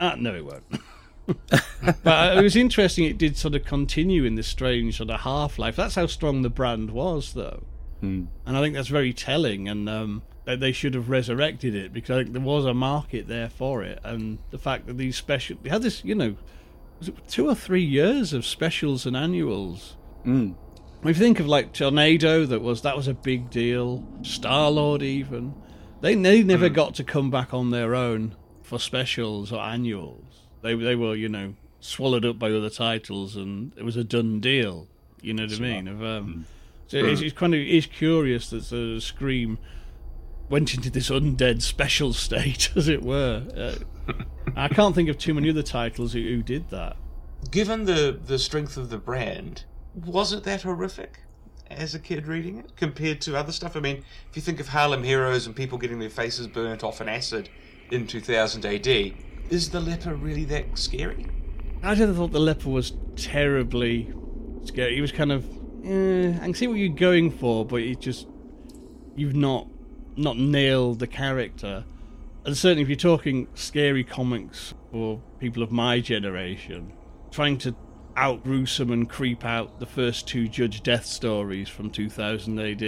Ah, 0.00 0.16
no, 0.18 0.34
it 0.34 0.44
won't. 0.44 0.64
but 2.02 2.06
uh, 2.06 2.34
it 2.38 2.42
was 2.42 2.56
interesting. 2.56 3.04
It 3.04 3.18
did 3.18 3.36
sort 3.36 3.54
of 3.54 3.64
continue 3.64 4.24
in 4.24 4.34
this 4.34 4.46
strange 4.48 4.96
sort 4.96 5.10
of 5.10 5.20
half 5.20 5.58
life. 5.58 5.76
That's 5.76 5.94
how 5.94 6.06
strong 6.06 6.42
the 6.42 6.50
brand 6.50 6.90
was, 6.90 7.32
though, 7.34 7.64
Hmm. 8.00 8.24
and 8.46 8.56
I 8.56 8.60
think 8.60 8.74
that's 8.74 8.88
very 8.88 9.12
telling. 9.12 9.68
And 9.68 9.88
um, 9.88 10.22
that 10.44 10.60
they 10.60 10.72
should 10.72 10.94
have 10.94 11.08
resurrected 11.08 11.74
it 11.74 11.92
because 11.92 12.10
I 12.10 12.22
think 12.22 12.32
there 12.32 12.42
was 12.42 12.64
a 12.64 12.74
market 12.74 13.28
there 13.28 13.48
for 13.48 13.82
it. 13.82 14.00
And 14.02 14.38
the 14.50 14.58
fact 14.58 14.86
that 14.86 14.96
these 14.98 15.16
special, 15.16 15.56
they 15.62 15.70
had 15.70 15.82
this, 15.82 16.04
you 16.04 16.14
know, 16.14 16.36
two 17.28 17.48
or 17.48 17.54
three 17.54 17.84
years 17.84 18.32
of 18.32 18.44
specials 18.44 19.06
and 19.06 19.16
annuals. 19.16 19.96
Mm. 20.26 20.54
If 21.02 21.06
you 21.06 21.14
think 21.14 21.40
of 21.40 21.46
like 21.46 21.72
Tornado, 21.72 22.44
that 22.46 22.60
was 22.60 22.82
that 22.82 22.96
was 22.96 23.08
a 23.08 23.14
big 23.14 23.48
deal. 23.50 24.04
Star 24.22 24.70
Lord, 24.70 25.02
even 25.02 25.54
they 26.00 26.14
they 26.14 26.42
never 26.42 26.68
got 26.68 26.94
to 26.96 27.04
come 27.04 27.30
back 27.30 27.54
on 27.54 27.70
their 27.70 27.94
own 27.94 28.34
for 28.62 28.78
specials 28.78 29.52
or 29.52 29.62
annuals. 29.62 30.24
They 30.62 30.74
they 30.74 30.96
were 30.96 31.14
you 31.14 31.28
know 31.28 31.54
swallowed 31.80 32.24
up 32.24 32.38
by 32.38 32.50
other 32.50 32.70
titles, 32.70 33.36
and 33.36 33.72
it 33.76 33.84
was 33.84 33.96
a 33.96 34.04
done 34.04 34.40
deal. 34.40 34.86
You 35.20 35.34
know 35.34 35.44
what 35.44 35.52
I 35.54 35.58
mean? 35.58 35.88
Of 35.88 36.02
um, 36.02 36.46
so 36.86 36.98
it's, 36.98 37.20
it's 37.20 37.36
kind 37.36 37.54
of 37.54 37.60
it's 37.60 37.86
curious 37.86 38.50
that 38.50 38.64
the 38.70 39.00
Scream 39.00 39.58
went 40.48 40.74
into 40.74 40.90
this 40.90 41.10
undead 41.10 41.62
special 41.62 42.12
state, 42.26 42.70
as 42.76 42.88
it 42.88 43.02
were. 43.02 43.44
Uh, 43.56 44.12
I 44.56 44.68
can't 44.68 44.94
think 44.94 45.08
of 45.08 45.18
too 45.18 45.34
many 45.34 45.50
other 45.50 45.62
titles 45.62 46.12
who, 46.12 46.20
who 46.20 46.42
did 46.42 46.70
that. 46.70 46.96
Given 47.50 47.84
the 47.84 48.18
the 48.22 48.38
strength 48.38 48.76
of 48.76 48.90
the 48.90 48.98
brand, 48.98 49.64
was 49.94 50.32
it 50.32 50.44
that 50.44 50.62
horrific 50.62 51.20
as 51.70 51.94
a 51.94 51.98
kid 51.98 52.26
reading 52.26 52.58
it 52.58 52.76
compared 52.76 53.20
to 53.22 53.36
other 53.36 53.52
stuff? 53.52 53.76
I 53.76 53.80
mean, 53.80 54.04
if 54.28 54.36
you 54.36 54.42
think 54.42 54.60
of 54.60 54.68
Harlem 54.68 55.04
Heroes 55.04 55.46
and 55.46 55.54
people 55.54 55.78
getting 55.78 56.00
their 56.00 56.10
faces 56.10 56.48
burnt 56.48 56.82
off 56.82 57.00
in 57.00 57.08
acid 57.08 57.48
in 57.90 58.06
2000 58.06 58.66
AD, 58.66 59.14
is 59.50 59.70
the 59.70 59.80
leper 59.80 60.14
really 60.14 60.44
that 60.44 60.78
scary? 60.78 61.26
I 61.82 61.94
just 61.94 62.14
thought 62.14 62.32
the 62.32 62.40
leper 62.40 62.68
was 62.68 62.92
terribly 63.16 64.12
scary. 64.64 64.94
He 64.94 65.00
was 65.00 65.12
kind 65.12 65.32
of, 65.32 65.44
eh, 65.84 66.30
I 66.36 66.40
can 66.40 66.54
see 66.54 66.66
what 66.66 66.74
you're 66.74 66.88
going 66.94 67.30
for, 67.30 67.64
but 67.64 67.82
it 67.82 68.00
just 68.00 68.26
you've 69.16 69.34
not 69.34 69.66
not 70.16 70.36
nailed 70.36 70.98
the 70.98 71.06
character. 71.06 71.84
And 72.44 72.56
certainly, 72.56 72.82
if 72.82 72.88
you're 72.88 72.96
talking 72.96 73.48
scary 73.54 74.04
comics 74.04 74.74
for 74.90 75.20
people 75.38 75.62
of 75.62 75.70
my 75.70 76.00
generation, 76.00 76.92
trying 77.30 77.58
to 77.58 77.74
out 78.16 78.42
gruesome 78.42 78.90
and 78.90 79.08
creep 79.08 79.44
out 79.44 79.78
the 79.78 79.86
first 79.86 80.26
two 80.26 80.48
Judge 80.48 80.82
Death 80.82 81.06
stories 81.06 81.68
from 81.68 81.90
2000 81.90 82.58
AD 82.58 82.82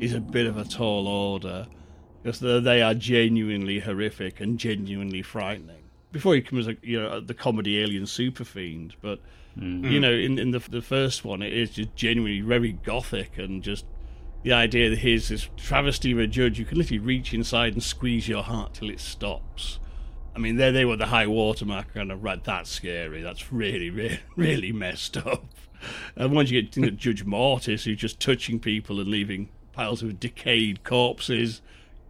is 0.00 0.14
a 0.14 0.20
bit 0.20 0.46
of 0.46 0.56
a 0.56 0.64
tall 0.64 1.06
order 1.08 1.66
because 2.22 2.40
they 2.40 2.60
they 2.60 2.82
are 2.82 2.94
genuinely 2.94 3.80
horrific 3.80 4.40
and 4.40 4.58
genuinely 4.58 5.22
frightening. 5.22 5.83
Before 6.14 6.34
he 6.34 6.40
becomes, 6.40 6.68
a, 6.68 6.76
you 6.80 7.02
know, 7.02 7.08
uh, 7.08 7.20
the 7.20 7.34
comedy 7.34 7.82
alien 7.82 8.06
super 8.06 8.44
fiend, 8.44 8.94
but 9.02 9.18
hmm. 9.58 9.84
you 9.84 9.98
know, 9.98 10.12
in 10.12 10.38
in 10.38 10.52
the 10.52 10.60
the 10.60 10.80
first 10.80 11.24
one, 11.24 11.42
it 11.42 11.52
is 11.52 11.70
just 11.70 11.94
genuinely 11.96 12.40
very 12.40 12.72
gothic 12.72 13.36
and 13.36 13.64
just 13.64 13.84
the 14.44 14.52
idea 14.52 14.90
that 14.90 15.00
here's 15.00 15.28
this 15.28 15.48
travesty 15.56 16.12
of 16.12 16.18
a 16.20 16.28
judge 16.28 16.58
you 16.58 16.64
can 16.64 16.78
literally 16.78 17.00
reach 17.00 17.34
inside 17.34 17.72
and 17.72 17.82
squeeze 17.82 18.28
your 18.28 18.44
heart 18.44 18.74
till 18.74 18.90
it 18.90 19.00
stops. 19.00 19.80
I 20.36 20.38
mean, 20.38 20.56
there 20.56 20.70
they 20.70 20.84
were 20.84 20.96
the 20.96 21.06
high 21.06 21.26
watermark 21.26 21.94
kind 21.94 22.12
of 22.12 22.22
right. 22.22 22.42
That's 22.42 22.70
scary. 22.70 23.20
That's 23.20 23.52
really, 23.52 23.90
really, 23.90 24.20
really 24.36 24.70
messed 24.70 25.16
up. 25.16 25.44
And 26.14 26.32
once 26.32 26.50
you 26.50 26.62
get 26.62 26.76
you 26.76 26.82
know, 26.82 26.90
Judge 26.90 27.24
Mortis, 27.24 27.84
who's 27.84 27.98
just 27.98 28.20
touching 28.20 28.60
people 28.60 29.00
and 29.00 29.08
leaving 29.08 29.48
piles 29.72 30.02
of 30.02 30.20
decayed 30.20 30.84
corpses, 30.84 31.60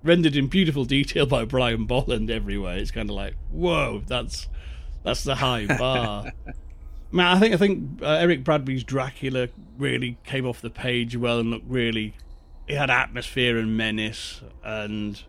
rendered 0.05 0.37
in 0.37 0.47
beautiful 0.47 0.85
detail 0.85 1.27
by 1.27 1.45
Brian 1.45 1.87
Bolland 1.87 2.31
everywhere, 2.31 2.77
it's 2.77 2.91
kind 2.91 3.11
of 3.11 3.17
like, 3.17 3.35
whoa, 3.51 4.03
that's 4.07 4.49
that's 5.03 5.25
the 5.25 5.35
high 5.35 5.67
bar. 5.79 6.33
Man, 7.11 7.37
I 7.37 7.41
think 7.41 7.55
I 7.55 7.57
think 7.57 8.03
uh, 8.03 8.07
Eric 8.07 8.45
Bradbury's 8.45 8.85
Dracula 8.85 9.49
really 9.79 10.19
came 10.25 10.47
off 10.47 10.61
the 10.61 10.71
page 10.71 11.17
well 11.17 11.41
and 11.41 11.51
looked 11.51 11.69
really. 11.69 12.15
It 12.67 12.77
had 12.77 12.91
atmosphere 12.91 13.59
and 13.59 13.77
menace, 13.77 14.41
and 14.63 15.23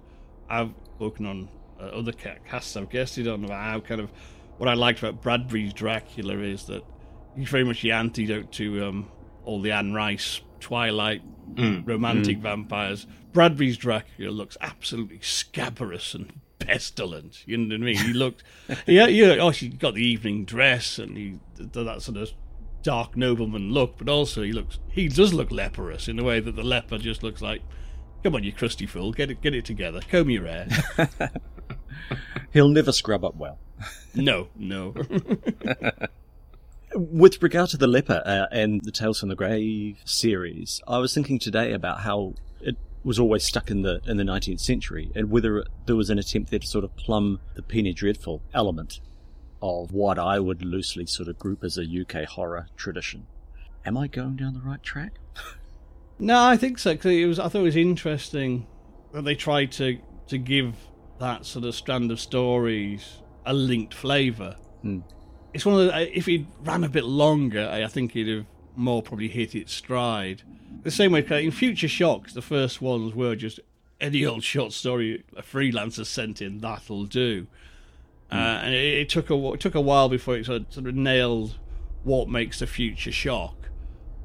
I've 0.50 0.74
spoken 0.96 1.26
on 1.26 1.50
uh, 1.80 1.86
other 1.88 2.14
casts 2.14 2.78
I've 2.78 2.90
guested 2.90 3.28
on 3.28 3.44
about 3.44 3.62
how 3.62 3.80
kind 3.82 4.00
of 4.00 4.10
what 4.58 4.70
I 4.70 4.74
liked 4.74 5.00
about 5.00 5.22
Bradbury's 5.22 5.74
Dracula 5.74 6.38
is 6.38 6.66
that 6.66 6.84
he's 7.36 7.50
very 7.50 7.66
much 7.66 7.82
the 7.82 7.92
antidote 7.92 8.54
to 8.54 8.86
um, 8.86 9.12
all 9.44 9.62
the 9.62 9.72
Anne 9.72 9.94
Rice 9.94 10.42
Twilight 10.60 11.22
romantic 11.86 12.38
vampires. 12.40 13.06
Bradbury's 13.36 13.76
Dracula 13.76 14.32
looks 14.32 14.58
absolutely 14.62 15.20
scabrous 15.22 16.14
and 16.14 16.40
pestilent. 16.58 17.44
You 17.46 17.58
know 17.58 17.76
what 17.76 17.82
I 17.82 17.86
mean? 17.86 17.98
He 17.98 18.14
looked, 18.14 18.44
yeah, 18.88 19.08
yeah. 19.08 19.36
Oh, 19.42 19.52
she 19.52 19.68
got 19.68 19.94
the 19.94 20.06
evening 20.06 20.46
dress 20.46 20.98
and 20.98 21.18
he 21.18 21.40
that 21.58 22.02
sort 22.02 22.18
of 22.18 22.30
dark 22.82 23.18
nobleman 23.18 23.74
look, 23.74 23.98
but 23.98 24.08
also 24.08 24.42
he 24.42 24.54
looks, 24.54 24.80
he 24.90 25.10
does 25.10 25.34
look 25.34 25.52
leprous 25.52 26.08
in 26.08 26.18
a 26.18 26.24
way 26.24 26.40
that 26.40 26.56
the 26.56 26.64
leper 26.64 26.98
just 26.98 27.24
looks 27.24 27.42
like. 27.42 27.62
Come 28.24 28.36
on, 28.36 28.44
you 28.46 28.54
crusty 28.54 28.86
fool, 28.86 29.12
get 29.12 29.30
it, 29.30 29.42
get 29.42 29.54
it 29.54 29.66
together. 29.66 30.00
Comb 30.10 30.30
your 30.30 30.48
hair. 30.48 30.70
He'll 32.54 32.70
never 32.70 32.94
scrub 32.94 33.26
up 33.26 33.36
well. 33.36 33.60
no, 34.16 34.48
no. 34.56 34.96
With 36.96 37.44
regard 37.44 37.70
to 37.72 37.78
the 37.78 37.88
leper 37.88 38.24
uh, 38.26 38.46
and 38.50 38.82
the 38.82 38.92
Tales 38.92 39.20
from 39.20 39.28
the 39.28 39.36
Grave 39.36 39.98
series, 40.06 40.82
I 40.88 41.00
was 41.00 41.14
thinking 41.14 41.38
today 41.38 41.74
about 41.74 42.00
how 42.00 42.36
was 43.06 43.20
always 43.20 43.44
stuck 43.46 43.70
in 43.72 43.84
the 43.84 44.02
in 44.06 44.18
the 44.18 44.24
19th 44.24 44.60
century, 44.60 45.12
and 45.16 45.30
whether 45.30 45.64
there 45.86 45.96
was 45.96 46.10
an 46.10 46.20
attempt 46.20 46.50
there 46.52 46.60
to 46.60 46.68
sort 46.68 46.84
of 46.84 46.96
plumb 46.98 47.40
the 47.54 47.62
penny 47.62 47.94
dreadful 47.94 48.42
element 48.54 49.00
of 49.62 49.92
what 49.94 50.20
I 50.20 50.40
would 50.40 50.64
loosely 50.66 51.06
sort 51.06 51.30
of 51.30 51.40
group 51.40 51.64
as 51.64 51.78
a 51.78 51.84
UK 51.86 52.26
horror 52.28 52.68
tradition. 52.76 53.28
Am 53.86 53.96
I 53.98 54.08
going 54.08 54.36
down 54.36 54.54
the 54.54 54.60
right 54.62 54.82
track? 54.84 55.14
No, 56.18 56.42
I 56.42 56.56
think 56.56 56.80
so. 56.80 56.96
'cause 56.96 57.12
it 57.12 57.26
was. 57.26 57.40
I 57.40 57.50
thought 57.50 57.60
it 57.60 57.64
was 57.64 57.76
interesting 57.76 58.68
that 59.12 59.24
they 59.26 59.36
tried 59.36 59.72
to 59.74 60.00
to 60.28 60.38
give 60.38 60.74
that 61.20 61.46
sort 61.46 61.66
of 61.66 61.76
strand 61.76 62.10
of 62.10 62.22
stories 62.22 63.18
a 63.46 63.54
linked 63.54 63.94
flavour. 63.94 64.56
Hmm. 64.82 65.00
It's 65.54 65.66
one 65.66 65.80
of 65.82 65.88
the, 65.88 66.18
if 66.18 66.30
it 66.30 66.46
ran 66.62 66.86
a 66.86 66.90
bit 66.90 67.04
longer, 67.04 67.70
I 67.70 67.86
think 67.88 68.16
it'd 68.16 68.34
have 68.34 68.46
more 68.78 69.02
probably 69.02 69.28
hit 69.28 69.56
its 69.56 69.74
stride. 69.74 70.44
The 70.84 70.92
same 70.92 71.12
way 71.12 71.26
in 71.30 71.52
Future 71.52 71.88
Shocks, 71.88 72.34
the 72.34 72.42
first 72.42 72.82
ones 72.82 73.16
were 73.16 73.36
just 73.36 73.60
any 74.00 74.26
old 74.26 74.44
short 74.44 74.74
story 74.74 75.24
a 75.36 75.42
freelancer 75.42 76.06
sent 76.06 76.42
in 76.42 76.60
that'll 76.60 77.06
do. 77.06 77.48
Uh, 78.32 78.60
and 78.64 78.74
it, 78.74 78.94
it 79.00 79.10
took 79.10 79.30
a 79.30 79.54
it 79.54 79.60
took 79.60 79.76
a 79.76 79.82
while 79.82 80.10
before 80.10 80.36
it 80.36 80.46
sort 80.46 80.62
of, 80.62 80.74
sort 80.74 80.88
of 80.88 80.96
nailed 80.96 81.58
what 82.04 82.28
makes 82.28 82.62
a 82.62 82.68
future 82.68 83.12
shock 83.12 83.70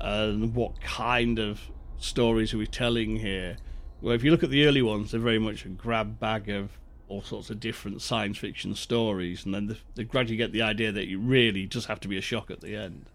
and 0.00 0.54
what 0.54 0.80
kind 0.80 1.38
of 1.38 1.60
stories 1.98 2.52
are 2.54 2.58
we 2.58 2.66
telling 2.66 3.16
here. 3.16 3.56
Well, 4.00 4.14
if 4.14 4.24
you 4.24 4.30
look 4.30 4.42
at 4.42 4.50
the 4.50 4.66
early 4.66 4.82
ones, 4.82 5.10
they're 5.10 5.20
very 5.20 5.38
much 5.38 5.64
a 5.64 5.68
grab 5.68 6.18
bag 6.18 6.48
of 6.48 6.78
all 7.08 7.22
sorts 7.22 7.50
of 7.50 7.60
different 7.60 8.00
science 8.00 8.38
fiction 8.38 8.74
stories, 8.74 9.44
and 9.44 9.54
then 9.54 9.66
they, 9.66 9.76
they 9.96 10.04
gradually 10.04 10.36
get 10.36 10.52
the 10.52 10.62
idea 10.62 10.92
that 10.92 11.08
you 11.08 11.18
really 11.18 11.66
just 11.66 11.86
have 11.88 12.00
to 12.00 12.08
be 12.08 12.16
a 12.16 12.22
shock 12.22 12.50
at 12.50 12.60
the 12.60 12.74
end. 12.74 13.06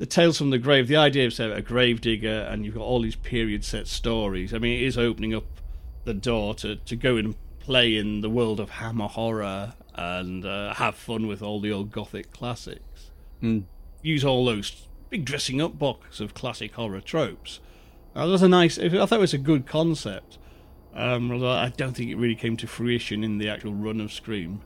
The 0.00 0.06
Tales 0.06 0.38
from 0.38 0.48
the 0.48 0.56
Grave, 0.56 0.88
the 0.88 0.96
idea 0.96 1.26
of 1.26 1.34
say, 1.34 1.50
a 1.50 1.60
grave 1.60 2.00
digger, 2.00 2.48
and 2.50 2.64
you've 2.64 2.74
got 2.74 2.84
all 2.84 3.02
these 3.02 3.16
period 3.16 3.66
set 3.66 3.86
stories. 3.86 4.54
I 4.54 4.58
mean, 4.58 4.80
it 4.80 4.86
is 4.86 4.96
opening 4.96 5.34
up 5.34 5.44
the 6.04 6.14
door 6.14 6.54
to, 6.54 6.76
to 6.76 6.96
go 6.96 7.18
and 7.18 7.34
play 7.58 7.96
in 7.96 8.22
the 8.22 8.30
world 8.30 8.60
of 8.60 8.70
hammer 8.70 9.08
horror 9.08 9.74
and 9.94 10.46
uh, 10.46 10.72
have 10.72 10.94
fun 10.94 11.26
with 11.26 11.42
all 11.42 11.60
the 11.60 11.70
old 11.70 11.92
gothic 11.92 12.32
classics. 12.32 13.10
Use 14.00 14.24
all 14.24 14.46
those 14.46 14.86
big 15.10 15.26
dressing 15.26 15.60
up 15.60 15.78
box 15.78 16.18
of 16.18 16.32
classic 16.32 16.72
horror 16.72 17.02
tropes. 17.02 17.60
Uh, 18.16 18.24
that 18.24 18.32
was 18.32 18.40
a 18.40 18.48
nice. 18.48 18.78
I 18.78 18.88
thought 18.88 19.12
it 19.12 19.18
was 19.18 19.34
a 19.34 19.38
good 19.38 19.66
concept. 19.66 20.38
Um, 20.94 21.30
although 21.30 21.50
I 21.50 21.68
don't 21.76 21.94
think 21.94 22.10
it 22.10 22.16
really 22.16 22.34
came 22.34 22.56
to 22.56 22.66
fruition 22.66 23.22
in 23.22 23.36
the 23.36 23.50
actual 23.50 23.74
run 23.74 24.00
of 24.00 24.14
Scream. 24.14 24.62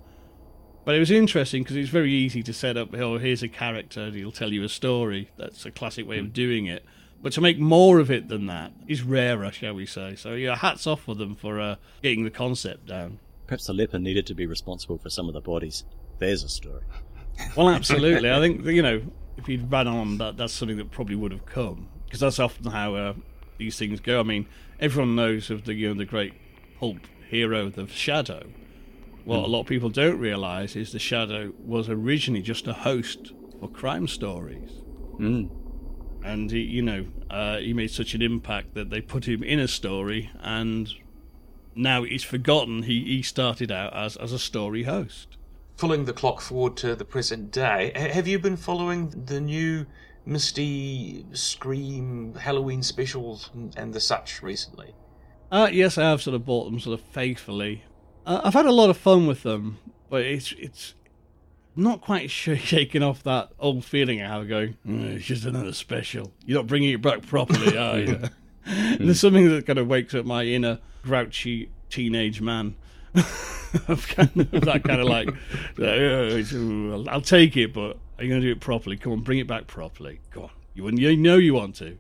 But 0.85 0.95
it 0.95 0.99
was 0.99 1.11
interesting 1.11 1.63
because 1.63 1.77
it's 1.77 1.89
very 1.89 2.13
easy 2.13 2.43
to 2.43 2.53
set 2.53 2.77
up. 2.77 2.95
Oh, 2.95 3.19
here's 3.19 3.43
a 3.43 3.49
character; 3.49 4.03
and 4.03 4.15
he'll 4.15 4.33
tell 4.33 4.53
you 4.53 4.63
a 4.65 4.69
story. 4.69 5.31
That's 5.37 5.65
a 5.65 5.71
classic 5.71 6.07
way 6.07 6.19
of 6.19 6.33
doing 6.33 6.67
it. 6.67 6.85
But 7.23 7.33
to 7.35 7.41
make 7.41 7.59
more 7.59 8.01
of 8.01 8.11
it 8.11 8.29
than 8.29 8.47
that 8.47 8.73
is 8.87 9.03
rarer, 9.03 9.51
shall 9.51 9.73
we 9.75 9.87
say? 9.87 10.15
So 10.15 10.35
yeah, 10.35 10.57
hats 10.57 10.87
off 10.87 11.03
for 11.03 11.15
them 11.15 11.35
for 11.35 11.59
uh, 11.59 11.77
getting 12.03 12.25
the 12.25 12.31
concept 12.31 12.87
down. 12.87 13.19
Perhaps 13.47 13.67
the 13.67 13.73
leper 13.73 13.99
needed 13.99 14.27
to 14.27 14.35
be 14.35 14.47
responsible 14.47 14.99
for 14.99 15.09
some 15.09 15.27
of 15.29 15.35
the 15.35 15.41
bodies. 15.41 15.85
There's 16.19 16.43
a 16.43 16.49
story. 16.49 16.83
Well, 17.57 17.69
absolutely. 17.69 18.31
I 18.31 18.39
think 18.39 18.65
you 18.65 18.81
know 18.81 19.03
if 19.37 19.47
he'd 19.47 19.69
ran 19.69 19.89
on, 19.89 20.19
that 20.19 20.37
that's 20.37 20.53
something 20.53 20.77
that 20.77 20.93
probably 20.93 21.17
would 21.17 21.33
have 21.33 21.45
come 21.45 21.89
because 22.05 22.21
that's 22.21 22.39
often 22.39 22.71
how 22.71 22.95
uh, 22.95 23.15
these 23.59 23.77
things 23.77 23.99
go. 23.99 24.21
I 24.21 24.23
mean, 24.23 24.47
everyone 24.79 25.17
knows 25.17 25.51
of 25.51 25.65
the 25.65 25.75
you 25.75 25.89
know 25.89 25.95
the 25.95 26.05
great 26.05 26.35
pulp 26.79 26.99
hero, 27.29 27.71
the 27.71 27.89
Shadow. 27.89 28.47
What 29.25 29.39
a 29.39 29.47
lot 29.47 29.61
of 29.61 29.67
people 29.67 29.89
don't 29.89 30.19
realise 30.19 30.77
is 30.77 30.93
the 30.93 30.99
Shadow 30.99 31.53
was 31.59 31.89
originally 31.89 32.43
just 32.43 32.67
a 32.67 32.73
host 32.73 33.33
for 33.61 33.69
crime 33.69 34.07
stories. 34.07 34.71
Mm. 35.19 35.51
And, 36.25 36.51
he, 36.51 36.61
you 36.61 36.83
know, 36.83 37.07
uh, 37.31 37.59
he 37.59 37.73
made 37.73 37.91
such 37.91 38.15
an 38.15 38.23
impact 38.23 38.75
that 38.75 38.91
they 38.91 39.01
put 39.01 39.27
him 39.27 39.43
in 39.43 39.59
a 39.59 39.69
story, 39.69 40.31
and 40.41 40.93
now 41.75 42.03
he's 42.03 42.23
forgotten 42.23 42.85
he, 42.85 43.05
he 43.05 43.23
started 43.23 43.71
out 43.71 43.95
as, 43.95 44.17
as 44.17 44.33
a 44.33 44.39
story 44.39 44.85
host. 44.85 45.37
Pulling 45.77 46.05
the 46.05 46.13
clock 46.13 46.41
forward 46.41 46.77
to 46.79 46.95
the 46.95 47.05
present 47.05 47.51
day, 47.51 47.93
have 47.95 48.29
you 48.29 48.39
been 48.39 48.57
following 48.57 49.11
the 49.27 49.41
new 49.41 49.87
Misty 50.25 51.27
Scream 51.33 52.35
Halloween 52.35 52.83
specials 52.83 53.51
and- 53.53 53.75
and 53.77 53.93
the 53.93 54.01
such 54.01 54.43
recently? 54.43 54.95
Uh, 55.51 55.69
yes, 55.71 55.99
I 55.99 56.09
have 56.09 56.23
sort 56.23 56.35
of 56.35 56.47
bought 56.47 56.65
them 56.65 56.81
sort 56.81 56.99
of 56.99 57.05
faithfully. 57.07 57.83
Uh, 58.27 58.41
I've 58.45 58.55
had 58.55 58.67
a 58.67 58.73
lot 58.73 58.91
of 58.91 58.97
fun 58.97 59.27
with 59.27 59.43
them, 59.43 59.79
but 60.09 60.23
it's 60.23 60.53
it's 60.59 60.95
not 61.77 62.01
quite 62.01 62.31
sh- 62.31 62.59
shaking 62.59 63.03
off 63.03 63.23
that 63.25 63.51
old 63.59 63.85
feeling 63.85 64.23
I 64.23 64.29
have 64.29 64.49
going, 64.49 64.77
"Mm, 64.87 65.17
it's 65.17 65.27
just 65.27 65.45
another 65.45 65.73
special. 65.73 66.33
You're 66.47 66.59
not 66.59 66.67
bringing 66.67 66.91
it 66.91 67.03
back 67.03 67.23
properly, 67.27 67.77
are 67.87 67.99
you? 67.99 68.21
There's 68.99 69.21
something 69.21 69.49
that 69.51 69.67
kind 69.67 69.79
of 69.79 69.87
wakes 69.89 70.15
up 70.15 70.25
my 70.25 70.45
inner 70.45 70.79
grouchy 71.03 71.69
teenage 71.91 72.41
man. 72.41 72.77
of 73.89 74.07
kind 74.09 74.31
of 74.37 74.51
that 74.63 74.83
kind 74.85 75.01
of 75.01 75.07
like, 75.07 75.29
"Uh, 75.79 75.85
uh, 75.85 77.05
I'll 77.09 77.21
take 77.21 77.57
it, 77.57 77.73
but 77.73 77.99
are 78.19 78.25
you 78.25 78.31
going 78.31 78.41
to 78.41 78.47
do 78.47 78.53
it 78.53 78.61
properly? 78.61 78.97
Come 78.97 79.13
on, 79.13 79.21
bring 79.21 79.39
it 79.39 79.47
back 79.47 79.67
properly. 79.67 80.21
Go 80.31 80.45
on. 80.45 80.51
You, 80.75 80.89
you 80.89 81.17
know 81.17 81.37
you 81.37 81.55
want 81.55 81.77
to. 81.77 81.97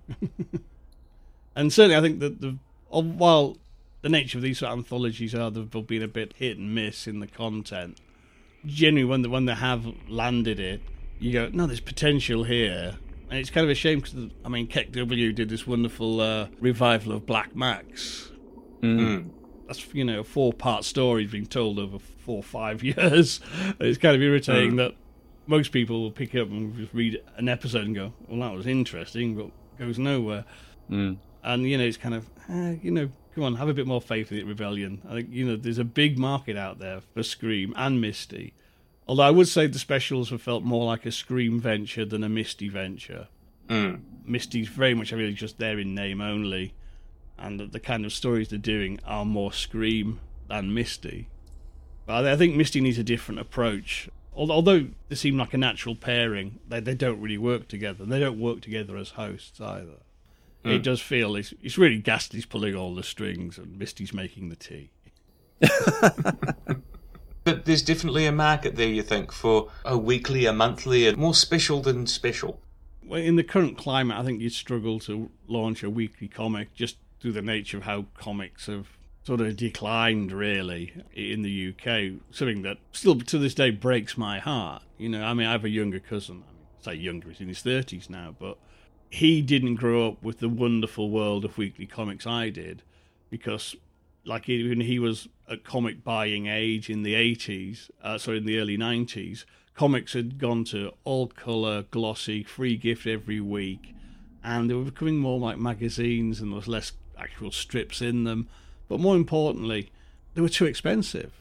and 1.54 1.72
certainly, 1.72 1.96
I 1.96 2.00
think 2.00 2.20
that 2.20 2.40
the 2.40 2.56
oh, 2.90 3.02
while 3.02 3.56
the 4.04 4.10
nature 4.10 4.36
of 4.36 4.42
these 4.42 4.58
sort 4.58 4.70
of 4.70 4.78
anthologies 4.80 5.34
are 5.34 5.50
they've 5.50 5.86
been 5.86 6.02
a 6.02 6.06
bit 6.06 6.34
hit 6.36 6.58
and 6.58 6.74
miss 6.74 7.06
in 7.06 7.20
the 7.20 7.26
content. 7.26 7.98
Generally, 8.66 9.04
when 9.04 9.22
they, 9.22 9.28
when 9.30 9.46
they 9.46 9.54
have 9.54 9.86
landed 10.08 10.60
it, 10.60 10.82
you 11.18 11.32
go, 11.32 11.48
no, 11.54 11.66
there's 11.66 11.80
potential 11.80 12.44
here, 12.44 12.98
and 13.30 13.38
it's 13.38 13.48
kind 13.48 13.64
of 13.64 13.70
a 13.70 13.74
shame 13.74 14.00
because 14.00 14.14
I 14.44 14.50
mean, 14.50 14.66
Kek-W 14.66 15.32
did 15.32 15.48
this 15.48 15.66
wonderful 15.66 16.20
uh, 16.20 16.48
revival 16.60 17.12
of 17.12 17.24
Black 17.24 17.56
Max. 17.56 18.30
That's 19.68 19.94
you 19.94 20.04
know 20.04 20.20
a 20.20 20.24
four 20.24 20.52
part 20.52 20.84
story 20.84 21.26
being 21.26 21.46
told 21.46 21.78
over 21.78 21.98
four 21.98 22.36
or 22.36 22.42
five 22.42 22.84
years. 22.84 23.40
It's 23.80 23.96
kind 23.96 24.14
of 24.14 24.20
irritating 24.20 24.76
that 24.76 24.92
most 25.46 25.72
people 25.72 26.02
will 26.02 26.10
pick 26.10 26.34
up 26.34 26.48
and 26.50 26.76
just 26.76 26.92
read 26.92 27.22
an 27.38 27.48
episode 27.48 27.86
and 27.86 27.94
go, 27.94 28.12
well, 28.28 28.40
that 28.40 28.54
was 28.54 28.66
interesting, 28.66 29.34
but 29.34 29.50
goes 29.78 29.98
nowhere. 29.98 30.44
And 31.42 31.62
you 31.62 31.78
know, 31.78 31.84
it's 31.84 31.96
kind 31.96 32.14
of, 32.14 32.28
eh, 32.50 32.76
you 32.82 32.90
know, 32.90 33.08
come 33.34 33.44
on, 33.44 33.56
have 33.56 33.68
a 33.68 33.74
bit 33.74 33.86
more 33.86 34.00
faith 34.00 34.30
in 34.30 34.38
it, 34.38 34.46
Rebellion. 34.46 35.02
I 35.08 35.14
think 35.14 35.28
you 35.32 35.44
know, 35.44 35.56
there's 35.56 35.78
a 35.78 35.84
big 35.84 36.18
market 36.18 36.56
out 36.56 36.78
there 36.78 37.00
for 37.12 37.22
Scream 37.22 37.72
and 37.76 38.00
Misty. 38.00 38.54
Although 39.06 39.24
I 39.24 39.30
would 39.30 39.48
say 39.48 39.66
the 39.66 39.78
specials 39.78 40.30
have 40.30 40.40
felt 40.40 40.62
more 40.62 40.86
like 40.86 41.04
a 41.04 41.12
Scream 41.12 41.60
venture 41.60 42.04
than 42.04 42.24
a 42.24 42.28
Misty 42.28 42.68
venture. 42.68 43.28
Mm. 43.68 44.00
Misty's 44.24 44.68
very 44.68 44.94
much, 44.94 45.12
really, 45.12 45.32
just 45.32 45.58
there 45.58 45.78
in 45.78 45.94
name 45.94 46.20
only, 46.20 46.74
and 47.38 47.60
the, 47.60 47.80
kind 47.80 48.04
of 48.04 48.12
stories 48.12 48.48
they're 48.48 48.58
doing 48.58 49.00
are 49.04 49.24
more 49.24 49.52
Scream 49.52 50.20
than 50.48 50.72
Misty. 50.72 51.28
But 52.06 52.24
I 52.24 52.32
I 52.32 52.36
think 52.36 52.54
Misty 52.54 52.80
needs 52.80 52.98
a 52.98 53.04
different 53.04 53.40
approach. 53.40 54.08
Although 54.36 54.88
they 55.08 55.14
seem 55.14 55.38
like 55.38 55.54
a 55.54 55.58
natural 55.58 55.94
pairing, 55.94 56.58
they, 56.68 56.80
they 56.80 56.94
don't 56.94 57.20
really 57.20 57.38
work 57.38 57.68
together. 57.68 58.04
They 58.04 58.18
don't 58.18 58.40
work 58.40 58.62
together 58.62 58.96
as 58.96 59.10
hosts 59.10 59.60
either. 59.60 60.00
It 60.64 60.76
hmm. 60.76 60.82
does 60.82 61.00
feel 61.00 61.36
it's, 61.36 61.52
it's 61.62 61.76
really 61.76 61.98
Ghastly's 61.98 62.46
pulling 62.46 62.74
all 62.74 62.94
the 62.94 63.02
strings 63.02 63.58
and 63.58 63.78
Misty's 63.78 64.14
making 64.14 64.48
the 64.48 64.56
tea. 64.56 64.90
But 67.44 67.66
there's 67.66 67.82
definitely 67.82 68.24
a 68.24 68.32
market 68.32 68.76
there, 68.76 68.88
you 68.88 69.02
think, 69.02 69.30
for 69.30 69.68
a 69.84 69.98
weekly, 69.98 70.46
a 70.46 70.52
monthly, 70.52 71.06
and 71.06 71.18
more 71.18 71.34
special 71.34 71.82
than 71.82 72.06
special. 72.06 72.58
Well, 73.06 73.20
in 73.20 73.36
the 73.36 73.44
current 73.44 73.76
climate, 73.76 74.16
I 74.16 74.24
think 74.24 74.40
you'd 74.40 74.54
struggle 74.54 74.98
to 75.00 75.30
launch 75.46 75.82
a 75.82 75.90
weekly 75.90 76.26
comic 76.26 76.74
just 76.74 76.96
through 77.20 77.32
the 77.32 77.42
nature 77.42 77.76
of 77.76 77.82
how 77.82 78.06
comics 78.14 78.66
have 78.66 78.86
sort 79.24 79.42
of 79.42 79.58
declined, 79.58 80.32
really, 80.32 80.94
in 81.14 81.42
the 81.42 81.68
UK. 81.68 82.18
Something 82.30 82.62
that 82.62 82.78
still 82.92 83.20
to 83.20 83.38
this 83.38 83.54
day 83.54 83.70
breaks 83.70 84.16
my 84.16 84.38
heart. 84.38 84.82
You 84.96 85.10
know, 85.10 85.22
I 85.22 85.34
mean, 85.34 85.46
I 85.46 85.52
have 85.52 85.66
a 85.66 85.70
younger 85.70 86.00
cousin. 86.00 86.44
I 86.48 86.52
mean, 86.52 86.66
say 86.80 86.94
younger, 86.94 87.28
he's 87.28 87.42
in 87.42 87.48
his 87.48 87.62
30s 87.62 88.08
now, 88.08 88.34
but 88.38 88.56
he 89.14 89.40
didn't 89.42 89.76
grow 89.76 90.08
up 90.08 90.20
with 90.24 90.40
the 90.40 90.48
wonderful 90.48 91.08
world 91.08 91.44
of 91.44 91.56
weekly 91.56 91.86
comics 91.86 92.26
I 92.26 92.50
did 92.50 92.82
because 93.30 93.76
like 94.24 94.48
even 94.48 94.80
he 94.80 94.98
was 94.98 95.28
at 95.48 95.62
comic 95.62 96.02
buying 96.02 96.48
age 96.48 96.90
in 96.90 97.04
the 97.04 97.14
80s, 97.14 97.90
uh, 98.02 98.18
sorry, 98.18 98.38
in 98.38 98.44
the 98.44 98.58
early 98.58 98.76
90s, 98.76 99.44
comics 99.76 100.14
had 100.14 100.36
gone 100.38 100.64
to 100.64 100.92
all 101.04 101.28
color, 101.28 101.82
glossy, 101.92 102.42
free 102.42 102.76
gift 102.76 103.06
every 103.06 103.40
week, 103.40 103.94
and 104.42 104.68
they 104.68 104.74
were 104.74 104.82
becoming 104.82 105.18
more 105.18 105.38
like 105.38 105.58
magazines 105.58 106.40
and 106.40 106.50
there 106.50 106.56
was 106.56 106.66
less 106.66 106.90
actual 107.16 107.52
strips 107.52 108.02
in 108.02 108.24
them. 108.24 108.48
But 108.88 108.98
more 108.98 109.14
importantly, 109.14 109.92
they 110.34 110.40
were 110.40 110.48
too 110.48 110.66
expensive. 110.66 111.32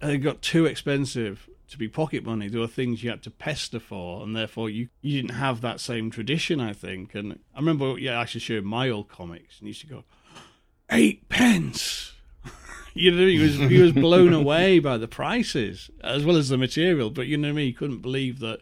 And 0.00 0.10
they 0.10 0.18
got 0.18 0.42
too 0.42 0.66
expensive 0.66 1.48
to 1.68 1.78
be 1.78 1.88
pocket 1.88 2.24
money. 2.24 2.48
There 2.48 2.60
were 2.60 2.66
things 2.66 3.02
you 3.02 3.10
had 3.10 3.22
to 3.24 3.30
pester 3.30 3.80
for, 3.80 4.22
and 4.22 4.36
therefore 4.36 4.70
you, 4.70 4.88
you 5.00 5.20
didn't 5.20 5.36
have 5.36 5.60
that 5.60 5.80
same 5.80 6.10
tradition, 6.10 6.60
I 6.60 6.72
think. 6.72 7.14
And 7.14 7.40
I 7.54 7.58
remember, 7.58 7.98
yeah, 7.98 8.18
I 8.18 8.22
actually 8.22 8.40
showed 8.40 8.64
my 8.64 8.88
old 8.88 9.08
comics, 9.08 9.58
and 9.58 9.66
he 9.66 9.70
used 9.70 9.80
to 9.82 9.86
go, 9.86 10.04
eight 10.90 11.28
pence. 11.28 12.12
you 12.94 13.10
know, 13.10 13.26
he 13.26 13.38
was 13.38 13.56
he 13.56 13.80
was 13.80 13.92
blown 13.92 14.32
away 14.42 14.78
by 14.78 14.96
the 14.96 15.08
prices 15.08 15.90
as 16.02 16.24
well 16.24 16.36
as 16.36 16.48
the 16.48 16.58
material. 16.58 17.10
But 17.10 17.26
you 17.26 17.36
know 17.36 17.52
me, 17.52 17.66
he 17.66 17.72
couldn't 17.72 18.00
believe 18.00 18.38
that 18.40 18.60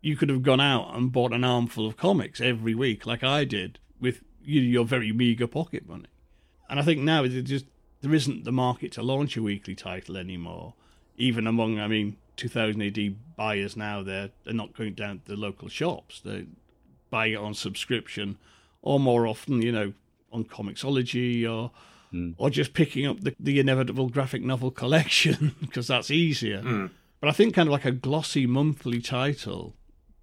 you 0.00 0.16
could 0.16 0.28
have 0.28 0.42
gone 0.42 0.60
out 0.60 0.94
and 0.94 1.12
bought 1.12 1.32
an 1.32 1.44
armful 1.44 1.86
of 1.86 1.96
comics 1.96 2.40
every 2.40 2.74
week, 2.74 3.06
like 3.06 3.24
I 3.24 3.44
did, 3.44 3.78
with 4.00 4.22
you 4.44 4.60
know, 4.60 4.68
your 4.68 4.84
very 4.84 5.12
meager 5.12 5.46
pocket 5.46 5.88
money. 5.88 6.06
And 6.68 6.78
I 6.80 6.82
think 6.82 7.00
now 7.00 7.24
it 7.24 7.30
just 7.42 7.66
there 8.02 8.14
isn't 8.14 8.44
the 8.44 8.52
market 8.52 8.92
to 8.92 9.02
launch 9.02 9.36
a 9.36 9.42
weekly 9.42 9.74
title 9.74 10.16
anymore. 10.16 10.74
Even 11.16 11.46
among, 11.46 11.80
I 11.80 11.88
mean, 11.88 12.16
2000 12.36 12.82
AD 12.82 13.14
buyers 13.36 13.76
now, 13.76 14.02
they're 14.02 14.30
they're 14.44 14.54
not 14.54 14.76
going 14.76 14.94
down 14.94 15.20
to 15.20 15.32
the 15.32 15.36
local 15.36 15.68
shops. 15.68 16.20
They're 16.20 16.44
buying 17.10 17.34
it 17.34 17.38
on 17.38 17.54
subscription, 17.54 18.38
or 18.82 19.00
more 19.00 19.26
often, 19.26 19.62
you 19.62 19.72
know, 19.72 19.92
on 20.32 20.44
Comixology 20.44 21.48
or 21.50 21.70
hmm. 22.10 22.32
or 22.36 22.50
just 22.50 22.74
picking 22.74 23.06
up 23.06 23.20
the, 23.20 23.34
the 23.40 23.58
inevitable 23.58 24.08
graphic 24.08 24.42
novel 24.42 24.70
collection 24.70 25.54
because 25.60 25.86
that's 25.86 26.10
easier. 26.10 26.60
Hmm. 26.60 26.86
But 27.20 27.30
I 27.30 27.32
think 27.32 27.54
kind 27.54 27.68
of 27.68 27.72
like 27.72 27.84
a 27.84 27.92
glossy 27.92 28.46
monthly 28.46 29.00
title 29.00 29.74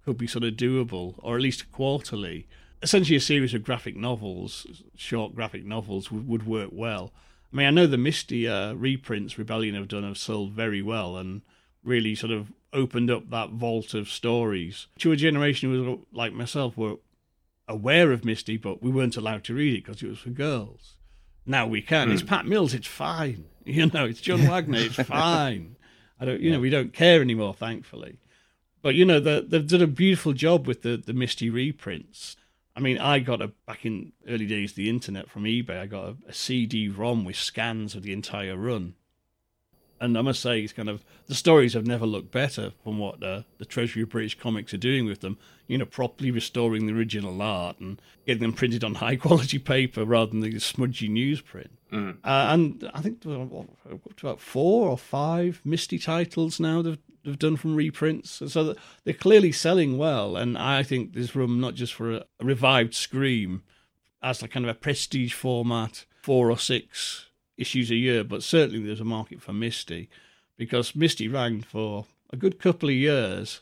could 0.04 0.18
be 0.18 0.26
sort 0.26 0.44
of 0.44 0.54
doable, 0.54 1.14
or 1.18 1.36
at 1.36 1.42
least 1.42 1.72
quarterly. 1.72 2.46
Essentially, 2.82 3.16
a 3.16 3.20
series 3.20 3.54
of 3.54 3.64
graphic 3.64 3.96
novels, 3.96 4.66
short 4.94 5.34
graphic 5.34 5.64
novels, 5.64 6.12
would, 6.12 6.28
would 6.28 6.46
work 6.46 6.70
well. 6.72 7.12
I 7.54 7.56
mean, 7.56 7.66
I 7.68 7.70
know 7.70 7.86
the 7.86 7.96
Misty 7.96 8.48
uh, 8.48 8.74
reprints 8.74 9.38
Rebellion 9.38 9.76
have 9.76 9.86
done 9.86 10.02
have 10.02 10.18
sold 10.18 10.50
very 10.52 10.82
well 10.82 11.16
and 11.16 11.42
really 11.84 12.16
sort 12.16 12.32
of 12.32 12.52
opened 12.72 13.12
up 13.12 13.30
that 13.30 13.50
vault 13.50 13.94
of 13.94 14.08
stories 14.08 14.88
to 14.98 15.12
a 15.12 15.16
generation 15.16 15.70
who 15.70 15.84
was 15.84 15.98
like 16.12 16.32
myself 16.32 16.76
were 16.76 16.96
aware 17.68 18.10
of 18.10 18.24
Misty, 18.24 18.56
but 18.56 18.82
we 18.82 18.90
weren't 18.90 19.16
allowed 19.16 19.44
to 19.44 19.54
read 19.54 19.74
it 19.74 19.84
because 19.84 20.02
it 20.02 20.08
was 20.08 20.18
for 20.18 20.30
girls. 20.30 20.96
Now 21.46 21.68
we 21.68 21.80
can. 21.80 22.10
It's 22.10 22.22
Pat 22.22 22.44
Mills. 22.44 22.74
It's 22.74 22.88
fine. 22.88 23.46
You 23.66 23.86
know, 23.86 24.04
it's 24.04 24.20
John 24.20 24.46
Wagner. 24.46 24.76
It's 24.80 24.96
fine. 25.08 25.76
I 26.20 26.26
don't. 26.26 26.38
You 26.42 26.52
know, 26.52 26.60
we 26.60 26.68
don't 26.68 26.92
care 26.92 27.22
anymore, 27.22 27.54
thankfully. 27.54 28.18
But 28.82 28.94
you 28.94 29.06
know, 29.06 29.18
the, 29.18 29.42
they've 29.48 29.66
done 29.66 29.80
a 29.80 29.86
beautiful 29.86 30.34
job 30.34 30.66
with 30.66 30.82
the 30.82 30.98
the 30.98 31.14
Misty 31.14 31.48
reprints. 31.48 32.36
I 32.76 32.80
mean, 32.80 32.98
I 32.98 33.20
got 33.20 33.40
a 33.40 33.48
back 33.66 33.86
in 33.86 34.12
early 34.28 34.46
days 34.46 34.72
the 34.72 34.90
internet 34.90 35.30
from 35.30 35.44
eBay. 35.44 35.78
I 35.78 35.86
got 35.86 36.04
a, 36.08 36.16
a 36.28 36.32
CD-ROM 36.32 37.24
with 37.24 37.36
scans 37.36 37.94
of 37.94 38.02
the 38.02 38.12
entire 38.12 38.56
run, 38.56 38.94
and 40.00 40.18
I 40.18 40.22
must 40.22 40.40
say, 40.40 40.60
it's 40.60 40.72
kind 40.72 40.88
of 40.88 41.04
the 41.26 41.34
stories 41.34 41.74
have 41.74 41.86
never 41.86 42.06
looked 42.06 42.30
better 42.30 42.72
from 42.82 42.98
what 42.98 43.22
uh, 43.22 43.42
the 43.58 43.64
Treasury 43.64 44.02
of 44.02 44.10
British 44.10 44.38
Comics 44.38 44.74
are 44.74 44.78
doing 44.78 45.06
with 45.06 45.20
them. 45.20 45.38
You 45.66 45.78
know, 45.78 45.86
properly 45.86 46.30
restoring 46.30 46.86
the 46.86 46.92
original 46.92 47.40
art 47.40 47.78
and 47.78 48.00
getting 48.26 48.42
them 48.42 48.52
printed 48.52 48.84
on 48.84 48.94
high 48.96 49.16
quality 49.16 49.58
paper 49.58 50.04
rather 50.04 50.30
than 50.30 50.40
the 50.40 50.58
smudgy 50.58 51.08
newsprint. 51.08 51.68
Uh, 52.24 52.46
and 52.50 52.90
I 52.92 53.00
think 53.00 53.22
there 53.22 53.34
are, 53.34 53.44
what, 53.44 53.68
up 53.90 54.16
to 54.16 54.28
about 54.28 54.40
four 54.40 54.88
or 54.88 54.98
five 54.98 55.60
Misty 55.64 55.98
titles 55.98 56.58
now 56.58 56.82
they've, 56.82 56.98
they've 57.24 57.38
done 57.38 57.56
from 57.56 57.76
reprints. 57.76 58.40
And 58.40 58.50
so 58.50 58.74
they're 59.04 59.14
clearly 59.14 59.52
selling 59.52 59.96
well. 59.96 60.36
And 60.36 60.58
I 60.58 60.82
think 60.82 61.14
there's 61.14 61.36
room 61.36 61.60
not 61.60 61.74
just 61.74 61.94
for 61.94 62.12
a, 62.12 62.24
a 62.40 62.44
revived 62.44 62.94
Scream 62.94 63.62
as 64.22 64.42
a 64.42 64.48
kind 64.48 64.66
of 64.66 64.70
a 64.74 64.78
prestige 64.78 65.34
format, 65.34 66.04
four 66.20 66.50
or 66.50 66.58
six 66.58 67.26
issues 67.56 67.90
a 67.90 67.96
year, 67.96 68.24
but 68.24 68.42
certainly 68.42 68.84
there's 68.84 69.00
a 69.00 69.04
market 69.04 69.40
for 69.40 69.52
Misty 69.52 70.08
because 70.56 70.94
Misty 70.94 71.28
ran 71.28 71.62
for 71.62 72.06
a 72.30 72.36
good 72.36 72.58
couple 72.58 72.88
of 72.88 72.94
years. 72.94 73.60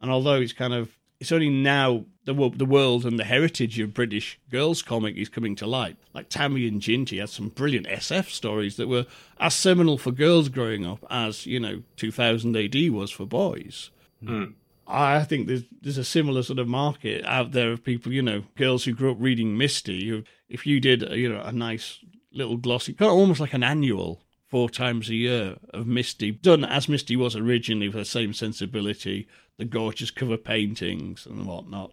And 0.00 0.10
although 0.10 0.40
it's 0.40 0.52
kind 0.52 0.74
of 0.74 0.96
it's 1.20 1.32
only 1.32 1.48
now 1.48 2.04
the 2.24 2.34
the 2.54 2.66
world 2.66 3.04
and 3.04 3.18
the 3.18 3.24
heritage 3.24 3.78
of 3.78 3.94
British 3.94 4.38
girls 4.50 4.82
comic 4.82 5.16
is 5.16 5.28
coming 5.28 5.54
to 5.56 5.66
light. 5.66 5.96
Like 6.12 6.28
Tammy 6.28 6.66
and 6.66 6.80
Jinty 6.80 7.20
had 7.20 7.30
some 7.30 7.48
brilliant 7.48 7.86
SF 7.86 8.30
stories 8.30 8.76
that 8.76 8.88
were 8.88 9.06
as 9.38 9.54
seminal 9.54 9.98
for 9.98 10.10
girls 10.10 10.48
growing 10.48 10.84
up 10.84 11.04
as 11.10 11.46
you 11.46 11.60
know 11.60 11.82
2000 11.96 12.56
AD 12.56 12.90
was 12.90 13.10
for 13.10 13.26
boys. 13.26 13.90
Hmm. 14.20 14.28
Hmm. 14.28 14.44
I 14.86 15.24
think 15.24 15.46
there's 15.46 15.64
there's 15.80 15.98
a 15.98 16.04
similar 16.04 16.42
sort 16.42 16.58
of 16.58 16.68
market 16.68 17.24
out 17.24 17.52
there 17.52 17.72
of 17.72 17.84
people, 17.84 18.12
you 18.12 18.22
know, 18.22 18.44
girls 18.56 18.84
who 18.84 18.92
grew 18.92 19.12
up 19.12 19.16
reading 19.18 19.56
Misty. 19.56 20.08
Who, 20.08 20.24
if 20.48 20.66
you 20.66 20.78
did, 20.78 21.02
you 21.12 21.32
know, 21.32 21.40
a 21.40 21.52
nice 21.52 22.00
little 22.34 22.56
glossy, 22.56 22.92
kind 22.92 23.10
of 23.10 23.16
almost 23.16 23.40
like 23.40 23.54
an 23.54 23.62
annual, 23.62 24.22
four 24.48 24.68
times 24.68 25.08
a 25.08 25.14
year 25.14 25.56
of 25.70 25.86
Misty, 25.86 26.30
done 26.32 26.64
as 26.64 26.88
Misty 26.88 27.16
was 27.16 27.36
originally, 27.36 27.88
with 27.88 27.96
the 27.96 28.04
same 28.04 28.32
sensibility, 28.32 29.26
the 29.56 29.64
gorgeous 29.64 30.10
cover 30.10 30.36
paintings 30.36 31.26
and 31.26 31.46
whatnot. 31.46 31.92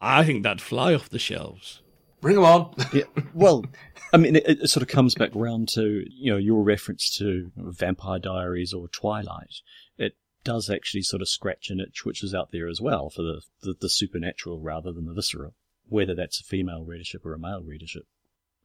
I 0.00 0.24
think 0.24 0.42
that'd 0.42 0.60
fly 0.60 0.94
off 0.94 1.08
the 1.08 1.18
shelves. 1.18 1.80
Bring 2.20 2.36
'em 2.36 2.44
on. 2.44 2.74
Yeah, 2.92 3.04
well, 3.34 3.64
I 4.12 4.16
mean, 4.16 4.36
it, 4.36 4.44
it 4.46 4.70
sort 4.70 4.82
of 4.82 4.88
comes 4.88 5.14
back 5.14 5.30
round 5.34 5.68
to 5.70 6.04
you 6.08 6.32
know 6.32 6.38
your 6.38 6.62
reference 6.62 7.14
to 7.18 7.52
Vampire 7.56 8.18
Diaries 8.18 8.72
or 8.72 8.88
Twilight. 8.88 9.60
It 9.98 10.16
does 10.42 10.70
actually 10.70 11.02
sort 11.02 11.22
of 11.22 11.28
scratch 11.28 11.70
an 11.70 11.80
itch 11.80 12.04
which 12.04 12.22
is 12.24 12.34
out 12.34 12.52
there 12.52 12.68
as 12.68 12.80
well 12.80 13.10
for 13.10 13.22
the, 13.22 13.42
the, 13.62 13.74
the 13.80 13.88
supernatural 13.88 14.60
rather 14.60 14.92
than 14.92 15.06
the 15.06 15.12
visceral. 15.12 15.54
Whether 15.88 16.14
that's 16.14 16.40
a 16.40 16.44
female 16.44 16.84
readership 16.84 17.24
or 17.24 17.34
a 17.34 17.38
male 17.38 17.62
readership, 17.62 18.06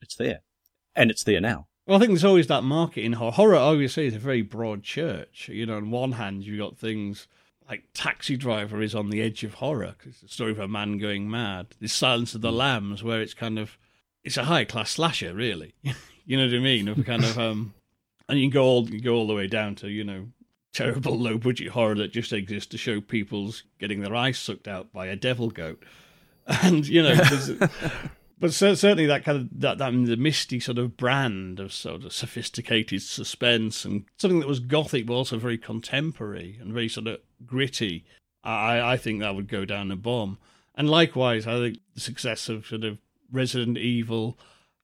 it's 0.02 0.16
there, 0.16 0.42
and 0.96 1.12
it's 1.12 1.24
there 1.24 1.42
now. 1.42 1.68
Well, 1.88 1.98
I 1.98 2.00
think 2.00 2.12
there's 2.12 2.26
always 2.26 2.48
that 2.48 2.64
market 2.64 3.04
in 3.04 3.14
horror. 3.14 3.32
Horror, 3.32 3.56
obviously, 3.58 4.06
is 4.06 4.16
a 4.16 4.20
very 4.20 4.42
broad 4.42 4.84
church. 4.84 5.50
You 5.52 5.66
know, 5.66 5.78
on 5.78 5.92
one 5.92 6.14
hand, 6.14 6.44
you've 6.44 6.60
got 6.60 6.78
things 6.78 7.28
like 7.68 7.86
Taxi 7.94 8.38
Driver 8.38 8.82
is 8.82 8.94
on 8.94 9.10
the 9.10 9.22
edge 9.22 9.44
of 9.44 9.56
horror 9.56 9.96
'cause 9.98 10.14
it's 10.22 10.32
a 10.32 10.34
story 10.34 10.52
of 10.52 10.60
a 10.60 10.68
man 10.68 10.98
going 10.98 11.30
mad. 11.30 11.68
The 11.80 11.88
Silence 11.88 12.36
of 12.36 12.42
the 12.42 12.52
Lambs, 12.52 13.04
where 13.04 13.22
it's 13.22 13.34
kind 13.34 13.58
of 13.58 13.78
it's 14.24 14.38
a 14.38 14.46
high 14.46 14.66
class 14.66 14.92
slasher, 14.92 15.34
really. 15.34 15.74
you 16.26 16.38
know 16.38 16.46
what 16.46 16.56
I 16.56 16.60
mean? 16.60 16.88
Of 16.88 17.06
kind 17.06 17.24
of 17.24 17.40
um, 17.40 17.74
and 18.30 18.40
you 18.40 18.46
can 18.46 18.54
go 18.54 18.64
all 18.64 18.90
you 18.90 19.02
go 19.02 19.16
all 19.16 19.28
the 19.28 19.34
way 19.34 19.48
down 19.48 19.76
to 19.76 19.90
you 19.90 20.04
know 20.04 20.28
terrible 20.74 21.18
low 21.20 21.38
budget 21.38 21.70
horror 21.70 21.96
that 21.96 22.12
just 22.12 22.32
exists 22.32 22.70
to 22.72 22.78
show 22.78 23.02
people's 23.02 23.64
getting 23.80 24.02
their 24.02 24.16
eyes 24.16 24.38
sucked 24.38 24.68
out 24.68 24.94
by 24.94 25.08
a 25.08 25.16
devil 25.16 25.50
goat, 25.50 25.84
and 26.48 26.88
you 26.88 27.02
know. 27.02 27.16
But 28.42 28.54
certainly 28.54 29.06
that 29.06 29.24
kind 29.24 29.38
of 29.38 29.62
that, 29.62 29.78
that 29.78 29.92
the 29.92 30.18
misty 30.18 30.60
sort 30.60 30.80
of 30.80 30.98
brand 30.98 31.60
of 31.60 31.72
sort 31.72 32.04
of 32.04 32.12
sophisticated 32.12 33.02
suspense 33.02 33.86
and 33.86 34.04
something 34.18 34.40
that 34.40 34.48
was 34.48 34.60
gothic 34.60 35.06
but 35.06 35.14
also 35.14 35.38
very 35.38 35.60
contemporary 35.60 36.58
and 36.60 36.74
very 36.74 36.90
sort 36.90 37.08
of 37.08 37.20
gritty. 37.46 38.04
I 38.44 38.94
I 38.94 38.98
think 38.98 39.22
that 39.22 39.36
would 39.36 39.48
go 39.48 39.64
down 39.64 39.92
a 39.92 39.96
bomb. 39.96 40.40
And 40.76 40.90
likewise, 40.90 41.46
I 41.46 41.60
think 41.60 41.78
the 41.94 42.02
success 42.02 42.50
of 42.50 42.66
sort 42.66 42.84
of 42.84 42.98
Resident 43.32 43.78
Evil 43.78 44.38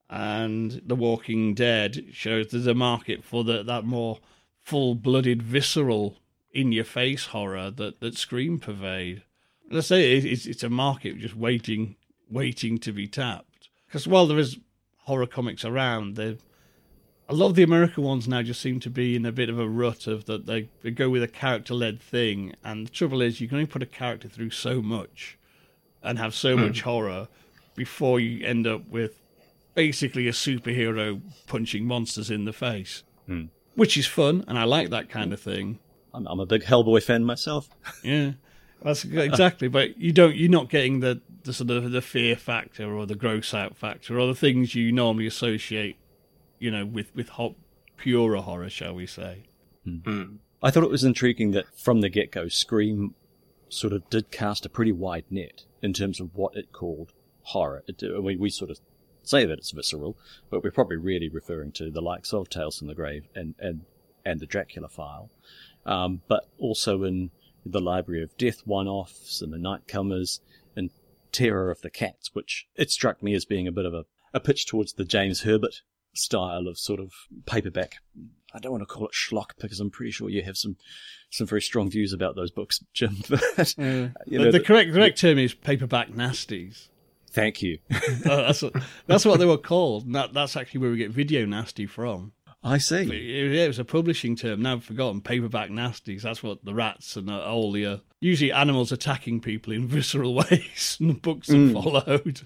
and 0.09 0.81
The 0.85 0.95
Walking 0.95 1.53
Dead 1.53 2.05
shows 2.13 2.47
there's 2.47 2.67
a 2.67 2.73
market 2.73 3.23
for 3.23 3.43
the, 3.43 3.63
that 3.63 3.83
more 3.83 4.19
full-blooded, 4.63 5.41
visceral, 5.41 6.17
in-your-face 6.51 7.27
horror 7.27 7.71
that 7.71 7.99
that 7.99 8.17
Scream 8.17 8.59
pervade. 8.59 9.23
Let's 9.69 9.87
say 9.87 10.15
it, 10.15 10.25
it's 10.25 10.45
it's 10.45 10.63
a 10.63 10.69
market 10.69 11.17
just 11.17 11.35
waiting 11.35 11.96
waiting 12.29 12.77
to 12.79 12.91
be 12.91 13.07
tapped. 13.07 13.69
Because 13.87 14.07
while 14.07 14.27
there 14.27 14.39
is 14.39 14.57
horror 14.99 15.27
comics 15.27 15.63
around, 15.63 16.19
a 17.29 17.33
lot 17.33 17.47
of 17.47 17.55
the 17.55 17.63
American 17.63 18.03
ones 18.03 18.27
now 18.27 18.41
just 18.41 18.61
seem 18.61 18.79
to 18.81 18.89
be 18.89 19.15
in 19.15 19.25
a 19.25 19.31
bit 19.31 19.49
of 19.49 19.59
a 19.59 19.67
rut 19.67 20.07
of 20.07 20.25
that 20.25 20.45
they, 20.45 20.69
they 20.81 20.91
go 20.91 21.09
with 21.09 21.23
a 21.23 21.27
character 21.27 21.73
led 21.73 22.01
thing, 22.01 22.53
and 22.63 22.87
the 22.87 22.91
trouble 22.91 23.21
is 23.21 23.41
you 23.41 23.47
can 23.47 23.57
only 23.57 23.67
put 23.67 23.83
a 23.83 23.87
character 23.87 24.27
through 24.27 24.51
so 24.51 24.81
much 24.81 25.37
and 26.03 26.19
have 26.19 26.33
so 26.33 26.55
hmm. 26.55 26.63
much 26.63 26.81
horror 26.81 27.27
before 27.75 28.19
you 28.19 28.45
end 28.45 28.65
up 28.65 28.87
with 28.87 29.21
basically 29.75 30.27
a 30.27 30.31
superhero 30.31 31.21
punching 31.45 31.85
monsters 31.85 32.31
in 32.31 32.45
the 32.45 32.53
face. 32.53 33.03
Hmm. 33.25 33.45
Which 33.75 33.97
is 33.97 34.07
fun, 34.07 34.43
and 34.47 34.57
I 34.57 34.63
like 34.63 34.89
that 34.89 35.09
kind 35.09 35.31
of 35.31 35.39
thing. 35.39 35.79
I'm, 36.13 36.25
I'm 36.27 36.39
a 36.39 36.45
big 36.45 36.63
Hellboy 36.63 37.03
fan 37.03 37.23
myself. 37.23 37.69
Yeah, 38.03 38.31
that's 38.81 39.05
exactly. 39.05 39.67
But 39.67 39.97
you 39.99 40.11
don't. 40.11 40.35
You're 40.35 40.49
not 40.49 40.69
getting 40.69 41.01
the 41.01 41.21
the 41.47 41.53
sort 41.53 41.71
of 41.71 41.91
the 41.91 42.01
fear 42.01 42.35
factor 42.35 42.95
or 42.95 43.07
the 43.07 43.15
gross 43.15 43.53
out 43.53 43.75
factor 43.75 44.19
or 44.19 44.27
the 44.27 44.35
things 44.35 44.75
you 44.75 44.91
normally 44.91 45.25
associate, 45.25 45.97
you 46.59 46.69
know, 46.69 46.85
with 46.85 47.15
with 47.15 47.29
hot, 47.29 47.55
purer 47.97 48.37
horror, 48.37 48.69
shall 48.69 48.93
we 48.93 49.07
say? 49.07 49.45
I 50.61 50.69
thought 50.69 50.83
it 50.83 50.91
was 50.91 51.03
intriguing 51.03 51.51
that 51.51 51.65
from 51.77 52.01
the 52.01 52.09
get 52.09 52.31
go, 52.31 52.47
Scream 52.47 53.15
sort 53.69 53.93
of 53.93 54.09
did 54.09 54.31
cast 54.31 54.65
a 54.65 54.69
pretty 54.69 54.91
wide 54.91 55.25
net 55.29 55.63
in 55.81 55.93
terms 55.93 56.19
of 56.19 56.35
what 56.35 56.55
it 56.55 56.71
called 56.71 57.13
horror. 57.41 57.83
It, 57.87 58.03
we, 58.21 58.35
we 58.35 58.49
sort 58.49 58.69
of 58.69 58.79
say 59.23 59.45
that 59.45 59.57
it's 59.57 59.71
visceral, 59.71 60.17
but 60.49 60.63
we're 60.63 60.71
probably 60.71 60.97
really 60.97 61.29
referring 61.29 61.71
to 61.73 61.89
the 61.91 62.01
likes 62.01 62.33
of 62.33 62.49
Tales 62.49 62.79
from 62.79 62.87
the 62.87 62.95
Grave 62.95 63.27
and, 63.35 63.55
and, 63.59 63.81
and 64.25 64.39
the 64.39 64.45
Dracula 64.45 64.89
file. 64.89 65.29
Um, 65.85 66.21
but 66.27 66.49
also 66.57 67.03
in 67.03 67.31
the 67.65 67.81
Library 67.81 68.23
of 68.23 68.35
Death 68.37 68.61
one 68.65 68.87
offs 68.87 69.41
and 69.41 69.53
the 69.53 69.57
Nightcomers 69.57 70.39
and 70.39 70.46
Terror 71.31 71.71
of 71.71 71.81
the 71.81 71.89
Cats, 71.89 72.33
which 72.33 72.67
it 72.75 72.91
struck 72.91 73.21
me 73.21 73.33
as 73.33 73.45
being 73.45 73.67
a 73.67 73.71
bit 73.71 73.85
of 73.85 73.93
a, 73.93 74.05
a 74.33 74.39
pitch 74.39 74.65
towards 74.65 74.93
the 74.93 75.05
James 75.05 75.41
Herbert 75.41 75.81
style 76.13 76.67
of 76.67 76.77
sort 76.77 76.99
of 76.99 77.11
paperback. 77.45 77.97
I 78.53 78.59
don't 78.59 78.71
want 78.71 78.81
to 78.81 78.87
call 78.87 79.05
it 79.05 79.13
schlock 79.13 79.51
because 79.59 79.79
I'm 79.79 79.91
pretty 79.91 80.11
sure 80.11 80.29
you 80.29 80.41
have 80.43 80.57
some 80.57 80.77
some 81.29 81.45
very 81.45 81.61
strong 81.61 81.89
views 81.89 82.13
about 82.13 82.35
those 82.35 82.51
books, 82.51 82.83
Jim. 82.93 83.17
But, 83.29 83.75
you 83.77 84.11
the, 84.25 84.45
know, 84.45 84.51
the 84.51 84.59
correct 84.59 84.93
correct 84.93 85.19
term 85.19 85.37
is 85.37 85.53
paperback 85.53 86.09
nasties. 86.09 86.87
thank 87.29 87.61
you. 87.61 87.79
Uh, 87.91 87.99
that's 88.23 88.61
what, 88.61 88.73
that's 89.05 89.25
what 89.25 89.39
they 89.39 89.45
were 89.45 89.57
called. 89.57 90.11
That, 90.13 90.33
that's 90.33 90.55
actually 90.55 90.79
where 90.81 90.91
we 90.91 90.97
get 90.97 91.11
video 91.11 91.45
nasty 91.45 91.85
from. 91.85 92.31
I 92.67 92.77
see. 92.79 93.03
Yeah, 93.03 93.63
it 93.63 93.67
was 93.67 93.79
a 93.79 93.85
publishing 93.85 94.35
term. 94.35 94.61
Now 94.61 94.73
I've 94.73 94.83
forgotten. 94.83 95.21
Paperback 95.21 95.69
nasties. 95.69 96.21
That's 96.21 96.43
what 96.43 96.65
the 96.65 96.73
rats 96.73 97.15
and 97.15 97.29
uh, 97.29 97.41
all 97.43 97.71
the 97.71 97.85
uh, 97.85 97.97
usually 98.19 98.51
animals 98.51 98.91
attacking 98.91 99.41
people 99.41 99.73
in 99.73 99.87
visceral 99.87 100.33
ways. 100.33 100.97
and 100.99 101.09
the 101.09 101.13
books 101.13 101.47
that 101.47 101.71
followed. 101.73 102.41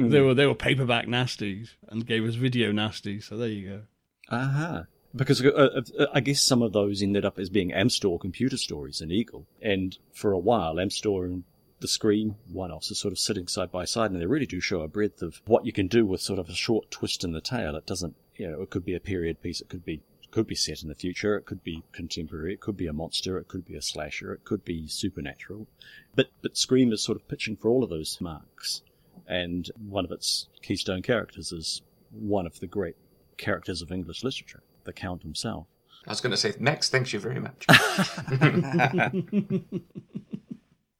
they 0.10 0.20
were 0.20 0.34
they 0.34 0.46
were 0.46 0.54
paperback 0.54 1.06
nasties 1.06 1.70
and 1.88 2.06
gave 2.06 2.24
us 2.24 2.34
video 2.34 2.72
nasties. 2.72 3.24
So 3.24 3.36
there 3.36 3.48
you 3.48 3.68
go. 3.68 3.82
Aha. 4.30 4.84
Because 5.14 5.44
uh, 5.44 5.82
uh, 5.98 6.06
I 6.14 6.20
guess 6.20 6.40
some 6.40 6.62
of 6.62 6.72
those 6.72 7.02
ended 7.02 7.24
up 7.24 7.38
as 7.38 7.50
being 7.50 7.70
Amstor 7.72 8.18
computer 8.18 8.56
stories 8.56 9.00
in 9.00 9.10
Eagle. 9.10 9.46
And 9.60 9.98
for 10.12 10.32
a 10.32 10.38
while, 10.38 10.76
Amstor 10.76 11.24
and 11.24 11.44
the 11.80 11.88
Scream 11.88 12.36
one-offs 12.50 12.90
are 12.90 12.94
sort 12.94 13.12
of 13.12 13.18
sitting 13.18 13.48
side 13.48 13.70
by 13.70 13.84
side, 13.84 14.10
and 14.10 14.20
they 14.20 14.26
really 14.26 14.46
do 14.46 14.60
show 14.60 14.80
a 14.80 14.88
breadth 14.88 15.20
of 15.20 15.42
what 15.46 15.66
you 15.66 15.72
can 15.72 15.88
do 15.88 16.06
with 16.06 16.22
sort 16.22 16.38
of 16.38 16.48
a 16.48 16.54
short 16.54 16.90
twist 16.90 17.24
in 17.24 17.32
the 17.32 17.40
tail. 17.40 17.76
It 17.76 17.84
doesn't, 17.84 18.14
you 18.42 18.50
know, 18.50 18.60
it 18.60 18.70
could 18.70 18.84
be 18.84 18.96
a 18.96 19.00
period 19.00 19.40
piece, 19.40 19.60
it 19.60 19.68
could 19.68 19.84
be 19.84 20.02
could 20.32 20.46
be 20.48 20.54
set 20.54 20.82
in 20.82 20.88
the 20.88 20.94
future, 20.94 21.36
it 21.36 21.44
could 21.44 21.62
be 21.62 21.84
contemporary, 21.92 22.54
it 22.54 22.60
could 22.60 22.76
be 22.76 22.86
a 22.86 22.92
monster, 22.92 23.38
it 23.38 23.46
could 23.46 23.64
be 23.66 23.76
a 23.76 23.82
slasher, 23.82 24.32
it 24.32 24.44
could 24.44 24.64
be 24.64 24.88
supernatural. 24.88 25.68
But 26.16 26.30
but 26.42 26.56
Scream 26.56 26.92
is 26.92 27.04
sort 27.04 27.16
of 27.16 27.28
pitching 27.28 27.56
for 27.56 27.68
all 27.68 27.84
of 27.84 27.90
those 27.90 28.20
marks, 28.20 28.82
and 29.28 29.70
one 29.78 30.04
of 30.04 30.10
its 30.10 30.48
keystone 30.60 31.02
characters 31.02 31.52
is 31.52 31.82
one 32.10 32.46
of 32.46 32.58
the 32.58 32.66
great 32.66 32.96
characters 33.36 33.80
of 33.80 33.92
English 33.92 34.24
literature, 34.24 34.64
the 34.84 34.92
Count 34.92 35.22
himself. 35.22 35.68
I 36.04 36.10
was 36.10 36.20
going 36.20 36.32
to 36.32 36.36
say, 36.36 36.52
next, 36.58 36.88
thank 36.90 37.12
you 37.12 37.20
very 37.20 37.38
much. 37.38 37.64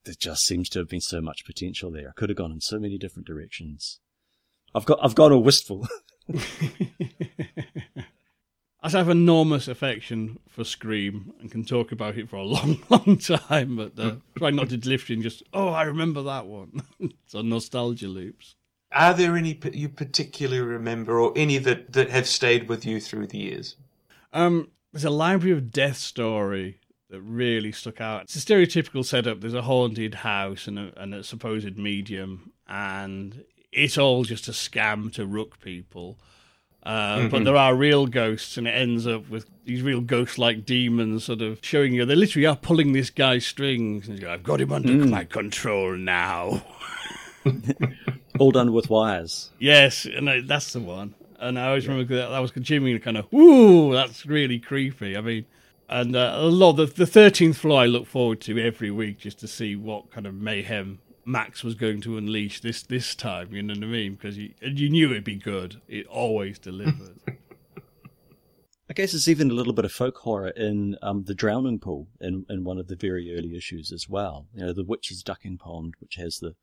There 0.04 0.14
just 0.18 0.44
seems 0.44 0.68
to 0.70 0.80
have 0.80 0.88
been 0.88 1.00
so 1.00 1.20
much 1.20 1.44
potential 1.44 1.92
there. 1.92 2.08
I 2.08 2.12
could 2.12 2.28
have 2.28 2.36
gone 2.36 2.50
in 2.50 2.60
so 2.60 2.80
many 2.80 2.98
different 2.98 3.24
directions. 3.26 4.00
I've 4.74 4.84
got 4.84 4.98
I've 5.00 5.14
gone 5.14 5.32
all 5.32 5.42
wistful. 5.44 5.86
I 8.84 8.90
have 8.90 9.08
enormous 9.08 9.68
affection 9.68 10.40
for 10.48 10.64
Scream 10.64 11.32
and 11.40 11.50
can 11.50 11.64
talk 11.64 11.92
about 11.92 12.16
it 12.18 12.28
for 12.28 12.36
a 12.36 12.42
long, 12.44 12.82
long 12.88 13.16
time, 13.16 13.76
but 13.76 13.98
uh, 13.98 14.16
try 14.36 14.50
not 14.50 14.70
to 14.70 14.76
drift 14.76 15.08
in 15.08 15.22
just, 15.22 15.42
oh, 15.54 15.68
I 15.68 15.84
remember 15.84 16.22
that 16.22 16.46
one. 16.46 16.82
so 17.26 17.42
nostalgia 17.42 18.08
loops. 18.08 18.56
Are 18.92 19.14
there 19.14 19.36
any 19.36 19.58
you 19.72 19.88
particularly 19.88 20.60
remember, 20.60 21.18
or 21.18 21.32
any 21.34 21.58
that, 21.58 21.92
that 21.92 22.10
have 22.10 22.26
stayed 22.26 22.68
with 22.68 22.84
you 22.84 23.00
through 23.00 23.28
the 23.28 23.38
years? 23.38 23.76
Um, 24.32 24.68
there's 24.92 25.04
a 25.04 25.10
Library 25.10 25.56
of 25.56 25.70
Death 25.70 25.96
story 25.96 26.78
that 27.08 27.20
really 27.22 27.72
stuck 27.72 28.00
out. 28.00 28.22
It's 28.22 28.36
a 28.36 28.38
stereotypical 28.38 29.04
setup. 29.04 29.40
There's 29.40 29.54
a 29.54 29.62
haunted 29.62 30.16
house 30.16 30.66
and 30.66 30.78
a, 30.78 30.92
and 30.96 31.14
a 31.14 31.22
supposed 31.24 31.78
medium, 31.78 32.52
and 32.68 33.44
it's 33.72 33.98
all 33.98 34.24
just 34.24 34.48
a 34.48 34.52
scam 34.52 35.12
to 35.14 35.26
rook 35.26 35.60
people. 35.60 36.18
Uh, 36.82 37.28
But 37.28 37.44
there 37.44 37.56
are 37.56 37.74
real 37.74 38.06
ghosts, 38.06 38.56
and 38.56 38.66
it 38.66 38.72
ends 38.72 39.06
up 39.06 39.28
with 39.30 39.46
these 39.64 39.82
real 39.82 40.00
ghost-like 40.00 40.64
demons 40.66 41.24
sort 41.24 41.40
of 41.40 41.60
showing 41.62 41.94
you 41.94 42.04
they 42.04 42.16
literally 42.16 42.46
are 42.46 42.56
pulling 42.56 42.92
this 42.92 43.08
guy's 43.10 43.46
strings. 43.46 44.08
And 44.08 44.18
you 44.18 44.24
go, 44.24 44.32
I've 44.32 44.42
got 44.42 44.60
him 44.60 44.72
under 44.72 44.92
my 45.06 45.24
control 45.24 45.92
now. 45.96 46.64
all 48.38 48.50
done 48.50 48.72
with 48.72 48.90
wires. 48.90 49.50
Yes, 49.58 50.04
and 50.06 50.28
I, 50.28 50.40
that's 50.40 50.72
the 50.72 50.80
one. 50.80 51.14
And 51.38 51.58
I 51.58 51.68
always 51.68 51.88
remember 51.88 52.14
that, 52.16 52.28
that 52.28 52.38
was 52.38 52.50
continuing 52.50 52.94
to 52.94 53.00
kind 53.00 53.16
of, 53.16 53.32
ooh, 53.32 53.92
that's 53.92 54.26
really 54.26 54.58
creepy. 54.58 55.16
I 55.16 55.20
mean, 55.20 55.44
And 55.88 56.14
uh, 56.16 56.34
a 56.36 56.46
lot 56.46 56.78
of 56.78 56.94
the, 56.94 57.04
the 57.04 57.10
13th 57.20 57.56
floor 57.56 57.82
I 57.82 57.86
look 57.86 58.06
forward 58.06 58.40
to 58.42 58.58
every 58.58 58.90
week 58.90 59.18
just 59.18 59.40
to 59.40 59.48
see 59.48 59.76
what 59.76 60.10
kind 60.10 60.26
of 60.26 60.34
mayhem 60.34 60.98
Max 61.24 61.62
was 61.62 61.74
going 61.74 62.00
to 62.02 62.16
unleash 62.18 62.60
this 62.60 62.82
this 62.82 63.14
time, 63.14 63.52
you 63.52 63.62
know 63.62 63.74
what 63.74 63.84
I 63.84 63.86
mean? 63.86 64.14
Because 64.14 64.36
you, 64.36 64.54
and 64.60 64.78
you 64.78 64.88
knew 64.90 65.10
it'd 65.10 65.24
be 65.24 65.36
good. 65.36 65.80
It 65.88 66.06
always 66.06 66.58
delivered. 66.58 67.20
I 68.90 68.94
guess 68.94 69.12
there's 69.12 69.28
even 69.28 69.50
a 69.50 69.54
little 69.54 69.72
bit 69.72 69.86
of 69.86 69.92
folk 69.92 70.18
horror 70.18 70.50
in 70.50 70.96
um, 71.00 71.24
the 71.24 71.34
drowning 71.34 71.78
pool 71.78 72.08
in, 72.20 72.44
in 72.50 72.62
one 72.62 72.76
of 72.76 72.88
the 72.88 72.96
very 72.96 73.34
early 73.34 73.56
issues 73.56 73.90
as 73.90 74.06
well. 74.06 74.48
You 74.52 74.66
know, 74.66 74.74
the 74.74 74.84
witch's 74.84 75.22
ducking 75.22 75.56
pond, 75.56 75.94
which 75.98 76.16
has 76.16 76.38
the 76.40 76.54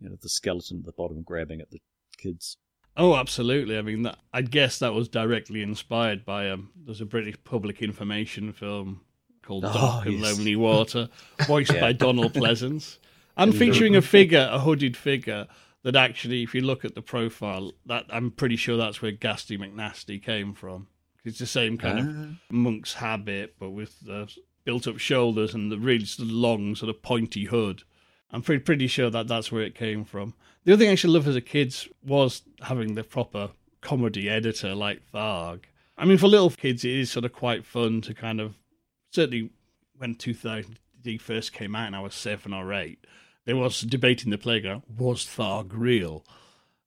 you 0.00 0.08
know 0.08 0.16
the 0.20 0.28
skeleton 0.28 0.78
at 0.78 0.86
the 0.86 0.92
bottom 0.92 1.22
grabbing 1.22 1.60
at 1.60 1.70
the 1.70 1.82
kids. 2.16 2.56
Oh, 2.96 3.16
absolutely. 3.16 3.76
I 3.76 3.82
mean, 3.82 4.04
that, 4.04 4.18
I 4.32 4.42
guess 4.42 4.78
that 4.78 4.94
was 4.94 5.08
directly 5.08 5.62
inspired 5.62 6.24
by 6.24 6.48
um. 6.48 6.70
There's 6.76 7.00
a 7.00 7.06
British 7.06 7.36
public 7.44 7.82
information 7.82 8.52
film 8.52 9.02
called 9.42 9.64
Oh, 9.66 9.72
Dark 9.72 10.06
and 10.06 10.20
yes. 10.20 10.38
Lonely 10.38 10.56
Water, 10.56 11.08
voiced 11.46 11.78
by 11.78 11.92
Donald 11.92 12.32
Pleasence, 12.32 12.98
and 13.36 13.54
featuring 13.56 13.96
a 13.96 14.02
figure, 14.02 14.48
a 14.50 14.60
hooded 14.60 14.96
figure 14.96 15.46
that 15.82 15.96
actually, 15.96 16.42
if 16.42 16.54
you 16.54 16.62
look 16.62 16.84
at 16.84 16.94
the 16.94 17.02
profile, 17.02 17.72
that 17.86 18.06
I'm 18.08 18.30
pretty 18.30 18.56
sure 18.56 18.76
that's 18.76 19.02
where 19.02 19.12
Ghastly 19.12 19.58
McNasty 19.58 20.22
came 20.22 20.54
from. 20.54 20.88
It's 21.24 21.38
the 21.38 21.46
same 21.46 21.78
kind 21.78 21.98
of 21.98 22.54
monk's 22.54 22.94
habit, 22.94 23.54
but 23.58 23.70
with 23.70 23.96
uh, 24.10 24.26
built-up 24.64 24.98
shoulders 24.98 25.54
and 25.54 25.70
the 25.70 25.78
really 25.78 26.04
sort 26.04 26.28
of 26.28 26.34
long, 26.34 26.74
sort 26.74 26.90
of 26.90 27.02
pointy 27.02 27.44
hood. 27.44 27.82
I'm 28.30 28.42
pretty 28.42 28.62
pretty 28.62 28.86
sure 28.88 29.10
that 29.10 29.28
that's 29.28 29.52
where 29.52 29.62
it 29.62 29.74
came 29.74 30.04
from. 30.04 30.34
The 30.64 30.72
other 30.72 30.80
thing 30.80 30.88
I 30.88 30.92
actually 30.92 31.14
loved 31.14 31.28
as 31.28 31.36
a 31.36 31.40
kid 31.40 31.74
was 32.04 32.42
having 32.62 32.94
the 32.94 33.04
proper 33.04 33.50
comedy 33.80 34.28
editor 34.28 34.74
like 34.74 35.02
Tharg. 35.12 35.60
I 35.96 36.04
mean, 36.04 36.18
for 36.18 36.26
little 36.26 36.50
kids, 36.50 36.84
it 36.84 36.92
is 36.92 37.10
sort 37.10 37.24
of 37.24 37.32
quite 37.32 37.64
fun 37.64 38.00
to 38.02 38.14
kind 38.14 38.40
of 38.40 38.56
certainly 39.12 39.50
when 39.96 40.14
2000 40.14 40.78
AD 41.06 41.20
first 41.20 41.52
came 41.52 41.76
out 41.76 41.86
and 41.86 41.96
I 41.96 42.00
was 42.00 42.14
seven 42.14 42.52
or 42.52 42.72
eight, 42.72 43.06
there 43.44 43.56
was 43.56 43.80
debate 43.82 44.24
in 44.24 44.30
the 44.30 44.38
playground: 44.38 44.82
was 44.88 45.24
Tharg 45.24 45.70
real? 45.72 46.24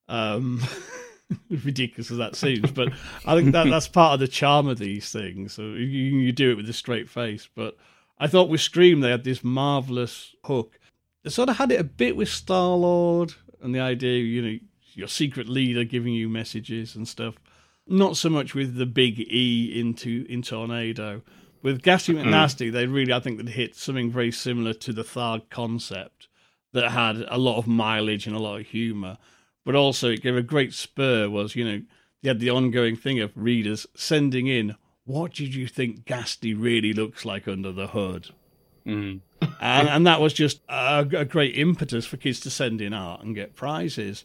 Um, 0.08 0.62
ridiculous 1.50 2.12
as 2.12 2.18
that 2.18 2.36
seems, 2.36 2.72
but 2.72 2.90
I 3.26 3.36
think 3.36 3.52
that 3.52 3.68
that's 3.68 3.88
part 3.88 4.14
of 4.14 4.20
the 4.20 4.28
charm 4.28 4.68
of 4.68 4.78
these 4.78 5.12
things. 5.12 5.54
So 5.54 5.64
you, 5.64 5.86
you 5.86 6.32
do 6.32 6.52
it 6.52 6.56
with 6.56 6.70
a 6.70 6.74
straight 6.74 7.10
face. 7.10 7.50
But 7.54 7.78
I 8.20 8.28
thought 8.28 8.50
with 8.50 8.62
Scream 8.62 9.02
they 9.02 9.12
had 9.12 9.24
this 9.24 9.44
marvelous 9.44 10.36
hook. 10.46 10.80
They 11.24 11.30
sort 11.30 11.50
of 11.50 11.58
had 11.58 11.72
it 11.72 11.80
a 11.80 11.86
bit 11.86 12.16
with 12.16 12.30
Star 12.30 12.76
Lord 12.76 13.34
and 13.62 13.74
the 13.74 13.80
idea, 13.80 14.20
you 14.20 14.42
know, 14.42 14.60
your 14.94 15.08
secret 15.08 15.50
leader 15.50 15.84
giving 15.84 16.14
you 16.14 16.30
messages 16.30 16.96
and 16.96 17.08
stuff. 17.08 17.36
Not 17.86 18.18
so 18.18 18.30
much 18.30 18.54
with 18.54 18.76
the 18.76 18.86
big 18.86 19.20
E 19.20 19.80
into 19.80 20.26
in 20.30 20.42
Tornado. 20.42 21.22
With 21.62 21.82
Ghastly 21.82 22.16
McNasty, 22.16 22.72
they 22.72 22.86
really, 22.86 23.14
I 23.14 23.20
think, 23.20 23.38
that 23.38 23.50
hit 23.50 23.76
something 23.76 24.12
very 24.12 24.32
similar 24.32 24.74
to 24.74 24.94
the 24.94 25.04
Tharg 25.04 25.50
concept 25.50 26.28
that 26.74 26.92
had 26.92 27.26
a 27.30 27.38
lot 27.38 27.58
of 27.58 27.68
mileage 27.68 28.28
and 28.28 28.36
a 28.36 28.40
lot 28.40 28.60
of 28.60 28.68
humour, 28.68 29.18
but 29.66 29.76
also 29.76 30.10
it 30.10 30.22
gave 30.22 30.36
a 30.36 30.42
great 30.42 30.74
spur. 30.74 31.30
Was 31.30 31.56
you 31.56 31.66
know, 31.66 31.82
you 32.22 32.28
had 32.28 32.40
the 32.40 32.50
ongoing 32.50 32.96
thing 32.96 33.20
of 33.20 33.32
readers 33.36 33.88
sending 33.96 34.48
in, 34.48 34.76
"What 35.06 35.34
did 35.34 35.56
you 35.56 35.68
think 35.68 36.06
Ghastly 36.06 36.54
really 36.54 36.94
looks 36.94 37.26
like 37.26 37.48
under 37.48 37.72
the 37.72 37.88
hood?" 37.88 38.30
Mm. 38.86 39.20
and, 39.60 39.90
and 39.90 40.08
that 40.08 40.22
was 40.22 40.34
just 40.34 40.62
a, 40.70 41.00
a 41.12 41.26
great 41.26 41.58
impetus 41.58 42.06
for 42.06 42.16
kids 42.16 42.40
to 42.42 42.50
send 42.50 42.80
in 42.80 42.94
art 42.94 43.22
and 43.22 43.36
get 43.36 43.56
prizes. 43.56 44.24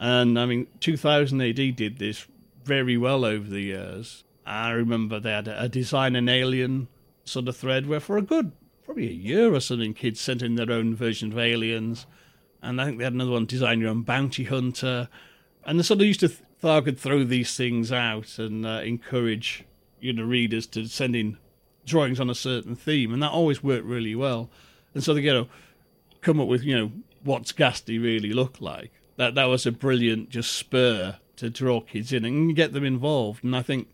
And 0.00 0.38
I 0.38 0.46
mean, 0.46 0.66
2000 0.80 1.40
AD 1.42 1.76
did 1.76 1.98
this 1.98 2.26
very 2.64 2.96
well 2.96 3.24
over 3.24 3.48
the 3.48 3.60
years. 3.60 4.24
I 4.46 4.70
remember 4.70 5.20
they 5.20 5.32
had 5.32 5.48
a, 5.48 5.64
a 5.64 5.68
design 5.68 6.16
an 6.16 6.28
alien 6.28 6.88
sort 7.24 7.48
of 7.48 7.56
thread 7.56 7.86
where 7.86 8.00
for 8.00 8.16
a 8.16 8.22
good 8.22 8.52
probably 8.88 9.08
a 9.08 9.12
year 9.12 9.52
or 9.52 9.60
something, 9.60 9.92
kids 9.92 10.18
sent 10.18 10.40
in 10.40 10.54
their 10.54 10.70
own 10.72 10.94
version 10.94 11.30
of 11.30 11.38
aliens. 11.38 12.06
And 12.62 12.80
I 12.80 12.86
think 12.86 12.96
they 12.96 13.04
had 13.04 13.12
another 13.12 13.32
one, 13.32 13.44
design 13.44 13.80
your 13.80 13.90
own 13.90 14.00
bounty 14.00 14.44
hunter. 14.44 15.10
And 15.66 15.78
they 15.78 15.82
sort 15.82 16.00
of 16.00 16.06
used 16.06 16.20
to 16.20 16.30
Tharg 16.62 16.86
could 16.86 16.98
throw 16.98 17.22
these 17.22 17.54
things 17.54 17.92
out 17.92 18.38
and 18.38 18.64
uh, 18.64 18.80
encourage 18.82 19.66
you 20.00 20.14
know 20.14 20.24
readers 20.24 20.66
to 20.68 20.86
send 20.86 21.14
in 21.14 21.36
drawings 21.84 22.18
on 22.18 22.30
a 22.30 22.34
certain 22.34 22.74
theme, 22.74 23.12
and 23.12 23.22
that 23.22 23.30
always 23.30 23.62
worked 23.62 23.84
really 23.84 24.14
well. 24.14 24.48
And 24.94 25.04
so 25.04 25.12
they 25.12 25.20
you 25.20 25.34
know 25.34 25.48
come 26.22 26.40
up 26.40 26.48
with 26.48 26.62
you 26.62 26.74
know 26.74 26.90
what's 27.22 27.52
Ghastly 27.52 27.98
really 27.98 28.32
look 28.32 28.58
like. 28.58 28.90
That 29.16 29.34
that 29.34 29.44
was 29.44 29.66
a 29.66 29.72
brilliant 29.72 30.30
just 30.30 30.54
spur 30.54 31.18
to 31.36 31.50
draw 31.50 31.82
kids 31.82 32.10
in 32.10 32.24
and 32.24 32.56
get 32.56 32.72
them 32.72 32.86
involved. 32.86 33.44
And 33.44 33.54
I 33.54 33.60
think 33.60 33.88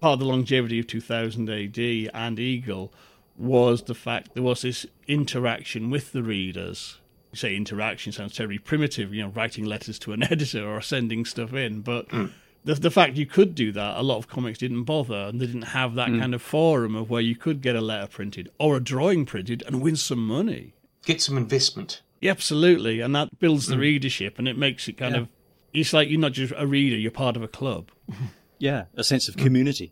part 0.00 0.14
of 0.14 0.18
the 0.18 0.26
longevity 0.26 0.80
of 0.80 0.88
2000 0.88 1.48
AD 1.48 2.10
and 2.12 2.40
Eagle 2.40 2.92
was 3.40 3.82
the 3.82 3.94
fact 3.94 4.34
there 4.34 4.42
was 4.42 4.62
this 4.62 4.86
interaction 5.08 5.90
with 5.90 6.12
the 6.12 6.22
readers. 6.22 6.98
You 7.32 7.38
say 7.38 7.56
interaction 7.56 8.12
sounds 8.12 8.34
terribly 8.34 8.58
primitive, 8.58 9.14
you 9.14 9.22
know, 9.22 9.30
writing 9.30 9.64
letters 9.64 9.98
to 10.00 10.12
an 10.12 10.22
editor 10.30 10.68
or 10.68 10.80
sending 10.80 11.24
stuff 11.24 11.52
in, 11.54 11.80
but 11.80 12.10
hmm. 12.10 12.26
the, 12.64 12.74
the 12.74 12.90
fact 12.90 13.16
you 13.16 13.26
could 13.26 13.54
do 13.54 13.72
that, 13.72 13.98
a 13.98 14.02
lot 14.02 14.18
of 14.18 14.28
comics 14.28 14.58
didn't 14.58 14.84
bother, 14.84 15.14
and 15.14 15.40
they 15.40 15.46
didn't 15.46 15.62
have 15.62 15.94
that 15.94 16.08
hmm. 16.08 16.20
kind 16.20 16.34
of 16.34 16.42
forum 16.42 16.94
of 16.94 17.08
where 17.08 17.22
you 17.22 17.36
could 17.36 17.62
get 17.62 17.76
a 17.76 17.80
letter 17.80 18.06
printed 18.06 18.50
or 18.58 18.76
a 18.76 18.80
drawing 18.80 19.24
printed 19.24 19.62
and 19.66 19.80
win 19.80 19.96
some 19.96 20.26
money. 20.26 20.74
Get 21.04 21.22
some 21.22 21.36
investment. 21.36 22.02
Yeah, 22.20 22.32
absolutely, 22.32 23.00
and 23.00 23.14
that 23.14 23.38
builds 23.38 23.66
the 23.66 23.76
hmm. 23.76 23.80
readership, 23.80 24.38
and 24.38 24.46
it 24.46 24.58
makes 24.58 24.88
it 24.88 24.98
kind 24.98 25.16
of. 25.16 25.28
It's 25.72 25.92
like 25.92 26.10
you're 26.10 26.20
not 26.20 26.32
just 26.32 26.52
a 26.56 26.66
reader; 26.66 26.96
you're 26.96 27.10
part 27.10 27.36
of 27.36 27.42
a 27.42 27.48
club. 27.48 27.90
Yeah, 28.60 28.84
a 28.94 29.02
sense 29.02 29.26
of 29.26 29.38
community. 29.38 29.90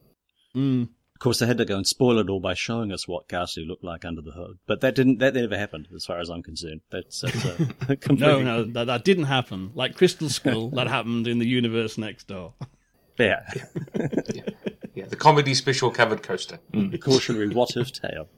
Mm. 0.55 0.91
Of 1.19 1.23
course, 1.23 1.41
they 1.41 1.47
had 1.47 1.59
to 1.59 1.65
go 1.65 1.75
and 1.75 1.85
spoil 1.85 2.21
it 2.21 2.31
all 2.31 2.39
by 2.39 2.55
showing 2.55 2.93
us 2.93 3.09
what 3.09 3.27
Ghastly 3.27 3.65
looked 3.67 3.83
like 3.83 4.05
under 4.05 4.23
the 4.23 4.31
hood, 4.31 4.61
but 4.69 4.81
that 4.83 4.95
didn't. 4.95 5.19
That 5.19 5.35
never 5.35 5.59
happened, 5.59 5.89
as 5.93 6.05
far 6.05 6.21
as 6.21 6.31
I'm 6.31 6.45
concerned. 6.45 6.83
That's, 6.93 7.23
that's 7.23 7.45
uh, 7.45 7.57
completely. 8.01 8.19
No, 8.19 8.41
no, 8.41 8.65
that, 8.67 8.85
that 8.85 9.05
didn't 9.05 9.25
happen. 9.25 9.73
Like 9.75 9.97
Crystal 9.97 10.29
Skull, 10.29 10.69
that 10.77 10.87
happened 10.87 11.27
in 11.27 11.41
the 11.41 11.49
universe 11.49 11.99
next 11.99 12.29
door. 12.29 12.55
Yeah, 13.19 13.41
Yeah, 13.57 13.65
yeah. 14.95 15.07
the 15.07 15.17
comedy 15.17 15.55
special 15.55 15.91
covered 15.91 16.23
coaster. 16.23 16.61
the 16.73 16.99
cautionary 16.99 17.49
what 17.49 17.77
if 17.77 17.91
tale. 17.91 18.29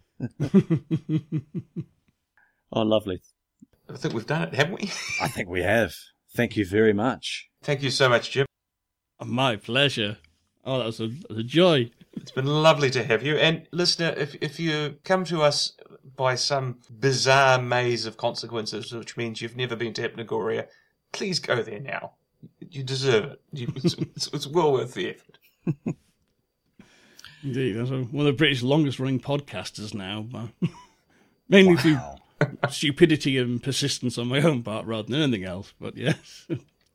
oh, 2.73 2.81
lovely. 2.81 3.21
I 3.91 3.97
think 3.99 4.15
we've 4.15 4.27
done 4.27 4.41
it, 4.41 4.55
haven't 4.55 4.81
we? 4.81 4.91
I 5.21 5.29
think 5.29 5.51
we 5.51 5.61
have. 5.61 5.93
Thank 6.35 6.57
you 6.57 6.65
very 6.65 6.95
much. 6.95 7.51
Thank 7.63 7.83
you 7.83 7.91
so 7.91 8.09
much, 8.09 8.31
Jim. 8.31 8.47
My 9.23 9.57
pleasure. 9.57 10.17
Oh, 10.65 10.79
that 10.79 10.87
was 10.87 11.01
a, 11.01 11.11
a 11.29 11.43
joy. 11.43 11.91
It's 12.13 12.33
been 12.33 12.47
lovely 12.47 12.91
to 12.91 13.05
have 13.05 13.23
you. 13.23 13.37
And 13.37 13.67
listener, 13.71 14.15
if 14.17 14.35
if 14.41 14.59
you 14.59 14.97
come 15.05 15.25
to 15.27 15.43
us 15.43 15.73
by 16.17 16.35
some 16.35 16.79
bizarre 16.91 17.61
maze 17.61 18.07
of 18.07 18.17
consequences, 18.17 18.93
which 18.93 19.17
means 19.17 19.41
you've 19.41 19.57
never 19.57 19.77
been 19.77 19.95
to 19.95 20.09
Hypnogoria, 20.09 20.67
please 21.13 21.39
go 21.39 21.63
there 21.63 21.81
now. 21.81 22.13
You 22.59 22.83
deserve 22.83 23.25
it. 23.25 23.41
You, 23.53 23.73
it's, 23.77 23.95
it's, 23.95 24.27
it's 24.33 24.47
well 24.47 24.73
worth 24.73 24.95
the 24.95 25.11
effort. 25.11 25.39
Indeed, 27.43 27.73
that's 27.73 27.91
one 27.91 28.03
of 28.03 28.25
the 28.25 28.33
British 28.33 28.63
longest 28.63 28.99
running 28.99 29.21
podcasters 29.21 29.95
now. 29.95 30.27
Mainly 31.49 31.77
through 31.77 31.99
stupidity 32.71 33.39
and 33.39 33.63
persistence 33.63 34.19
on 34.19 34.29
my 34.29 34.43
own 34.43 34.63
part 34.63 34.87
rather 34.87 35.09
than 35.09 35.23
anything 35.23 35.45
else. 35.45 35.73
But 35.81 35.97
yes, 35.97 36.47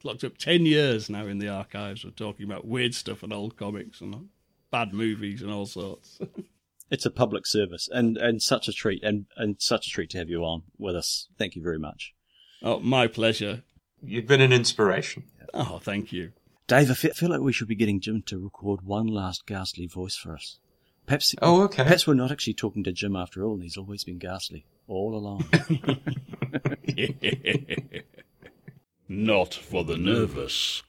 locked 0.03 0.23
up 0.23 0.37
10 0.37 0.65
years 0.65 1.09
now 1.09 1.25
in 1.25 1.39
the 1.39 1.49
archives 1.49 2.03
of 2.05 2.15
talking 2.15 2.45
about 2.45 2.67
weird 2.67 2.93
stuff 2.93 3.23
and 3.23 3.33
old 3.33 3.57
comics 3.57 4.01
and 4.01 4.29
bad 4.75 4.93
movies 4.93 5.41
and 5.41 5.51
all 5.51 5.65
sorts. 5.65 6.19
It's 6.91 7.05
a 7.05 7.09
public 7.09 7.47
service, 7.47 7.89
and, 7.91 8.15
and 8.15 8.39
such 8.39 8.67
a 8.67 8.71
treat, 8.71 9.03
and, 9.03 9.25
and 9.37 9.55
such 9.59 9.87
a 9.87 9.89
treat 9.89 10.11
to 10.11 10.19
have 10.19 10.29
you 10.29 10.43
on 10.43 10.61
with 10.77 10.95
us. 10.95 11.27
Thank 11.35 11.55
you 11.55 11.63
very 11.63 11.79
much, 11.79 12.13
oh, 12.61 12.79
my 12.79 13.07
pleasure. 13.07 13.63
You've 14.03 14.27
been 14.27 14.39
an 14.39 14.53
inspiration. 14.53 15.23
Oh, 15.51 15.79
thank 15.81 16.13
you. 16.13 16.33
Dave. 16.67 16.91
I 16.91 16.93
feel 16.93 17.29
like 17.29 17.41
we 17.41 17.53
should 17.53 17.67
be 17.67 17.73
getting 17.75 17.99
Jim 17.99 18.21
to 18.27 18.37
record 18.37 18.83
one 18.83 19.07
last 19.07 19.47
ghastly 19.47 19.87
voice 19.87 20.15
for 20.15 20.35
us. 20.35 20.59
Perhaps. 21.07 21.33
Oh, 21.41 21.63
okay. 21.63 21.81
Perhaps 21.81 22.05
we're 22.05 22.13
not 22.13 22.31
actually 22.31 22.53
talking 22.53 22.83
to 22.83 22.91
Jim 22.91 23.15
after 23.15 23.43
all. 23.43 23.55
and 23.55 23.63
He's 23.63 23.77
always 23.77 24.03
been 24.03 24.19
ghastly 24.19 24.67
all 24.87 25.15
along. 25.15 25.49
Not 29.09 29.55
for 29.55 29.83
the 29.83 29.97
nervous. 29.97 30.83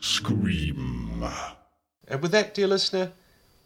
Scream. 0.00 1.22
Uh, 1.22 1.52
and 2.08 2.22
with 2.22 2.32
that, 2.32 2.54
dear 2.54 2.66
listener, 2.66 3.12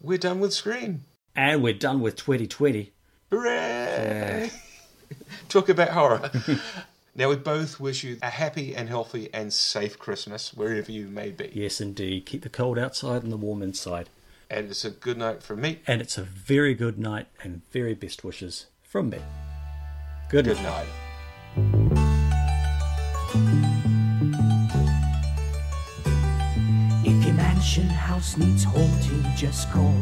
we're 0.01 0.17
done 0.17 0.39
with 0.39 0.53
Scream. 0.53 1.05
and 1.35 1.61
we're 1.63 1.73
done 1.73 2.01
with 2.01 2.15
2020. 2.15 2.91
Hooray! 3.31 4.51
Talk 5.49 5.69
about 5.69 5.89
horror. 5.89 6.31
now, 7.15 7.29
we 7.29 7.35
both 7.35 7.79
wish 7.79 8.03
you 8.03 8.17
a 8.21 8.29
happy 8.29 8.75
and 8.75 8.87
healthy 8.89 9.29
and 9.33 9.51
safe 9.53 9.97
Christmas, 9.99 10.53
wherever 10.53 10.91
you 10.91 11.07
may 11.07 11.29
be. 11.31 11.51
Yes, 11.53 11.79
indeed. 11.81 12.25
Keep 12.25 12.43
the 12.43 12.49
cold 12.49 12.77
outside 12.79 13.23
and 13.23 13.31
the 13.31 13.37
warm 13.37 13.61
inside. 13.61 14.09
And 14.49 14.69
it's 14.69 14.83
a 14.85 14.89
good 14.89 15.17
night 15.17 15.43
from 15.43 15.61
me. 15.61 15.79
And 15.85 16.01
it's 16.01 16.17
a 16.17 16.23
very 16.23 16.73
good 16.73 16.97
night 16.97 17.27
and 17.43 17.61
very 17.71 17.93
best 17.93 18.23
wishes 18.23 18.65
from 18.81 19.09
me. 19.11 19.19
Good, 20.29 20.45
Good 20.45 20.57
night. 20.57 20.87
night. 21.55 21.98
Mansion 27.59 27.89
house 27.89 28.37
needs 28.37 28.63
haunting, 28.63 29.21
just 29.35 29.69
call 29.71 29.93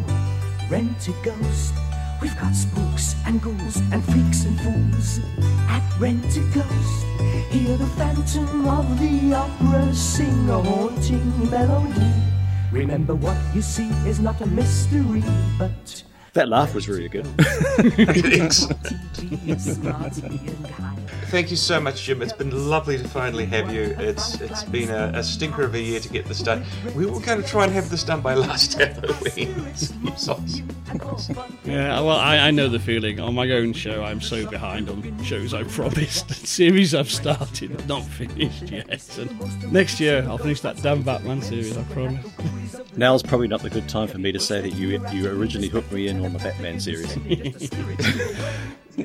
Rent 0.69 1.07
a 1.07 1.11
Ghost. 1.23 1.73
We've 2.21 2.39
got 2.39 2.53
spooks 2.53 3.15
and 3.25 3.41
ghouls 3.41 3.77
and 3.91 4.03
freaks 4.05 4.45
and 4.45 4.61
fools 4.61 5.19
at 5.67 5.81
Rent 5.99 6.37
a 6.37 6.41
Ghost. 6.53 7.05
Hear 7.49 7.75
the 7.77 7.87
Phantom 7.97 8.67
of 8.67 8.99
the 8.99 9.33
Opera 9.33 9.91
sing 9.95 10.47
a 10.51 10.61
haunting 10.61 11.49
melody. 11.49 12.13
Remember 12.71 13.15
what 13.15 13.37
you 13.55 13.63
see 13.63 13.89
is 14.05 14.19
not 14.19 14.39
a 14.41 14.45
mystery, 14.45 15.23
but 15.57 16.03
That 16.37 16.49
laugh 16.49 16.75
was 16.75 16.87
really 16.87 17.09
good. 17.09 17.25
Thank 21.29 21.49
you 21.49 21.57
so 21.57 21.81
much, 21.81 22.03
Jim. 22.03 22.21
It's 22.21 22.31
been 22.31 22.69
lovely 22.69 22.99
to 22.99 23.07
finally 23.07 23.47
have 23.47 23.73
you. 23.73 23.95
It's 23.97 24.39
it's 24.39 24.63
been 24.63 24.91
a, 24.91 25.11
a 25.15 25.23
stinker 25.23 25.63
of 25.63 25.73
a 25.73 25.81
year 25.81 25.99
to 25.99 26.07
get 26.07 26.25
this 26.25 26.43
done. 26.43 26.63
We 26.95 27.07
were 27.07 27.19
going 27.19 27.41
to 27.41 27.47
try 27.47 27.63
and 27.63 27.73
have 27.73 27.89
this 27.89 28.03
done 28.03 28.21
by 28.21 28.35
last 28.35 28.73
Halloween. 28.79 29.73
Yeah, 31.65 31.99
well, 31.99 32.17
I, 32.17 32.37
I 32.37 32.51
know 32.51 32.69
the 32.69 32.79
feeling. 32.79 33.19
On 33.19 33.35
my 33.35 33.49
own 33.51 33.73
show, 33.73 34.03
I'm 34.03 34.21
so 34.21 34.47
behind 34.47 34.89
on 34.89 35.23
shows 35.23 35.53
I 35.55 35.63
promised, 35.63 36.29
and 36.29 36.37
series 36.37 36.95
I've 36.95 37.11
started, 37.11 37.87
not 37.87 38.03
finished 38.03 38.71
yet. 38.71 39.17
And 39.17 39.73
next 39.73 39.99
year, 39.99 40.23
I'll 40.29 40.37
finish 40.37 40.61
that 40.61 40.81
damn 40.83 41.01
Batman 41.01 41.41
series, 41.41 41.77
I 41.77 41.83
promise. 41.83 42.25
Now's 42.95 43.21
probably 43.21 43.47
not 43.47 43.61
the 43.61 43.69
good 43.69 43.89
time 43.89 44.07
for 44.07 44.17
me 44.17 44.31
to 44.31 44.39
say 44.39 44.61
that 44.61 44.73
you 44.73 45.05
you 45.11 45.29
originally 45.29 45.67
hooked 45.67 45.91
me 45.91 46.07
in 46.07 46.26
on 46.27 46.33
the 46.33 46.39
Batman 46.39 46.79
series. 46.79 47.13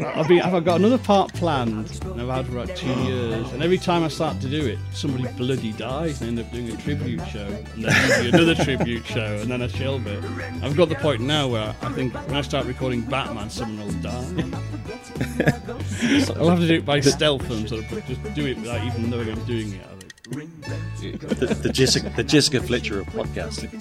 I've, 0.00 0.26
been, 0.26 0.40
I've 0.40 0.64
got 0.64 0.80
another 0.80 0.98
part 0.98 1.32
planned, 1.34 2.00
and 2.04 2.20
I've 2.20 2.28
had 2.28 2.46
for 2.46 2.58
about 2.58 2.76
two 2.76 2.92
years. 3.02 3.52
And 3.52 3.62
every 3.62 3.78
time 3.78 4.02
I 4.02 4.08
start 4.08 4.40
to 4.40 4.48
do 4.48 4.66
it, 4.66 4.78
somebody 4.92 5.28
bloody 5.36 5.72
dies, 5.72 6.20
and 6.20 6.26
I 6.26 6.30
end 6.30 6.40
up 6.40 6.52
doing 6.52 6.70
a 6.70 6.76
tribute 6.78 7.24
show, 7.28 7.46
and 7.74 7.84
then 7.84 8.22
do 8.22 8.28
another 8.36 8.56
tribute 8.56 9.06
show, 9.06 9.38
and 9.40 9.48
then 9.50 9.62
a 9.62 9.68
shelve 9.68 10.04
it. 10.06 10.24
I've 10.62 10.76
got 10.76 10.88
the 10.88 10.96
point 10.96 11.20
now 11.20 11.46
where 11.46 11.76
I 11.82 11.92
think 11.92 12.12
when 12.14 12.34
I 12.34 12.40
start 12.40 12.66
recording 12.66 13.02
Batman, 13.02 13.50
someone 13.50 13.86
will 13.86 14.02
die. 14.02 14.10
I'll 16.36 16.50
have 16.50 16.58
to 16.58 16.66
do 16.66 16.74
it 16.74 16.84
by 16.84 16.98
stealth 17.00 17.48
and 17.50 17.68
sort 17.68 17.84
of 17.84 18.06
just 18.06 18.34
do 18.34 18.46
it 18.46 18.58
without 18.58 18.84
even 18.84 19.10
knowing 19.10 19.28
I'm 19.28 19.44
doing 19.44 19.74
it. 19.74 19.86
The, 20.32 21.58
the 21.62 21.68
Jessica 21.68 22.12
the 22.16 22.24
Jessica 22.24 22.62
Fletcher 22.62 23.00
of 23.00 23.06
podcasting. 23.08 23.72